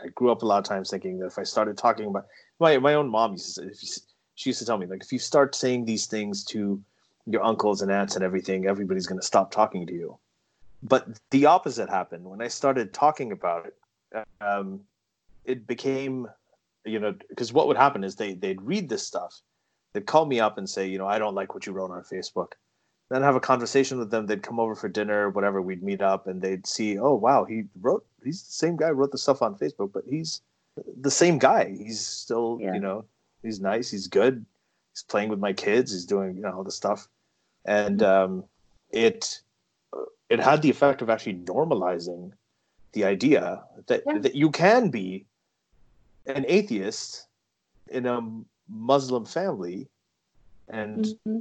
I 0.01 0.07
grew 0.15 0.31
up 0.31 0.41
a 0.41 0.45
lot 0.45 0.59
of 0.59 0.63
times 0.63 0.89
thinking 0.89 1.19
that 1.19 1.27
if 1.27 1.37
I 1.37 1.43
started 1.43 1.77
talking 1.77 2.07
about 2.07 2.25
my, 2.59 2.77
my 2.77 2.93
own 2.93 3.09
mom 3.09 3.33
used 3.33 3.45
to 3.45 3.51
say, 3.51 3.63
if 3.63 3.83
you, 3.83 3.89
she 4.35 4.49
used 4.49 4.59
to 4.59 4.65
tell 4.65 4.77
me 4.77 4.85
like, 4.85 5.03
if 5.03 5.11
you 5.11 5.19
start 5.19 5.55
saying 5.55 5.85
these 5.85 6.05
things 6.05 6.43
to 6.45 6.81
your 7.25 7.43
uncles 7.43 7.81
and 7.81 7.91
aunts 7.91 8.15
and 8.15 8.23
everything, 8.23 8.65
everybody's 8.65 9.07
going 9.07 9.19
to 9.19 9.25
stop 9.25 9.51
talking 9.51 9.85
to 9.85 9.93
you. 9.93 10.17
But 10.83 11.19
the 11.31 11.47
opposite 11.47 11.89
happened 11.89 12.25
when 12.25 12.41
I 12.41 12.47
started 12.47 12.93
talking 12.93 13.31
about 13.31 13.67
it. 13.67 14.25
Um, 14.41 14.81
it 15.43 15.67
became, 15.67 16.27
you 16.85 16.99
know, 16.99 17.15
because 17.29 17.51
what 17.51 17.67
would 17.67 17.77
happen 17.77 18.03
is 18.03 18.15
they 18.15 18.33
they'd 18.33 18.61
read 18.61 18.89
this 18.89 19.05
stuff 19.05 19.41
they'd 19.97 20.05
call 20.05 20.25
me 20.25 20.39
up 20.39 20.57
and 20.57 20.69
say, 20.69 20.87
you 20.87 20.97
know, 20.97 21.07
I 21.07 21.17
don't 21.17 21.35
like 21.35 21.53
what 21.53 21.65
you 21.65 21.73
wrote 21.73 21.91
on 21.91 22.03
Facebook. 22.03 22.53
then 23.09 23.23
have 23.23 23.35
a 23.35 23.39
conversation 23.39 23.97
with 23.97 24.11
them. 24.11 24.27
They'd 24.27 24.43
come 24.43 24.59
over 24.59 24.75
for 24.75 24.89
dinner, 24.89 25.29
whatever. 25.29 25.61
We'd 25.61 25.81
meet 25.81 26.01
up, 26.01 26.27
and 26.27 26.41
they'd 26.41 26.67
see, 26.67 26.99
oh 26.99 27.15
wow, 27.15 27.45
he 27.45 27.63
wrote. 27.81 28.05
He's 28.23 28.43
the 28.43 28.51
same 28.51 28.75
guy 28.75 28.89
who 28.89 28.93
wrote 28.93 29.11
the 29.11 29.17
stuff 29.17 29.41
on 29.41 29.55
Facebook, 29.55 29.91
but 29.93 30.03
he's 30.07 30.41
the 31.01 31.11
same 31.11 31.39
guy. 31.39 31.75
He's 31.75 32.05
still, 32.05 32.59
yeah. 32.61 32.73
you 32.73 32.79
know, 32.79 33.05
he's 33.41 33.59
nice. 33.59 33.89
He's 33.89 34.07
good. 34.07 34.45
He's 34.93 35.03
playing 35.03 35.29
with 35.29 35.39
my 35.39 35.53
kids. 35.53 35.91
He's 35.91 36.05
doing, 36.05 36.35
you 36.35 36.41
know, 36.43 36.51
all 36.51 36.63
the 36.63 36.71
stuff, 36.71 37.07
and 37.65 37.99
mm-hmm. 37.99 38.31
um, 38.31 38.43
it 38.91 39.41
it 40.29 40.39
had 40.39 40.61
the 40.61 40.69
effect 40.69 41.01
of 41.01 41.09
actually 41.09 41.35
normalizing 41.35 42.31
the 42.93 43.05
idea 43.05 43.63
that 43.87 44.03
yeah. 44.05 44.17
that 44.19 44.35
you 44.35 44.51
can 44.51 44.89
be 44.89 45.25
an 46.25 46.45
atheist 46.47 47.27
in 47.89 48.05
a 48.05 48.19
Muslim 48.69 49.25
family 49.25 49.87
and 50.67 51.05
mm-hmm. 51.05 51.39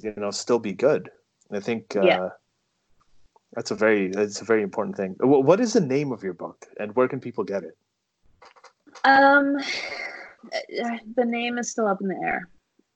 you 0.00 0.14
know 0.16 0.30
still 0.30 0.58
be 0.58 0.72
good. 0.72 1.10
I 1.52 1.60
think 1.60 1.94
uh, 1.96 2.02
yeah. 2.02 2.28
that's 3.52 3.70
a 3.70 3.74
very 3.74 4.08
that's 4.08 4.40
a 4.40 4.44
very 4.44 4.62
important 4.62 4.96
thing. 4.96 5.16
What 5.20 5.60
is 5.60 5.72
the 5.72 5.80
name 5.80 6.12
of 6.12 6.22
your 6.22 6.34
book, 6.34 6.66
and 6.80 6.94
where 6.96 7.08
can 7.08 7.20
people 7.20 7.44
get 7.44 7.62
it? 7.62 7.76
Um, 9.04 9.58
the 11.16 11.24
name 11.24 11.58
is 11.58 11.70
still 11.70 11.86
up 11.86 12.00
in 12.00 12.08
the 12.08 12.20
air, 12.24 12.48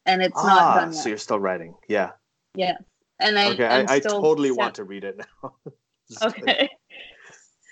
and 0.07 0.23
it's 0.23 0.35
ah, 0.37 0.47
not 0.47 0.75
done 0.81 0.93
yet. 0.93 1.03
So 1.03 1.09
you're 1.09 1.19
still 1.19 1.41
writing, 1.41 1.75
yeah. 1.89 2.13
Yeah, 2.55 2.77
and 3.21 3.39
I 3.39 3.53
okay. 3.53 3.67
I, 3.67 3.95
I, 3.95 4.01
totally 4.01 4.51
want 4.51 4.75
to 4.77 4.85
read 4.85 5.05
it 5.05 5.19
now. 5.19 5.55
okay. 6.23 6.69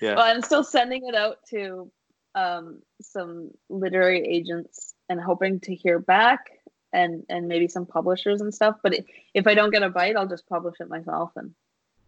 Yeah. 0.00 0.16
Well, 0.16 0.24
I'm 0.24 0.42
still 0.42 0.64
sending 0.64 1.06
it 1.06 1.14
out 1.14 1.38
to 1.50 1.90
um, 2.34 2.82
some 3.00 3.50
literary 3.68 4.26
agents 4.26 4.94
and 5.08 5.20
hoping 5.20 5.60
to 5.60 5.74
hear 5.74 5.98
back 5.98 6.50
and 6.92 7.24
and 7.28 7.48
maybe 7.48 7.68
some 7.68 7.86
publishers 7.86 8.40
and 8.40 8.54
stuff. 8.54 8.76
But 8.82 8.94
if 9.34 9.46
I 9.46 9.54
don't 9.54 9.70
get 9.70 9.82
a 9.82 9.90
bite, 9.90 10.16
I'll 10.16 10.28
just 10.28 10.48
publish 10.48 10.76
it 10.80 10.88
myself 10.88 11.32
and 11.36 11.54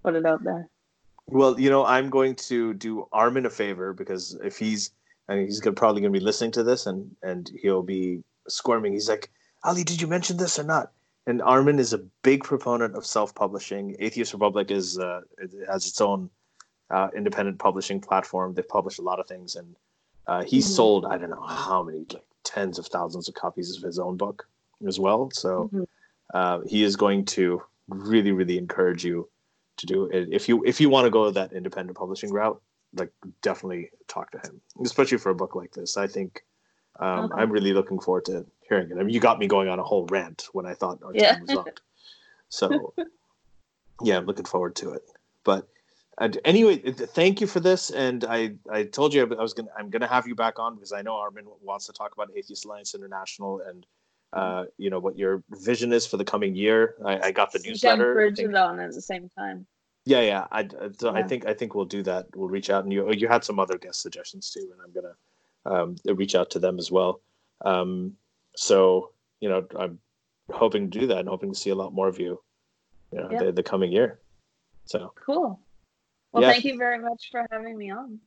put 0.02 0.14
it 0.14 0.26
out 0.26 0.44
there. 0.44 0.68
Well, 1.26 1.58
you 1.60 1.70
know, 1.70 1.84
I'm 1.84 2.10
going 2.10 2.34
to 2.36 2.74
do 2.74 3.06
Armin 3.12 3.46
a 3.46 3.50
favor 3.50 3.92
because 3.92 4.38
if 4.42 4.58
he's 4.58 4.90
I 5.28 5.34
mean, 5.34 5.44
he's 5.44 5.60
gonna, 5.60 5.74
probably 5.74 6.00
going 6.00 6.12
to 6.12 6.18
be 6.18 6.24
listening 6.24 6.52
to 6.52 6.62
this 6.62 6.86
and 6.86 7.14
and 7.22 7.50
he'll 7.60 7.82
be 7.82 8.22
squirming. 8.48 8.92
He's 8.92 9.08
like, 9.08 9.30
Ali, 9.64 9.84
did 9.84 10.00
you 10.00 10.06
mention 10.06 10.36
this 10.36 10.58
or 10.58 10.64
not? 10.64 10.92
And 11.28 11.42
Armin 11.42 11.78
is 11.78 11.92
a 11.92 11.98
big 12.22 12.42
proponent 12.42 12.96
of 12.96 13.04
self-publishing. 13.04 13.96
Atheist 13.98 14.32
Republic 14.32 14.70
is 14.70 14.98
uh, 14.98 15.20
it 15.36 15.50
has 15.70 15.86
its 15.86 16.00
own 16.00 16.30
uh, 16.90 17.08
independent 17.14 17.58
publishing 17.58 18.00
platform. 18.00 18.54
They've 18.54 18.66
published 18.66 18.98
a 18.98 19.02
lot 19.02 19.20
of 19.20 19.26
things, 19.26 19.54
and 19.54 19.76
uh, 20.26 20.42
he 20.42 20.58
mm-hmm. 20.58 20.74
sold 20.76 21.04
I 21.04 21.18
don't 21.18 21.28
know 21.28 21.42
how 21.42 21.82
many, 21.82 22.06
like 22.14 22.24
tens 22.44 22.78
of 22.78 22.86
thousands 22.86 23.28
of 23.28 23.34
copies 23.34 23.76
of 23.76 23.82
his 23.82 23.98
own 23.98 24.16
book 24.16 24.48
as 24.86 24.98
well. 24.98 25.30
So 25.34 25.50
mm-hmm. 25.64 25.82
uh, 26.32 26.60
he 26.66 26.82
is 26.82 26.96
going 26.96 27.26
to 27.36 27.62
really, 27.88 28.32
really 28.32 28.56
encourage 28.56 29.04
you 29.04 29.28
to 29.76 29.86
do 29.86 30.06
it. 30.06 30.30
If 30.32 30.48
you 30.48 30.64
if 30.64 30.80
you 30.80 30.88
want 30.88 31.04
to 31.04 31.10
go 31.10 31.30
that 31.30 31.52
independent 31.52 31.98
publishing 31.98 32.32
route, 32.32 32.58
like 32.94 33.12
definitely 33.42 33.90
talk 34.06 34.30
to 34.30 34.38
him, 34.38 34.62
especially 34.82 35.18
for 35.18 35.28
a 35.28 35.34
book 35.34 35.54
like 35.54 35.72
this. 35.72 35.98
I 35.98 36.06
think 36.06 36.42
um, 36.98 37.26
okay. 37.26 37.40
I'm 37.40 37.50
really 37.50 37.72
looking 37.72 38.00
forward 38.00 38.24
to 38.26 38.46
hearing 38.68 38.90
it. 38.90 38.94
I 38.94 39.02
mean, 39.02 39.14
you 39.14 39.20
got 39.20 39.38
me 39.38 39.46
going 39.46 39.68
on 39.68 39.78
a 39.78 39.84
whole 39.84 40.06
rant 40.06 40.48
when 40.52 40.66
I 40.66 40.74
thought 40.74 41.02
our 41.02 41.12
yeah. 41.14 41.34
time 41.34 41.46
was 41.46 41.56
up. 41.56 41.80
So 42.48 42.94
yeah, 44.02 44.16
I'm 44.16 44.26
looking 44.26 44.44
forward 44.44 44.76
to 44.76 44.92
it. 44.92 45.02
But 45.44 45.68
uh, 46.18 46.28
anyway, 46.44 46.78
thank 46.78 47.40
you 47.40 47.46
for 47.46 47.60
this. 47.60 47.90
And 47.90 48.24
I, 48.24 48.54
I 48.70 48.84
told 48.84 49.14
you 49.14 49.22
I 49.22 49.42
was 49.42 49.54
gonna 49.54 49.68
I'm 49.78 49.90
gonna 49.90 50.08
have 50.08 50.26
you 50.26 50.34
back 50.34 50.58
on 50.58 50.74
because 50.74 50.92
I 50.92 51.02
know 51.02 51.14
Armin 51.16 51.46
wants 51.62 51.86
to 51.86 51.92
talk 51.92 52.12
about 52.12 52.30
Atheist 52.36 52.64
Alliance 52.64 52.94
International 52.94 53.62
and 53.66 53.86
uh, 54.32 54.64
you 54.76 54.90
know 54.90 54.98
what 54.98 55.16
your 55.16 55.42
vision 55.50 55.92
is 55.92 56.06
for 56.06 56.16
the 56.16 56.24
coming 56.24 56.54
year. 56.54 56.96
I, 57.04 57.28
I 57.28 57.32
got 57.32 57.52
the 57.52 57.60
newsletter. 57.64 58.20
On 58.20 58.80
at 58.80 58.92
the 58.92 59.00
same 59.00 59.30
time. 59.38 59.66
Yeah, 60.04 60.20
yeah. 60.20 60.46
I, 60.50 60.68
so 60.98 61.12
yeah. 61.12 61.18
I 61.18 61.22
think 61.22 61.46
I 61.46 61.54
think 61.54 61.74
we'll 61.74 61.84
do 61.84 62.02
that. 62.02 62.26
We'll 62.34 62.48
reach 62.48 62.70
out, 62.70 62.84
and 62.84 62.92
you 62.92 63.10
you 63.12 63.28
had 63.28 63.44
some 63.44 63.58
other 63.58 63.78
guest 63.78 64.02
suggestions 64.02 64.50
too, 64.50 64.68
and 64.72 64.80
I'm 64.84 64.92
gonna 64.92 65.14
um, 65.68 65.96
reach 66.04 66.34
out 66.34 66.50
to 66.50 66.58
them 66.58 66.78
as 66.78 66.90
well. 66.90 67.20
Um, 67.64 68.16
so 68.56 69.12
you 69.40 69.48
know, 69.48 69.66
I'm 69.78 69.98
hoping 70.52 70.90
to 70.90 70.98
do 70.98 71.06
that, 71.08 71.18
and 71.18 71.28
hoping 71.28 71.52
to 71.52 71.58
see 71.58 71.70
a 71.70 71.74
lot 71.74 71.92
more 71.92 72.08
of 72.08 72.18
you, 72.18 72.40
you 73.12 73.20
know, 73.20 73.28
the, 73.38 73.52
the 73.52 73.62
coming 73.62 73.92
year. 73.92 74.18
So 74.86 75.12
cool. 75.14 75.60
Well, 76.32 76.42
yeah. 76.42 76.52
thank 76.52 76.64
you 76.64 76.76
very 76.76 76.98
much 76.98 77.28
for 77.30 77.46
having 77.50 77.76
me 77.76 77.90
on. 77.90 78.18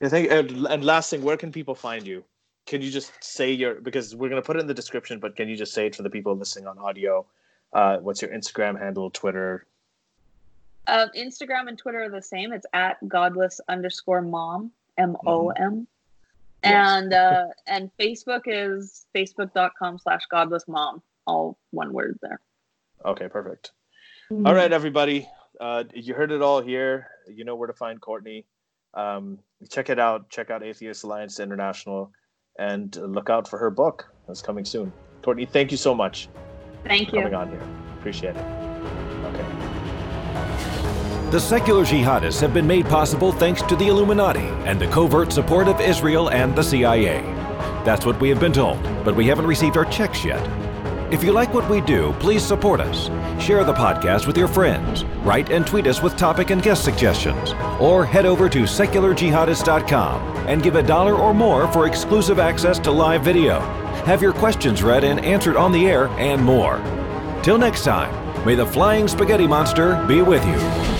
Yeah, 0.00 0.08
thank 0.08 0.30
you. 0.30 0.66
And 0.66 0.84
last 0.84 1.10
thing, 1.10 1.22
where 1.22 1.36
can 1.36 1.52
people 1.52 1.74
find 1.74 2.06
you? 2.06 2.24
Can 2.66 2.80
you 2.82 2.90
just 2.90 3.12
say 3.22 3.52
your 3.52 3.80
because 3.80 4.14
we're 4.14 4.28
gonna 4.28 4.42
put 4.42 4.56
it 4.56 4.60
in 4.60 4.66
the 4.66 4.74
description, 4.74 5.18
but 5.18 5.36
can 5.36 5.48
you 5.48 5.56
just 5.56 5.74
say 5.74 5.86
it 5.86 5.96
for 5.96 6.02
the 6.02 6.10
people 6.10 6.34
listening 6.36 6.66
on 6.66 6.78
audio? 6.78 7.26
Uh, 7.72 7.98
what's 7.98 8.20
your 8.22 8.30
Instagram 8.30 8.78
handle, 8.78 9.10
Twitter? 9.10 9.66
Uh, 10.86 11.06
Instagram 11.16 11.68
and 11.68 11.78
Twitter 11.78 12.02
are 12.02 12.10
the 12.10 12.22
same. 12.22 12.52
It's 12.52 12.66
at 12.72 12.96
godless 13.08 13.60
underscore 13.68 14.22
mom 14.22 14.72
m 14.98 15.16
o 15.26 15.50
m, 15.50 15.54
mm-hmm. 15.56 15.82
And 16.62 17.12
uh, 17.12 17.46
and 17.66 17.90
Facebook 17.98 18.42
is 18.46 19.06
facebook.com 19.14 19.98
slash 19.98 20.22
godless 20.30 20.64
mom. 20.68 21.02
All 21.26 21.58
one 21.70 21.92
word 21.92 22.18
there. 22.22 22.40
Okay, 23.04 23.28
perfect. 23.28 23.72
Mm-hmm. 24.30 24.46
All 24.46 24.54
right, 24.54 24.72
everybody. 24.72 25.28
Uh, 25.60 25.84
you 25.94 26.14
heard 26.14 26.32
it 26.32 26.42
all 26.42 26.60
here. 26.60 27.08
You 27.28 27.44
know 27.44 27.54
where 27.54 27.66
to 27.66 27.74
find 27.74 28.00
Courtney. 28.00 28.46
Um, 28.94 29.38
check 29.70 29.90
it 29.90 29.98
out. 29.98 30.30
Check 30.30 30.50
out 30.50 30.62
Atheist 30.62 31.04
Alliance 31.04 31.40
International, 31.40 32.10
and 32.58 32.94
look 32.96 33.30
out 33.30 33.48
for 33.48 33.58
her 33.58 33.70
book 33.70 34.10
that's 34.26 34.42
coming 34.42 34.64
soon. 34.64 34.92
Courtney, 35.22 35.46
thank 35.46 35.70
you 35.70 35.76
so 35.76 35.94
much. 35.94 36.28
Thank 36.84 37.12
you 37.12 37.20
coming 37.20 37.34
on 37.34 37.50
here. 37.50 37.62
Appreciate 37.98 38.36
it. 38.36 38.59
The 41.30 41.38
secular 41.38 41.84
jihadists 41.84 42.40
have 42.40 42.52
been 42.52 42.66
made 42.66 42.86
possible 42.86 43.30
thanks 43.30 43.62
to 43.62 43.76
the 43.76 43.86
Illuminati 43.86 44.48
and 44.66 44.80
the 44.80 44.88
covert 44.88 45.32
support 45.32 45.68
of 45.68 45.80
Israel 45.80 46.28
and 46.30 46.56
the 46.56 46.62
CIA. 46.64 47.22
That's 47.84 48.04
what 48.04 48.20
we 48.20 48.28
have 48.30 48.40
been 48.40 48.52
told, 48.52 48.82
but 49.04 49.14
we 49.14 49.28
haven't 49.28 49.46
received 49.46 49.76
our 49.76 49.84
checks 49.84 50.24
yet. 50.24 50.44
If 51.12 51.22
you 51.22 51.30
like 51.30 51.54
what 51.54 51.70
we 51.70 51.82
do, 51.82 52.12
please 52.18 52.44
support 52.44 52.80
us. 52.80 53.06
Share 53.40 53.62
the 53.62 53.72
podcast 53.72 54.26
with 54.26 54.36
your 54.36 54.48
friends. 54.48 55.04
Write 55.22 55.52
and 55.52 55.64
tweet 55.64 55.86
us 55.86 56.02
with 56.02 56.16
topic 56.16 56.50
and 56.50 56.64
guest 56.64 56.82
suggestions. 56.82 57.52
Or 57.80 58.04
head 58.04 58.26
over 58.26 58.48
to 58.48 58.62
secularjihadist.com 58.62 60.48
and 60.48 60.64
give 60.64 60.74
a 60.74 60.82
dollar 60.82 61.14
or 61.14 61.32
more 61.32 61.70
for 61.72 61.86
exclusive 61.86 62.40
access 62.40 62.80
to 62.80 62.90
live 62.90 63.22
video. 63.22 63.60
Have 64.04 64.20
your 64.20 64.32
questions 64.32 64.82
read 64.82 65.04
and 65.04 65.24
answered 65.24 65.56
on 65.56 65.70
the 65.70 65.86
air, 65.86 66.08
and 66.18 66.42
more. 66.42 66.78
Till 67.44 67.56
next 67.56 67.84
time, 67.84 68.44
may 68.44 68.56
the 68.56 68.66
flying 68.66 69.06
spaghetti 69.06 69.46
monster 69.46 70.04
be 70.08 70.22
with 70.22 70.44
you. 70.44 70.99